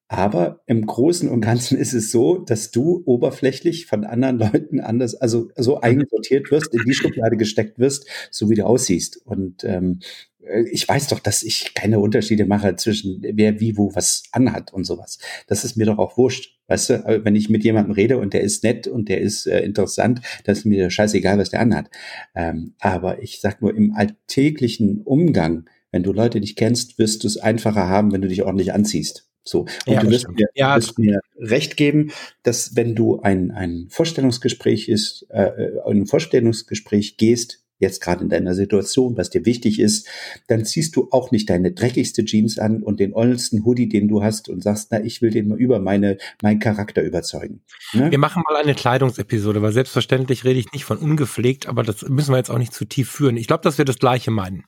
Aber 0.08 0.60
im 0.66 0.84
Großen 0.84 1.28
und 1.28 1.40
Ganzen 1.40 1.78
ist 1.78 1.94
es 1.94 2.10
so, 2.10 2.38
dass 2.38 2.70
du 2.70 3.02
oberflächlich 3.06 3.86
von 3.86 4.04
anderen 4.04 4.38
Leuten 4.38 4.80
anders, 4.80 5.14
also 5.14 5.48
so 5.56 5.76
mhm. 5.76 5.82
eingesortiert 5.82 6.50
wirst, 6.50 6.74
in 6.74 6.82
die 6.86 6.94
Schublade 6.94 7.36
gesteckt 7.36 7.78
wirst, 7.78 8.06
so 8.30 8.50
wie 8.50 8.56
du 8.56 8.66
aussiehst. 8.66 9.24
Und 9.24 9.64
ähm, 9.64 10.00
äh, 10.46 10.62
ich 10.70 10.86
weiß 10.88 11.08
doch, 11.08 11.20
dass 11.20 11.42
ich 11.42 11.74
keine 11.74 12.00
Unterschiede 12.00 12.46
mache 12.46 12.76
zwischen 12.76 13.22
wer 13.22 13.60
wie 13.60 13.76
wo 13.76 13.94
was 13.94 14.24
anhat 14.32 14.72
und 14.72 14.84
sowas. 14.84 15.18
Das 15.46 15.64
ist 15.64 15.76
mir 15.76 15.86
doch 15.86 15.98
auch 15.98 16.16
wurscht. 16.16 16.58
Weißt 16.68 16.90
du, 16.90 17.20
wenn 17.24 17.34
ich 17.36 17.50
mit 17.50 17.64
jemandem 17.64 17.92
rede 17.92 18.18
und 18.18 18.32
der 18.32 18.42
ist 18.42 18.64
nett 18.64 18.86
und 18.86 19.08
der 19.08 19.20
ist 19.20 19.46
äh, 19.46 19.60
interessant, 19.60 20.20
dann 20.44 20.54
ist 20.54 20.64
mir 20.64 20.90
scheißegal, 20.90 21.38
was 21.38 21.50
der 21.50 21.60
anhat. 21.60 21.90
Ähm, 22.34 22.74
aber 22.80 23.22
ich 23.22 23.40
sag 23.40 23.60
nur 23.60 23.74
im 23.74 23.94
alltäglichen 23.94 25.02
Umgang, 25.02 25.68
wenn 25.90 26.02
du 26.02 26.12
Leute 26.12 26.40
nicht 26.40 26.56
kennst, 26.56 26.98
wirst 26.98 27.24
du 27.24 27.26
es 27.26 27.36
einfacher 27.36 27.88
haben, 27.88 28.12
wenn 28.12 28.22
du 28.22 28.28
dich 28.28 28.42
ordentlich 28.42 28.72
anziehst. 28.72 29.31
So. 29.44 29.60
Und 29.60 29.70
ja, 29.86 30.00
du 30.00 30.10
wirst 30.10 30.28
mir, 30.28 30.46
ja, 30.54 30.76
wirst 30.76 30.98
mir 30.98 31.20
recht 31.38 31.76
geben, 31.76 32.12
dass 32.42 32.76
wenn 32.76 32.94
du 32.94 33.20
ein, 33.20 33.50
ein 33.50 33.86
Vorstellungsgespräch 33.90 34.88
ist, 34.88 35.26
äh, 35.30 35.42
äh, 35.42 35.80
ein 35.90 36.06
Vorstellungsgespräch 36.06 37.16
gehst, 37.16 37.62
jetzt 37.82 38.00
gerade 38.00 38.22
in 38.22 38.30
deiner 38.30 38.54
Situation, 38.54 39.16
was 39.18 39.28
dir 39.28 39.44
wichtig 39.44 39.78
ist, 39.78 40.08
dann 40.46 40.64
ziehst 40.64 40.96
du 40.96 41.08
auch 41.10 41.32
nicht 41.32 41.50
deine 41.50 41.72
dreckigste 41.72 42.24
Jeans 42.24 42.58
an 42.58 42.82
und 42.82 43.00
den 43.00 43.12
ollsten 43.12 43.64
Hoodie, 43.64 43.88
den 43.88 44.08
du 44.08 44.22
hast 44.22 44.48
und 44.48 44.62
sagst, 44.62 44.88
na, 44.92 45.04
ich 45.04 45.20
will 45.20 45.30
den 45.30 45.48
mal 45.48 45.58
über 45.58 45.80
meine, 45.80 46.16
meinen 46.40 46.60
Charakter 46.60 47.02
überzeugen. 47.02 47.60
Ne? 47.92 48.10
Wir 48.10 48.18
machen 48.18 48.42
mal 48.48 48.56
eine 48.56 48.74
Kleidungsepisode, 48.74 49.60
weil 49.60 49.72
selbstverständlich 49.72 50.44
rede 50.44 50.60
ich 50.60 50.72
nicht 50.72 50.84
von 50.84 50.98
ungepflegt, 50.98 51.66
aber 51.66 51.82
das 51.82 52.08
müssen 52.08 52.32
wir 52.32 52.38
jetzt 52.38 52.50
auch 52.50 52.58
nicht 52.58 52.72
zu 52.72 52.84
tief 52.84 53.10
führen. 53.10 53.36
Ich 53.36 53.48
glaube, 53.48 53.64
dass 53.64 53.78
wir 53.78 53.84
das 53.84 53.98
Gleiche 53.98 54.30
meinen. 54.30 54.64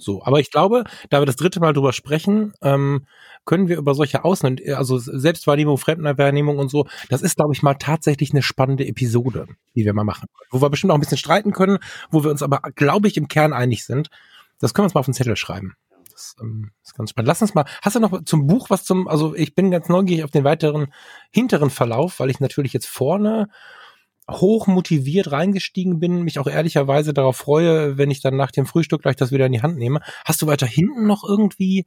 So, 0.00 0.22
aber 0.24 0.40
ich 0.40 0.50
glaube, 0.50 0.84
da 1.10 1.20
wir 1.20 1.26
das 1.26 1.36
dritte 1.36 1.60
Mal 1.60 1.72
drüber 1.72 1.92
sprechen, 1.92 2.52
ähm, 2.62 3.06
können 3.44 3.68
wir 3.68 3.78
über 3.78 3.94
solche 3.94 4.24
Außen, 4.24 4.60
also 4.74 4.98
Selbstwahrnehmung, 4.98 5.78
Fremdenwahrnehmung 5.78 6.58
und 6.58 6.70
so, 6.70 6.86
das 7.08 7.22
ist, 7.22 7.36
glaube 7.36 7.52
ich, 7.52 7.62
mal 7.62 7.74
tatsächlich 7.74 8.32
eine 8.32 8.42
spannende 8.42 8.86
Episode, 8.86 9.46
die 9.74 9.84
wir 9.84 9.92
mal 9.92 10.04
machen. 10.04 10.28
Wo 10.50 10.60
wir 10.60 10.70
bestimmt 10.70 10.90
auch 10.90 10.96
ein 10.96 11.00
bisschen 11.00 11.18
streiten 11.18 11.52
können, 11.52 11.78
wo 12.10 12.24
wir 12.24 12.30
uns 12.30 12.42
aber, 12.42 12.60
glaube 12.74 13.08
ich, 13.08 13.16
im 13.16 13.28
Kern 13.28 13.52
einig 13.52 13.84
sind. 13.84 14.08
Das 14.58 14.74
können 14.74 14.84
wir 14.84 14.86
uns 14.86 14.94
mal 14.94 15.00
auf 15.00 15.06
den 15.06 15.14
Zettel 15.14 15.36
schreiben. 15.36 15.74
Das 16.10 16.36
ähm, 16.40 16.70
ist 16.82 16.94
ganz 16.94 17.10
spannend. 17.10 17.28
Lass 17.28 17.42
uns 17.42 17.54
mal, 17.54 17.64
hast 17.82 17.96
du 17.96 18.00
noch 18.00 18.24
zum 18.24 18.46
Buch 18.46 18.68
was 18.68 18.84
zum, 18.84 19.08
also 19.08 19.34
ich 19.34 19.54
bin 19.54 19.70
ganz 19.70 19.88
neugierig 19.88 20.24
auf 20.24 20.30
den 20.30 20.44
weiteren 20.44 20.92
hinteren 21.30 21.70
Verlauf, 21.70 22.20
weil 22.20 22.30
ich 22.30 22.40
natürlich 22.40 22.72
jetzt 22.72 22.86
vorne 22.86 23.48
hoch 24.30 24.66
motiviert 24.66 25.32
reingestiegen 25.32 25.98
bin, 26.00 26.22
mich 26.22 26.38
auch 26.38 26.46
ehrlicherweise 26.46 27.12
darauf 27.12 27.36
freue, 27.36 27.98
wenn 27.98 28.10
ich 28.10 28.20
dann 28.20 28.36
nach 28.36 28.50
dem 28.50 28.66
Frühstück 28.66 29.02
gleich 29.02 29.16
das 29.16 29.32
wieder 29.32 29.46
in 29.46 29.52
die 29.52 29.62
Hand 29.62 29.78
nehme. 29.78 30.00
Hast 30.24 30.42
du 30.42 30.46
weiter 30.46 30.66
hinten 30.66 31.06
noch 31.06 31.24
irgendwie 31.24 31.86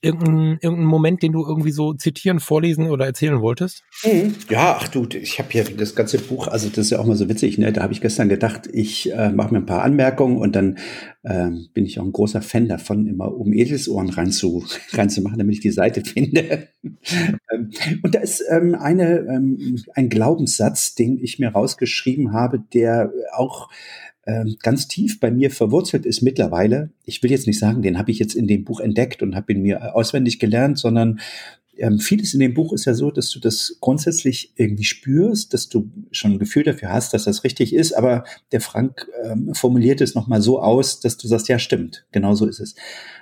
irgendeinen 0.00 0.58
irgendein 0.60 0.86
Moment, 0.86 1.22
den 1.22 1.32
du 1.32 1.44
irgendwie 1.44 1.72
so 1.72 1.92
zitieren, 1.92 2.40
vorlesen 2.40 2.88
oder 2.90 3.06
erzählen 3.06 3.40
wolltest? 3.40 3.82
Mhm. 4.04 4.34
Ja, 4.48 4.78
ach 4.80 4.88
du, 4.88 5.06
ich 5.12 5.38
habe 5.38 5.48
hier 5.50 5.64
das 5.64 5.94
ganze 5.94 6.18
Buch, 6.18 6.46
also 6.48 6.68
das 6.68 6.78
ist 6.78 6.90
ja 6.90 7.00
auch 7.00 7.06
mal 7.06 7.16
so 7.16 7.28
witzig, 7.28 7.58
ne? 7.58 7.72
Da 7.72 7.82
habe 7.82 7.92
ich 7.92 8.00
gestern 8.00 8.28
gedacht, 8.28 8.68
ich 8.72 9.12
äh, 9.12 9.30
mache 9.30 9.52
mir 9.52 9.60
ein 9.60 9.66
paar 9.66 9.82
Anmerkungen 9.82 10.36
und 10.36 10.54
dann 10.54 10.78
äh, 11.24 11.50
bin 11.74 11.84
ich 11.84 11.98
auch 11.98 12.04
ein 12.04 12.12
großer 12.12 12.42
Fan 12.42 12.68
davon, 12.68 13.06
immer 13.06 13.34
um 13.34 13.52
Edelsohren 13.52 14.10
reinzu, 14.10 14.64
reinzumachen, 14.92 15.38
damit 15.38 15.54
ich 15.54 15.60
die 15.60 15.70
Seite 15.70 16.02
finde. 16.02 16.68
Ähm, 17.50 17.70
und 18.02 18.14
da 18.14 18.20
ist 18.20 18.42
ähm, 18.50 18.74
eine, 18.74 19.18
ähm, 19.20 19.82
ein 19.94 20.08
Glaubenssatz, 20.08 20.94
den 20.94 21.18
ich 21.18 21.38
mir 21.38 21.48
rausgeschrieben 21.48 22.32
habe, 22.32 22.60
der 22.72 23.10
auch 23.34 23.68
ganz 24.62 24.88
tief 24.88 25.20
bei 25.20 25.30
mir 25.30 25.50
verwurzelt 25.50 26.04
ist 26.04 26.22
mittlerweile. 26.22 26.90
Ich 27.04 27.22
will 27.22 27.30
jetzt 27.30 27.46
nicht 27.46 27.58
sagen, 27.58 27.82
den 27.82 27.98
habe 27.98 28.10
ich 28.10 28.18
jetzt 28.18 28.34
in 28.34 28.46
dem 28.46 28.64
Buch 28.64 28.80
entdeckt 28.80 29.22
und 29.22 29.34
habe 29.34 29.52
ihn 29.52 29.62
mir 29.62 29.94
auswendig 29.94 30.38
gelernt, 30.38 30.78
sondern 30.78 31.20
ähm, 31.78 32.00
vieles 32.00 32.34
in 32.34 32.40
dem 32.40 32.54
Buch 32.54 32.72
ist 32.72 32.84
ja 32.84 32.94
so, 32.94 33.10
dass 33.10 33.30
du 33.30 33.38
das 33.38 33.76
grundsätzlich 33.80 34.52
irgendwie 34.56 34.84
spürst, 34.84 35.54
dass 35.54 35.68
du 35.68 35.90
schon 36.10 36.32
ein 36.32 36.38
Gefühl 36.38 36.64
dafür 36.64 36.92
hast, 36.92 37.14
dass 37.14 37.24
das 37.24 37.44
richtig 37.44 37.72
ist, 37.72 37.92
aber 37.92 38.24
der 38.52 38.60
Frank 38.60 39.08
ähm, 39.24 39.54
formuliert 39.54 40.00
es 40.00 40.14
nochmal 40.14 40.42
so 40.42 40.60
aus, 40.60 41.00
dass 41.00 41.16
du 41.16 41.28
sagst, 41.28 41.48
ja 41.48 41.58
stimmt, 41.58 42.04
genau 42.10 42.34
so 42.34 42.46
ist 42.46 42.60
es. 42.60 42.74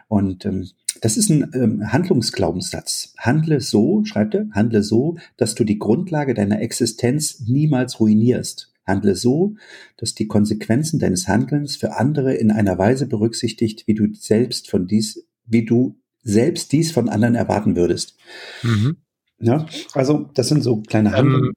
Und 0.09 0.45
ähm, 0.47 0.69
das 1.03 1.19
ist 1.19 1.29
ein 1.29 1.51
ähm, 1.55 1.93
Handlungsglaubenssatz. 1.93 3.13
Handle 3.19 3.61
so, 3.61 4.03
schreibt 4.05 4.35
er, 4.35 4.47
handle 4.53 4.83
so, 4.83 5.17
dass 5.37 5.55
du 5.55 5.65
die 5.65 5.79
Grundlage 5.79 6.33
deiner 6.33 6.61
Existenz 6.61 7.41
niemals 7.47 8.01
ruinierst. 8.01 8.73
Handle 8.87 9.14
so, 9.14 9.57
dass 9.97 10.14
die 10.14 10.28
Konsequenzen 10.28 10.99
deines 10.99 11.28
Handelns 11.28 11.76
für 11.76 11.97
andere 11.97 12.34
in 12.34 12.51
einer 12.51 12.78
Weise 12.78 13.07
berücksichtigt, 13.07 13.87
wie 13.87 13.95
du 13.95 14.12
selbst 14.14 14.70
von 14.70 14.87
dies, 14.87 15.26
wie 15.45 15.64
du 15.64 15.97
selbst 16.22 16.72
dies 16.72 16.93
von 16.93 17.09
anderen 17.09 17.34
erwarten 17.34 17.76
würdest. 17.76 18.16
Mhm. 18.62 18.97
Ja, 19.39 19.66
also 19.93 20.30
das 20.34 20.49
sind 20.49 20.62
so 20.62 20.80
kleine 20.82 21.11
ähm, 21.11 21.14
Handlungen. 21.14 21.53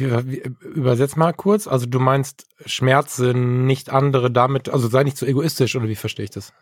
Ähm, 0.00 0.56
übersetz 0.74 1.14
mal 1.14 1.32
kurz. 1.32 1.68
Also 1.68 1.86
du 1.86 2.00
meinst, 2.00 2.46
Schmerz 2.64 3.16
sind 3.16 3.66
nicht 3.66 3.90
andere 3.90 4.32
damit, 4.32 4.68
also 4.68 4.88
sei 4.88 5.04
nicht 5.04 5.16
zu 5.16 5.24
so 5.24 5.30
egoistisch 5.30 5.76
oder 5.76 5.88
wie 5.88 5.94
verstehe 5.94 6.24
ich 6.24 6.30
das? 6.30 6.52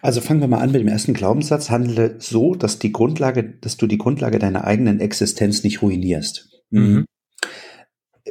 Also 0.00 0.22
fangen 0.22 0.40
wir 0.40 0.48
mal 0.48 0.60
an 0.60 0.72
mit 0.72 0.80
dem 0.80 0.88
ersten 0.88 1.12
Glaubenssatz. 1.12 1.68
Handle 1.68 2.16
so, 2.18 2.54
dass 2.54 2.78
die 2.78 2.92
Grundlage, 2.92 3.44
dass 3.44 3.76
du 3.76 3.86
die 3.86 3.98
Grundlage 3.98 4.38
deiner 4.38 4.64
eigenen 4.64 4.98
Existenz 5.00 5.62
nicht 5.62 5.82
ruinierst. 5.82 6.48
Mhm. 6.70 7.04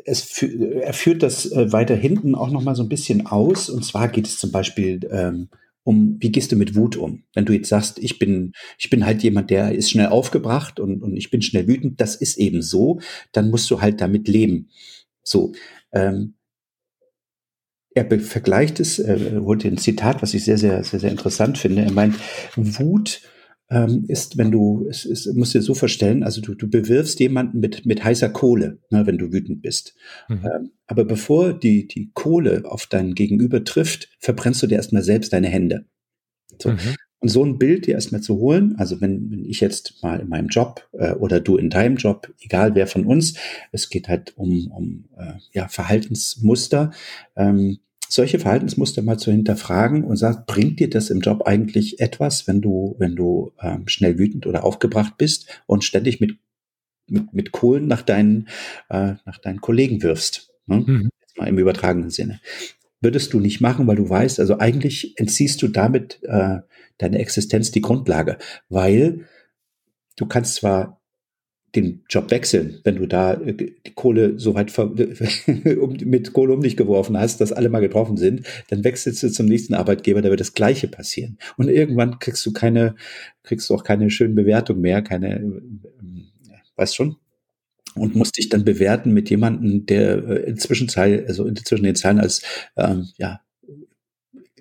Es, 0.06 0.42
er 0.42 0.94
führt 0.94 1.24
das 1.24 1.52
äh, 1.52 1.72
weiter 1.72 1.96
hinten 1.96 2.36
auch 2.36 2.50
noch 2.50 2.64
mal 2.64 2.76
so 2.76 2.84
ein 2.84 2.90
bisschen 2.90 3.26
aus. 3.26 3.70
Und 3.70 3.84
zwar 3.84 4.08
geht 4.08 4.28
es 4.28 4.38
zum 4.38 4.52
Beispiel 4.52 5.00
ähm, 5.12 5.50
um, 5.84 6.18
wie 6.20 6.32
gehst 6.32 6.52
du 6.52 6.56
mit 6.56 6.76
Wut 6.76 6.98
um? 6.98 7.24
Wenn 7.34 7.46
du 7.46 7.54
jetzt 7.54 7.70
sagst, 7.70 8.00
ich 8.00 8.20
bin, 8.20 8.54
ich 8.78 8.90
bin 8.90 9.06
halt 9.06 9.24
jemand, 9.24 9.50
der 9.50 9.74
ist 9.74 9.90
schnell 9.90 10.08
aufgebracht 10.08 10.80
und, 10.80 11.02
und 11.02 11.18
ich 11.18 11.32
bin 11.32 11.42
schnell 11.42 11.68
wütend, 11.68 12.00
das 12.00 12.16
ist 12.16 12.38
eben 12.38 12.62
so, 12.62 13.00
dann 13.32 13.50
musst 13.50 13.72
du 13.72 13.82
halt 13.82 14.00
damit 14.02 14.28
leben. 14.28 14.70
So, 15.24 15.54
ähm, 15.92 16.36
er 17.96 18.20
vergleicht 18.20 18.80
es, 18.80 19.00
er 19.00 19.42
holt 19.42 19.66
ein 19.66 19.78
Zitat, 19.78 20.22
was 20.22 20.34
ich 20.34 20.44
sehr, 20.44 20.58
sehr, 20.58 20.84
sehr, 20.84 21.00
sehr 21.00 21.12
interessant 21.12 21.58
finde. 21.58 21.82
Er 21.82 21.92
meint, 21.92 22.16
Wut 22.56 23.22
ähm, 23.70 24.05
ist, 24.07 24.38
wenn 24.38 24.51
du, 24.51 24.88
es, 24.89 25.05
es 25.05 25.32
musst 25.34 25.53
dir 25.53 25.61
so 25.61 25.74
vorstellen, 25.74 26.24
also 26.24 26.41
du, 26.41 26.55
du 26.55 26.67
bewirfst 26.70 27.20
jemanden 27.20 27.59
mit, 27.59 27.86
mit 27.86 28.03
heißer 28.03 28.30
Kohle, 28.30 28.80
ne, 28.89 29.05
wenn 29.05 29.17
du 29.17 29.32
wütend 29.32 29.61
bist. 29.61 29.95
Mhm. 30.28 30.45
Ähm, 30.45 30.72
aber 30.88 31.05
bevor 31.05 31.53
die, 31.53 31.88
die 31.88 32.11
Kohle 32.13 32.63
auf 32.65 32.88
dein 32.88 33.13
Gegenüber 33.13 33.63
trifft, 33.63 34.09
verbrennst 34.20 34.63
du 34.63 34.67
dir 34.67 34.76
erstmal 34.76 35.03
selbst 35.03 35.34
deine 35.34 35.47
Hände. 35.47 35.86
So. 36.59 36.72
Mhm. 36.72 36.95
Und 37.22 37.28
so 37.28 37.43
ein 37.43 37.59
Bild 37.59 37.86
dir 37.86 37.95
erstmal 37.95 38.22
zu 38.22 38.38
holen, 38.38 38.76
also 38.78 39.01
wenn, 39.01 39.30
wenn 39.30 39.43
ich 39.43 39.59
jetzt 39.59 40.01
mal 40.01 40.22
in 40.22 40.30
meinem 40.30 40.47
Job 40.47 40.88
äh, 40.93 41.11
oder 41.11 41.41
du 41.41 41.57
in 41.57 41.70
deinem 41.70 41.97
Job, 41.97 42.34
egal 42.39 42.76
wer 42.76 42.88
von 42.88 43.05
uns, 43.05 43.34
es 43.74 43.89
geht 43.89 44.07
halt 44.07 44.38
um, 44.38 44.72
um 44.72 45.05
äh, 45.17 45.34
ja, 45.51 45.67
Verhaltensmuster, 45.67 46.91
ähm, 47.36 47.80
solche 48.10 48.39
Verhaltensmuster 48.39 49.03
mal 49.03 49.18
zu 49.18 49.32
hinterfragen 49.32 50.03
und 50.03 50.18
sagt, 50.18 50.47
bringt 50.47 50.80
dir 50.80 50.89
das 50.89 51.12
im 51.12 51.22
Job 51.22 51.43
eigentlich 51.45 51.99
etwas, 51.99 52.47
wenn 52.47 52.60
du, 52.60 52.95
wenn 52.97 53.16
du 53.16 53.53
ähm, 53.62 53.88
schnell 53.88 54.18
wütend 54.18 54.47
oder 54.47 54.64
aufgebracht 54.64 55.14
bist 55.18 55.62
und 55.68 55.84
ständig 55.84 56.20
mit, 56.20 56.38
mit, 57.07 57.32
mit 57.34 57.51
Kohlen 57.51 57.88
nach 57.88 58.01
deinen, 58.01 58.47
äh, 58.89 59.14
nach 59.26 59.38
deinen 59.38 59.62
Kollegen 59.62 60.01
wirfst? 60.01 60.51
Ne? 60.66 60.84
Mhm. 60.86 61.10
Jetzt 61.22 61.38
mal 61.38 61.47
im 61.47 61.60
übertragenen 61.60 62.10
Sinne. 62.10 62.41
Würdest 62.99 63.32
du 63.32 63.39
nicht 63.39 63.62
machen, 63.62 63.86
weil 63.86 63.95
du 63.95 64.10
weißt, 64.10 64.39
also 64.39 64.57
eigentlich 64.57 65.18
entziehst 65.20 65.62
du 65.62 65.68
damit 65.68 66.20
äh, 66.24 66.57
deine 66.97 67.20
Existenz 67.20 67.72
die 67.72 67.82
Grundlage, 67.82 68.39
weil 68.70 69.28
du 70.18 70.26
kannst 70.26 70.55
zwar 70.55 70.99
den 71.76 72.03
Job 72.09 72.32
wechseln, 72.32 72.80
wenn 72.84 72.95
du 72.95 73.05
da 73.05 73.34
äh, 73.34 73.53
die 73.53 73.91
Kohle 73.95 74.39
so 74.39 74.55
weit 74.55 74.76
mit 76.05 76.34
Kohle 76.34 76.53
um 76.53 76.61
dich 76.61 76.78
geworfen 76.78 77.17
hast, 77.17 77.41
dass 77.41 77.51
alle 77.51 77.70
mal 77.70 77.80
getroffen 77.80 78.17
sind, 78.17 78.45
dann 78.70 78.84
wechselst 78.84 79.24
du 79.24 79.32
zum 79.32 79.45
nächsten 79.45 79.74
Arbeitgeber, 79.74 80.22
da 80.22 80.30
wird 80.30 80.39
das 80.39 80.53
Gleiche 80.53 80.88
passieren. 80.88 81.38
Und 81.57 81.70
irgendwann 81.70 82.20
kriegst 82.20 82.45
du 82.45 82.53
keine, 82.53 82.95
kriegst 83.43 83.70
du 83.70 83.76
auch 83.76 83.84
keine 83.84 84.09
schönen 84.09 84.36
Bewertungen 84.36 84.82
mehr, 84.82 85.01
keine, 85.01 85.36
äh, 85.38 85.61
weißt 86.76 86.95
schon? 86.95 87.17
Und 87.95 88.15
musst 88.15 88.38
dich 88.38 88.49
dann 88.49 88.63
bewerten 88.63 89.13
mit 89.13 89.30
jemandem, 89.30 89.86
der 89.86 90.24
äh, 90.28 90.49
inzwischen 90.49 90.89
Zeit, 90.89 91.28
also 91.28 91.45
inzwischen 91.45 91.84
den 91.84 91.95
Zahlen 91.95 92.20
als, 92.20 92.41
ähm, 92.78 93.09
ja, 93.17 93.41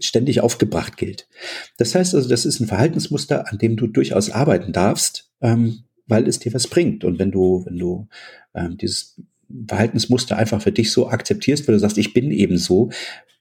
ständig 0.01 0.41
aufgebracht 0.41 0.97
gilt. 0.97 1.29
Das 1.77 1.95
heißt 1.95 2.15
also, 2.15 2.29
das 2.29 2.47
ist 2.47 2.61
ein 2.61 2.69
Verhaltensmuster, 2.69 3.51
an 3.51 3.59
dem 3.59 3.77
du 3.77 3.89
durchaus 3.89 4.31
arbeiten 4.31 4.73
darfst, 4.73 5.31
ähm, 5.41 5.85
weil 6.09 6.27
es 6.27 6.39
dir 6.39 6.53
was 6.55 6.67
bringt. 6.67 7.05
Und 7.05 7.19
wenn 7.19 7.31
du, 7.31 7.65
wenn 7.67 7.79
du 7.79 8.09
ähm, 8.55 8.77
dieses 8.77 9.21
Verhaltensmuster 9.67 10.37
einfach 10.37 10.61
für 10.61 10.73
dich 10.73 10.91
so 10.91 11.09
akzeptierst, 11.09 11.67
weil 11.67 11.75
du 11.75 11.79
sagst, 11.79 11.99
ich 11.99 12.13
bin 12.13 12.31
eben 12.31 12.59
so, 12.59 12.91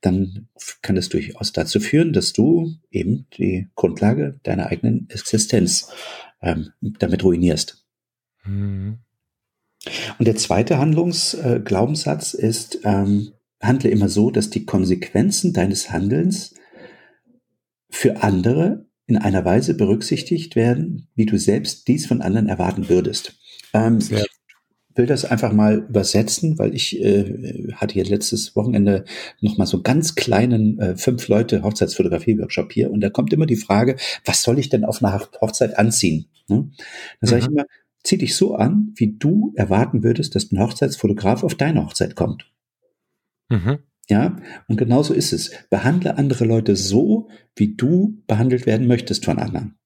dann 0.02 0.48
kann 0.82 0.96
es 0.96 1.10
durchaus 1.10 1.54
dazu 1.54 1.80
führen, 1.80 2.14
dass 2.14 2.34
du 2.34 2.76
eben 2.92 3.26
die 3.38 3.68
Grundlage 3.76 4.40
deiner 4.44 4.68
eigenen 4.68 5.10
Existenz 5.10 5.90
ähm, 6.42 6.72
damit 7.00 7.24
ruinierst. 7.24 7.84
Mhm. 8.46 9.00
Und 10.20 10.28
der 10.28 10.36
zweite 10.36 10.78
Handlungsglaubenssatz 10.78 12.34
äh, 12.34 12.48
ist, 12.48 12.80
ähm, 12.84 13.32
handle 13.62 13.90
immer 13.90 14.10
so, 14.10 14.30
dass 14.30 14.50
die 14.50 14.66
Konsequenzen 14.66 15.54
deines 15.54 15.92
Handelns 15.92 16.54
für 17.90 18.22
andere 18.22 18.87
in 19.08 19.18
einer 19.18 19.46
Weise 19.46 19.74
berücksichtigt 19.74 20.56
werden, 20.56 21.08
wie 21.16 21.26
du 21.26 21.38
selbst 21.38 21.88
dies 21.88 22.06
von 22.06 22.22
anderen 22.22 22.48
erwarten 22.48 22.90
würdest. 22.90 23.40
Ähm, 23.74 24.00
ich 24.00 24.26
will 24.96 25.06
das 25.06 25.26
einfach 25.26 25.54
mal 25.54 25.86
übersetzen, 25.90 26.60
weil 26.60 26.76
ich 26.76 27.00
äh, 27.00 27.72
hatte 27.74 27.94
hier 27.94 28.06
letztes 28.06 28.56
Wochenende 28.56 29.06
noch 29.42 29.58
mal 29.58 29.66
so 29.66 29.82
ganz 29.82 30.16
kleinen 30.16 30.80
äh, 30.80 30.98
fünf 30.98 31.28
Leute 31.28 31.64
Hochzeitsfotografie-Workshop 31.64 32.74
hier 32.74 32.92
und 32.92 33.02
da 33.02 33.10
kommt 33.10 33.32
immer 33.32 33.46
die 33.46 33.56
Frage, 33.56 33.96
was 34.26 34.44
soll 34.44 34.60
ich 34.60 34.70
denn 34.70 34.84
auf 34.84 35.04
einer 35.04 35.20
Hochzeit 35.42 35.78
anziehen? 35.78 36.26
Ne? 36.48 36.70
Da 37.22 37.28
sage 37.28 37.42
ich 37.42 37.48
mhm. 37.50 37.58
immer, 37.58 37.66
zieh 38.04 38.18
dich 38.18 38.36
so 38.36 38.56
an, 38.56 38.94
wie 38.96 39.16
du 39.18 39.54
erwarten 39.56 40.04
würdest, 40.04 40.36
dass 40.36 40.52
ein 40.52 40.60
Hochzeitsfotograf 40.60 41.44
auf 41.44 41.56
deine 41.56 41.86
Hochzeit 41.86 42.16
kommt. 42.16 42.52
Mhm. 43.50 43.80
Ja, 44.10 44.38
und 44.68 44.78
genauso 44.78 45.14
ist 45.14 45.34
es. 45.34 45.52
Behandle 45.70 46.18
andere 46.18 46.46
Leute 46.46 46.76
so, 46.76 47.30
wie 47.56 47.76
du 47.76 48.24
behandelt 48.28 48.66
werden 48.66 48.88
möchtest 48.88 49.26
von 49.26 49.38
anderen. 49.38 49.78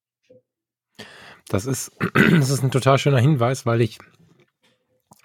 Das 1.47 1.65
ist, 1.65 1.91
das 2.13 2.49
ist 2.49 2.63
ein 2.63 2.71
total 2.71 2.97
schöner 2.97 3.19
Hinweis, 3.19 3.65
weil 3.65 3.81
ich 3.81 3.97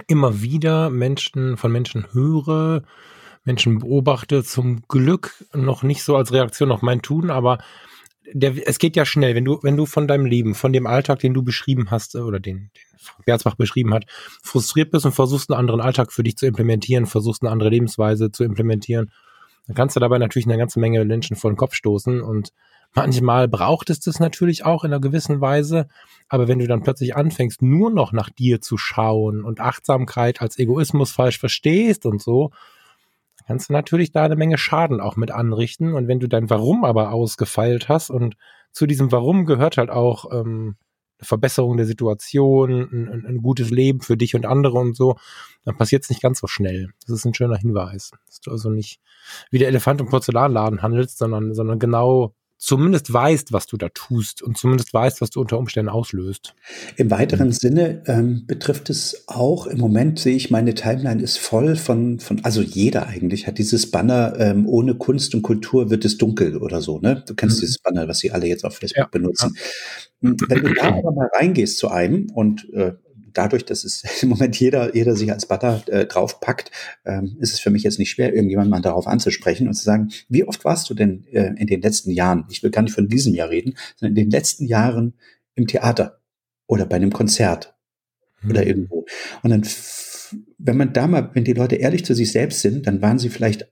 immer 0.06 0.40
wieder 0.40 0.90
Menschen 0.90 1.56
von 1.56 1.72
Menschen 1.72 2.12
höre, 2.12 2.84
Menschen 3.44 3.78
beobachte, 3.78 4.42
zum 4.42 4.82
Glück 4.88 5.44
noch 5.52 5.82
nicht 5.82 6.02
so 6.02 6.16
als 6.16 6.32
Reaktion 6.32 6.72
auf 6.72 6.82
mein 6.82 7.02
Tun, 7.02 7.30
aber 7.30 7.58
der, 8.32 8.68
es 8.68 8.78
geht 8.78 8.96
ja 8.96 9.04
schnell, 9.04 9.34
wenn 9.34 9.44
du, 9.44 9.58
wenn 9.62 9.76
du 9.76 9.86
von 9.86 10.08
deinem 10.08 10.26
Leben, 10.26 10.54
von 10.54 10.72
dem 10.72 10.86
Alltag, 10.86 11.20
den 11.20 11.34
du 11.34 11.42
beschrieben 11.42 11.90
hast, 11.90 12.14
äh, 12.14 12.18
oder 12.18 12.40
den, 12.40 12.70
den 12.74 13.24
Berzbach 13.24 13.54
beschrieben 13.54 13.94
hat, 13.94 14.04
frustriert 14.42 14.90
bist 14.90 15.06
und 15.06 15.12
versuchst 15.12 15.50
einen 15.50 15.60
anderen 15.60 15.80
Alltag 15.80 16.12
für 16.12 16.22
dich 16.22 16.36
zu 16.36 16.46
implementieren, 16.46 17.06
versuchst 17.06 17.42
eine 17.42 17.50
andere 17.50 17.70
Lebensweise 17.70 18.30
zu 18.32 18.44
implementieren, 18.44 19.10
dann 19.66 19.74
kannst 19.74 19.96
du 19.96 20.00
dabei 20.00 20.18
natürlich 20.18 20.46
eine 20.46 20.58
ganze 20.58 20.78
Menge 20.78 21.04
Menschen 21.04 21.36
vor 21.36 21.50
den 21.50 21.56
Kopf 21.56 21.74
stoßen. 21.74 22.20
Und 22.20 22.52
manchmal 22.94 23.48
braucht 23.48 23.90
es 23.90 24.00
das 24.00 24.20
natürlich 24.20 24.64
auch 24.64 24.84
in 24.84 24.92
einer 24.92 25.00
gewissen 25.00 25.40
Weise, 25.40 25.88
aber 26.28 26.48
wenn 26.48 26.58
du 26.58 26.66
dann 26.66 26.82
plötzlich 26.82 27.16
anfängst, 27.16 27.62
nur 27.62 27.90
noch 27.90 28.12
nach 28.12 28.30
dir 28.30 28.60
zu 28.60 28.78
schauen 28.78 29.42
und 29.42 29.60
Achtsamkeit 29.60 30.40
als 30.40 30.58
Egoismus 30.58 31.10
falsch 31.10 31.38
verstehst 31.38 32.06
und 32.06 32.22
so, 32.22 32.50
kannst 33.46 33.68
du 33.68 33.72
natürlich 33.72 34.12
da 34.12 34.24
eine 34.24 34.36
Menge 34.36 34.58
Schaden 34.58 35.00
auch 35.00 35.16
mit 35.16 35.30
anrichten. 35.30 35.94
Und 35.94 36.08
wenn 36.08 36.20
du 36.20 36.28
dein 36.28 36.50
Warum 36.50 36.84
aber 36.84 37.12
ausgefeilt 37.12 37.88
hast 37.88 38.10
und 38.10 38.36
zu 38.72 38.86
diesem 38.86 39.12
Warum 39.12 39.46
gehört 39.46 39.76
halt 39.78 39.90
auch 39.90 40.30
ähm, 40.32 40.76
eine 41.18 41.26
Verbesserung 41.26 41.76
der 41.76 41.86
Situation, 41.86 42.70
ein, 42.92 43.24
ein, 43.26 43.42
gutes 43.42 43.70
Leben 43.70 44.00
für 44.00 44.16
dich 44.16 44.34
und 44.34 44.44
andere 44.44 44.78
und 44.78 44.96
so, 44.96 45.16
dann 45.64 45.76
passiert 45.76 46.02
es 46.02 46.10
nicht 46.10 46.20
ganz 46.20 46.40
so 46.40 46.46
schnell. 46.46 46.90
Das 47.06 47.16
ist 47.16 47.24
ein 47.24 47.34
schöner 47.34 47.56
Hinweis. 47.56 48.10
Dass 48.26 48.40
du 48.40 48.50
also 48.50 48.68
nicht 48.68 49.00
wie 49.50 49.58
der 49.58 49.68
Elefant 49.68 50.00
im 50.00 50.08
Porzellanladen 50.08 50.82
handelst, 50.82 51.18
sondern, 51.18 51.54
sondern 51.54 51.78
genau 51.78 52.34
zumindest 52.58 53.12
weißt, 53.12 53.52
was 53.52 53.66
du 53.66 53.76
da 53.76 53.88
tust 53.90 54.42
und 54.42 54.56
zumindest 54.56 54.92
weißt, 54.94 55.20
was 55.20 55.30
du 55.30 55.40
unter 55.40 55.58
Umständen 55.58 55.90
auslöst. 55.90 56.54
Im 56.96 57.10
weiteren 57.10 57.48
mhm. 57.48 57.52
Sinne 57.52 58.02
ähm, 58.06 58.44
betrifft 58.46 58.90
es 58.90 59.24
auch, 59.26 59.66
im 59.66 59.78
Moment 59.78 60.18
sehe 60.18 60.36
ich, 60.36 60.50
meine 60.50 60.74
Timeline 60.74 61.22
ist 61.22 61.38
voll 61.38 61.76
von, 61.76 62.18
von 62.18 62.44
also 62.44 62.62
jeder 62.62 63.06
eigentlich 63.06 63.46
hat 63.46 63.58
dieses 63.58 63.90
Banner, 63.90 64.34
ähm, 64.38 64.66
ohne 64.66 64.94
Kunst 64.94 65.34
und 65.34 65.42
Kultur 65.42 65.90
wird 65.90 66.04
es 66.04 66.16
dunkel 66.16 66.56
oder 66.56 66.80
so, 66.80 66.98
ne? 66.98 67.22
Du 67.26 67.34
kennst 67.34 67.58
mhm. 67.58 67.60
dieses 67.60 67.78
Banner, 67.78 68.08
was 68.08 68.18
sie 68.20 68.30
alle 68.30 68.46
jetzt 68.46 68.64
auf 68.64 68.76
Facebook 68.76 68.96
ja, 68.96 69.08
benutzen. 69.10 69.54
Ja. 69.54 70.32
Wenn 70.48 70.62
du 70.62 70.74
da 70.74 70.94
aber 70.94 71.12
mal 71.12 71.28
reingehst 71.34 71.78
zu 71.78 71.88
einem 71.88 72.30
und 72.30 72.72
äh, 72.72 72.94
dadurch, 73.36 73.64
dass 73.64 73.84
es 73.84 74.02
im 74.22 74.30
Moment 74.30 74.58
jeder, 74.58 74.94
jeder 74.94 75.14
sich 75.14 75.32
als 75.32 75.46
Butter 75.46 75.82
äh, 75.88 76.06
draufpackt, 76.06 76.70
ähm, 77.04 77.36
ist 77.40 77.52
es 77.52 77.60
für 77.60 77.70
mich 77.70 77.82
jetzt 77.82 77.98
nicht 77.98 78.10
schwer, 78.10 78.34
irgendjemand 78.34 78.70
mal 78.70 78.80
darauf 78.80 79.06
anzusprechen 79.06 79.68
und 79.68 79.74
zu 79.74 79.84
sagen, 79.84 80.10
wie 80.28 80.44
oft 80.44 80.64
warst 80.64 80.88
du 80.90 80.94
denn 80.94 81.24
äh, 81.32 81.52
in 81.56 81.66
den 81.66 81.82
letzten 81.82 82.10
Jahren, 82.10 82.44
ich 82.50 82.62
will 82.62 82.70
gar 82.70 82.82
nicht 82.82 82.94
von 82.94 83.08
diesem 83.08 83.34
Jahr 83.34 83.50
reden, 83.50 83.76
sondern 83.96 84.16
in 84.16 84.24
den 84.24 84.30
letzten 84.30 84.66
Jahren 84.66 85.14
im 85.54 85.66
Theater 85.66 86.20
oder 86.66 86.86
bei 86.86 86.96
einem 86.96 87.12
Konzert 87.12 87.74
mhm. 88.42 88.50
oder 88.50 88.66
irgendwo. 88.66 89.06
Und 89.42 89.50
dann, 89.50 89.62
wenn 90.58 90.76
man 90.76 90.92
da 90.92 91.06
mal, 91.06 91.30
wenn 91.34 91.44
die 91.44 91.52
Leute 91.52 91.76
ehrlich 91.76 92.04
zu 92.04 92.14
sich 92.14 92.32
selbst 92.32 92.60
sind, 92.60 92.86
dann 92.86 93.02
waren 93.02 93.18
sie 93.18 93.28
vielleicht 93.28 93.70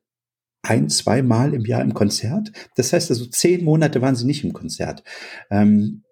ein, 0.63 0.89
zwei 0.89 1.23
Mal 1.23 1.53
im 1.53 1.67
Jahr 1.67 1.83
im 1.83 1.93
Konzert. 1.93 2.51
Das 2.77 2.93
heißt 2.93 3.11
also, 3.11 3.27
zehn 3.27 3.65
Monate 3.65 4.01
waren 4.01 4.17
sie 4.17 4.25
nicht 4.25 4.45
im 4.45 4.55
Konzert. 4.55 5.05
Ähm, 5.51 6.04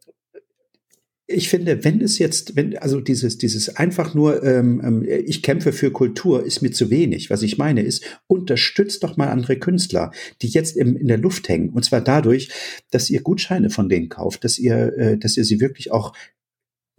ich 1.32 1.48
finde, 1.48 1.84
wenn 1.84 2.00
es 2.00 2.18
jetzt, 2.18 2.56
wenn, 2.56 2.76
also 2.78 3.00
dieses, 3.00 3.38
dieses 3.38 3.76
einfach 3.76 4.14
nur, 4.14 4.42
ähm, 4.44 4.80
ähm, 4.84 5.06
ich 5.26 5.42
kämpfe 5.42 5.72
für 5.72 5.90
Kultur, 5.90 6.44
ist 6.44 6.62
mir 6.62 6.70
zu 6.70 6.90
wenig. 6.90 7.30
Was 7.30 7.42
ich 7.42 7.58
meine 7.58 7.82
ist, 7.82 8.04
unterstützt 8.26 9.02
doch 9.02 9.16
mal 9.16 9.28
andere 9.28 9.56
Künstler, 9.58 10.12
die 10.42 10.48
jetzt 10.48 10.76
im, 10.76 10.96
in 10.96 11.08
der 11.08 11.18
Luft 11.18 11.48
hängen. 11.48 11.70
Und 11.70 11.84
zwar 11.84 12.00
dadurch, 12.00 12.50
dass 12.90 13.10
ihr 13.10 13.22
Gutscheine 13.22 13.70
von 13.70 13.88
denen 13.88 14.08
kauft, 14.08 14.44
dass 14.44 14.58
ihr, 14.58 14.96
äh, 14.96 15.18
dass 15.18 15.36
ihr 15.36 15.44
sie 15.44 15.60
wirklich 15.60 15.90
auch 15.90 16.14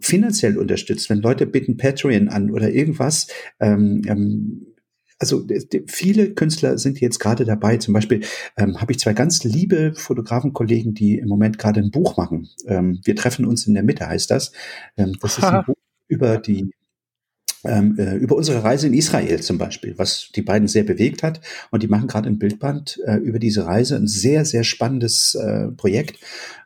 finanziell 0.00 0.58
unterstützt. 0.58 1.08
Wenn 1.08 1.20
Leute 1.20 1.46
bitten 1.46 1.76
Patreon 1.76 2.28
an 2.28 2.50
oder 2.50 2.70
irgendwas, 2.70 3.28
ähm, 3.60 4.02
ähm, 4.06 4.66
also 5.24 5.46
viele 5.86 6.34
Künstler 6.34 6.76
sind 6.76 7.00
jetzt 7.00 7.18
gerade 7.18 7.46
dabei. 7.46 7.78
Zum 7.78 7.94
Beispiel 7.94 8.20
ähm, 8.58 8.78
habe 8.78 8.92
ich 8.92 8.98
zwei 8.98 9.14
ganz 9.14 9.42
liebe 9.42 9.94
Fotografenkollegen, 9.94 10.92
die 10.92 11.18
im 11.18 11.28
Moment 11.28 11.58
gerade 11.58 11.80
ein 11.80 11.90
Buch 11.90 12.18
machen. 12.18 12.50
Ähm, 12.66 13.00
wir 13.04 13.16
treffen 13.16 13.46
uns 13.46 13.66
in 13.66 13.72
der 13.72 13.82
Mitte, 13.82 14.06
heißt 14.06 14.30
das. 14.30 14.52
Ähm, 14.98 15.14
das 15.20 15.38
ist 15.38 15.44
ein 15.44 15.64
Buch 15.66 15.76
über 16.08 16.36
die 16.36 16.70
ähm, 17.64 17.96
äh, 17.98 18.16
über 18.16 18.36
unsere 18.36 18.62
Reise 18.62 18.88
in 18.88 18.92
Israel 18.92 19.40
zum 19.40 19.56
Beispiel, 19.56 19.94
was 19.96 20.28
die 20.34 20.42
beiden 20.42 20.68
sehr 20.68 20.84
bewegt 20.84 21.22
hat. 21.22 21.40
Und 21.70 21.82
die 21.82 21.88
machen 21.88 22.08
gerade 22.08 22.28
ein 22.28 22.38
Bildband 22.38 23.00
äh, 23.06 23.16
über 23.16 23.38
diese 23.38 23.64
Reise, 23.64 23.96
ein 23.96 24.06
sehr, 24.06 24.44
sehr 24.44 24.64
spannendes 24.64 25.34
äh, 25.34 25.68
Projekt. 25.68 26.18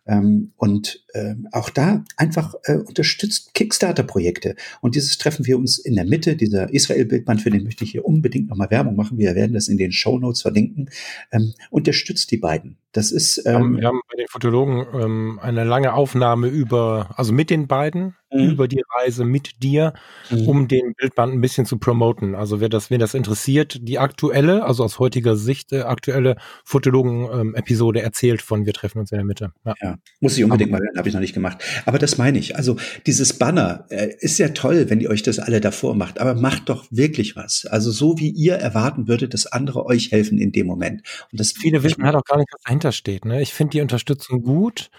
Ähm, 0.08 0.52
und 0.56 1.04
äh, 1.12 1.34
auch 1.52 1.68
da 1.68 2.04
einfach 2.16 2.54
äh, 2.64 2.76
unterstützt 2.76 3.52
Kickstarter-Projekte. 3.54 4.56
Und 4.80 4.94
dieses 4.94 5.18
treffen 5.18 5.46
wir 5.46 5.58
uns 5.58 5.78
in 5.78 5.94
der 5.94 6.06
Mitte, 6.06 6.34
dieser 6.34 6.72
Israel-Bildband, 6.72 7.42
für 7.42 7.50
den 7.50 7.64
möchte 7.64 7.84
ich 7.84 7.90
hier 7.90 8.06
unbedingt 8.06 8.48
nochmal 8.48 8.70
Werbung 8.70 8.96
machen. 8.96 9.18
Wir 9.18 9.34
werden 9.34 9.52
das 9.52 9.68
in 9.68 9.76
den 9.76 9.92
Show 9.92 10.18
Notes 10.18 10.42
verlinken. 10.42 10.90
Ähm, 11.30 11.52
unterstützt 11.70 12.30
die 12.30 12.38
beiden. 12.38 12.78
Das 12.92 13.12
ist. 13.12 13.44
Ähm, 13.46 13.76
wir 13.76 13.86
haben 13.86 14.00
bei 14.10 14.16
den 14.16 14.28
Fotologen 14.28 14.86
ähm, 14.94 15.38
eine 15.42 15.64
lange 15.64 15.92
Aufnahme 15.92 16.48
über, 16.48 17.10
also 17.16 17.32
mit 17.34 17.50
den 17.50 17.66
beiden, 17.66 18.16
mhm. 18.32 18.50
über 18.50 18.66
die 18.66 18.82
Reise 18.96 19.24
mit 19.24 19.62
dir, 19.62 19.92
mhm. 20.30 20.48
um 20.48 20.68
den 20.68 20.94
Bildband 20.94 21.34
ein 21.34 21.40
bisschen 21.42 21.66
zu 21.66 21.78
promoten. 21.78 22.34
Also 22.34 22.60
wer 22.60 22.70
das, 22.70 22.90
wer 22.90 22.98
das 22.98 23.12
interessiert, 23.12 23.78
die 23.82 23.98
aktuelle, 23.98 24.64
also 24.64 24.84
aus 24.84 24.98
heutiger 24.98 25.36
Sicht 25.36 25.72
äh, 25.72 25.82
aktuelle 25.82 26.36
Fotologen-Episode 26.64 28.00
ähm, 28.00 28.04
erzählt 28.06 28.40
von 28.40 28.64
Wir 28.64 28.72
treffen 28.72 29.00
uns 29.00 29.12
in 29.12 29.18
der 29.18 29.26
Mitte. 29.26 29.52
Ja. 29.66 29.74
ja. 29.82 29.97
Muss 30.20 30.36
ich 30.36 30.44
unbedingt 30.44 30.72
Aber, 30.72 30.80
mal 30.80 30.86
hören, 30.86 30.98
habe 30.98 31.08
ich 31.08 31.14
noch 31.14 31.20
nicht 31.20 31.34
gemacht. 31.34 31.62
Aber 31.86 31.98
das 31.98 32.18
meine 32.18 32.38
ich. 32.38 32.56
Also 32.56 32.76
dieses 33.06 33.38
Banner 33.38 33.86
äh, 33.90 34.08
ist 34.18 34.38
ja 34.38 34.48
toll, 34.48 34.90
wenn 34.90 35.00
ihr 35.00 35.10
euch 35.10 35.22
das 35.22 35.38
alle 35.38 35.60
davor 35.60 35.94
macht, 35.94 36.20
aber 36.20 36.34
macht 36.34 36.68
doch 36.68 36.86
wirklich 36.90 37.36
was. 37.36 37.66
Also 37.66 37.90
so 37.90 38.18
wie 38.18 38.30
ihr 38.30 38.54
erwarten 38.54 39.06
würdet, 39.06 39.34
dass 39.34 39.46
andere 39.46 39.86
euch 39.86 40.10
helfen 40.10 40.38
in 40.38 40.50
dem 40.50 40.66
Moment. 40.66 41.02
Und 41.30 41.38
das 41.40 41.52
viele 41.52 41.82
wissen 41.82 42.04
halt 42.04 42.16
auch 42.16 42.24
gar 42.24 42.38
nicht, 42.38 42.48
was 42.52 42.62
dahinter 42.62 42.92
steht. 42.92 43.24
Ne? 43.24 43.42
Ich 43.42 43.54
finde 43.54 43.72
die 43.72 43.80
Unterstützung 43.80 44.42
gut. 44.42 44.90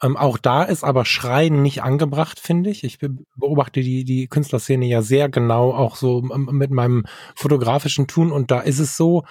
Ähm, 0.00 0.16
auch 0.16 0.38
da 0.38 0.62
ist 0.62 0.84
aber 0.84 1.04
Schreien 1.04 1.62
nicht 1.62 1.82
angebracht, 1.82 2.38
finde 2.38 2.70
ich. 2.70 2.84
Ich 2.84 2.98
beobachte 3.36 3.80
die, 3.80 4.04
die 4.04 4.28
Künstlerszene 4.28 4.86
ja 4.86 5.02
sehr 5.02 5.28
genau, 5.28 5.72
auch 5.72 5.96
so 5.96 6.22
mit 6.22 6.70
meinem 6.70 7.04
fotografischen 7.34 8.06
Tun. 8.06 8.30
Und 8.30 8.50
da 8.50 8.60
ist 8.60 8.78
es 8.78 8.96
so, 8.96 9.24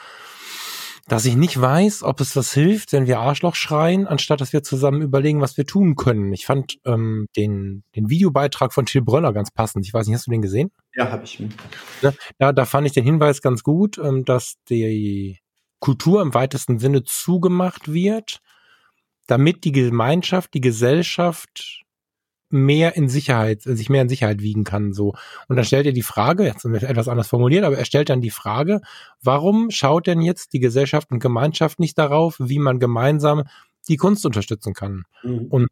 dass 1.08 1.26
ich 1.26 1.38
nicht 1.38 1.60
weiß, 1.60 2.04
ob 2.04 2.20
es 2.20 2.36
was 2.36 2.54
hilft, 2.54 2.92
wenn 2.92 3.08
wir 3.08 3.20
Arschloch 3.20 3.56
schreien, 3.56 4.08
anstatt 4.08 4.42
dass 4.42 4.52
wir 4.52 4.62
zusammen 4.62 5.02
überlegen, 5.02 5.40
was 5.40 5.56
wir 5.56 5.66
tun 5.66 5.96
können. 5.96 6.34
Ich 6.34 6.46
fand 6.46 6.80
ähm, 6.86 7.28
den, 7.38 7.84
den 7.96 8.10
Videobeitrag 8.10 8.74
von 8.74 8.86
Till 8.86 9.02
Bröller 9.02 9.32
ganz 9.32 9.52
passend. 9.52 9.86
Ich 9.86 9.94
weiß 9.94 10.06
nicht, 10.08 10.16
hast 10.16 10.28
du 10.28 10.32
den 10.32 10.42
gesehen? 10.42 10.72
Ja, 10.96 11.10
habe 11.10 11.24
ich. 11.24 11.42
Da, 12.38 12.52
da 12.52 12.66
fand 12.66 12.88
ich 12.88 12.94
den 12.94 13.06
Hinweis 13.06 13.42
ganz 13.42 13.64
gut, 13.64 13.98
ähm, 13.98 14.26
dass 14.26 14.56
die 14.70 15.40
Kultur 15.80 16.22
im 16.22 16.34
weitesten 16.34 16.78
Sinne 16.80 17.04
zugemacht 17.04 17.92
wird, 17.92 18.42
damit 19.28 19.64
die 19.64 19.72
Gemeinschaft, 19.72 20.54
die 20.54 20.62
Gesellschaft 20.62 21.86
mehr 22.50 22.96
in 22.96 23.10
Sicherheit, 23.10 23.62
sich 23.62 23.90
mehr 23.90 24.02
in 24.02 24.10
Sicherheit 24.10 24.42
wiegen 24.42 24.64
kann, 24.64 24.94
so. 24.94 25.14
Und 25.48 25.56
dann 25.56 25.66
stellt 25.66 25.86
er 25.86 25.92
die 25.92 26.02
Frage, 26.02 26.46
jetzt 26.46 26.66
etwas 26.66 27.08
anders 27.08 27.28
formuliert, 27.28 27.64
aber 27.64 27.78
er 27.78 27.86
stellt 27.86 28.10
dann 28.10 28.22
die 28.22 28.32
Frage, 28.32 28.82
warum 29.22 29.70
schaut 29.72 30.08
denn 30.08 30.22
jetzt 30.22 30.54
die 30.54 30.60
Gesellschaft 30.60 31.12
und 31.12 31.20
Gemeinschaft 31.20 31.80
nicht 31.80 31.98
darauf, 31.98 32.38
wie 32.40 32.60
man 32.60 32.80
gemeinsam 32.80 33.44
die 33.88 33.98
Kunst 33.98 34.26
unterstützen 34.26 34.74
kann? 34.74 35.04
Mhm. 35.24 35.48
Und 35.50 35.68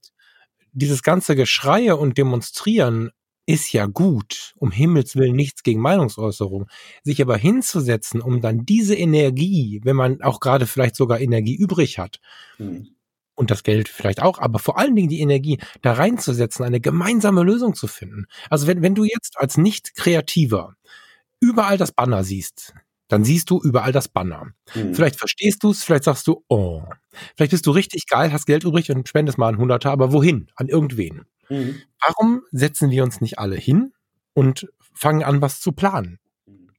dieses 0.74 1.04
ganze 1.04 1.36
Geschreie 1.36 1.96
und 1.96 2.18
Demonstrieren 2.18 3.12
ist 3.48 3.72
ja 3.72 3.86
gut, 3.86 4.54
um 4.58 4.72
Himmels 4.72 5.16
Willen 5.16 5.36
nichts 5.36 5.62
gegen 5.62 5.80
Meinungsäußerung. 5.80 6.68
Sich 7.04 7.22
aber 7.22 7.38
hinzusetzen, 7.38 8.20
um 8.20 8.42
dann 8.42 8.66
diese 8.66 8.96
Energie, 8.96 9.82
wenn 9.84 9.96
man 9.96 10.22
auch 10.24 10.40
gerade 10.40 10.66
vielleicht 10.66 10.96
sogar 10.96 11.20
Energie 11.20 11.56
übrig 11.56 12.00
hat, 12.00 12.20
mhm 12.58 12.95
und 13.36 13.52
das 13.52 13.64
Geld 13.64 13.90
vielleicht 13.90 14.22
auch, 14.22 14.40
aber 14.40 14.60
vor 14.60 14.78
allen 14.78 14.96
Dingen 14.96 15.10
die 15.10 15.20
Energie 15.20 15.60
da 15.82 15.94
reinzusetzen, 15.94 16.66
eine 16.66 16.80
gemeinsame 16.80 17.44
Lösung 17.44 17.76
zu 17.76 17.88
finden. 17.88 18.26
Also 18.50 18.68
wenn, 18.68 18.82
wenn 18.82 18.96
du 18.96 19.04
jetzt 19.04 19.38
als 19.38 19.58
Nicht-Kreativer 19.58 20.76
überall 21.40 21.78
das 21.78 21.92
Banner 21.92 22.24
siehst, 22.24 22.74
dann 23.08 23.24
siehst 23.24 23.50
du 23.50 23.62
überall 23.62 23.92
das 23.92 24.08
Banner. 24.08 24.48
Mhm. 24.74 24.96
Vielleicht 24.96 25.18
verstehst 25.18 25.64
du 25.64 25.72
es, 25.72 25.84
vielleicht 25.84 26.06
sagst 26.06 26.28
du, 26.28 26.44
oh, 26.48 26.84
vielleicht 27.36 27.52
bist 27.52 27.66
du 27.68 27.72
richtig 27.72 28.08
geil, 28.08 28.34
hast 28.34 28.46
Geld 28.46 28.64
übrig 28.64 28.90
und 28.92 29.08
spendest 29.08 29.38
mal 29.38 29.50
ein 29.50 29.58
Hunderter, 29.58 29.92
aber 29.92 30.12
wohin? 30.12 30.48
An 30.56 30.68
irgendwen. 30.68 31.26
Mhm. 31.50 31.82
Warum 32.06 32.42
setzen 32.52 32.90
wir 32.90 33.04
uns 33.04 33.22
nicht 33.22 33.38
alle 33.38 33.56
hin 33.56 33.94
und 34.34 34.68
fangen 34.94 35.24
an, 35.24 35.42
was 35.42 35.60
zu 35.60 35.72
planen? 35.72 36.20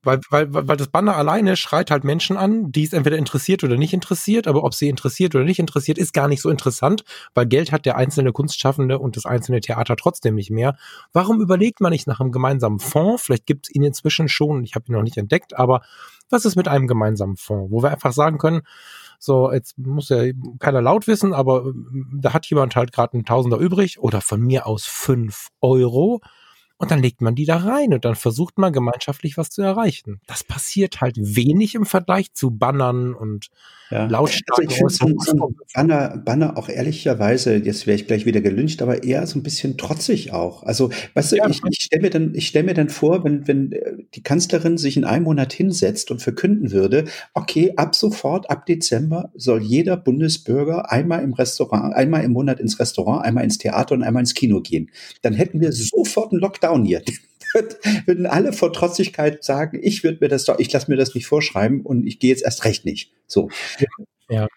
Weil, 0.07 0.21
weil, 0.31 0.49
weil 0.51 0.77
das 0.77 0.89
Banner 0.89 1.17
alleine 1.17 1.57
schreit 1.57 1.91
halt 1.91 2.05
Menschen 2.05 2.37
an, 2.37 2.71
die 2.71 2.85
es 2.85 2.93
entweder 2.93 3.19
interessiert 3.19 3.65
oder 3.65 3.77
nicht 3.77 3.93
interessiert, 3.93 4.47
aber 4.47 4.63
ob 4.63 4.73
sie 4.73 4.89
interessiert 4.89 5.35
oder 5.35 5.45
nicht 5.45 5.59
interessiert, 5.59 5.99
ist 5.99 6.13
gar 6.13 6.29
nicht 6.29 6.41
so 6.41 6.49
interessant, 6.49 7.05
weil 7.35 7.47
Geld 7.47 7.73
hat 7.73 7.87
der 7.87 7.97
einzelne 7.97 8.33
Kunstschaffende 8.33 9.01
und 9.01 9.17
das 9.17 9.27
einzelne 9.27 9.61
Theater 9.61 9.97
trotzdem 9.97 10.37
nicht 10.37 10.51
mehr. 10.51 10.77
Warum 11.13 11.41
überlegt 11.41 11.81
man 11.81 11.91
nicht 11.91 12.07
nach 12.07 12.21
einem 12.21 12.31
gemeinsamen 12.31 12.79
Fonds? 12.79 13.25
Vielleicht 13.25 13.47
gibt 13.47 13.67
es 13.67 13.75
ihn 13.75 13.83
inzwischen 13.83 14.29
schon, 14.29 14.63
ich 14.63 14.77
habe 14.77 14.85
ihn 14.89 14.93
noch 14.93 15.03
nicht 15.03 15.17
entdeckt, 15.17 15.59
aber 15.59 15.83
was 16.31 16.45
ist 16.45 16.55
mit 16.55 16.69
einem 16.69 16.87
gemeinsamen 16.87 17.37
Fonds, 17.37 17.73
wo 17.73 17.83
wir 17.83 17.91
einfach 17.91 18.13
sagen 18.13 18.39
können, 18.39 18.63
so, 19.19 19.51
jetzt 19.51 19.77
muss 19.79 20.09
ja 20.11 20.23
keiner 20.59 20.83
laut 20.83 21.07
wissen, 21.07 21.35
aber 21.35 21.65
ähm, 21.67 22.21
da 22.21 22.33
hat 22.33 22.47
jemand 22.47 22.77
halt 22.77 22.93
gerade 22.93 23.15
einen 23.15 23.25
Tausender 23.25 23.59
übrig 23.59 23.99
oder 23.99 24.21
von 24.21 24.41
mir 24.41 24.67
aus 24.67 24.85
fünf 24.85 25.49
Euro 25.61 26.21
und 26.79 26.91
dann 26.91 27.01
legt 27.01 27.22
man 27.22 27.35
die 27.35 27.47
da 27.47 27.57
rein 27.57 27.95
und 27.95 28.05
dann 28.05 28.14
versucht 28.14 28.59
man 28.59 28.72
gemeinschaftlich 28.72 29.39
was 29.39 29.51
zu 29.51 29.62
erreichen. 29.62 30.20
Das 30.27 30.45
passiert 30.45 31.01
halt 31.01 31.16
wenig 31.18 31.74
im 31.74 31.87
Vergleich 31.87 32.35
zu 32.35 32.51
Bannern 32.51 33.14
und 33.14 33.49
ja. 33.91 34.07
lautstark. 34.07 34.59
Also 34.59 34.87
ich 34.89 34.99
finde 34.99 35.16
so, 35.24 35.55
Banner, 35.74 36.16
Banner 36.18 36.59
auch 36.59 36.68
ehrlicherweise, 36.68 37.57
jetzt 37.57 37.87
wäre 37.87 37.97
ich 37.97 38.07
gleich 38.07 38.27
wieder 38.27 38.41
gelünscht, 38.41 38.83
aber 38.83 39.05
eher 39.05 39.27
so 39.27 39.39
ein 39.39 39.43
bisschen 39.43 39.79
trotzig 39.79 40.33
auch. 40.33 40.62
Also, 40.64 40.91
weißt 41.14 41.33
du, 41.33 41.37
ja. 41.37 41.49
ich, 41.49 41.61
ich 41.70 41.83
stelle 41.83 42.03
mir 42.03 42.11
dann, 42.11 42.35
ich 42.35 42.49
stelle 42.49 42.66
mir 42.66 42.74
dann 42.74 42.89
vor, 42.89 43.24
wenn, 43.24 43.47
wenn 43.49 43.72
äh, 43.72 43.93
die 44.14 44.22
Kanzlerin 44.22 44.77
sich 44.79 44.97
in 44.97 45.05
einem 45.05 45.24
Monat 45.24 45.53
hinsetzt 45.53 46.11
und 46.11 46.20
verkünden 46.20 46.72
würde, 46.72 47.05
okay, 47.35 47.72
ab 47.77 47.95
sofort, 47.95 48.51
ab 48.51 48.66
Dezember 48.66 49.31
soll 49.35 49.62
jeder 49.62 49.97
Bundesbürger 49.97 50.91
einmal 50.91 51.22
im 51.22 51.33
Restaurant, 51.33 51.95
einmal 51.95 52.24
im 52.24 52.33
Monat 52.33 52.61
ins 52.61 52.79
Restaurant, 52.79 53.24
einmal 53.24 53.45
ins 53.45 53.59
Theater 53.59 53.95
und 53.95 54.03
einmal 54.03 54.20
ins 54.20 54.35
Kino 54.35 54.61
gehen. 54.61 54.91
Dann 55.22 55.33
hätten 55.33 55.61
wir 55.61 55.72
sofort 55.72 56.33
einen 56.33 56.41
Lockdown 56.41 56.66
hier 56.85 57.03
würden 58.07 58.27
alle 58.27 58.53
vor 58.53 58.73
Trotzigkeit 58.73 59.45
sagen, 59.45 59.81
ich 59.83 60.05
würde 60.05 60.19
mir 60.21 60.29
das 60.29 60.45
doch, 60.45 60.59
ich 60.59 60.73
lasse 60.73 60.91
mir 60.91 60.97
das 60.97 61.14
nicht 61.14 61.27
vorschreiben 61.27 61.83
und 61.83 62.07
ich 62.07 62.19
gehe 62.19 62.31
jetzt 62.31 62.45
erst 62.45 62.64
recht 62.64 62.85
nicht. 62.85 63.12
So. 63.27 63.49
Ja. 64.29 64.49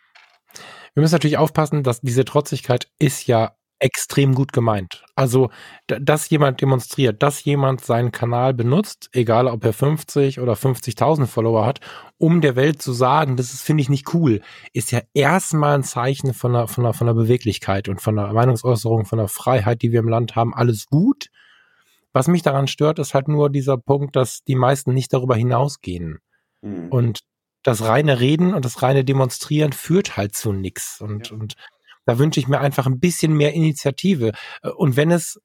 Wir 0.93 1.01
müssen 1.01 1.13
natürlich 1.13 1.37
aufpassen, 1.37 1.83
dass 1.83 2.01
diese 2.01 2.25
Trotzigkeit 2.25 2.89
ist 2.99 3.27
ja 3.27 3.55
extrem 3.79 4.35
gut 4.35 4.51
gemeint. 4.51 5.05
Also, 5.15 5.49
dass 5.87 6.29
jemand 6.29 6.61
demonstriert, 6.61 7.23
dass 7.23 7.43
jemand 7.45 7.83
seinen 7.83 8.11
Kanal 8.11 8.53
benutzt, 8.53 9.09
egal 9.13 9.47
ob 9.47 9.63
er 9.63 9.73
50 9.73 10.39
oder 10.39 10.53
50.000 10.53 11.25
Follower 11.27 11.65
hat, 11.65 11.79
um 12.17 12.41
der 12.41 12.55
Welt 12.55 12.81
zu 12.81 12.91
sagen, 12.91 13.37
das 13.37 13.53
ist, 13.53 13.61
finde 13.61 13.81
ich 13.81 13.89
nicht 13.89 14.13
cool, 14.13 14.41
ist 14.73 14.91
ja 14.91 14.99
erstmal 15.13 15.75
ein 15.75 15.83
Zeichen 15.83 16.33
von 16.33 16.55
einer, 16.55 16.67
von 16.67 16.85
einer, 16.85 16.93
von 16.93 17.07
einer 17.07 17.15
Beweglichkeit 17.15 17.87
und 17.87 18.01
von 18.01 18.19
einer 18.19 18.33
Meinungsäußerung, 18.33 19.05
von 19.05 19.19
einer 19.19 19.29
Freiheit, 19.29 19.81
die 19.81 19.91
wir 19.91 20.01
im 20.01 20.09
Land 20.09 20.35
haben. 20.35 20.53
Alles 20.53 20.87
gut. 20.87 21.29
Was 22.13 22.27
mich 22.27 22.41
daran 22.41 22.67
stört, 22.67 22.99
ist 22.99 23.13
halt 23.13 23.27
nur 23.27 23.49
dieser 23.49 23.77
Punkt, 23.77 24.15
dass 24.15 24.43
die 24.43 24.55
meisten 24.55 24.93
nicht 24.93 25.13
darüber 25.13 25.35
hinausgehen. 25.35 26.19
Mhm. 26.61 26.89
Und 26.89 27.19
das 27.63 27.83
reine 27.83 28.19
Reden 28.19 28.53
und 28.53 28.65
das 28.65 28.81
reine 28.81 29.03
Demonstrieren 29.03 29.73
führt 29.73 30.17
halt 30.17 30.35
zu 30.35 30.53
nichts. 30.53 31.01
Und, 31.01 31.29
ja. 31.29 31.35
und 31.35 31.55
da 32.05 32.17
wünsche 32.17 32.39
ich 32.39 32.47
mir 32.47 32.59
einfach 32.59 32.87
ein 32.87 32.99
bisschen 32.99 33.33
mehr 33.33 33.53
Initiative. 33.53 34.31
Und 34.77 34.95
wenn 34.95 35.11
es 35.11 35.39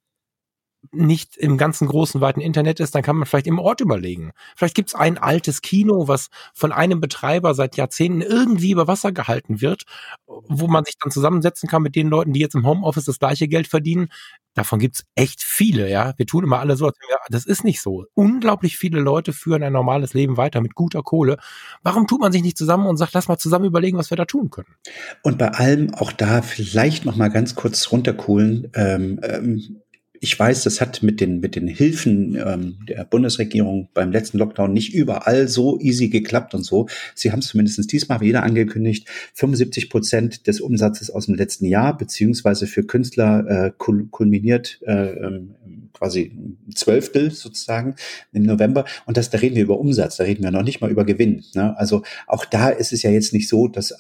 nicht 0.93 1.37
im 1.37 1.59
ganzen 1.59 1.89
großen, 1.89 2.21
weiten 2.21 2.41
Internet 2.41 2.81
ist, 2.81 2.95
dann 2.95 3.03
kann 3.03 3.17
man 3.17 3.27
vielleicht 3.27 3.47
im 3.47 3.59
Ort 3.59 3.81
überlegen. 3.81 4.33
Vielleicht 4.57 4.75
gibt 4.75 4.91
es 4.91 4.95
ein 4.95 5.19
altes 5.19 5.63
Kino, 5.63 6.09
was 6.09 6.31
von 6.53 6.73
einem 6.73 7.01
Betreiber 7.01 7.55
seit 7.55 7.77
Jahrzehnten 7.77 8.21
irgendwie 8.21 8.73
über 8.73 8.87
Wasser 8.87 9.13
gehalten 9.13 9.61
wird, 9.61 9.85
wo 10.27 10.67
man 10.67 10.85
sich 10.85 10.97
dann 10.99 11.11
zusammensetzen 11.11 11.69
kann 11.69 11.83
mit 11.83 11.97
den 11.97 12.09
Leuten, 12.09 12.33
die 12.33 12.41
jetzt 12.41 12.55
im 12.55 12.67
Homeoffice 12.67 13.05
das 13.05 13.19
gleiche 13.19 13.49
Geld 13.49 13.67
verdienen. 13.67 14.09
Davon 14.55 14.79
gibt 14.79 14.97
es 14.97 15.05
echt 15.17 15.43
viele, 15.43 15.91
ja. 15.91 16.15
Wir 16.17 16.27
tun 16.27 16.45
immer 16.45 16.61
alle 16.61 16.77
so, 16.77 16.91
das 17.29 17.45
ist 17.45 17.65
nicht 17.65 17.81
so. 17.81 18.05
Unglaublich 18.15 18.77
viele 18.77 19.01
Leute 19.01 19.33
führen 19.33 19.63
ein 19.63 19.73
normales 19.73 20.15
Leben 20.15 20.37
weiter 20.37 20.61
mit 20.61 20.75
guter 20.75 21.03
Kohle. 21.03 21.39
Warum 21.83 22.07
tut 22.07 22.21
man 22.21 22.31
sich 22.31 22.43
nicht 22.43 22.57
zusammen 22.57 22.87
und 22.87 22.97
sagt, 22.97 23.15
lass 23.15 23.29
mal 23.29 23.39
zusammen 23.39 23.65
überlegen, 23.65 23.99
was 23.99 24.11
wir 24.11 24.17
da 24.17 24.25
tun 24.25 24.51
können? 24.51 24.75
Und 25.23 25.39
bei 25.39 25.49
allem 25.49 25.93
auch 25.95 26.13
da 26.13 26.43
vielleicht 26.43 27.05
noch 27.05 27.17
mal 27.17 27.31
ganz 27.31 27.57
kurz 27.57 27.91
runterkohlen. 27.91 28.71
Ähm, 28.75 29.21
ähm, 29.23 29.81
ich 30.25 30.39
weiß, 30.39 30.63
das 30.63 30.81
hat 30.81 31.03
mit 31.03 31.21
den, 31.21 31.41
mit 31.41 31.55
den 31.55 31.69
Hilfen 31.69 32.35
ähm, 32.35 32.79
der 32.89 33.05
Bundesregierung 33.05 33.91
beim 33.93 34.11
letzten 34.11 34.39
Lockdown 34.39 34.73
nicht 34.73 34.95
überall 34.95 35.49
so 35.49 35.79
easy 35.81 36.09
geklappt 36.09 36.55
und 36.55 36.63
so. 36.63 36.89
Sie 37.15 37.31
haben 37.31 37.41
es 37.41 37.49
zumindest 37.49 37.93
diesmal 37.93 38.23
wieder 38.23 38.43
angekündigt, 38.43 39.07
75 39.35 39.91
Prozent 39.91 40.47
des 40.47 40.63
Umsatzes 40.63 41.11
aus 41.11 41.27
dem 41.27 41.35
letzten 41.35 41.67
Jahr, 41.67 41.99
beziehungsweise 41.99 42.67
für 42.67 42.85
Künstler 42.85 43.67
äh, 43.67 43.73
kulminiert 43.77 44.81
äh, 44.87 45.11
ähm, 45.11 45.57
quasi 45.95 46.33
ein 46.35 46.75
Zwölftel 46.75 47.31
sozusagen 47.31 47.95
im 48.33 48.43
November. 48.43 48.85
Und 49.07 49.17
das, 49.17 49.31
da 49.31 49.39
reden 49.39 49.57
wir 49.57 49.63
über 49.63 49.79
Umsatz, 49.79 50.17
da 50.17 50.25
reden 50.25 50.43
wir 50.43 50.51
noch 50.51 50.63
nicht 50.63 50.81
mal 50.81 50.91
über 50.91 51.05
Gewinn. 51.05 51.45
Ne? 51.55 51.77
Also 51.79 52.03
auch 52.27 52.45
da 52.45 52.69
ist 52.69 52.93
es 52.93 53.03
ja 53.03 53.11
jetzt 53.11 53.33
nicht 53.33 53.49
so, 53.49 53.69
dass, 53.69 53.93
äh, 53.93 53.97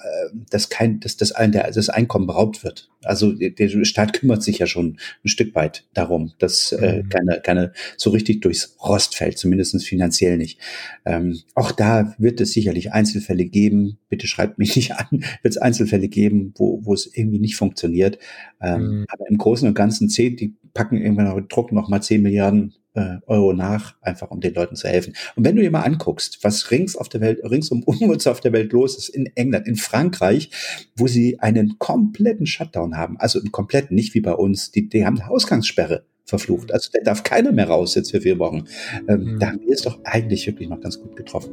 dass 0.50 0.68
kein, 0.68 1.00
dass 1.00 1.16
das, 1.16 1.32
ein, 1.32 1.52
der, 1.52 1.70
das 1.70 1.88
Einkommen 1.88 2.26
beraubt 2.26 2.64
wird. 2.64 2.90
Also 3.04 3.32
der 3.32 3.84
Staat 3.84 4.14
kümmert 4.14 4.42
sich 4.42 4.58
ja 4.58 4.66
schon 4.66 4.98
ein 5.24 5.28
Stück 5.28 5.54
weit 5.54 5.84
darum, 5.94 6.32
dass 6.38 6.72
äh, 6.72 7.02
mhm. 7.02 7.08
keine, 7.08 7.40
keine 7.42 7.72
so 7.96 8.10
richtig 8.10 8.40
durchs 8.40 8.76
Rost 8.82 9.14
fällt, 9.16 9.38
zumindestens 9.38 9.84
finanziell 9.84 10.36
nicht. 10.36 10.58
Ähm, 11.04 11.40
auch 11.54 11.72
da 11.72 12.14
wird 12.18 12.40
es 12.40 12.52
sicherlich 12.52 12.92
Einzelfälle 12.92 13.44
geben. 13.44 13.98
Bitte 14.08 14.26
schreibt 14.26 14.58
mich 14.58 14.74
nicht 14.76 14.92
an, 14.92 15.06
wird 15.42 15.54
es 15.54 15.58
Einzelfälle 15.58 16.08
geben, 16.08 16.54
wo, 16.56 16.80
wo 16.84 16.94
es 16.94 17.10
irgendwie 17.14 17.38
nicht 17.38 17.56
funktioniert. 17.56 18.18
Ähm, 18.60 19.00
mhm. 19.00 19.04
Aber 19.08 19.28
im 19.28 19.38
Großen 19.38 19.68
und 19.68 19.74
Ganzen 19.74 20.08
zählt 20.08 20.40
die 20.40 20.54
packen 20.74 21.00
irgendwann 21.00 21.26
noch, 21.26 21.40
drucken 21.48 21.76
noch 21.76 21.83
mal 21.88 22.00
10 22.00 22.22
Milliarden 22.22 22.74
äh, 22.94 23.16
Euro 23.26 23.52
nach, 23.52 23.94
einfach 24.00 24.30
um 24.30 24.40
den 24.40 24.54
Leuten 24.54 24.76
zu 24.76 24.88
helfen. 24.88 25.14
Und 25.36 25.44
wenn 25.44 25.56
du 25.56 25.62
dir 25.62 25.70
mal 25.70 25.82
anguckst, 25.82 26.38
was 26.42 26.70
rings 26.70 26.96
auf 26.96 27.08
der 27.08 27.20
Welt, 27.20 27.40
rings 27.44 27.70
um 27.70 27.82
uns 27.84 28.26
auf 28.26 28.40
der 28.40 28.52
Welt 28.52 28.72
los 28.72 28.96
ist, 28.96 29.08
in 29.08 29.26
England, 29.34 29.66
in 29.66 29.76
Frankreich, 29.76 30.50
wo 30.96 31.06
sie 31.06 31.40
einen 31.40 31.78
kompletten 31.78 32.46
Shutdown 32.46 32.96
haben, 32.96 33.16
also 33.18 33.38
einen 33.38 33.52
kompletten, 33.52 33.94
nicht 33.94 34.14
wie 34.14 34.20
bei 34.20 34.32
uns, 34.32 34.70
die, 34.70 34.88
die 34.88 35.04
haben 35.04 35.20
eine 35.20 35.30
Ausgangssperre 35.30 36.04
verflucht. 36.24 36.72
Also 36.72 36.90
da 36.92 37.00
darf 37.02 37.22
keiner 37.22 37.52
mehr 37.52 37.68
raus 37.68 37.94
jetzt 37.94 38.10
für 38.12 38.20
vier 38.20 38.38
Wochen. 38.38 38.64
Ähm, 39.08 39.34
mhm. 39.34 39.38
Da 39.38 39.48
haben 39.48 39.60
wir 39.60 39.74
es 39.74 39.82
doch 39.82 39.98
eigentlich 40.04 40.46
wirklich 40.46 40.68
noch 40.68 40.80
ganz 40.80 41.00
gut 41.00 41.16
getroffen. 41.16 41.52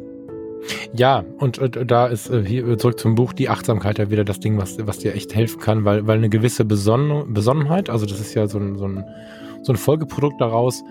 Ja, 0.93 1.25
und, 1.39 1.57
und 1.57 1.89
da 1.89 2.07
ist 2.07 2.29
äh, 2.29 2.43
hier 2.45 2.77
zurück 2.77 2.99
zum 2.99 3.15
Buch 3.15 3.33
die 3.33 3.49
Achtsamkeit 3.49 3.97
ja 3.97 4.11
wieder 4.11 4.23
das 4.23 4.39
Ding, 4.39 4.57
was, 4.57 4.77
was 4.85 4.99
dir 4.99 5.15
echt 5.15 5.33
helfen 5.33 5.59
kann, 5.59 5.85
weil, 5.85 6.05
weil 6.05 6.17
eine 6.17 6.29
gewisse 6.29 6.65
Besonnen, 6.65 7.33
Besonnenheit, 7.33 7.89
also 7.89 8.05
das 8.05 8.19
ist 8.19 8.35
ja 8.35 8.47
so 8.47 8.59
ein, 8.59 8.77
so 8.77 8.87
ein, 8.87 9.03
so 9.61 9.73
ein 9.73 9.77
Folgeprodukt 9.77 10.39
daraus, 10.39 10.83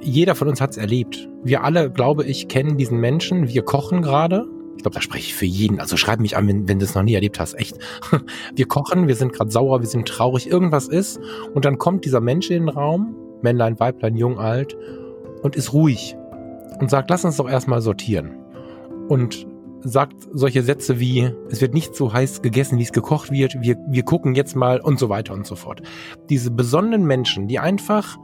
jeder 0.00 0.34
von 0.34 0.48
uns 0.48 0.60
hat 0.60 0.70
es 0.70 0.76
erlebt. 0.76 1.28
Wir 1.42 1.64
alle, 1.64 1.90
glaube 1.90 2.24
ich, 2.24 2.48
kennen 2.48 2.76
diesen 2.76 2.98
Menschen. 2.98 3.48
Wir 3.48 3.62
kochen 3.62 4.02
gerade. 4.02 4.46
Ich 4.76 4.82
glaube, 4.82 4.94
da 4.94 5.02
spreche 5.02 5.26
ich 5.26 5.34
für 5.34 5.46
jeden. 5.46 5.80
Also 5.80 5.96
schreib 5.96 6.20
mich 6.20 6.36
an, 6.36 6.46
wenn, 6.48 6.68
wenn 6.68 6.78
du 6.78 6.84
es 6.84 6.94
noch 6.94 7.02
nie 7.02 7.14
erlebt 7.14 7.38
hast. 7.38 7.54
Echt. 7.54 7.76
Wir 8.54 8.66
kochen, 8.66 9.08
wir 9.08 9.14
sind 9.14 9.32
gerade 9.32 9.50
sauer, 9.50 9.80
wir 9.80 9.86
sind 9.86 10.08
traurig, 10.08 10.48
irgendwas 10.48 10.88
ist. 10.88 11.20
Und 11.52 11.64
dann 11.64 11.76
kommt 11.76 12.04
dieser 12.04 12.20
Mensch 12.20 12.50
in 12.50 12.66
den 12.66 12.68
Raum, 12.68 13.14
Männlein, 13.42 13.78
Weiblein, 13.78 14.16
jung, 14.16 14.38
alt, 14.38 14.76
und 15.42 15.56
ist 15.56 15.72
ruhig. 15.72 16.16
Und 16.78 16.88
sagt, 16.88 17.10
lass 17.10 17.24
uns 17.24 17.36
doch 17.36 17.48
erstmal 17.48 17.82
sortieren 17.82 18.40
und 19.10 19.46
sagt 19.82 20.28
solche 20.32 20.62
Sätze 20.62 21.00
wie, 21.00 21.30
es 21.48 21.60
wird 21.60 21.74
nicht 21.74 21.94
so 21.94 22.12
heiß 22.12 22.42
gegessen, 22.42 22.78
wie 22.78 22.82
es 22.82 22.92
gekocht 22.92 23.30
wird, 23.30 23.60
wir, 23.60 23.76
wir 23.88 24.02
gucken 24.02 24.34
jetzt 24.34 24.56
mal 24.56 24.80
und 24.80 24.98
so 24.98 25.08
weiter 25.08 25.34
und 25.34 25.46
so 25.46 25.56
fort. 25.56 25.82
Diese 26.28 26.50
besonnenen 26.50 27.06
Menschen, 27.06 27.48
die 27.48 27.58
einfach 27.58 28.18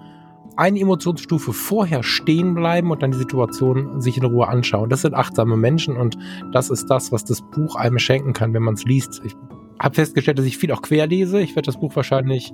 eine 0.56 0.80
Emotionsstufe 0.80 1.52
vorher 1.52 2.02
stehen 2.02 2.54
bleiben 2.54 2.90
und 2.90 3.02
dann 3.02 3.12
die 3.12 3.18
Situation 3.18 4.00
sich 4.00 4.16
in 4.16 4.24
Ruhe 4.24 4.48
anschauen. 4.48 4.88
Das 4.88 5.02
sind 5.02 5.14
achtsame 5.14 5.56
Menschen 5.56 5.96
und 5.96 6.16
das 6.52 6.70
ist 6.70 6.86
das, 6.86 7.12
was 7.12 7.24
das 7.24 7.42
Buch 7.42 7.76
einem 7.76 7.98
schenken 7.98 8.32
kann, 8.32 8.54
wenn 8.54 8.62
man 8.62 8.74
es 8.74 8.84
liest. 8.84 9.20
Ich 9.24 9.34
habe 9.78 9.94
festgestellt, 9.94 10.38
dass 10.38 10.46
ich 10.46 10.56
viel 10.56 10.72
auch 10.72 10.82
querlese. 10.82 11.40
Ich 11.40 11.54
werde 11.54 11.66
das 11.66 11.78
Buch 11.78 11.94
wahrscheinlich 11.94 12.52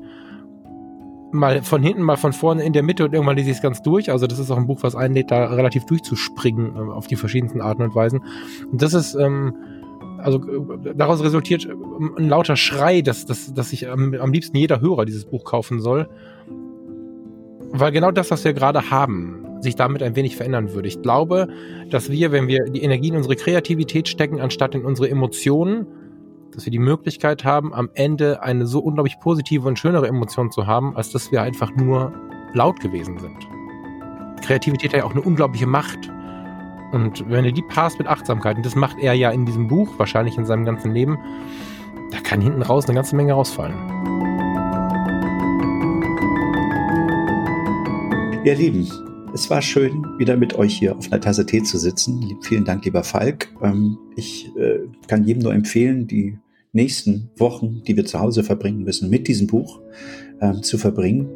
mal 1.32 1.62
von 1.62 1.82
hinten, 1.82 2.02
mal 2.02 2.16
von 2.16 2.32
vorne 2.32 2.64
in 2.64 2.72
der 2.72 2.82
Mitte 2.82 3.04
und 3.04 3.12
irgendwann 3.12 3.36
lese 3.36 3.50
ich 3.50 3.56
es 3.56 3.62
ganz 3.62 3.82
durch. 3.82 4.10
Also 4.10 4.26
das 4.26 4.38
ist 4.38 4.50
auch 4.50 4.56
ein 4.56 4.66
Buch, 4.66 4.82
was 4.82 4.94
einlädt, 4.94 5.30
da 5.30 5.46
relativ 5.46 5.84
durchzuspringen 5.86 6.76
äh, 6.76 6.78
auf 6.78 7.06
die 7.06 7.16
verschiedensten 7.16 7.60
Arten 7.60 7.82
und 7.82 7.94
Weisen. 7.94 8.22
Und 8.70 8.82
das 8.82 8.94
ist, 8.94 9.14
ähm, 9.14 9.54
also 10.18 10.38
äh, 10.38 10.94
daraus 10.94 11.22
resultiert 11.22 11.64
äh, 11.64 11.72
ein 12.18 12.28
lauter 12.28 12.56
Schrei, 12.56 13.02
dass, 13.02 13.24
dass, 13.24 13.52
dass 13.52 13.70
sich 13.70 13.88
am, 13.88 14.14
am 14.14 14.32
liebsten 14.32 14.56
jeder 14.56 14.80
Hörer 14.80 15.04
dieses 15.04 15.24
Buch 15.24 15.44
kaufen 15.44 15.80
soll. 15.80 16.08
Weil 17.74 17.92
genau 17.92 18.10
das, 18.10 18.30
was 18.30 18.44
wir 18.44 18.52
gerade 18.52 18.90
haben, 18.90 19.46
sich 19.60 19.76
damit 19.76 20.02
ein 20.02 20.14
wenig 20.14 20.36
verändern 20.36 20.74
würde. 20.74 20.88
Ich 20.88 21.00
glaube, 21.00 21.48
dass 21.88 22.10
wir, 22.10 22.32
wenn 22.32 22.48
wir 22.48 22.64
die 22.64 22.82
Energie 22.82 23.08
in 23.08 23.16
unsere 23.16 23.36
Kreativität 23.36 24.08
stecken, 24.08 24.40
anstatt 24.40 24.74
in 24.74 24.84
unsere 24.84 25.08
Emotionen, 25.08 25.86
dass 26.54 26.66
wir 26.66 26.70
die 26.70 26.78
Möglichkeit 26.78 27.44
haben, 27.44 27.74
am 27.74 27.90
Ende 27.94 28.42
eine 28.42 28.66
so 28.66 28.80
unglaublich 28.80 29.18
positive 29.20 29.66
und 29.66 29.78
schönere 29.78 30.06
Emotion 30.06 30.50
zu 30.50 30.66
haben, 30.66 30.96
als 30.96 31.10
dass 31.10 31.32
wir 31.32 31.42
einfach 31.42 31.74
nur 31.74 32.12
laut 32.52 32.80
gewesen 32.80 33.18
sind. 33.18 33.36
Kreativität 34.42 34.92
hat 34.92 34.98
ja 34.98 35.04
auch 35.04 35.12
eine 35.12 35.22
unglaubliche 35.22 35.66
Macht. 35.66 36.10
Und 36.92 37.28
wenn 37.30 37.44
du 37.44 37.52
die 37.52 37.62
passt 37.62 37.98
mit 37.98 38.06
Achtsamkeit, 38.06 38.56
und 38.56 38.66
das 38.66 38.74
macht 38.74 38.98
er 38.98 39.14
ja 39.14 39.30
in 39.30 39.46
diesem 39.46 39.68
Buch, 39.68 39.88
wahrscheinlich 39.98 40.36
in 40.36 40.44
seinem 40.44 40.64
ganzen 40.64 40.92
Leben, 40.92 41.18
da 42.10 42.18
kann 42.20 42.40
hinten 42.42 42.60
raus 42.60 42.84
eine 42.86 42.94
ganze 42.94 43.16
Menge 43.16 43.32
rausfallen. 43.32 43.76
Ihr 48.44 48.54
Lieben, 48.56 49.11
es 49.34 49.48
war 49.48 49.62
schön, 49.62 50.04
wieder 50.18 50.36
mit 50.36 50.54
euch 50.54 50.78
hier 50.78 50.96
auf 50.96 51.10
einer 51.10 51.20
Tasse 51.20 51.46
Tee 51.46 51.62
zu 51.62 51.78
sitzen. 51.78 52.36
Vielen 52.42 52.64
Dank, 52.64 52.84
lieber 52.84 53.02
Falk. 53.02 53.48
Ähm, 53.62 53.98
ich 54.16 54.50
äh, 54.56 54.80
kann 55.08 55.24
jedem 55.24 55.42
nur 55.42 55.54
empfehlen, 55.54 56.06
die 56.06 56.38
nächsten 56.72 57.30
Wochen, 57.36 57.82
die 57.86 57.96
wir 57.96 58.04
zu 58.04 58.20
Hause 58.20 58.44
verbringen 58.44 58.84
müssen, 58.84 59.10
mit 59.10 59.28
diesem 59.28 59.46
Buch 59.46 59.80
ähm, 60.40 60.62
zu 60.62 60.78
verbringen. 60.78 61.28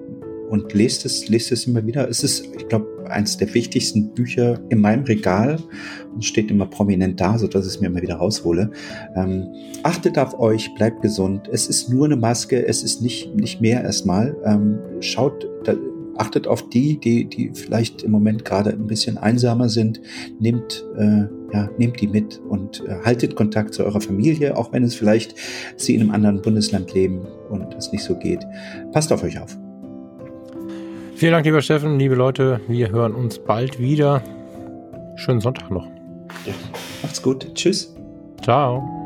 Und 0.51 0.73
lest 0.74 1.05
es, 1.05 1.28
lest 1.28 1.51
es 1.51 1.66
immer 1.66 1.85
wieder. 1.86 2.09
Es 2.09 2.23
ist, 2.23 2.47
ich 2.56 2.68
glaube, 2.68 2.86
eines 3.10 3.36
der 3.36 3.52
wichtigsten 3.52 4.14
Bücher 4.14 4.60
in 4.68 4.81
meinem 4.81 5.05
Regal 5.05 5.59
und 6.14 6.24
steht 6.24 6.51
immer 6.51 6.66
prominent 6.66 7.20
da, 7.20 7.36
so 7.39 7.48
dass 7.48 7.66
ich 7.66 7.74
es 7.74 7.81
mir 7.81 7.89
immer 7.89 8.02
wieder 8.02 8.16
raushole. 8.16 8.70
Ähm, 9.16 9.48
achtet 9.82 10.18
auf 10.18 10.39
euch, 10.39 10.73
bleibt 10.77 11.02
gesund. 11.02 11.48
Es 11.51 11.66
ist 11.66 11.89
nur 11.90 12.05
eine 12.05 12.16
Maske, 12.16 12.64
es 12.64 12.85
ist 12.85 13.02
nicht, 13.02 13.35
nicht 13.35 13.60
mehr 13.60 13.82
erstmal. 13.82 14.36
Ähm, 14.44 14.78
schaut, 15.01 15.48
da, 15.64 15.74
achtet 16.18 16.47
auf 16.47 16.68
die, 16.68 16.98
die, 16.98 17.24
die 17.26 17.51
vielleicht 17.55 18.02
im 18.02 18.10
Moment 18.10 18.44
gerade 18.44 18.70
ein 18.70 18.86
bisschen 18.86 19.18
einsamer 19.18 19.68
sind. 19.68 20.01
Nehmt, 20.38 20.84
äh, 20.97 21.26
ja, 21.52 21.68
nehmt 21.78 22.01
die 22.01 22.09
mit 22.09 22.40
und 22.48 22.82
äh, 22.86 22.97
haltet 23.05 23.36
Kontakt 23.36 23.74
zu 23.74 23.84
eurer 23.84 24.01
Familie, 24.01 24.56
auch 24.56 24.72
wenn 24.72 24.82
es 24.82 24.94
vielleicht 24.94 25.34
sie 25.76 25.94
in 25.94 26.02
einem 26.02 26.10
anderen 26.10 26.43
Bundesland 26.43 26.93
leben 26.94 27.26
und 27.51 27.74
es 27.74 27.93
nicht 27.93 28.05
so 28.05 28.16
geht. 28.16 28.44
Passt 28.93 29.12
auf 29.12 29.22
euch 29.22 29.38
auf. 29.38 29.56
Vielen 31.14 31.32
Dank, 31.32 31.47
lieber 31.47 31.62
Steffen, 31.62 31.98
liebe 31.98 32.14
Leute. 32.14 32.60
Wir 32.68 32.90
hören 32.90 33.14
uns 33.14 33.38
bald 33.38 33.78
wieder. 33.78 34.22
Schönen 35.16 35.40
Sonntag 35.40 35.70
noch. 35.70 35.86
Ja, 36.44 36.52
macht's 37.02 37.22
gut. 37.22 37.55
Tschüss. 37.55 37.94
Ciao. 38.43 39.05